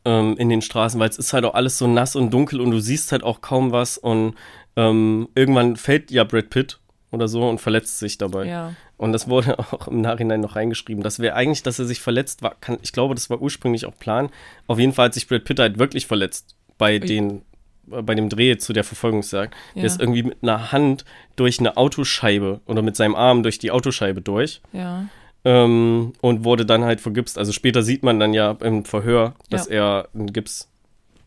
ähm, 0.07 0.37
in 0.39 0.49
den 0.51 0.61
Straßen, 0.62 1.01
weil 1.01 1.09
es 1.09 1.16
ist 1.19 1.33
halt 1.33 1.45
auch 1.47 1.55
alles 1.55 1.79
so 1.79 1.87
nass 1.87 2.15
und 2.15 2.31
dunkel 2.33 2.61
und 2.61 2.71
du 2.71 2.79
siehst 2.81 3.11
halt 3.12 3.23
auch 3.23 3.41
kaum 3.41 3.73
was 3.73 3.97
und 3.97 4.35
ähm, 4.77 5.29
irgendwann 5.35 5.77
fällt 5.77 6.11
ja 6.11 6.25
Brad 6.25 6.51
Pitt 6.51 6.79
oder 7.11 7.27
so 7.29 7.49
und 7.49 7.59
verletzt 7.61 7.99
sich 8.01 8.19
dabei. 8.19 8.47
Ja. 8.47 8.75
Und 8.99 9.12
das 9.12 9.29
wurde 9.29 9.59
auch 9.73 9.89
im 9.89 10.01
Nachhinein 10.03 10.41
noch 10.41 10.57
reingeschrieben. 10.57 11.03
Das 11.03 11.21
wäre 11.21 11.35
eigentlich, 11.37 11.62
dass 11.62 11.79
er 11.79 11.85
sich 11.87 12.01
verletzt 12.01 12.43
war, 12.43 12.55
kann, 12.61 12.77
ich 12.83 12.93
glaube, 12.93 13.15
das 13.15 13.31
war 13.31 13.41
ursprünglich 13.41 13.87
auch 13.87 13.97
Plan. 13.99 14.29
Auf 14.66 14.79
jeden 14.79 14.93
Fall 14.93 15.07
hat 15.07 15.15
sich 15.15 15.27
Brad 15.27 15.45
Pitt 15.45 15.59
halt 15.59 15.79
wirklich 15.79 16.07
verletzt 16.07 16.55
bei 16.77 16.99
den 16.99 17.39
äh, 17.39 17.41
bei 17.86 18.15
dem 18.15 18.28
Dreh 18.28 18.56
zu 18.56 18.73
der 18.73 18.85
Verfolgungsjagd. 18.85 19.55
Ja. 19.74 19.81
Der 19.82 19.85
ist 19.85 20.01
irgendwie 20.01 20.23
mit 20.23 20.39
einer 20.43 20.73
Hand 20.73 21.05
durch 21.36 21.59
eine 21.61 21.77
Autoscheibe 21.77 22.61
oder 22.66 22.82
mit 22.82 22.97
seinem 22.97 23.15
Arm 23.15 23.43
durch 23.43 23.59
die 23.59 23.70
Autoscheibe 23.70 24.20
durch 24.20 24.61
Ja. 24.73 25.06
ähm, 25.44 26.12
und 26.20 26.44
wurde 26.44 26.65
dann 26.66 26.85
halt 26.85 27.01
vergipst. 27.01 27.39
Also 27.39 27.52
später 27.52 27.82
sieht 27.82 28.02
man 28.02 28.19
dann 28.20 28.32
ja 28.35 28.52
im 28.61 28.85
Verhör, 28.85 29.35
dass 29.51 29.66
er 29.66 30.09
einen 30.15 30.32
Gips, 30.32 30.69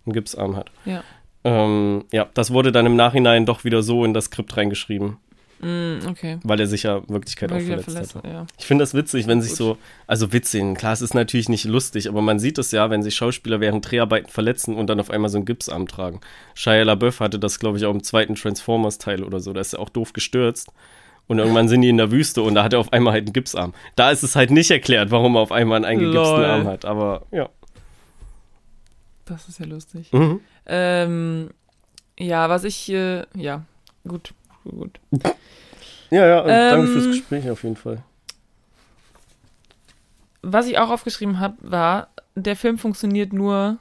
einen 0.06 0.14
Gipsarm 0.14 0.56
hat. 0.56 0.72
Ja. 0.86 1.04
Ähm, 1.44 2.06
ja, 2.12 2.28
das 2.34 2.52
wurde 2.52 2.72
dann 2.72 2.86
im 2.86 2.96
Nachhinein 2.96 3.46
doch 3.46 3.64
wieder 3.64 3.82
so 3.84 4.04
in 4.04 4.14
das 4.14 4.26
Skript 4.26 4.58
reingeschrieben, 4.58 5.18
Mm, 5.60 6.08
okay. 6.08 6.38
weil 6.44 6.60
er 6.60 6.68
sich 6.68 6.84
ja 6.84 6.98
in 6.98 7.10
Wirklichkeit 7.10 7.52
auch 7.52 7.56
Weil 7.56 7.66
wieder 7.66 7.80
verletzt 7.80 8.12
verletzt, 8.12 8.28
hatte. 8.28 8.28
ja. 8.28 8.46
Ich 8.60 8.66
finde 8.66 8.84
das 8.84 8.94
witzig, 8.94 9.26
wenn 9.26 9.42
sich 9.42 9.56
so, 9.56 9.78
also 10.06 10.32
witzig, 10.32 10.78
klar, 10.78 10.94
es 10.94 11.02
ist 11.02 11.16
natürlich 11.16 11.50
nicht 11.50 11.66
lustig, 11.66 12.10
aber 12.10 12.22
man 12.22 12.38
sieht 12.38 12.58
es 12.60 12.72
ja, 12.72 12.90
wenn 12.90 13.02
sich 13.02 13.16
Schauspieler 13.16 13.60
während 13.60 13.90
Dreharbeiten 13.90 14.30
verletzen 14.30 14.76
und 14.76 14.88
dann 14.88 15.00
auf 15.00 15.10
einmal 15.10 15.30
so 15.30 15.38
einen 15.38 15.46
Gipsarm 15.46 15.88
tragen. 15.88 16.22
Shia 16.54 16.84
LaBeouf 16.84 17.20
hatte 17.20 17.40
das, 17.40 17.60
glaube 17.60 17.78
ich, 17.78 17.86
auch 17.86 17.94
im 17.94 18.04
zweiten 18.04 18.36
Transformers-Teil 18.36 19.24
oder 19.24 19.40
so, 19.40 19.52
da 19.54 19.62
ist 19.62 19.74
er 19.74 19.80
auch 19.80 19.90
doof 19.90 20.14
gestürzt. 20.14 20.72
Und 21.28 21.40
irgendwann 21.40 21.68
sind 21.68 21.82
die 21.82 21.90
in 21.90 21.98
der 21.98 22.10
Wüste 22.10 22.42
und 22.42 22.56
da 22.56 22.64
hat 22.64 22.72
er 22.74 22.80
auf 22.80 22.94
einmal 22.94 23.14
halt 23.14 23.26
einen 23.26 23.34
Gipsarm. 23.34 23.74
Da 23.96 24.12
ist 24.12 24.24
es 24.24 24.36
halt 24.36 24.50
nicht 24.50 24.72
erklärt, 24.72 25.12
warum 25.12 25.36
er 25.36 25.42
auf 25.42 25.52
einmal 25.52 25.76
einen 25.78 25.86
eingegipsten 25.86 26.38
Lol. 26.38 26.46
Arm 26.46 26.68
hat. 26.68 26.86
Aber 26.86 27.26
ja. 27.32 27.50
Das 29.26 29.50
ist 29.50 29.60
ja 29.60 29.66
lustig. 29.66 30.14
Mhm. 30.14 30.40
Ähm, 30.66 31.50
ja, 32.18 32.48
was 32.50 32.64
ich, 32.64 32.90
äh, 32.90 33.24
ja, 33.36 33.66
gut, 34.08 34.34
gut. 34.72 35.00
Ja, 36.10 36.26
ja, 36.26 36.40
und 36.42 36.48
danke 36.48 36.88
Ähm, 36.88 36.94
fürs 36.94 37.06
Gespräch 37.08 37.50
auf 37.50 37.64
jeden 37.64 37.76
Fall. 37.76 38.02
Was 40.42 40.68
ich 40.68 40.78
auch 40.78 40.90
aufgeschrieben 40.90 41.40
habe, 41.40 41.58
war, 41.60 42.10
der 42.36 42.56
Film 42.56 42.78
funktioniert 42.78 43.34
nur 43.34 43.78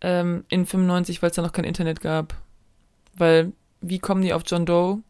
ähm, 0.00 0.44
in 0.48 0.64
95, 0.64 1.20
weil 1.22 1.30
es 1.30 1.36
da 1.36 1.42
noch 1.42 1.52
kein 1.52 1.64
Internet 1.64 2.00
gab. 2.00 2.34
Weil, 3.14 3.52
wie 3.80 3.98
kommen 3.98 4.22
die 4.22 4.32
auf 4.32 4.42
John 4.46 4.64
Doe? 4.64 5.02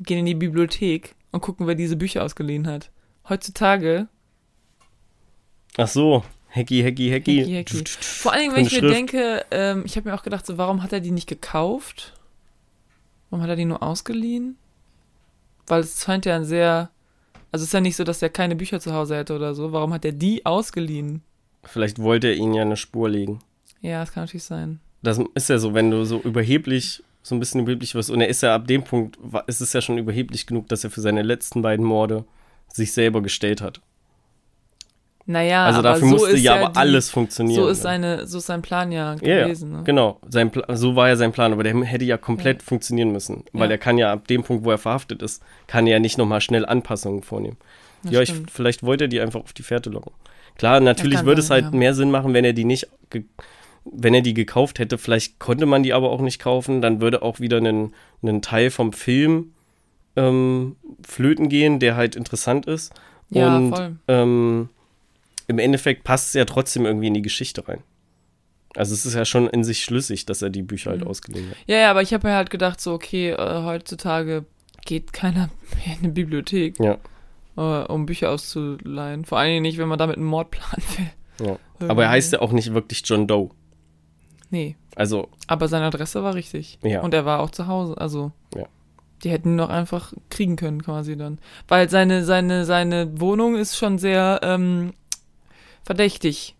Gehen 0.00 0.18
in 0.18 0.26
die 0.26 0.34
Bibliothek 0.34 1.14
und 1.32 1.40
gucken, 1.40 1.66
wer 1.66 1.74
diese 1.74 1.96
Bücher 1.96 2.22
ausgeliehen 2.22 2.66
hat. 2.66 2.90
Heutzutage, 3.28 4.08
Ach 5.78 5.88
so, 5.88 6.24
Hacky, 6.50 6.82
Hacky, 6.82 7.08
Hacky. 7.10 7.64
Vor 8.00 8.32
allen 8.32 8.42
Dingen, 8.42 8.56
wenn 8.56 8.66
ich 8.66 8.80
mir 8.82 8.88
denke, 8.88 9.44
ähm, 9.52 9.84
ich 9.86 9.96
habe 9.96 10.08
mir 10.08 10.14
auch 10.14 10.24
gedacht, 10.24 10.44
so, 10.44 10.58
warum 10.58 10.82
hat 10.82 10.92
er 10.92 11.00
die 11.00 11.12
nicht 11.12 11.28
gekauft? 11.28 12.17
Warum 13.30 13.42
hat 13.42 13.50
er 13.50 13.56
die 13.56 13.64
nur 13.64 13.82
ausgeliehen? 13.82 14.56
Weil 15.66 15.80
es 15.80 16.02
scheint 16.02 16.24
ja 16.24 16.36
ein 16.36 16.44
sehr, 16.44 16.90
also 17.52 17.62
es 17.62 17.68
ist 17.68 17.74
ja 17.74 17.80
nicht 17.80 17.96
so, 17.96 18.04
dass 18.04 18.22
er 18.22 18.30
keine 18.30 18.56
Bücher 18.56 18.80
zu 18.80 18.92
Hause 18.92 19.16
hätte 19.16 19.34
oder 19.34 19.54
so. 19.54 19.72
Warum 19.72 19.92
hat 19.92 20.04
er 20.04 20.12
die 20.12 20.46
ausgeliehen? 20.46 21.22
Vielleicht 21.64 21.98
wollte 21.98 22.28
er 22.28 22.34
ihnen 22.34 22.54
ja 22.54 22.62
eine 22.62 22.76
Spur 22.76 23.08
legen. 23.08 23.40
Ja, 23.80 24.00
das 24.00 24.12
kann 24.12 24.22
natürlich 24.24 24.44
sein. 24.44 24.80
Das 25.02 25.20
ist 25.34 25.48
ja 25.48 25.58
so, 25.58 25.74
wenn 25.74 25.90
du 25.90 26.04
so 26.04 26.20
überheblich, 26.20 27.02
so 27.22 27.34
ein 27.34 27.40
bisschen 27.40 27.60
überheblich 27.60 27.94
wirst. 27.94 28.10
Und 28.10 28.20
er 28.20 28.28
ist 28.28 28.42
ja 28.42 28.54
ab 28.54 28.66
dem 28.66 28.82
Punkt, 28.82 29.18
ist 29.46 29.60
es 29.60 29.72
ja 29.72 29.80
schon 29.80 29.98
überheblich 29.98 30.46
genug, 30.46 30.68
dass 30.68 30.84
er 30.84 30.90
für 30.90 31.00
seine 31.00 31.22
letzten 31.22 31.62
beiden 31.62 31.84
Morde 31.84 32.24
sich 32.68 32.92
selber 32.92 33.22
gestellt 33.22 33.60
hat. 33.60 33.80
Naja, 35.30 35.66
also 35.66 35.82
dafür 35.82 36.08
so 36.08 36.14
musste 36.14 36.36
ja 36.38 36.54
ja 36.56 36.62
aber 36.62 36.72
die, 36.72 36.78
alles 36.78 37.10
funktionieren. 37.10 37.62
So 37.62 37.68
ist, 37.68 37.78
ne? 37.78 37.82
seine, 37.82 38.26
so 38.26 38.38
ist 38.38 38.46
sein 38.46 38.62
Plan 38.62 38.90
ja 38.90 39.14
Ja, 39.20 39.28
ja, 39.40 39.44
gewesen. 39.44 39.72
ne? 39.72 39.82
Genau, 39.84 40.18
sein 40.26 40.50
Pla 40.50 40.74
so 40.74 40.96
war 40.96 41.08
ja 41.08 41.16
sein 41.16 41.32
Plan, 41.32 41.52
aber 41.52 41.64
der 41.64 41.76
hätte 41.84 42.06
ja 42.06 42.16
komplett 42.16 42.62
funktionieren 42.62 43.12
müssen. 43.12 43.44
Weil 43.52 43.68
Ja. 43.68 43.72
er 43.74 43.78
kann 43.78 43.98
ja 43.98 44.10
ab 44.10 44.26
dem 44.26 44.42
Punkt, 44.42 44.64
wo 44.64 44.70
er 44.70 44.78
verhaftet 44.78 45.20
ist, 45.20 45.42
kann 45.66 45.86
er 45.86 45.94
ja 45.94 45.98
nicht 45.98 46.16
nochmal 46.16 46.40
schnell 46.40 46.64
Anpassungen 46.64 47.22
vornehmen. 47.22 47.58
Ja, 48.04 48.22
ich, 48.22 48.32
vielleicht 48.50 48.82
wollte 48.84 49.04
er 49.04 49.08
die 49.08 49.20
einfach 49.20 49.40
auf 49.40 49.52
die 49.52 49.62
Fährte 49.62 49.90
locken. 49.90 50.12
Klar, 50.56 50.80
natürlich 50.80 51.24
würde 51.26 51.42
es 51.42 51.50
halt 51.50 51.64
ja. 51.66 51.70
mehr 51.72 51.92
Sinn 51.92 52.10
machen, 52.10 52.32
wenn 52.32 52.46
er 52.46 52.54
die 52.54 52.64
nicht, 52.64 52.88
wenn 53.84 54.14
er 54.14 54.22
die 54.22 54.32
gekauft 54.34 54.78
hätte. 54.78 54.96
Vielleicht 54.96 55.38
konnte 55.38 55.66
man 55.66 55.82
die 55.82 55.92
aber 55.92 56.10
auch 56.10 56.22
nicht 56.22 56.40
kaufen. 56.40 56.80
Dann 56.80 57.02
würde 57.02 57.20
auch 57.20 57.38
wieder 57.38 57.58
ein, 57.58 57.92
ein 58.22 58.40
Teil 58.40 58.70
vom 58.70 58.94
Film 58.94 59.52
ähm, 60.16 60.76
flöten 61.06 61.50
gehen, 61.50 61.80
der 61.80 61.96
halt 61.96 62.16
interessant 62.16 62.64
ist. 62.66 62.94
Ja, 63.30 63.56
Und 63.58 63.74
voll. 63.76 63.96
ähm, 64.08 64.68
im 65.48 65.58
Endeffekt 65.58 66.04
passt 66.04 66.28
es 66.28 66.34
ja 66.34 66.44
trotzdem 66.44 66.86
irgendwie 66.86 67.08
in 67.08 67.14
die 67.14 67.22
Geschichte 67.22 67.66
rein. 67.66 67.82
Also 68.76 68.94
es 68.94 69.04
ist 69.06 69.14
ja 69.14 69.24
schon 69.24 69.48
in 69.48 69.64
sich 69.64 69.82
schlüssig, 69.82 70.26
dass 70.26 70.42
er 70.42 70.50
die 70.50 70.62
Bücher 70.62 70.90
halt 70.90 71.00
Mhm. 71.00 71.06
ausgeliehen 71.08 71.50
hat. 71.50 71.56
Ja, 71.66 71.78
ja, 71.78 71.90
aber 71.90 72.02
ich 72.02 72.12
habe 72.14 72.28
mir 72.28 72.34
halt 72.34 72.50
gedacht, 72.50 72.80
so, 72.80 72.92
okay, 72.92 73.30
äh, 73.30 73.62
heutzutage 73.64 74.44
geht 74.84 75.12
keiner 75.12 75.48
mehr 75.86 75.96
in 75.96 76.04
eine 76.04 76.12
Bibliothek, 76.12 76.78
Ja. 76.78 76.98
äh, 77.56 77.84
um 77.86 78.06
Bücher 78.06 78.30
auszuleihen. 78.30 79.24
Vor 79.24 79.38
allen 79.38 79.50
Dingen 79.50 79.62
nicht, 79.62 79.78
wenn 79.78 79.88
man 79.88 79.98
damit 79.98 80.16
einen 80.16 80.26
Mord 80.26 80.50
planen 80.50 80.82
will. 81.38 81.46
Ja. 81.48 81.58
Aber 81.88 82.04
er 82.04 82.10
heißt 82.10 82.32
ja 82.32 82.40
auch 82.40 82.52
nicht 82.52 82.74
wirklich 82.74 83.02
John 83.04 83.26
Doe. 83.26 83.50
Nee, 84.50 84.76
Also, 84.96 85.28
aber 85.46 85.68
seine 85.68 85.86
Adresse 85.86 86.22
war 86.22 86.34
richtig. 86.34 86.78
Ja. 86.82 87.02
Und 87.02 87.12
er 87.14 87.24
war 87.24 87.40
auch 87.40 87.50
zu 87.50 87.66
Hause, 87.66 87.96
also. 87.98 88.32
Ja. 88.54 88.64
Die 89.24 89.30
hätten 89.30 89.50
ihn 89.54 89.58
doch 89.58 89.68
einfach 89.68 90.12
kriegen 90.30 90.56
können, 90.56 90.82
quasi 90.82 91.16
dann. 91.16 91.38
Weil 91.66 91.88
seine, 91.90 92.24
seine, 92.24 92.64
seine 92.64 93.20
Wohnung 93.20 93.56
ist 93.56 93.76
schon 93.76 93.98
sehr 93.98 94.40
ähm, 94.42 94.94
verdächtig. 95.88 96.54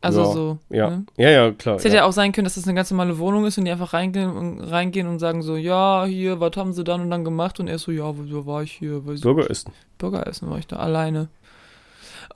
Also 0.00 0.20
Ja, 0.20 0.32
so. 0.32 0.58
ja. 0.68 0.90
Ne? 0.90 1.06
Ja, 1.16 1.30
ja, 1.30 1.50
klar. 1.52 1.76
Es 1.76 1.84
hätte 1.84 1.94
ja. 1.94 2.02
ja 2.02 2.08
auch 2.08 2.12
sein 2.12 2.32
können, 2.32 2.44
dass 2.44 2.56
das 2.56 2.64
eine 2.64 2.74
ganz 2.74 2.90
normale 2.90 3.18
Wohnung 3.18 3.46
ist 3.46 3.56
und 3.56 3.64
die 3.64 3.70
einfach 3.70 3.92
reingehen 3.92 4.30
und, 4.30 4.60
reingehen 4.60 5.06
und 5.06 5.20
sagen 5.20 5.42
so, 5.42 5.56
ja, 5.56 6.04
hier, 6.06 6.40
was 6.40 6.56
haben 6.56 6.72
sie 6.72 6.82
dann 6.84 7.00
und 7.00 7.10
dann 7.10 7.24
gemacht? 7.24 7.60
Und 7.60 7.68
er 7.68 7.78
so, 7.78 7.92
ja, 7.92 8.04
wo 8.16 8.46
war 8.46 8.62
ich 8.62 8.72
hier? 8.72 9.06
Weiß 9.06 9.16
ich- 9.18 9.22
Bürger 9.22 9.48
ist. 9.48 9.68
Burgeressen 9.98 10.50
war 10.50 10.58
ich 10.58 10.66
da 10.66 10.76
alleine. 10.76 11.28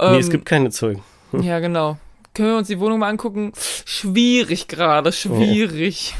nee, 0.00 0.16
es 0.18 0.26
Ähm, 0.26 0.32
gibt 0.32 0.46
keine 0.46 0.70
Zeugen. 0.70 1.02
Ja, 1.32 1.58
genau. 1.60 1.98
Können 2.34 2.50
wir 2.50 2.58
uns 2.58 2.68
die 2.68 2.78
Wohnung 2.80 3.00
mal 3.00 3.08
angucken? 3.08 3.52
Schwierig 3.84 4.68
gerade, 4.68 5.10
schwierig. 5.12 6.14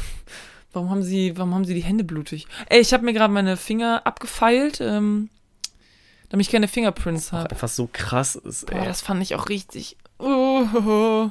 Warum 0.72 0.90
haben 0.90 1.02
sie, 1.02 1.36
warum 1.38 1.54
haben 1.54 1.64
sie 1.64 1.74
die 1.74 1.82
Hände 1.84 2.04
blutig? 2.04 2.46
Ey, 2.68 2.80
ich 2.80 2.92
habe 2.92 3.04
mir 3.04 3.12
gerade 3.12 3.32
meine 3.32 3.56
Finger 3.56 4.02
abgefeilt, 4.04 4.80
ähm, 4.80 5.30
damit 6.31 6.47
ich 6.47 6.52
keine 6.52 6.69
Fingerprints 6.69 7.32
habe. 7.32 7.51
Einfach 7.51 7.69
so 7.69 7.89
krass 7.93 8.36
ist, 8.36 8.66
Boah, 8.66 8.78
ey. 8.78 8.85
das 8.86 9.02
fand 9.02 9.23
ich 9.23 9.35
auch 9.35 9.48
richtig. 9.48 9.97
Oh, 10.19 11.31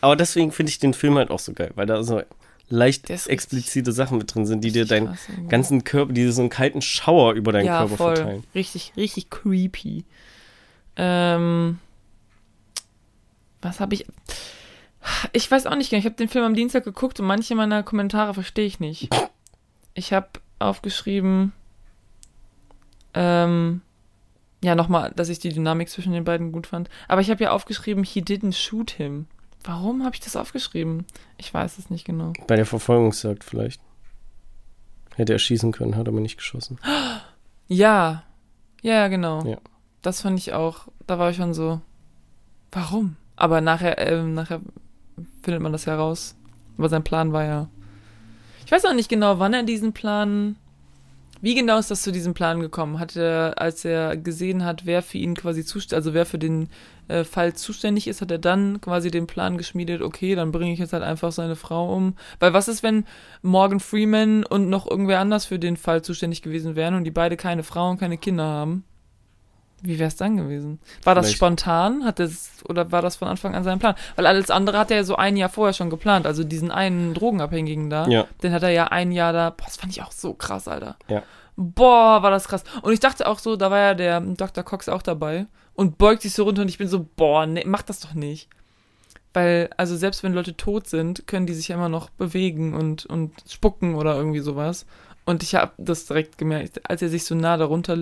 Aber 0.00 0.16
deswegen 0.16 0.52
finde 0.52 0.70
ich 0.70 0.78
den 0.78 0.94
Film 0.94 1.16
halt 1.16 1.30
auch 1.30 1.38
so 1.38 1.52
geil, 1.52 1.70
weil 1.74 1.86
da 1.86 2.02
so 2.02 2.22
leicht 2.68 3.10
explizite 3.10 3.92
Sachen 3.92 4.18
mit 4.18 4.34
drin 4.34 4.46
sind, 4.46 4.62
die 4.62 4.72
dir 4.72 4.86
deinen 4.86 5.08
krass 5.08 5.28
ganzen 5.48 5.84
Körper, 5.84 6.12
die 6.12 6.22
dir 6.22 6.32
so 6.32 6.40
einen 6.42 6.50
kalten 6.50 6.82
Schauer 6.82 7.34
über 7.34 7.52
deinen 7.52 7.66
ja, 7.66 7.78
Körper 7.78 7.96
voll. 7.96 8.16
verteilen. 8.16 8.44
Richtig, 8.54 8.92
richtig 8.96 9.30
creepy. 9.30 10.04
Ähm, 10.96 11.78
was 13.60 13.78
habe 13.80 13.94
ich? 13.94 14.06
Ich 15.32 15.50
weiß 15.50 15.66
auch 15.66 15.76
nicht 15.76 15.90
genau. 15.90 16.00
Ich 16.00 16.06
habe 16.06 16.16
den 16.16 16.28
Film 16.28 16.44
am 16.44 16.54
Dienstag 16.54 16.84
geguckt 16.84 17.20
und 17.20 17.26
manche 17.26 17.54
meiner 17.54 17.82
Kommentare 17.82 18.34
verstehe 18.34 18.66
ich 18.66 18.80
nicht. 18.80 19.08
Ich 19.94 20.14
habe 20.14 20.28
aufgeschrieben, 20.58 21.52
ähm, 23.12 23.82
ja, 24.62 24.74
nochmal, 24.74 25.12
dass 25.16 25.28
ich 25.28 25.38
die 25.38 25.52
Dynamik 25.52 25.88
zwischen 25.88 26.12
den 26.12 26.24
beiden 26.24 26.52
gut 26.52 26.66
fand. 26.68 26.88
Aber 27.08 27.20
ich 27.20 27.30
habe 27.30 27.42
ja 27.42 27.50
aufgeschrieben, 27.50 28.04
he 28.04 28.20
didn't 28.20 28.54
shoot 28.54 28.92
him. 28.92 29.26
Warum 29.64 30.04
habe 30.04 30.14
ich 30.14 30.20
das 30.20 30.36
aufgeschrieben? 30.36 31.04
Ich 31.36 31.52
weiß 31.52 31.78
es 31.78 31.90
nicht 31.90 32.04
genau. 32.04 32.32
Bei 32.46 32.56
der 32.56 32.66
Verfolgungsjagd 32.66 33.44
vielleicht. 33.44 33.80
Hätte 35.14 35.32
er 35.32 35.38
schießen 35.38 35.72
können, 35.72 35.96
hat 35.96 36.08
aber 36.08 36.20
nicht 36.20 36.36
geschossen. 36.36 36.78
Ja, 37.68 38.24
ja, 38.82 38.94
ja, 38.94 39.08
genau. 39.08 39.42
Ja. 39.46 39.56
Das 40.02 40.20
fand 40.20 40.38
ich 40.38 40.52
auch, 40.52 40.88
da 41.06 41.18
war 41.18 41.30
ich 41.30 41.36
schon 41.36 41.54
so, 41.54 41.80
warum? 42.70 43.16
Aber 43.36 43.62
nachher, 43.62 43.96
ähm, 43.98 44.34
nachher 44.34 44.60
findet 45.42 45.62
man 45.62 45.72
das 45.72 45.86
ja 45.86 45.96
raus. 45.96 46.36
Aber 46.76 46.90
sein 46.90 47.04
Plan 47.04 47.32
war 47.32 47.44
ja. 47.44 47.68
Ich 48.66 48.72
weiß 48.72 48.84
auch 48.84 48.92
nicht 48.92 49.08
genau, 49.08 49.38
wann 49.38 49.54
er 49.54 49.62
diesen 49.62 49.94
Plan. 49.94 50.56
Wie 51.42 51.56
genau 51.56 51.78
ist 51.78 51.90
das 51.90 52.02
zu 52.02 52.12
diesem 52.12 52.34
Plan 52.34 52.60
gekommen? 52.60 53.00
Hat 53.00 53.16
er, 53.16 53.60
als 53.60 53.84
er 53.84 54.16
gesehen 54.16 54.64
hat, 54.64 54.86
wer 54.86 55.02
für 55.02 55.18
ihn 55.18 55.34
quasi 55.34 55.64
zuständig, 55.64 55.96
also 55.96 56.14
wer 56.14 56.24
für 56.24 56.38
den 56.38 56.68
äh, 57.08 57.24
Fall 57.24 57.52
zuständig 57.54 58.06
ist, 58.06 58.22
hat 58.22 58.30
er 58.30 58.38
dann 58.38 58.80
quasi 58.80 59.10
den 59.10 59.26
Plan 59.26 59.58
geschmiedet, 59.58 60.02
okay, 60.02 60.36
dann 60.36 60.52
bringe 60.52 60.72
ich 60.72 60.78
jetzt 60.78 60.92
halt 60.92 61.02
einfach 61.02 61.32
seine 61.32 61.56
Frau 61.56 61.92
um. 61.92 62.14
Weil 62.38 62.52
was 62.52 62.68
ist, 62.68 62.84
wenn 62.84 63.06
Morgan 63.42 63.80
Freeman 63.80 64.44
und 64.44 64.68
noch 64.68 64.88
irgendwer 64.88 65.18
anders 65.18 65.44
für 65.44 65.58
den 65.58 65.76
Fall 65.76 66.02
zuständig 66.02 66.42
gewesen 66.42 66.76
wären 66.76 66.94
und 66.94 67.02
die 67.02 67.10
beide 67.10 67.36
keine 67.36 67.64
Frau 67.64 67.90
und 67.90 67.98
keine 67.98 68.18
Kinder 68.18 68.44
haben? 68.44 68.84
Wie 69.84 69.98
wäre 69.98 70.08
es 70.08 70.16
dann 70.16 70.36
gewesen? 70.36 70.78
War 71.02 71.14
das 71.14 71.26
Vielleicht- 71.26 71.36
spontan? 71.38 72.04
Hat 72.04 72.18
das, 72.20 72.50
oder 72.68 72.92
war 72.92 73.02
das 73.02 73.16
von 73.16 73.26
Anfang 73.28 73.54
an 73.54 73.64
sein 73.64 73.78
Plan? 73.80 73.94
Weil 74.16 74.26
alles 74.26 74.48
andere 74.50 74.78
hat 74.78 74.90
er 74.90 74.98
ja 74.98 75.04
so 75.04 75.16
ein 75.16 75.36
Jahr 75.36 75.48
vorher 75.48 75.72
schon 75.72 75.90
geplant. 75.90 76.24
Also 76.26 76.44
diesen 76.44 76.70
einen 76.70 77.14
Drogenabhängigen 77.14 77.90
da, 77.90 78.06
Ja. 78.06 78.26
den 78.42 78.52
hat 78.52 78.62
er 78.62 78.70
ja 78.70 78.84
ein 78.86 79.10
Jahr 79.12 79.32
da. 79.32 79.50
Boah, 79.50 79.64
das 79.66 79.76
fand 79.76 79.92
ich 79.92 80.02
auch 80.02 80.12
so 80.12 80.34
krass, 80.34 80.68
Alter. 80.68 80.96
Ja. 81.08 81.22
Boah, 81.56 82.22
war 82.22 82.30
das 82.30 82.48
krass. 82.48 82.64
Und 82.82 82.92
ich 82.92 83.00
dachte 83.00 83.26
auch 83.28 83.38
so, 83.38 83.56
da 83.56 83.70
war 83.70 83.78
ja 83.78 83.94
der 83.94 84.20
Dr. 84.20 84.62
Cox 84.64 84.88
auch 84.88 85.02
dabei 85.02 85.46
und 85.74 85.98
beugt 85.98 86.22
sich 86.22 86.32
so 86.32 86.44
runter 86.44 86.62
und 86.62 86.68
ich 86.68 86.78
bin 86.78 86.88
so, 86.88 87.04
boah, 87.16 87.44
nee, 87.46 87.64
mach 87.66 87.82
das 87.82 88.00
doch 88.00 88.14
nicht. 88.14 88.48
Weil, 89.34 89.70
also 89.76 89.96
selbst 89.96 90.22
wenn 90.22 90.32
Leute 90.34 90.56
tot 90.56 90.86
sind, 90.86 91.26
können 91.26 91.46
die 91.46 91.54
sich 91.54 91.68
ja 91.68 91.76
immer 91.76 91.88
noch 91.88 92.10
bewegen 92.10 92.74
und, 92.74 93.06
und 93.06 93.32
spucken 93.48 93.94
oder 93.94 94.14
irgendwie 94.14 94.40
sowas. 94.40 94.86
Und 95.24 95.42
ich 95.42 95.54
habe 95.54 95.72
das 95.78 96.06
direkt 96.06 96.36
gemerkt, 96.38 96.88
als 96.88 97.00
er 97.02 97.08
sich 97.08 97.24
so 97.24 97.34
nah 97.34 97.56
darunter 97.56 97.96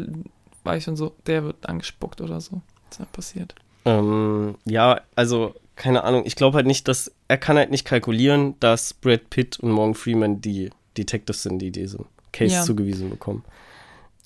war 0.65 0.77
ich 0.77 0.85
schon 0.85 0.97
so, 0.97 1.15
der 1.27 1.45
wird 1.45 1.69
angespuckt 1.69 2.20
oder 2.20 2.41
so. 2.41 2.61
Das 2.89 2.99
ist 2.99 3.01
ja 3.01 3.07
passiert. 3.12 3.55
Ähm, 3.85 4.57
ja, 4.65 5.01
also, 5.16 5.55
keine 5.77 6.05
Ahnung. 6.05 6.24
Ich 6.27 6.37
glaube 6.37 6.57
halt 6.57 6.66
nicht, 6.66 6.89
dass 6.89 7.12
er 7.28 7.39
kann 7.39 7.57
halt 7.57 7.70
nicht 7.70 7.85
kalkulieren, 7.87 8.55
dass 8.61 8.93
Brad 8.95 9.31
Pitt 9.31 9.59
und 9.61 9.70
Morgan 9.70 9.95
Freeman 9.95 10.41
die 10.41 10.70
Detectives 10.97 11.43
sind, 11.43 11.59
die 11.61 11.70
diesen 11.70 12.05
Case 12.32 12.55
Ja. 12.55 12.62
zugewiesen 12.62 13.11
bekommen. 13.11 13.45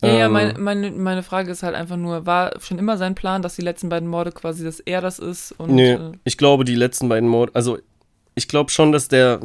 Ja, 0.02 0.08
ja, 0.12 0.26
Ähm, 0.26 0.62
meine, 0.62 0.90
meine, 0.90 1.22
Frage 1.22 1.50
ist 1.50 1.62
halt 1.62 1.74
einfach 1.74 1.96
nur, 1.96 2.26
war 2.26 2.60
schon 2.60 2.78
immer 2.78 2.96
sein 2.96 3.14
Plan, 3.14 3.42
dass 3.42 3.56
die 3.56 3.62
letzten 3.62 3.88
beiden 3.88 4.08
Morde 4.08 4.32
quasi, 4.32 4.64
dass 4.64 4.80
er 4.80 5.00
das 5.00 5.18
ist? 5.18 5.52
Und, 5.52 5.74
Nö, 5.74 5.82
äh, 5.94 6.12
ich 6.24 6.36
glaube, 6.36 6.64
die 6.64 6.74
letzten 6.74 7.08
beiden 7.08 7.28
Morde, 7.28 7.54
also 7.54 7.78
ich 8.34 8.48
glaube 8.48 8.70
schon, 8.70 8.92
dass 8.92 9.08
der, 9.08 9.40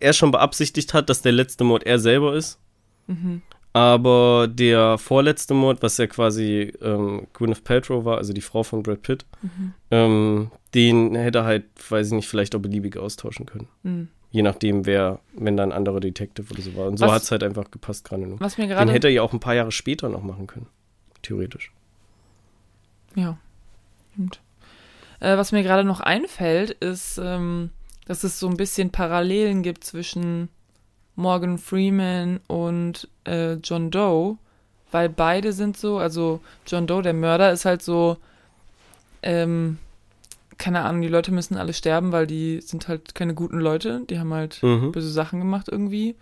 er 0.00 0.12
schon 0.12 0.30
beabsichtigt 0.30 0.94
hat, 0.94 1.10
dass 1.10 1.22
der 1.22 1.32
letzte 1.32 1.64
Mord 1.64 1.84
er 1.84 1.98
selber 1.98 2.34
ist. 2.34 2.58
mhm. 3.06 3.42
Aber 3.74 4.48
der 4.50 4.98
vorletzte 4.98 5.54
Mord, 5.54 5.82
was 5.82 5.96
ja 5.96 6.06
quasi 6.06 6.72
ähm, 6.82 7.26
Gwyneth 7.32 7.64
Paltrow 7.64 8.04
war, 8.04 8.18
also 8.18 8.32
die 8.34 8.42
Frau 8.42 8.62
von 8.62 8.82
Brad 8.82 9.02
Pitt, 9.02 9.24
Mhm. 9.42 9.72
ähm, 9.90 10.50
den 10.74 11.14
hätte 11.14 11.38
er 11.38 11.44
halt, 11.44 11.64
weiß 11.88 12.08
ich 12.08 12.12
nicht, 12.12 12.28
vielleicht 12.28 12.54
auch 12.54 12.60
beliebig 12.60 12.96
austauschen 12.98 13.46
können. 13.46 13.68
Mhm. 13.82 14.08
Je 14.30 14.42
nachdem, 14.42 14.86
wer, 14.86 15.20
wenn 15.34 15.56
da 15.56 15.62
ein 15.62 15.72
anderer 15.72 16.00
Detective 16.00 16.50
oder 16.52 16.62
so 16.62 16.74
war. 16.76 16.86
Und 16.86 16.98
so 16.98 17.10
hat 17.12 17.22
es 17.22 17.30
halt 17.30 17.42
einfach 17.42 17.70
gepasst 17.70 18.04
gerade 18.04 18.26
nur. 18.26 18.40
Was 18.40 18.56
mir 18.56 18.64
Den 18.64 18.70
gerade. 18.70 18.92
hätte 18.92 19.08
er 19.08 19.12
ja 19.12 19.22
auch 19.22 19.32
ein 19.34 19.40
paar 19.40 19.54
Jahre 19.54 19.72
später 19.72 20.08
noch 20.08 20.22
machen 20.22 20.46
können. 20.46 20.66
Theoretisch. 21.22 21.72
Ja. 23.14 23.36
Stimmt. 24.12 24.40
Äh, 25.20 25.36
was 25.36 25.52
mir 25.52 25.62
gerade 25.62 25.84
noch 25.84 26.00
einfällt, 26.00 26.70
ist, 26.70 27.18
ähm, 27.22 27.70
dass 28.06 28.24
es 28.24 28.38
so 28.40 28.48
ein 28.48 28.56
bisschen 28.56 28.90
Parallelen 28.90 29.62
gibt 29.62 29.84
zwischen 29.84 30.48
Morgan 31.16 31.58
Freeman 31.58 32.40
und 32.46 33.08
äh, 33.24 33.54
John 33.54 33.90
Doe, 33.90 34.36
weil 34.90 35.08
beide 35.08 35.52
sind 35.52 35.76
so, 35.76 35.98
also 35.98 36.40
John 36.66 36.86
Doe, 36.86 37.02
der 37.02 37.14
Mörder, 37.14 37.52
ist 37.52 37.64
halt 37.64 37.82
so, 37.82 38.16
ähm, 39.22 39.78
keine 40.58 40.82
Ahnung, 40.82 41.02
die 41.02 41.08
Leute 41.08 41.32
müssen 41.32 41.56
alle 41.56 41.72
sterben, 41.72 42.12
weil 42.12 42.26
die 42.26 42.60
sind 42.60 42.88
halt 42.88 43.14
keine 43.14 43.34
guten 43.34 43.58
Leute, 43.58 44.02
die 44.08 44.18
haben 44.18 44.32
halt 44.32 44.62
Mhm. 44.62 44.92
böse 44.92 45.10
Sachen 45.10 45.38
gemacht 45.40 45.68
irgendwie. 45.70 46.14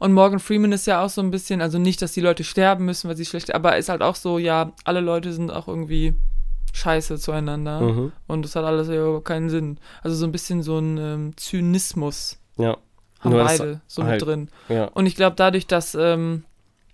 Und 0.00 0.12
Morgan 0.12 0.40
Freeman 0.40 0.72
ist 0.72 0.86
ja 0.86 1.02
auch 1.04 1.08
so 1.10 1.20
ein 1.20 1.30
bisschen, 1.30 1.60
also 1.62 1.78
nicht, 1.78 2.02
dass 2.02 2.12
die 2.12 2.20
Leute 2.20 2.44
sterben 2.44 2.84
müssen, 2.84 3.08
weil 3.08 3.16
sie 3.16 3.24
schlecht, 3.24 3.54
aber 3.54 3.76
ist 3.76 3.88
halt 3.88 4.02
auch 4.02 4.16
so, 4.16 4.38
ja, 4.38 4.72
alle 4.84 5.00
Leute 5.00 5.32
sind 5.32 5.50
auch 5.50 5.68
irgendwie 5.68 6.14
scheiße 6.72 7.18
zueinander 7.18 7.80
Mhm. 7.82 8.12
und 8.26 8.42
das 8.44 8.56
hat 8.56 8.64
alles 8.64 8.88
ja 8.88 8.96
überhaupt 8.96 9.26
keinen 9.26 9.48
Sinn. 9.48 9.78
Also 10.02 10.16
so 10.16 10.26
ein 10.26 10.32
bisschen 10.32 10.62
so 10.62 10.78
ein 10.78 10.98
ähm, 10.98 11.36
Zynismus 11.36 12.38
Ja, 12.56 12.76
haben 13.24 13.32
Nur 13.32 13.44
beide 13.44 13.80
so 13.86 14.04
halt- 14.04 14.20
mit 14.20 14.28
drin. 14.28 14.48
ja. 14.68 14.84
Und 14.86 15.06
ich 15.06 15.16
glaube, 15.16 15.36
dadurch, 15.36 15.66
dass 15.66 15.94
ähm, 15.94 16.44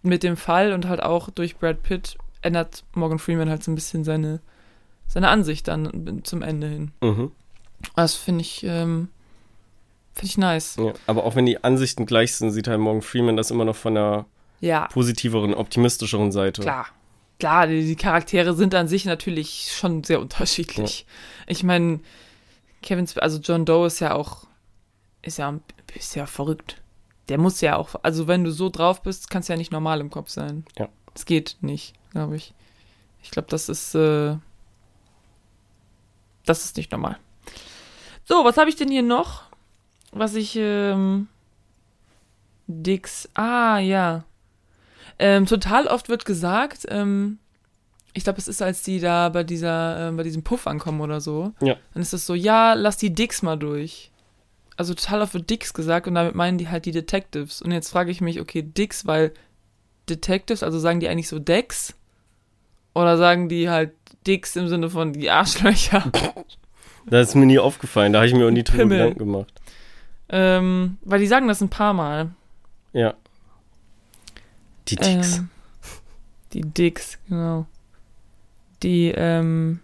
mit 0.02 0.22
dem 0.22 0.36
Fall 0.36 0.72
und 0.72 0.88
halt 0.88 1.02
auch 1.02 1.28
durch 1.30 1.56
Brad 1.56 1.82
Pitt 1.82 2.16
ändert 2.42 2.84
Morgan 2.94 3.18
Freeman 3.18 3.50
halt 3.50 3.62
so 3.62 3.70
ein 3.70 3.74
bisschen 3.74 4.04
seine, 4.04 4.40
seine 5.06 5.28
Ansicht 5.28 5.68
dann 5.68 6.20
zum 6.24 6.42
Ende 6.42 6.68
hin. 6.68 6.92
Mhm. 7.02 7.32
Das 7.96 8.14
finde 8.14 8.42
ich, 8.42 8.62
ähm, 8.64 9.08
finde 10.14 10.26
ich 10.26 10.38
nice. 10.38 10.76
ja. 10.76 10.92
Aber 11.06 11.24
auch 11.24 11.34
wenn 11.34 11.46
die 11.46 11.62
Ansichten 11.62 12.06
gleich 12.06 12.34
sind, 12.34 12.50
sieht 12.52 12.68
halt 12.68 12.80
Morgan 12.80 13.02
Freeman 13.02 13.36
das 13.36 13.50
immer 13.50 13.64
noch 13.64 13.76
von 13.76 13.96
einer 13.96 14.24
Ja, 14.60 14.86
positiveren, 14.88 15.52
optimistischeren 15.54 16.32
Seite. 16.32 16.62
klar. 16.62 16.86
Klar, 17.38 17.66
die, 17.68 17.86
die 17.86 17.96
Charaktere 17.96 18.52
sind 18.54 18.74
an 18.74 18.86
sich 18.86 19.06
natürlich 19.06 19.72
schon 19.74 20.04
sehr 20.04 20.20
unterschiedlich. 20.20 21.06
Ich 21.46 21.62
meine, 21.62 22.00
Kevin, 22.82 23.06
also 23.16 23.38
John 23.38 23.64
Doe 23.64 23.86
ist 23.86 24.00
ja 24.00 24.14
auch, 24.14 24.46
ist 25.22 25.38
ja, 25.38 25.58
ist 25.94 26.14
ja 26.14 26.26
verrückt. 26.26 26.80
Der 27.28 27.38
muss 27.38 27.60
ja 27.60 27.76
auch, 27.76 27.94
also 28.02 28.26
wenn 28.26 28.44
du 28.44 28.50
so 28.50 28.68
drauf 28.68 29.02
bist, 29.02 29.30
kannst 29.30 29.48
du 29.48 29.52
ja 29.52 29.56
nicht 29.56 29.72
normal 29.72 30.00
im 30.00 30.10
Kopf 30.10 30.30
sein. 30.30 30.64
Ja. 30.78 30.88
Es 31.14 31.26
geht 31.26 31.58
nicht, 31.60 31.94
glaube 32.10 32.36
ich. 32.36 32.54
Ich 33.22 33.30
glaube, 33.30 33.48
das 33.48 33.68
ist, 33.68 33.94
äh, 33.94 34.36
das 36.44 36.64
ist 36.64 36.76
nicht 36.76 36.90
normal. 36.90 37.18
So, 38.24 38.44
was 38.44 38.56
habe 38.56 38.70
ich 38.70 38.76
denn 38.76 38.90
hier 38.90 39.02
noch? 39.02 39.44
Was 40.12 40.34
ich, 40.34 40.56
ähm, 40.56 41.28
Dix, 42.66 43.28
ah, 43.34 43.78
ja. 43.78 44.24
Ähm, 45.18 45.46
total 45.46 45.86
oft 45.86 46.08
wird 46.08 46.24
gesagt, 46.24 46.86
ähm, 46.88 47.38
ich 48.12 48.24
glaube, 48.24 48.38
es 48.38 48.48
ist, 48.48 48.62
als 48.62 48.82
die 48.82 48.98
da 48.98 49.28
bei 49.28 49.44
dieser, 49.44 50.08
äh, 50.08 50.12
bei 50.12 50.22
diesem 50.22 50.42
Puff 50.42 50.66
ankommen 50.66 51.00
oder 51.00 51.20
so. 51.20 51.52
Ja. 51.60 51.76
Dann 51.92 52.02
ist 52.02 52.12
es 52.12 52.26
so, 52.26 52.34
ja, 52.34 52.74
lass 52.74 52.96
die 52.96 53.14
Dicks 53.14 53.42
mal 53.42 53.56
durch. 53.56 54.10
Also 54.80 54.94
total 54.94 55.20
oft 55.20 55.34
wird 55.34 55.50
Dicks 55.50 55.74
gesagt 55.74 56.06
und 56.06 56.14
damit 56.14 56.34
meinen 56.34 56.56
die 56.56 56.70
halt 56.70 56.86
die 56.86 56.90
Detectives. 56.90 57.60
Und 57.60 57.70
jetzt 57.70 57.90
frage 57.90 58.10
ich 58.10 58.22
mich, 58.22 58.40
okay, 58.40 58.62
Dicks, 58.62 59.06
weil 59.06 59.34
Detectives, 60.08 60.62
also 60.62 60.78
sagen 60.78 61.00
die 61.00 61.08
eigentlich 61.10 61.28
so 61.28 61.38
Decks? 61.38 61.92
Oder 62.94 63.18
sagen 63.18 63.50
die 63.50 63.68
halt 63.68 63.92
Dicks 64.26 64.56
im 64.56 64.68
Sinne 64.68 64.88
von 64.88 65.12
die 65.12 65.28
Arschlöcher? 65.28 66.10
Das 67.04 67.28
ist 67.28 67.34
mir 67.34 67.44
nie 67.44 67.58
aufgefallen, 67.58 68.14
da 68.14 68.20
habe 68.20 68.28
ich 68.28 68.32
mir 68.32 68.46
auch 68.46 68.50
nie 68.50 68.64
drüber. 68.64 68.84
Gedanken 68.84 69.18
gemacht. 69.18 69.52
ähm, 70.30 70.96
weil 71.02 71.20
die 71.20 71.26
sagen 71.26 71.46
das 71.46 71.60
ein 71.60 71.68
paar 71.68 71.92
Mal. 71.92 72.30
Ja. 72.94 73.12
Die 74.88 74.96
Dicks. 74.96 75.38
Ähm, 75.38 75.48
die 76.54 76.62
Dicks, 76.62 77.18
genau. 77.28 77.66
Die, 78.82 79.08
ähm, 79.08 79.80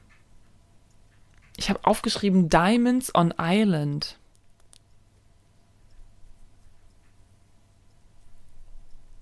ich 1.59 1.69
habe 1.69 1.81
aufgeschrieben 1.83 2.49
Diamonds 2.49 3.15
on 3.15 3.35
Island. 3.39 4.19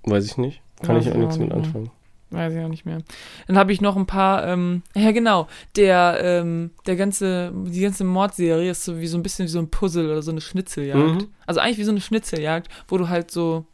Weiß 0.04 0.24
ich 0.24 0.36
nicht. 0.36 0.60
Kann 0.82 0.96
Weiß 0.96 1.06
ich 1.06 1.12
auch 1.12 1.16
ich 1.16 1.20
nichts 1.20 1.38
mit 1.38 1.52
anfangen. 1.52 1.90
Weiß 2.30 2.52
ich 2.52 2.60
auch 2.60 2.68
nicht 2.68 2.84
mehr. 2.84 2.98
Dann 3.46 3.56
habe 3.56 3.72
ich 3.72 3.80
noch 3.80 3.96
ein 3.96 4.06
paar, 4.06 4.46
ähm, 4.46 4.82
ja 4.94 5.12
genau, 5.12 5.46
der, 5.76 6.18
ähm, 6.20 6.70
der 6.86 6.96
ganze, 6.96 7.52
die 7.66 7.80
ganze 7.80 8.04
Mordserie 8.04 8.70
ist 8.70 8.84
so 8.84 8.98
wie 8.98 9.06
so 9.06 9.16
ein 9.16 9.22
bisschen 9.22 9.46
wie 9.46 9.50
so 9.50 9.60
ein 9.60 9.70
Puzzle 9.70 10.10
oder 10.10 10.22
so 10.22 10.32
eine 10.32 10.40
Schnitzeljagd. 10.40 11.22
Mhm. 11.22 11.28
Also 11.46 11.60
eigentlich 11.60 11.78
wie 11.78 11.84
so 11.84 11.92
eine 11.92 12.00
Schnitzeljagd, 12.00 12.68
wo 12.88 12.98
du 12.98 13.08
halt 13.08 13.30
so, 13.30 13.66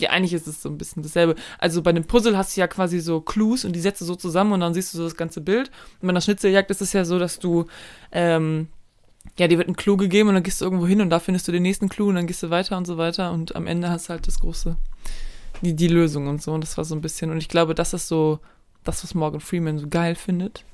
ja 0.00 0.10
eigentlich 0.10 0.32
ist 0.32 0.46
es 0.46 0.62
so 0.62 0.68
ein 0.70 0.78
bisschen 0.78 1.02
dasselbe. 1.02 1.34
Also 1.58 1.82
bei 1.82 1.90
einem 1.90 2.04
Puzzle 2.04 2.36
hast 2.36 2.56
du 2.56 2.60
ja 2.60 2.66
quasi 2.66 3.00
so 3.00 3.20
Clues 3.20 3.64
und 3.64 3.74
die 3.74 3.80
setzt 3.80 4.00
du 4.00 4.04
so 4.06 4.14
zusammen 4.14 4.52
und 4.52 4.60
dann 4.60 4.74
siehst 4.74 4.94
du 4.94 4.98
so 4.98 5.04
das 5.04 5.16
ganze 5.16 5.40
Bild. 5.40 5.70
Und 6.00 6.06
bei 6.06 6.10
einer 6.10 6.20
Schnitzeljagd 6.20 6.70
ist 6.70 6.80
es 6.80 6.92
ja 6.92 7.04
so, 7.04 7.18
dass 7.18 7.38
du, 7.38 7.66
ähm, 8.12 8.68
ja, 9.38 9.48
dir 9.48 9.58
wird 9.58 9.68
ein 9.68 9.76
Clou 9.76 9.96
gegeben 9.96 10.30
und 10.30 10.34
dann 10.36 10.44
gehst 10.44 10.60
du 10.60 10.64
irgendwo 10.64 10.86
hin 10.86 11.02
und 11.02 11.10
da 11.10 11.18
findest 11.18 11.46
du 11.46 11.52
den 11.52 11.62
nächsten 11.62 11.88
Clou 11.90 12.08
und 12.08 12.14
dann 12.14 12.26
gehst 12.26 12.42
du 12.42 12.48
weiter 12.48 12.78
und 12.78 12.86
so 12.86 12.96
weiter 12.96 13.32
und 13.32 13.54
am 13.54 13.66
Ende 13.66 13.90
hast 13.90 14.08
du 14.08 14.10
halt 14.10 14.26
das 14.26 14.40
große, 14.40 14.76
die, 15.62 15.74
die 15.74 15.88
Lösung 15.88 16.26
und 16.28 16.42
so. 16.42 16.52
Und 16.52 16.62
das 16.62 16.76
war 16.76 16.84
so 16.84 16.94
ein 16.94 17.00
bisschen, 17.00 17.30
und 17.30 17.38
ich 17.38 17.48
glaube, 17.48 17.74
das 17.74 17.92
ist 17.94 18.08
so 18.08 18.38
das, 18.84 19.02
was 19.04 19.14
Morgan 19.14 19.40
Freeman 19.40 19.78
so 19.78 19.88
geil 19.88 20.14
findet. 20.14 20.64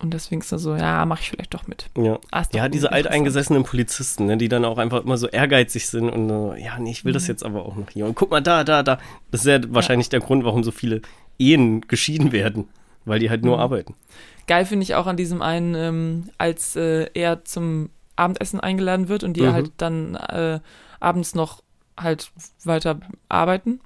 Und 0.00 0.12
deswegen 0.12 0.40
ist 0.42 0.52
er 0.52 0.58
so, 0.58 0.74
ja, 0.74 1.04
mach 1.06 1.20
ich 1.20 1.30
vielleicht 1.30 1.54
doch 1.54 1.66
mit. 1.66 1.88
Ja. 1.96 2.18
Ah, 2.30 2.42
Ja, 2.52 2.68
diese 2.68 2.92
alteingesessenen 2.92 3.62
Polizisten, 3.64 4.26
ne, 4.26 4.36
die 4.36 4.48
dann 4.48 4.64
auch 4.64 4.76
einfach 4.78 5.04
immer 5.04 5.16
so 5.16 5.28
ehrgeizig 5.28 5.86
sind 5.88 6.10
und 6.10 6.28
so, 6.28 6.54
ja, 6.58 6.78
nee, 6.78 6.90
ich 6.90 7.04
will 7.04 7.12
das 7.12 7.22
Mhm. 7.24 7.28
jetzt 7.28 7.44
aber 7.44 7.64
auch 7.64 7.76
noch 7.76 7.88
hier. 7.90 8.04
Und 8.04 8.14
guck 8.14 8.30
mal 8.30 8.40
da, 8.42 8.64
da, 8.64 8.82
da. 8.82 8.98
Das 9.30 9.42
ist 9.42 9.46
ja 9.46 9.60
wahrscheinlich 9.72 10.08
der 10.10 10.20
Grund, 10.20 10.44
warum 10.44 10.62
so 10.64 10.72
viele 10.72 11.00
Ehen 11.38 11.80
geschieden 11.82 12.32
werden, 12.32 12.68
weil 13.04 13.18
die 13.20 13.30
halt 13.30 13.44
nur 13.44 13.56
Mhm. 13.56 13.62
arbeiten. 13.62 13.94
Geil 14.46 14.66
finde 14.66 14.82
ich 14.82 14.94
auch 14.94 15.06
an 15.06 15.16
diesem 15.16 15.40
einen, 15.40 15.74
ähm, 15.74 16.30
als 16.36 16.76
äh, 16.76 17.08
er 17.14 17.44
zum 17.44 17.88
Abendessen 18.16 18.60
eingeladen 18.60 19.08
wird 19.08 19.24
und 19.24 19.36
die 19.38 19.42
Mhm. 19.42 19.52
halt 19.52 19.72
dann 19.78 20.16
äh, 20.16 20.60
abends 21.00 21.34
noch 21.34 21.62
halt 21.98 22.30
weiter 22.64 23.00
arbeiten. 23.28 23.80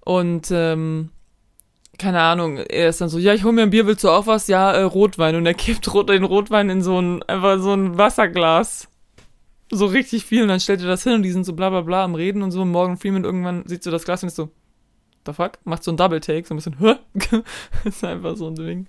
Und 0.00 0.50
ähm, 0.50 1.10
keine 1.98 2.20
Ahnung, 2.20 2.58
er 2.58 2.88
ist 2.88 3.00
dann 3.00 3.08
so, 3.08 3.18
ja, 3.18 3.34
ich 3.34 3.44
hol 3.44 3.52
mir 3.52 3.62
ein 3.62 3.70
Bier, 3.70 3.86
willst 3.86 4.04
du 4.04 4.10
auch 4.10 4.26
was? 4.26 4.48
Ja, 4.48 4.72
äh, 4.72 4.82
Rotwein. 4.82 5.36
Und 5.36 5.46
er 5.46 5.54
kippt 5.54 5.92
rot, 5.94 6.08
den 6.08 6.24
Rotwein 6.24 6.70
in 6.70 6.82
so 6.82 7.00
ein, 7.00 7.22
einfach 7.24 7.58
so 7.60 7.72
ein 7.72 7.96
Wasserglas. 7.96 8.88
So 9.70 9.86
richtig 9.86 10.24
viel. 10.24 10.42
Und 10.42 10.48
dann 10.48 10.60
stellt 10.60 10.80
er 10.80 10.88
das 10.88 11.04
hin 11.04 11.14
und 11.14 11.22
die 11.22 11.30
sind 11.30 11.44
so 11.44 11.54
bla 11.54 11.70
bla 11.70 11.80
bla 11.82 12.04
am 12.04 12.14
Reden 12.14 12.42
und 12.42 12.50
so. 12.50 12.62
Und 12.62 12.70
Morgan 12.70 12.96
Freeman 12.96 13.24
irgendwann 13.24 13.66
sieht 13.66 13.82
so 13.82 13.90
das 13.90 14.04
Glas 14.04 14.22
und 14.22 14.28
ist 14.28 14.36
so, 14.36 14.50
the 15.26 15.32
fuck? 15.32 15.52
Macht 15.64 15.84
so 15.84 15.90
ein 15.92 15.96
Double 15.96 16.20
Take, 16.20 16.46
so 16.46 16.54
ein 16.54 16.56
bisschen, 16.56 16.76
hä? 16.80 16.96
das 17.84 17.96
ist 17.96 18.04
einfach 18.04 18.36
so 18.36 18.48
ein 18.48 18.54
Ding. 18.54 18.86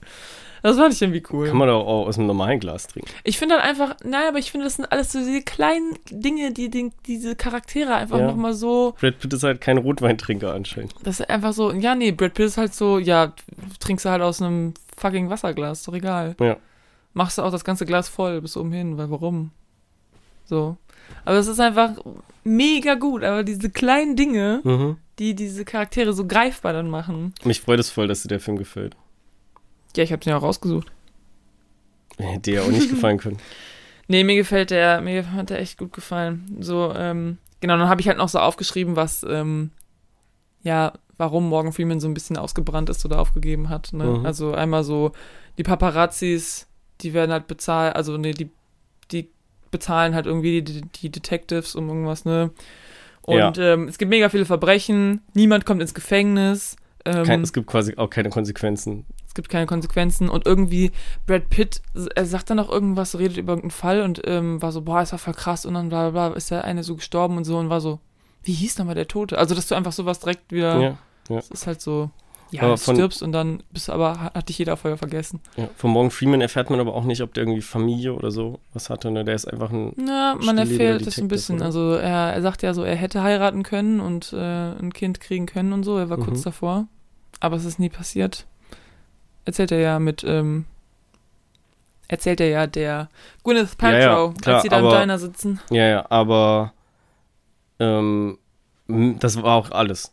Das 0.63 0.77
fand 0.77 0.93
ich 0.95 1.01
irgendwie 1.01 1.21
cool. 1.31 1.47
Kann 1.47 1.57
man 1.57 1.67
doch 1.67 1.85
auch 1.85 2.07
aus 2.07 2.17
einem 2.17 2.25
normalen 2.25 2.59
Glas 2.59 2.87
trinken. 2.87 3.07
Ich 3.23 3.37
finde 3.37 3.55
halt 3.55 3.63
einfach, 3.65 3.97
naja, 4.03 4.29
aber 4.29 4.39
ich 4.39 4.49
finde, 4.49 4.63
das 4.65 4.75
sind 4.77 4.91
alles 4.91 5.11
so 5.11 5.19
diese 5.19 5.43
kleinen 5.43 5.95
Dinge, 6.09 6.53
die 6.53 6.71
den, 6.71 6.91
diese 7.05 7.35
Charaktere 7.35 7.93
einfach 7.93 8.17
Ja. 8.17 8.25
nochmal 8.25 8.53
so, 8.55 8.95
Brad 8.99 9.19
Pitt 9.19 9.31
ist 9.33 9.43
halt 9.43 9.61
kein 9.61 9.77
Rotweintrinker 9.77 10.53
anscheinend. 10.55 10.95
das 11.03 11.19
ist 11.19 11.29
einfach 11.29 11.53
so, 11.53 11.71
ja, 11.71 11.93
nee, 11.93 12.11
Brad 12.11 12.33
Pitt 12.33 12.47
ist 12.47 12.57
halt 12.57 12.73
so, 12.73 12.97
ja, 12.97 13.33
trinkst 13.79 14.05
du 14.05 14.09
halt 14.09 14.23
aus 14.23 14.41
einem 14.41 14.73
fucking 14.97 15.29
Wasserglas, 15.29 15.83
doch 15.83 15.93
egal. 15.93 16.35
Ja. 16.39 16.57
Machst 17.13 17.37
du 17.37 17.43
auch 17.43 17.51
das 17.51 17.63
ganze 17.63 17.85
Glas 17.85 18.09
voll 18.09 18.41
bis 18.41 18.57
oben 18.57 18.71
hin, 18.71 18.97
weil 18.97 19.11
warum? 19.11 19.51
So. 20.45 20.77
Aber 21.25 21.37
es 21.37 21.45
ist 21.45 21.59
einfach 21.59 21.91
mega 22.43 22.95
gut, 22.95 23.23
aber 23.23 23.43
diese 23.43 23.69
kleinen 23.69 24.15
Dinge, 24.15 24.61
Mhm. 24.63 24.97
Die 25.19 25.35
diese 25.35 25.65
Charaktere 25.65 26.13
so 26.13 26.25
greifbar 26.25 26.73
dann 26.73 26.89
machen. 26.89 27.33
Mich 27.43 27.61
freut 27.61 27.79
es 27.79 27.89
voll, 27.89 28.07
dass 28.07 28.21
dir 28.23 28.29
der 28.29 28.39
Film 28.39 28.57
gefällt. 28.57 28.95
Ja, 29.95 30.03
ich 30.03 30.11
hab's 30.11 30.25
ja 30.25 30.37
auch 30.37 30.43
rausgesucht. 30.43 30.91
Hätte 32.17 32.39
dir 32.39 32.53
ja 32.55 32.61
auch 32.63 32.71
nicht 32.71 32.89
gefallen 32.89 33.17
können. 33.17 33.39
Nee, 34.07 34.23
mir 34.23 34.35
gefällt 34.35 34.69
der, 34.69 35.01
mir 35.01 35.31
hat 35.31 35.49
der 35.49 35.59
echt 35.59 35.79
gut 35.79 35.91
gefallen. 35.91 36.57
So, 36.59 36.93
ähm, 36.95 37.39
genau, 37.59 37.75
dann 37.75 37.89
habe 37.89 38.01
ich 38.01 38.07
halt 38.07 38.19
noch 38.19 38.29
so 38.29 38.37
aufgeschrieben, 38.37 38.95
was, 38.95 39.25
ähm, 39.27 39.71
ja, 40.61 40.93
warum 41.17 41.49
Morgan 41.49 41.73
Freeman 41.73 41.99
so 41.99 42.07
ein 42.07 42.13
bisschen 42.13 42.37
ausgebrannt 42.37 42.89
ist 42.91 43.03
oder 43.03 43.19
aufgegeben 43.19 43.69
hat. 43.69 43.93
Ne? 43.93 44.05
Mhm. 44.05 44.25
Also 44.25 44.53
einmal 44.53 44.83
so, 44.83 45.11
die 45.57 45.63
Paparazzis, 45.63 46.67
die 47.01 47.13
werden 47.13 47.31
halt 47.31 47.47
bezahlt, 47.47 47.95
also 47.95 48.15
nee, 48.17 48.33
die, 48.33 48.51
die 49.11 49.29
bezahlen 49.71 50.13
halt 50.13 50.27
irgendwie 50.27 50.61
die, 50.61 50.81
die 50.81 51.09
Detectives 51.09 51.75
um 51.75 51.87
irgendwas, 51.87 52.25
ne? 52.25 52.51
Und 53.27 53.57
ähm, 53.57 53.87
es 53.87 53.97
gibt 53.97 54.09
mega 54.09 54.29
viele 54.29 54.45
Verbrechen, 54.45 55.21
niemand 55.33 55.65
kommt 55.65 55.81
ins 55.81 55.93
Gefängnis. 55.93 56.75
Ähm, 57.05 57.23
Kein, 57.23 57.41
es 57.41 57.53
gibt 57.53 57.67
quasi 57.67 57.95
auch 57.97 58.09
keine 58.09 58.29
Konsequenzen. 58.29 59.05
es 59.27 59.33
gibt 59.35 59.49
keine 59.49 59.65
Konsequenzen 59.67 60.27
und 60.29 60.45
irgendwie 60.45 60.91
Brad 61.27 61.49
Pitt, 61.49 61.81
er 62.15 62.25
sagt 62.25 62.49
dann 62.49 62.57
noch 62.57 62.69
irgendwas, 62.71 63.17
redet 63.19 63.37
über 63.37 63.53
irgendeinen 63.53 63.71
Fall 63.71 64.01
und 64.01 64.21
ähm, 64.25 64.61
war 64.61 64.71
so, 64.71 64.81
boah, 64.81 65.01
ist 65.01 65.11
ja 65.11 65.17
voll 65.17 65.33
krass 65.33 65.65
und 65.65 65.73
dann 65.75 65.89
bla 65.89 66.09
bla 66.09 66.29
bla, 66.29 66.37
ist 66.37 66.51
der 66.51 66.63
eine 66.63 66.83
so 66.83 66.95
gestorben 66.95 67.37
und 67.37 67.43
so 67.45 67.57
und 67.57 67.69
war 67.69 67.81
so, 67.81 67.99
wie 68.43 68.53
hieß 68.53 68.77
nochmal 68.79 68.95
der 68.95 69.07
Tote? 69.07 69.37
Also, 69.37 69.53
dass 69.55 69.67
du 69.67 69.75
einfach 69.75 69.91
sowas 69.91 70.19
direkt 70.19 70.51
wieder, 70.51 70.79
Ja. 70.81 70.97
das 71.27 71.49
ist 71.49 71.67
halt 71.67 71.81
so, 71.81 72.09
ja, 72.51 72.61
Aber 72.61 72.71
du 72.71 72.77
von- 72.77 72.95
stirbst 72.95 73.21
und 73.23 73.31
dann 73.31 73.63
bist 73.71 73.89
aber, 73.89 74.19
hat 74.33 74.47
dich 74.49 74.57
jeder 74.59 74.77
vorher 74.77 74.97
vergessen. 74.97 75.39
ja. 75.57 75.67
Von 75.77 75.91
Morgan 75.91 76.11
Freeman 76.11 76.41
erfährt 76.41 76.69
man 76.69 76.79
aber 76.79 76.93
auch 76.93 77.03
nicht, 77.03 77.21
ob 77.21 77.33
der 77.33 77.43
irgendwie 77.43 77.61
Familie 77.61 78.13
oder 78.13 78.31
so 78.31 78.59
was 78.73 78.89
hatte. 78.89 79.11
Ne? 79.11 79.25
Der 79.25 79.35
ist 79.35 79.45
einfach 79.45 79.71
ein. 79.71 79.93
Ja, 80.07 80.35
man 80.41 80.57
erfährt 80.57 81.05
das 81.05 81.17
ein 81.17 81.27
bisschen. 81.27 81.55
oder? 81.57 81.65
Also 81.65 81.93
er, 81.95 82.33
er 82.33 82.41
sagt 82.41 82.61
ja 82.63 82.73
so, 82.73 82.83
er 82.83 82.95
hätte 82.95 83.23
heiraten 83.23 83.63
können 83.63 83.99
und 83.99 84.31
äh, 84.33 84.37
ein 84.79 84.93
Kind 84.93 85.19
kriegen 85.19 85.45
können 85.47 85.73
und 85.73 85.83
so. 85.83 85.97
Er 85.97 86.09
war 86.09 86.17
kurz 86.17 86.39
Mhm. 86.39 86.43
davor. 86.43 86.87
Aber 87.41 87.55
es 87.57 87.65
ist 87.65 87.79
nie 87.79 87.89
passiert. 87.89 88.45
Erzählt 89.43 89.71
er 89.71 89.79
ja 89.79 89.99
mit, 89.99 90.23
ähm, 90.23 90.65
erzählt 92.07 92.39
er 92.39 92.47
ja 92.49 92.67
der 92.67 93.09
Gwyneth 93.43 93.75
Ja, 93.81 93.91
ja, 93.91 94.07
Paltrow, 94.07 94.33
klar, 94.41 94.55
als 94.55 94.63
sie 94.63 94.69
da 94.69 94.79
im 94.79 94.85
aber- 94.85 94.99
Diner 94.99 95.19
sitzen. 95.19 95.59
Ja, 95.69 95.85
ja, 95.87 96.05
aber. 96.09 96.73
Ähm, 97.79 98.37
das 98.87 99.35
war 99.41 99.55
auch 99.55 99.71
alles. 99.71 100.11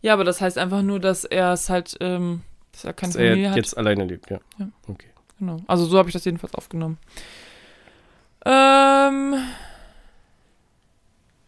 Ja, 0.00 0.12
aber 0.14 0.24
das 0.24 0.40
heißt 0.40 0.58
einfach 0.58 0.82
nur, 0.82 1.00
dass 1.00 1.24
er 1.24 1.52
es 1.52 1.68
halt, 1.68 1.96
ähm, 2.00 2.42
dass 2.72 2.84
er 2.84 2.92
keine 2.92 3.12
Dass 3.12 3.20
er 3.20 3.28
Familie 3.30 3.50
hat. 3.50 3.56
jetzt 3.56 3.76
alleine 3.76 4.04
lebt, 4.04 4.30
ja. 4.30 4.38
Ja. 4.58 4.68
Okay. 4.86 5.08
Genau. 5.38 5.58
Also 5.66 5.84
so 5.84 5.98
habe 5.98 6.08
ich 6.08 6.12
das 6.12 6.24
jedenfalls 6.24 6.54
aufgenommen. 6.54 6.98
Ähm, 8.44 9.34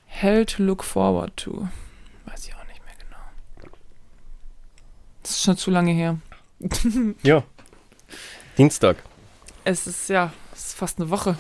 Hell 0.07 0.44
to 0.47 0.62
look 0.62 0.85
forward 0.85 1.36
to. 1.36 1.69
Weiß 2.27 2.47
ich 2.47 2.55
auch 2.55 2.65
nicht 2.66 2.85
mehr 2.85 2.94
genau. 2.98 3.70
Das 5.23 5.31
ist 5.32 5.43
schon 5.43 5.57
zu 5.57 5.70
lange 5.70 5.93
her. 5.93 6.19
Ja. 7.23 7.43
Dienstag. 8.59 8.98
Es 9.65 9.86
ist 9.86 10.09
ja, 10.09 10.32
es 10.52 10.66
ist 10.66 10.74
fast 10.74 11.01
eine 11.01 11.09
Woche. 11.11 11.36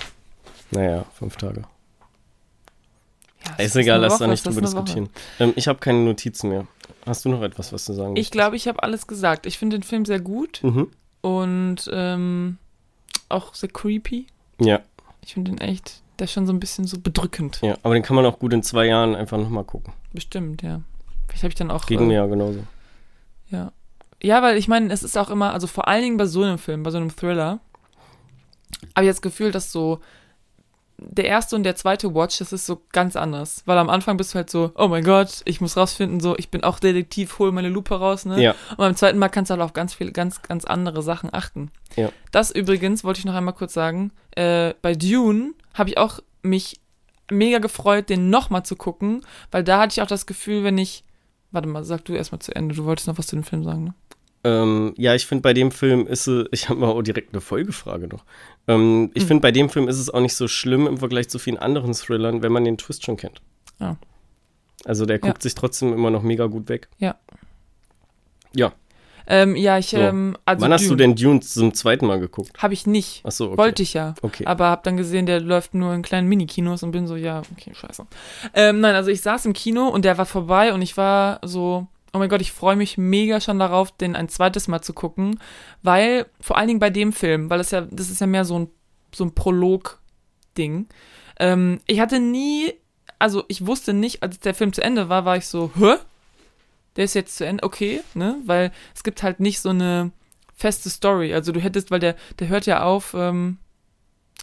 Naja, 0.70 1.04
fünf 1.18 1.36
Tage. 1.36 1.62
Ja, 3.46 3.54
es 3.58 3.66
Ist 3.66 3.76
egal, 3.76 4.00
lass 4.00 4.18
da 4.18 4.26
nicht 4.26 4.40
ist 4.40 4.46
drüber 4.46 4.60
diskutieren. 4.60 5.08
Ähm, 5.38 5.52
ich 5.56 5.66
habe 5.68 5.78
keine 5.78 6.00
Notizen 6.00 6.50
mehr. 6.50 6.66
Hast 7.06 7.24
du 7.24 7.28
noch 7.30 7.42
etwas, 7.42 7.72
was 7.72 7.84
du 7.86 7.94
sagen 7.94 8.16
Ich 8.16 8.30
glaube, 8.30 8.56
ich 8.56 8.68
habe 8.68 8.82
alles 8.82 9.06
gesagt. 9.06 9.46
Ich 9.46 9.58
finde 9.58 9.78
den 9.78 9.82
Film 9.82 10.04
sehr 10.04 10.20
gut 10.20 10.60
Mhm. 10.62 10.88
und 11.22 11.90
ähm, 11.92 12.58
auch 13.28 13.54
sehr 13.54 13.70
creepy. 13.70 14.26
Ja, 14.60 14.80
Ich 15.24 15.34
finde 15.34 15.52
den 15.52 15.60
echt, 15.60 16.02
der 16.18 16.24
ist 16.26 16.32
schon 16.32 16.46
so 16.46 16.52
ein 16.52 16.60
bisschen 16.60 16.86
so 16.86 16.98
bedrückend. 16.98 17.60
ja. 17.62 17.76
Aber 17.82 17.94
den 17.94 18.02
kann 18.02 18.16
man 18.16 18.26
auch 18.26 18.38
gut 18.38 18.52
in 18.52 18.62
zwei 18.62 18.86
Jahren 18.86 19.14
einfach 19.16 19.38
nochmal 19.38 19.64
gucken. 19.64 19.92
Bestimmt, 20.12 20.62
ja. 20.62 20.82
Vielleicht 21.28 21.42
habe 21.44 21.48
ich 21.50 21.54
dann 21.54 21.70
auch. 21.70 21.86
Ging 21.86 22.00
äh, 22.00 22.04
mir 22.04 22.14
ja 22.14 22.26
genauso. 22.26 22.64
Ja. 23.50 23.72
Ja, 24.22 24.42
weil 24.42 24.58
ich 24.58 24.68
meine, 24.68 24.92
es 24.92 25.02
ist 25.02 25.16
auch 25.16 25.30
immer, 25.30 25.54
also 25.54 25.66
vor 25.66 25.88
allen 25.88 26.02
Dingen 26.02 26.16
bei 26.18 26.26
so 26.26 26.42
einem 26.42 26.58
Film, 26.58 26.82
bei 26.82 26.90
so 26.90 26.98
einem 26.98 27.14
Thriller, 27.14 27.60
habe 28.94 29.06
ich 29.06 29.10
das 29.10 29.22
Gefühl, 29.22 29.50
dass 29.50 29.72
so 29.72 30.00
der 31.00 31.24
erste 31.24 31.56
und 31.56 31.62
der 31.62 31.76
zweite 31.76 32.14
Watch, 32.14 32.38
das 32.38 32.52
ist 32.52 32.66
so 32.66 32.82
ganz 32.92 33.16
anders. 33.16 33.62
Weil 33.66 33.78
am 33.78 33.88
Anfang 33.88 34.16
bist 34.16 34.34
du 34.34 34.36
halt 34.36 34.50
so, 34.50 34.72
oh 34.74 34.88
mein 34.88 35.04
Gott, 35.04 35.42
ich 35.44 35.60
muss 35.60 35.76
rausfinden, 35.76 36.20
so, 36.20 36.36
ich 36.36 36.50
bin 36.50 36.62
auch 36.62 36.78
Detektiv, 36.78 37.38
hol 37.38 37.52
meine 37.52 37.68
Lupe 37.68 37.94
raus, 37.94 38.24
ne? 38.24 38.40
Ja. 38.40 38.54
Und 38.70 38.78
beim 38.78 38.96
zweiten 38.96 39.18
Mal 39.18 39.28
kannst 39.28 39.50
du 39.50 39.52
halt 39.52 39.62
auf 39.62 39.72
ganz 39.72 39.94
viele, 39.94 40.12
ganz, 40.12 40.42
ganz 40.42 40.64
andere 40.64 41.02
Sachen 41.02 41.32
achten. 41.32 41.70
Ja. 41.96 42.10
Das 42.32 42.50
übrigens, 42.50 43.04
wollte 43.04 43.18
ich 43.18 43.24
noch 43.24 43.34
einmal 43.34 43.54
kurz 43.54 43.72
sagen, 43.72 44.12
äh, 44.32 44.74
bei 44.82 44.94
Dune 44.94 45.52
habe 45.74 45.90
ich 45.90 45.98
auch 45.98 46.20
mich 46.42 46.80
mega 47.30 47.58
gefreut, 47.58 48.08
den 48.08 48.30
nochmal 48.30 48.64
zu 48.64 48.76
gucken, 48.76 49.24
weil 49.50 49.64
da 49.64 49.80
hatte 49.80 49.92
ich 49.92 50.02
auch 50.02 50.06
das 50.06 50.26
Gefühl, 50.26 50.64
wenn 50.64 50.78
ich, 50.78 51.04
warte 51.50 51.68
mal, 51.68 51.84
sag 51.84 52.04
du 52.04 52.14
erstmal 52.14 52.40
zu 52.40 52.54
Ende, 52.54 52.74
du 52.74 52.84
wolltest 52.84 53.08
noch 53.08 53.18
was 53.18 53.28
zu 53.28 53.36
dem 53.36 53.44
Film 53.44 53.64
sagen, 53.64 53.84
ne? 53.84 53.94
Ähm, 54.42 54.94
ja, 54.96 55.14
ich 55.14 55.26
finde 55.26 55.42
bei 55.42 55.52
dem 55.52 55.70
Film 55.70 56.06
ist 56.06 56.26
es, 56.26 56.46
ich 56.50 56.68
habe 56.68 56.80
mal 56.80 56.88
auch 56.88 57.02
direkt 57.02 57.32
eine 57.34 57.40
Folgefrage 57.42 58.08
noch. 58.08 58.24
Ähm, 58.68 59.10
ich 59.14 59.22
Hm. 59.22 59.28
finde 59.28 59.40
bei 59.42 59.52
dem 59.52 59.68
Film 59.68 59.86
ist 59.88 59.98
es 59.98 60.08
auch 60.08 60.20
nicht 60.20 60.34
so 60.34 60.48
schlimm 60.48 60.86
im 60.86 60.96
Vergleich 60.98 61.28
zu 61.28 61.38
vielen 61.38 61.58
anderen 61.58 61.92
Thrillern, 61.92 62.42
wenn 62.42 62.52
man 62.52 62.64
den 62.64 62.78
Twist 62.78 63.04
schon 63.04 63.16
kennt. 63.18 63.42
Ja. 63.78 63.96
Also 64.86 65.04
der 65.04 65.16
Ja. 65.16 65.20
guckt 65.26 65.42
sich 65.42 65.54
trotzdem 65.54 65.92
immer 65.92 66.10
noch 66.10 66.22
mega 66.22 66.46
gut 66.46 66.68
weg. 66.70 66.88
Ja. 66.98 67.16
Ja. 68.54 68.72
Ähm, 69.26 69.54
ja, 69.54 69.78
ich, 69.78 69.88
So. 69.90 69.98
ähm, 69.98 70.36
also 70.44 70.62
Wann 70.64 70.72
hast 70.72 70.88
du 70.90 70.96
denn 70.96 71.14
Dune 71.14 71.38
zum 71.40 71.72
zweiten 71.74 72.06
Mal 72.06 72.18
geguckt? 72.18 72.50
Habe 72.60 72.74
ich 72.74 72.86
nicht. 72.86 73.24
Achso, 73.24 73.46
okay. 73.48 73.58
Wollte 73.58 73.82
ich 73.82 73.94
ja. 73.94 74.14
Okay. 74.22 74.44
Aber 74.46 74.70
hab 74.70 74.82
dann 74.82 74.96
gesehen, 74.96 75.26
der 75.26 75.40
läuft 75.40 75.74
nur 75.74 75.94
in 75.94 76.02
kleinen 76.02 76.28
Minikinos 76.28 76.82
und 76.82 76.90
bin 76.90 77.06
so, 77.06 77.14
ja, 77.14 77.42
okay, 77.52 77.72
scheiße. 77.72 78.06
Ähm, 78.54 78.80
nein, 78.80 78.96
also 78.96 79.10
ich 79.10 79.20
saß 79.20 79.44
im 79.46 79.52
Kino 79.52 79.86
und 79.86 80.04
der 80.04 80.18
war 80.18 80.26
vorbei 80.26 80.72
und 80.72 80.82
ich 80.82 80.96
war 80.96 81.38
so, 81.44 81.86
oh 82.12 82.18
mein 82.18 82.28
Gott, 82.28 82.40
ich 82.40 82.52
freue 82.52 82.76
mich 82.76 82.98
mega 82.98 83.40
schon 83.40 83.58
darauf, 83.58 83.92
den 83.92 84.16
ein 84.16 84.28
zweites 84.28 84.68
Mal 84.68 84.82
zu 84.82 84.92
gucken, 84.92 85.38
weil, 85.82 86.26
vor 86.40 86.56
allen 86.56 86.68
Dingen 86.68 86.80
bei 86.80 86.90
dem 86.90 87.12
Film, 87.12 87.50
weil 87.50 87.60
es 87.60 87.70
ja, 87.70 87.82
das 87.82 88.10
ist 88.10 88.20
ja 88.20 88.26
mehr 88.26 88.44
so 88.44 88.58
ein, 88.58 88.68
so 89.14 89.24
ein 89.24 89.34
Prolog-Ding. 89.34 90.86
Ähm, 91.38 91.80
ich 91.86 92.00
hatte 92.00 92.20
nie, 92.20 92.74
also 93.18 93.44
ich 93.48 93.66
wusste 93.66 93.92
nicht, 93.92 94.22
als 94.22 94.38
der 94.40 94.54
Film 94.54 94.72
zu 94.72 94.82
Ende 94.82 95.08
war, 95.08 95.24
war 95.24 95.36
ich 95.36 95.46
so, 95.46 95.70
hä? 95.76 95.94
Der 96.96 97.04
ist 97.04 97.14
jetzt 97.14 97.36
zu 97.36 97.46
Ende, 97.46 97.62
okay, 97.62 98.02
ne? 98.14 98.36
Weil 98.44 98.72
es 98.94 99.04
gibt 99.04 99.22
halt 99.22 99.38
nicht 99.40 99.60
so 99.60 99.68
eine 99.68 100.10
feste 100.54 100.90
Story. 100.90 101.32
Also 101.32 101.52
du 101.52 101.60
hättest, 101.60 101.90
weil 101.90 102.00
der, 102.00 102.16
der 102.38 102.48
hört 102.48 102.66
ja 102.66 102.82
auf 102.82 103.14
ähm, 103.14 103.58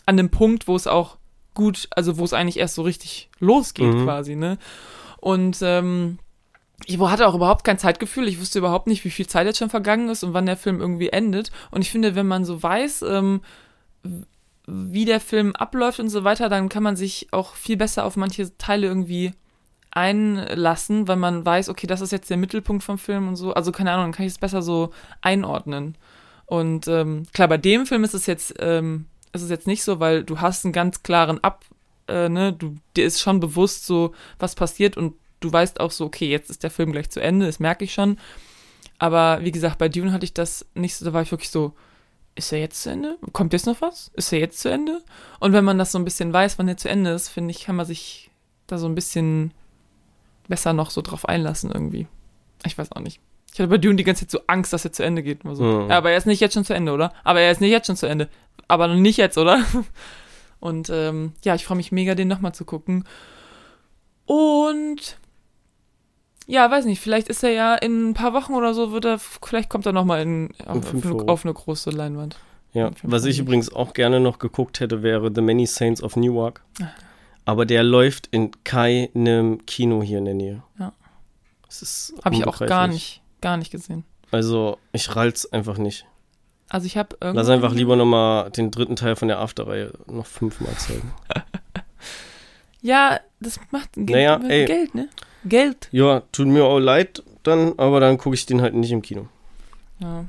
an 0.05 0.17
dem 0.17 0.29
Punkt, 0.29 0.67
wo 0.67 0.75
es 0.75 0.87
auch 0.87 1.17
gut, 1.53 1.87
also 1.91 2.17
wo 2.17 2.23
es 2.23 2.33
eigentlich 2.33 2.57
erst 2.57 2.75
so 2.75 2.83
richtig 2.83 3.29
losgeht 3.39 3.93
Mhm. 3.93 4.03
quasi, 4.05 4.35
ne? 4.35 4.57
Und 5.17 5.57
ähm, 5.61 6.19
ich 6.85 6.99
hatte 6.99 7.27
auch 7.27 7.35
überhaupt 7.35 7.63
kein 7.63 7.79
Zeitgefühl. 7.79 8.27
Ich 8.27 8.39
wusste 8.39 8.59
überhaupt 8.59 8.87
nicht, 8.87 9.03
wie 9.03 9.09
viel 9.09 9.27
Zeit 9.27 9.47
jetzt 9.47 9.57
schon 9.57 9.69
vergangen 9.69 10.09
ist 10.09 10.23
und 10.23 10.33
wann 10.33 10.45
der 10.45 10.57
Film 10.57 10.79
irgendwie 10.79 11.09
endet. 11.09 11.51
Und 11.71 11.81
ich 11.81 11.91
finde, 11.91 12.15
wenn 12.15 12.27
man 12.27 12.45
so 12.45 12.61
weiß, 12.61 13.03
ähm, 13.03 13.41
wie 14.67 15.05
der 15.05 15.19
Film 15.19 15.55
abläuft 15.55 15.99
und 15.99 16.09
so 16.09 16.23
weiter, 16.23 16.49
dann 16.49 16.69
kann 16.69 16.83
man 16.83 16.95
sich 16.95 17.27
auch 17.31 17.55
viel 17.55 17.77
besser 17.77 18.05
auf 18.05 18.15
manche 18.15 18.57
Teile 18.57 18.87
irgendwie 18.87 19.33
einlassen, 19.91 21.07
weil 21.07 21.15
man 21.15 21.45
weiß, 21.45 21.69
okay, 21.69 21.87
das 21.87 22.01
ist 22.01 22.11
jetzt 22.11 22.29
der 22.29 22.37
Mittelpunkt 22.37 22.83
vom 22.83 22.97
Film 22.97 23.27
und 23.27 23.35
so. 23.35 23.53
Also 23.53 23.71
keine 23.71 23.91
Ahnung, 23.91 24.05
dann 24.05 24.11
kann 24.11 24.25
ich 24.25 24.33
es 24.33 24.37
besser 24.37 24.61
so 24.61 24.91
einordnen. 25.21 25.97
Und 26.45 26.87
ähm, 26.87 27.23
klar, 27.33 27.47
bei 27.47 27.57
dem 27.57 27.85
Film 27.85 28.03
ist 28.03 28.13
es 28.13 28.25
jetzt, 28.27 28.53
ähm, 28.59 29.07
ist 29.33 29.41
es 29.41 29.49
jetzt 29.49 29.67
nicht 29.67 29.83
so, 29.83 29.99
weil 29.99 30.23
du 30.23 30.39
hast 30.39 30.65
einen 30.65 30.73
ganz 30.73 31.01
klaren 31.01 31.43
Ab, 31.43 31.65
äh, 32.07 32.29
ne, 32.29 32.53
du, 32.53 32.75
dir 32.95 33.05
ist 33.05 33.19
schon 33.19 33.39
bewusst 33.39 33.85
so, 33.85 34.13
was 34.37 34.55
passiert 34.55 34.97
und 34.97 35.15
du 35.39 35.51
weißt 35.51 35.79
auch 35.79 35.91
so, 35.91 36.05
okay, 36.05 36.29
jetzt 36.29 36.49
ist 36.49 36.63
der 36.63 36.71
Film 36.71 36.91
gleich 36.91 37.09
zu 37.09 37.19
Ende, 37.21 37.45
das 37.45 37.59
merke 37.59 37.83
ich 37.83 37.93
schon. 37.93 38.17
Aber 38.99 39.39
wie 39.41 39.51
gesagt, 39.51 39.77
bei 39.77 39.89
Dune 39.89 40.11
hatte 40.11 40.25
ich 40.25 40.33
das 40.33 40.65
nicht 40.73 40.95
so, 40.95 41.05
da 41.05 41.13
war 41.13 41.21
ich 41.21 41.31
wirklich 41.31 41.51
so, 41.51 41.73
ist 42.35 42.51
er 42.51 42.59
jetzt 42.59 42.83
zu 42.83 42.89
Ende? 42.89 43.17
Kommt 43.33 43.53
jetzt 43.53 43.65
noch 43.65 43.81
was? 43.81 44.11
Ist 44.13 44.31
er 44.31 44.39
jetzt 44.39 44.59
zu 44.59 44.69
Ende? 44.69 45.01
Und 45.39 45.53
wenn 45.53 45.65
man 45.65 45.77
das 45.77 45.91
so 45.91 45.97
ein 45.97 46.05
bisschen 46.05 46.31
weiß, 46.33 46.59
wann 46.59 46.67
er 46.67 46.77
zu 46.77 46.89
Ende 46.89 47.11
ist, 47.11 47.29
finde 47.29 47.51
ich, 47.51 47.65
kann 47.65 47.75
man 47.75 47.85
sich 47.85 48.29
da 48.67 48.77
so 48.77 48.87
ein 48.87 48.95
bisschen 48.95 49.53
besser 50.47 50.73
noch 50.73 50.91
so 50.91 51.01
drauf 51.01 51.27
einlassen 51.27 51.71
irgendwie. 51.71 52.07
Ich 52.65 52.77
weiß 52.77 52.91
auch 52.91 53.01
nicht. 53.01 53.19
Ich 53.53 53.59
hatte 53.59 53.69
bei 53.69 53.77
Dune 53.77 53.95
die 53.95 54.03
ganze 54.03 54.27
Zeit 54.27 54.31
so 54.31 54.41
Angst, 54.47 54.71
dass 54.71 54.85
er 54.85 54.91
zu 54.91 55.03
Ende 55.03 55.23
geht. 55.23 55.41
So. 55.43 55.63
Mhm. 55.63 55.89
Ja, 55.89 55.97
aber 55.97 56.11
er 56.11 56.17
ist 56.17 56.27
nicht 56.27 56.39
jetzt 56.39 56.53
schon 56.53 56.65
zu 56.65 56.73
Ende, 56.73 56.91
oder? 56.91 57.13
Aber 57.23 57.41
er 57.41 57.51
ist 57.51 57.61
nicht 57.61 57.71
jetzt 57.71 57.87
schon 57.87 57.95
zu 57.95 58.05
Ende. 58.05 58.29
Aber 58.67 58.87
noch 58.87 58.95
nicht 58.95 59.17
jetzt, 59.17 59.37
oder? 59.37 59.63
Und 60.59 60.89
ähm, 60.89 61.33
ja, 61.43 61.55
ich 61.55 61.65
freue 61.65 61.77
mich 61.77 61.91
mega, 61.91 62.15
den 62.15 62.27
nochmal 62.27 62.53
zu 62.53 62.65
gucken. 62.65 63.05
Und 64.25 65.17
ja, 66.47 66.71
weiß 66.71 66.85
nicht, 66.85 67.01
vielleicht 67.01 67.27
ist 67.27 67.43
er 67.43 67.51
ja 67.51 67.75
in 67.75 68.09
ein 68.09 68.13
paar 68.13 68.33
Wochen 68.33 68.53
oder 68.53 68.73
so, 68.73 68.91
wird 68.91 69.05
er, 69.05 69.19
vielleicht 69.19 69.69
kommt 69.69 69.85
er 69.85 69.91
nochmal 69.91 70.21
in, 70.21 70.49
auf, 70.65 70.93
auf, 70.93 71.05
eine, 71.05 71.27
auf 71.27 71.45
eine 71.45 71.53
große 71.53 71.89
Leinwand. 71.91 72.37
Ja, 72.73 72.91
was 73.03 73.25
ich 73.25 73.39
übrigens 73.39 73.73
auch 73.73 73.93
gerne 73.93 74.19
noch 74.19 74.39
geguckt 74.39 74.79
hätte, 74.79 75.03
wäre 75.03 75.31
The 75.33 75.41
Many 75.41 75.65
Saints 75.65 76.01
of 76.01 76.15
Newark. 76.15 76.63
Ah. 76.81 76.87
Aber 77.45 77.65
der 77.65 77.83
läuft 77.83 78.27
in 78.27 78.51
keinem 78.63 79.65
Kino 79.65 80.01
hier 80.01 80.19
in 80.19 80.25
der 80.25 80.33
Nähe. 80.33 80.63
Ja. 80.79 80.93
Das 81.65 81.81
ist 81.81 82.13
Habe 82.23 82.35
ich 82.35 82.45
auch 82.45 82.59
gar 82.59 82.87
nicht, 82.87 83.21
gar 83.41 83.57
nicht 83.57 83.71
gesehen. 83.71 84.03
Also, 84.31 84.77
ich 84.91 85.15
rall's 85.15 85.51
einfach 85.51 85.77
nicht. 85.77 86.05
Also 86.69 86.85
ich 86.85 86.97
habe 86.97 87.15
irgendwie. 87.21 87.37
Lass 87.37 87.49
einfach 87.49 87.73
lieber 87.73 87.95
nochmal 87.95 88.51
den 88.51 88.71
dritten 88.71 88.97
Teil 88.97 89.15
von 89.15 89.29
der 89.29 89.39
Afterreihe 89.39 89.93
noch 90.07 90.25
fünfmal 90.25 90.73
zeigen. 90.75 91.13
Ja, 92.81 93.19
das 93.39 93.59
macht 93.71 93.93
Geld, 93.93 94.09
Naja, 94.09 94.39
ey. 94.47 94.65
Geld 94.65 94.95
ne? 94.95 95.09
Geld. 95.47 95.89
Ja, 95.91 96.21
tut 96.31 96.47
mir 96.47 96.65
auch 96.65 96.79
leid 96.79 97.23
dann, 97.43 97.73
aber 97.77 97.99
dann 97.99 98.17
gucke 98.17 98.35
ich 98.35 98.45
den 98.45 98.61
halt 98.61 98.73
nicht 98.75 98.91
im 98.91 99.01
Kino. 99.01 99.27
Ja. 99.99 100.25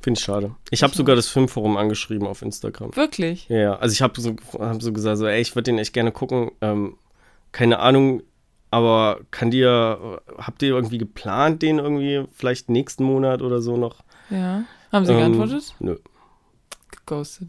Finde 0.00 0.18
ich 0.18 0.24
schade. 0.24 0.54
Ich 0.70 0.82
habe 0.84 0.94
sogar 0.94 1.16
das 1.16 1.26
Filmforum 1.28 1.76
angeschrieben 1.76 2.28
auf 2.28 2.42
Instagram. 2.42 2.94
Wirklich? 2.94 3.48
Ja. 3.48 3.76
Also 3.76 3.92
ich 3.92 4.02
habe 4.02 4.20
so, 4.20 4.36
hab 4.58 4.80
so 4.80 4.92
gesagt, 4.92 5.18
so, 5.18 5.26
ey, 5.26 5.40
ich 5.40 5.54
würde 5.56 5.64
den 5.64 5.78
echt 5.78 5.92
gerne 5.92 6.12
gucken. 6.12 6.52
Ähm, 6.60 6.96
keine 7.50 7.80
Ahnung, 7.80 8.22
aber 8.70 9.20
kann 9.32 9.50
dir, 9.50 10.20
habt 10.38 10.62
ihr 10.62 10.68
irgendwie 10.68 10.98
geplant, 10.98 11.62
den 11.62 11.78
irgendwie 11.78 12.24
vielleicht 12.32 12.68
nächsten 12.68 13.02
Monat 13.04 13.42
oder 13.42 13.60
so 13.60 13.76
noch? 13.76 14.04
Ja. 14.30 14.62
Haben 14.92 15.06
sie 15.06 15.12
Ähm, 15.12 15.18
geantwortet? 15.18 15.74
Nö. 15.80 15.96
Geghostet. 16.90 17.48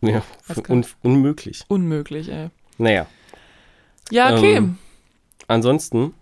Ja, 0.00 0.22
un 0.68 0.86
unmöglich. 1.02 1.64
Unmöglich, 1.68 2.30
ey. 2.30 2.48
Naja, 2.78 3.06
Ja, 4.10 4.34
okay. 4.34 4.54
Ähm, 4.56 4.78
ansonsten 5.50 6.14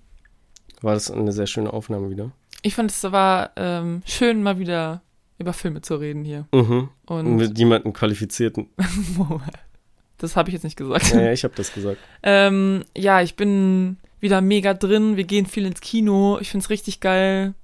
war 0.80 0.94
das 0.94 1.10
eine 1.10 1.32
sehr 1.32 1.46
schöne 1.46 1.72
Aufnahme 1.72 2.10
wieder. 2.10 2.30
ich 2.62 2.74
fand 2.74 2.90
es 2.90 3.02
war 3.04 3.50
ähm, 3.56 4.02
schön, 4.06 4.42
mal 4.42 4.58
wieder 4.58 5.02
über 5.38 5.52
Filme 5.52 5.82
zu 5.82 5.96
reden 5.96 6.24
hier. 6.24 6.46
Mhm. 6.52 6.88
Und 7.06 7.36
Mit 7.36 7.58
jemandem 7.58 7.92
qualifizierten. 7.92 8.68
das 10.18 10.36
habe 10.36 10.48
ich 10.48 10.54
jetzt 10.54 10.64
nicht 10.64 10.76
gesagt. 10.76 11.12
Ja, 11.12 11.20
ja, 11.20 11.32
ich 11.32 11.44
habe 11.44 11.54
das 11.54 11.72
gesagt. 11.72 12.00
Ähm, 12.22 12.84
ja, 12.96 13.22
ich 13.22 13.36
bin 13.36 13.98
wieder 14.20 14.40
mega 14.40 14.74
drin. 14.74 15.16
Wir 15.16 15.24
gehen 15.24 15.46
viel 15.46 15.64
ins 15.66 15.80
Kino. 15.80 16.38
Ich 16.40 16.50
find's 16.50 16.70
richtig 16.70 17.00
geil. 17.00 17.54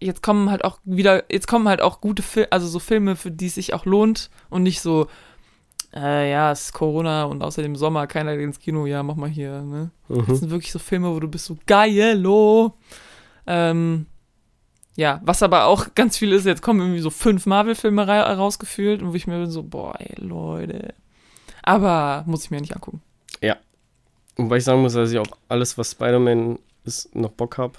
Jetzt 0.00 0.22
kommen 0.22 0.50
halt 0.50 0.64
auch 0.64 0.78
wieder, 0.84 1.24
jetzt 1.30 1.46
kommen 1.46 1.68
halt 1.68 1.82
auch 1.82 2.00
gute 2.00 2.22
Filme, 2.22 2.50
also 2.50 2.66
so 2.66 2.78
Filme, 2.78 3.16
für 3.16 3.30
die 3.30 3.46
es 3.46 3.56
sich 3.56 3.74
auch 3.74 3.84
lohnt 3.84 4.30
und 4.48 4.62
nicht 4.62 4.80
so, 4.80 5.08
äh, 5.94 6.30
ja, 6.30 6.52
es 6.52 6.66
ist 6.66 6.72
Corona 6.72 7.24
und 7.24 7.42
außerdem 7.42 7.76
Sommer, 7.76 8.06
keiner 8.06 8.36
geht 8.36 8.44
ins 8.44 8.58
Kino, 8.58 8.86
ja, 8.86 9.02
mach 9.02 9.16
mal 9.16 9.28
hier, 9.28 9.62
ne? 9.62 9.90
Das 10.08 10.28
Mhm. 10.28 10.34
sind 10.36 10.50
wirklich 10.50 10.72
so 10.72 10.78
Filme, 10.78 11.14
wo 11.14 11.20
du 11.20 11.28
bist 11.28 11.46
so 11.46 11.56
geilo. 11.66 12.74
Ähm, 13.46 14.06
ja, 14.96 15.20
was 15.24 15.42
aber 15.42 15.64
auch 15.66 15.94
ganz 15.94 16.16
viel 16.18 16.32
ist, 16.32 16.46
jetzt 16.46 16.62
kommen 16.62 16.80
irgendwie 16.80 17.00
so 17.00 17.10
fünf 17.10 17.46
Marvel-Filme 17.46 18.06
ra 18.06 18.32
rausgefühlt 18.34 19.02
und 19.02 19.10
wo 19.12 19.14
ich 19.14 19.26
mir 19.26 19.38
bin 19.40 19.50
so, 19.50 19.62
boah, 19.62 19.94
ey, 19.98 20.14
Leute. 20.18 20.94
Aber 21.62 22.24
muss 22.26 22.44
ich 22.44 22.50
mir 22.50 22.60
nicht 22.60 22.74
angucken. 22.74 23.02
Wobei 24.36 24.56
ich 24.56 24.64
sagen 24.64 24.80
muss, 24.80 24.94
dass 24.94 25.10
ich 25.12 25.18
auf 25.18 25.28
alles, 25.48 25.76
was 25.76 25.90
Spider-Man 25.90 26.58
ist, 26.84 27.14
noch 27.14 27.32
Bock 27.32 27.58
habe. 27.58 27.74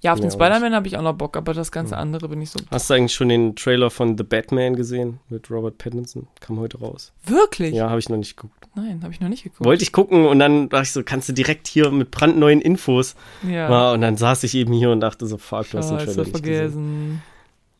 Ja, 0.00 0.12
auf 0.12 0.18
den 0.20 0.30
Ja, 0.30 0.32
Spider-Man 0.32 0.74
habe 0.74 0.86
ich 0.86 0.96
auch 0.96 1.02
noch 1.02 1.14
Bock, 1.14 1.36
aber 1.36 1.52
das 1.54 1.70
ganze 1.72 1.94
Mhm. 1.94 2.00
andere 2.00 2.28
bin 2.28 2.40
ich 2.40 2.50
so. 2.50 2.58
Hast 2.70 2.88
du 2.88 2.94
eigentlich 2.94 3.14
schon 3.14 3.28
den 3.28 3.54
Trailer 3.56 3.90
von 3.90 4.16
The 4.16 4.24
Batman 4.24 4.76
gesehen 4.76 5.20
mit 5.28 5.50
Robert 5.50 5.78
Pattinson? 5.78 6.26
Kam 6.40 6.58
heute 6.58 6.78
raus. 6.78 7.12
Wirklich? 7.26 7.74
Ja, 7.74 7.90
habe 7.90 7.98
ich 7.98 8.08
noch 8.08 8.16
nicht 8.16 8.36
geguckt. 8.36 8.54
Nein, 8.74 9.00
habe 9.02 9.12
ich 9.12 9.20
noch 9.20 9.28
nicht 9.28 9.44
geguckt. 9.44 9.64
Wollte 9.64 9.82
ich 9.82 9.92
gucken 9.92 10.26
und 10.26 10.38
dann 10.38 10.68
dachte 10.68 10.84
ich 10.84 10.92
so, 10.92 11.02
kannst 11.04 11.28
du 11.28 11.32
direkt 11.32 11.66
hier 11.68 11.90
mit 11.90 12.10
brandneuen 12.10 12.60
Infos. 12.60 13.14
Ja. 13.42 13.70
Ja. 13.70 13.92
Und 13.92 14.00
dann 14.00 14.16
saß 14.16 14.42
ich 14.44 14.54
eben 14.54 14.72
hier 14.72 14.90
und 14.90 15.00
dachte 15.00 15.26
so, 15.26 15.38
fuck, 15.38 15.70
du 15.70 15.78
hast 15.78 15.90
den 15.90 15.98
Trailer 15.98 16.24
nicht 16.24 16.32
gesehen. 16.32 16.32
vergessen. 16.32 17.22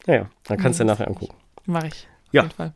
Naja, 0.06 0.26
dann 0.46 0.58
kannst 0.58 0.78
du 0.80 0.84
Ja. 0.84 0.86
nachher 0.92 1.08
angucken. 1.08 1.34
Mach 1.66 1.84
ich. 1.84 2.06
Auf 2.28 2.32
Ja. 2.32 2.42
jeden 2.42 2.54
Fall. 2.54 2.72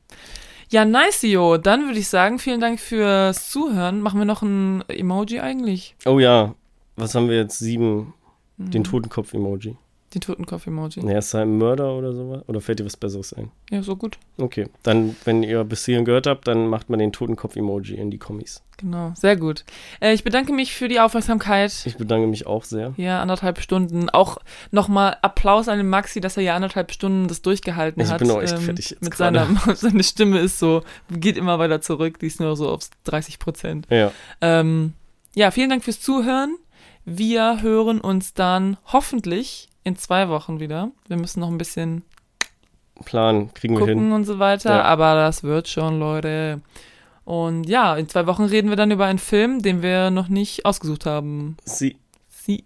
Ja, 0.70 0.84
nice, 0.84 1.22
Jo. 1.22 1.56
Dann 1.56 1.86
würde 1.86 1.98
ich 1.98 2.09
sagen, 2.09 2.38
vielen 2.38 2.60
Dank 2.60 2.78
fürs 2.80 3.50
Zuhören. 3.50 4.00
Machen 4.00 4.18
wir 4.20 4.24
noch 4.26 4.42
ein 4.42 4.82
Emoji 4.88 5.40
eigentlich? 5.40 5.94
Oh 6.05 6.18
ja, 6.18 6.55
was 6.96 7.14
haben 7.14 7.28
wir 7.28 7.36
jetzt? 7.36 7.59
Sieben, 7.59 8.12
den 8.59 8.85
Hm. 8.85 8.90
Totenkopf-Emoji. 8.90 9.76
Den 10.14 10.22
Totenkopf-Emoji. 10.22 11.06
Ja, 11.06 11.18
ist 11.18 11.35
er 11.35 11.43
ein 11.43 11.59
Mörder 11.59 11.93
oder 11.94 12.14
sowas? 12.14 12.43
Oder 12.47 12.62
fällt 12.62 12.78
dir 12.78 12.86
was 12.86 12.97
Besseres 12.97 13.35
ein? 13.35 13.51
Ja, 13.70 13.82
so 13.82 13.94
gut. 13.94 14.16
Okay, 14.39 14.66
dann, 14.82 15.14
wenn 15.26 15.43
ihr 15.43 15.62
bis 15.64 15.85
hierhin 15.85 16.06
gehört 16.06 16.26
habt, 16.26 16.48
dann 16.48 16.66
macht 16.68 16.89
man 16.89 16.98
den 16.98 17.12
Totenkopf-Emoji 17.12 17.94
in 17.97 18.10
die 18.10 18.16
Kommis. 18.16 18.62
Genau, 18.78 19.12
sehr 19.14 19.36
gut. 19.36 19.66
Äh, 20.01 20.14
ich 20.14 20.24
bedanke 20.24 20.55
mich 20.55 20.72
für 20.72 20.89
die 20.89 20.98
Aufmerksamkeit. 20.98 21.82
Ich 21.85 21.98
bedanke 21.98 22.26
mich 22.26 22.47
auch 22.47 22.64
sehr. 22.64 22.94
Ja, 22.97 23.20
anderthalb 23.20 23.60
Stunden. 23.60 24.09
Auch 24.09 24.39
nochmal 24.70 25.18
Applaus 25.20 25.68
an 25.68 25.76
den 25.76 25.90
Maxi, 25.90 26.22
dass 26.22 26.39
er 26.39 26.43
ja 26.43 26.56
anderthalb 26.56 26.90
Stunden 26.90 27.28
das 27.28 27.43
durchgehalten 27.43 28.01
Ich 28.01 28.09
hat. 28.10 28.20
bin 28.20 28.30
auch 28.30 28.40
echt 28.40 28.59
fertig 28.59 28.89
jetzt 28.90 29.02
Mit 29.02 29.12
gerade. 29.12 29.40
seiner, 29.40 29.76
seine 29.76 30.02
Stimme 30.05 30.39
ist 30.39 30.59
so, 30.59 30.85
geht 31.10 31.36
immer 31.36 31.59
weiter 31.59 31.82
zurück. 31.82 32.18
Die 32.20 32.28
ist 32.28 32.40
nur 32.40 32.56
so 32.56 32.70
auf 32.70 32.80
30 33.05 33.39
Prozent. 33.39 33.86
Ja, 33.90 34.10
Ähm, 34.40 34.94
ja, 35.35 35.51
vielen 35.51 35.68
Dank 35.68 35.85
fürs 35.85 36.01
Zuhören. 36.01 36.56
Wir 37.10 37.62
hören 37.62 38.01
uns 38.01 38.35
dann 38.35 38.76
hoffentlich 38.93 39.68
in 39.82 39.97
zwei 39.97 40.28
Wochen 40.28 40.60
wieder. 40.60 40.90
Wir 41.06 41.16
müssen 41.16 41.40
noch 41.40 41.48
ein 41.48 41.56
bisschen 41.59 42.02
Plan 43.05 43.52
kriegen 43.55 43.78
wir 43.78 43.86
hin. 43.86 43.94
gucken 43.98 44.12
und 44.12 44.24
so 44.24 44.39
weiter, 44.39 44.76
Ja. 44.76 44.82
aber 44.82 45.14
das 45.14 45.43
wird 45.43 45.68
schon, 45.68 45.98
Leute. 46.01 46.60
Und 47.24 47.64
ja, 47.68 47.97
in 47.97 48.09
zwei 48.09 48.26
Wochen 48.26 48.44
reden 48.44 48.68
wir 48.68 48.76
dann 48.76 48.90
über 48.90 49.06
einen 49.06 49.18
Film, 49.20 49.62
den 49.62 49.80
wir 49.82 50.10
noch 50.10 50.28
nicht 50.28 50.66
ausgesucht 50.66 51.06
haben. 51.06 51.56
Sie. 51.64 51.97
Sie. 52.28 52.64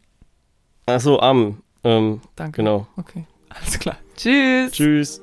Achso, 0.86 1.18
Am. 1.20 1.62
Ähm, 1.84 2.20
Danke. 2.36 2.56
genau. 2.62 2.86
Okay, 2.96 3.24
alles 3.50 3.78
klar. 3.78 3.96
Tschüss. 4.16 4.72
Tschüss. 4.72 5.22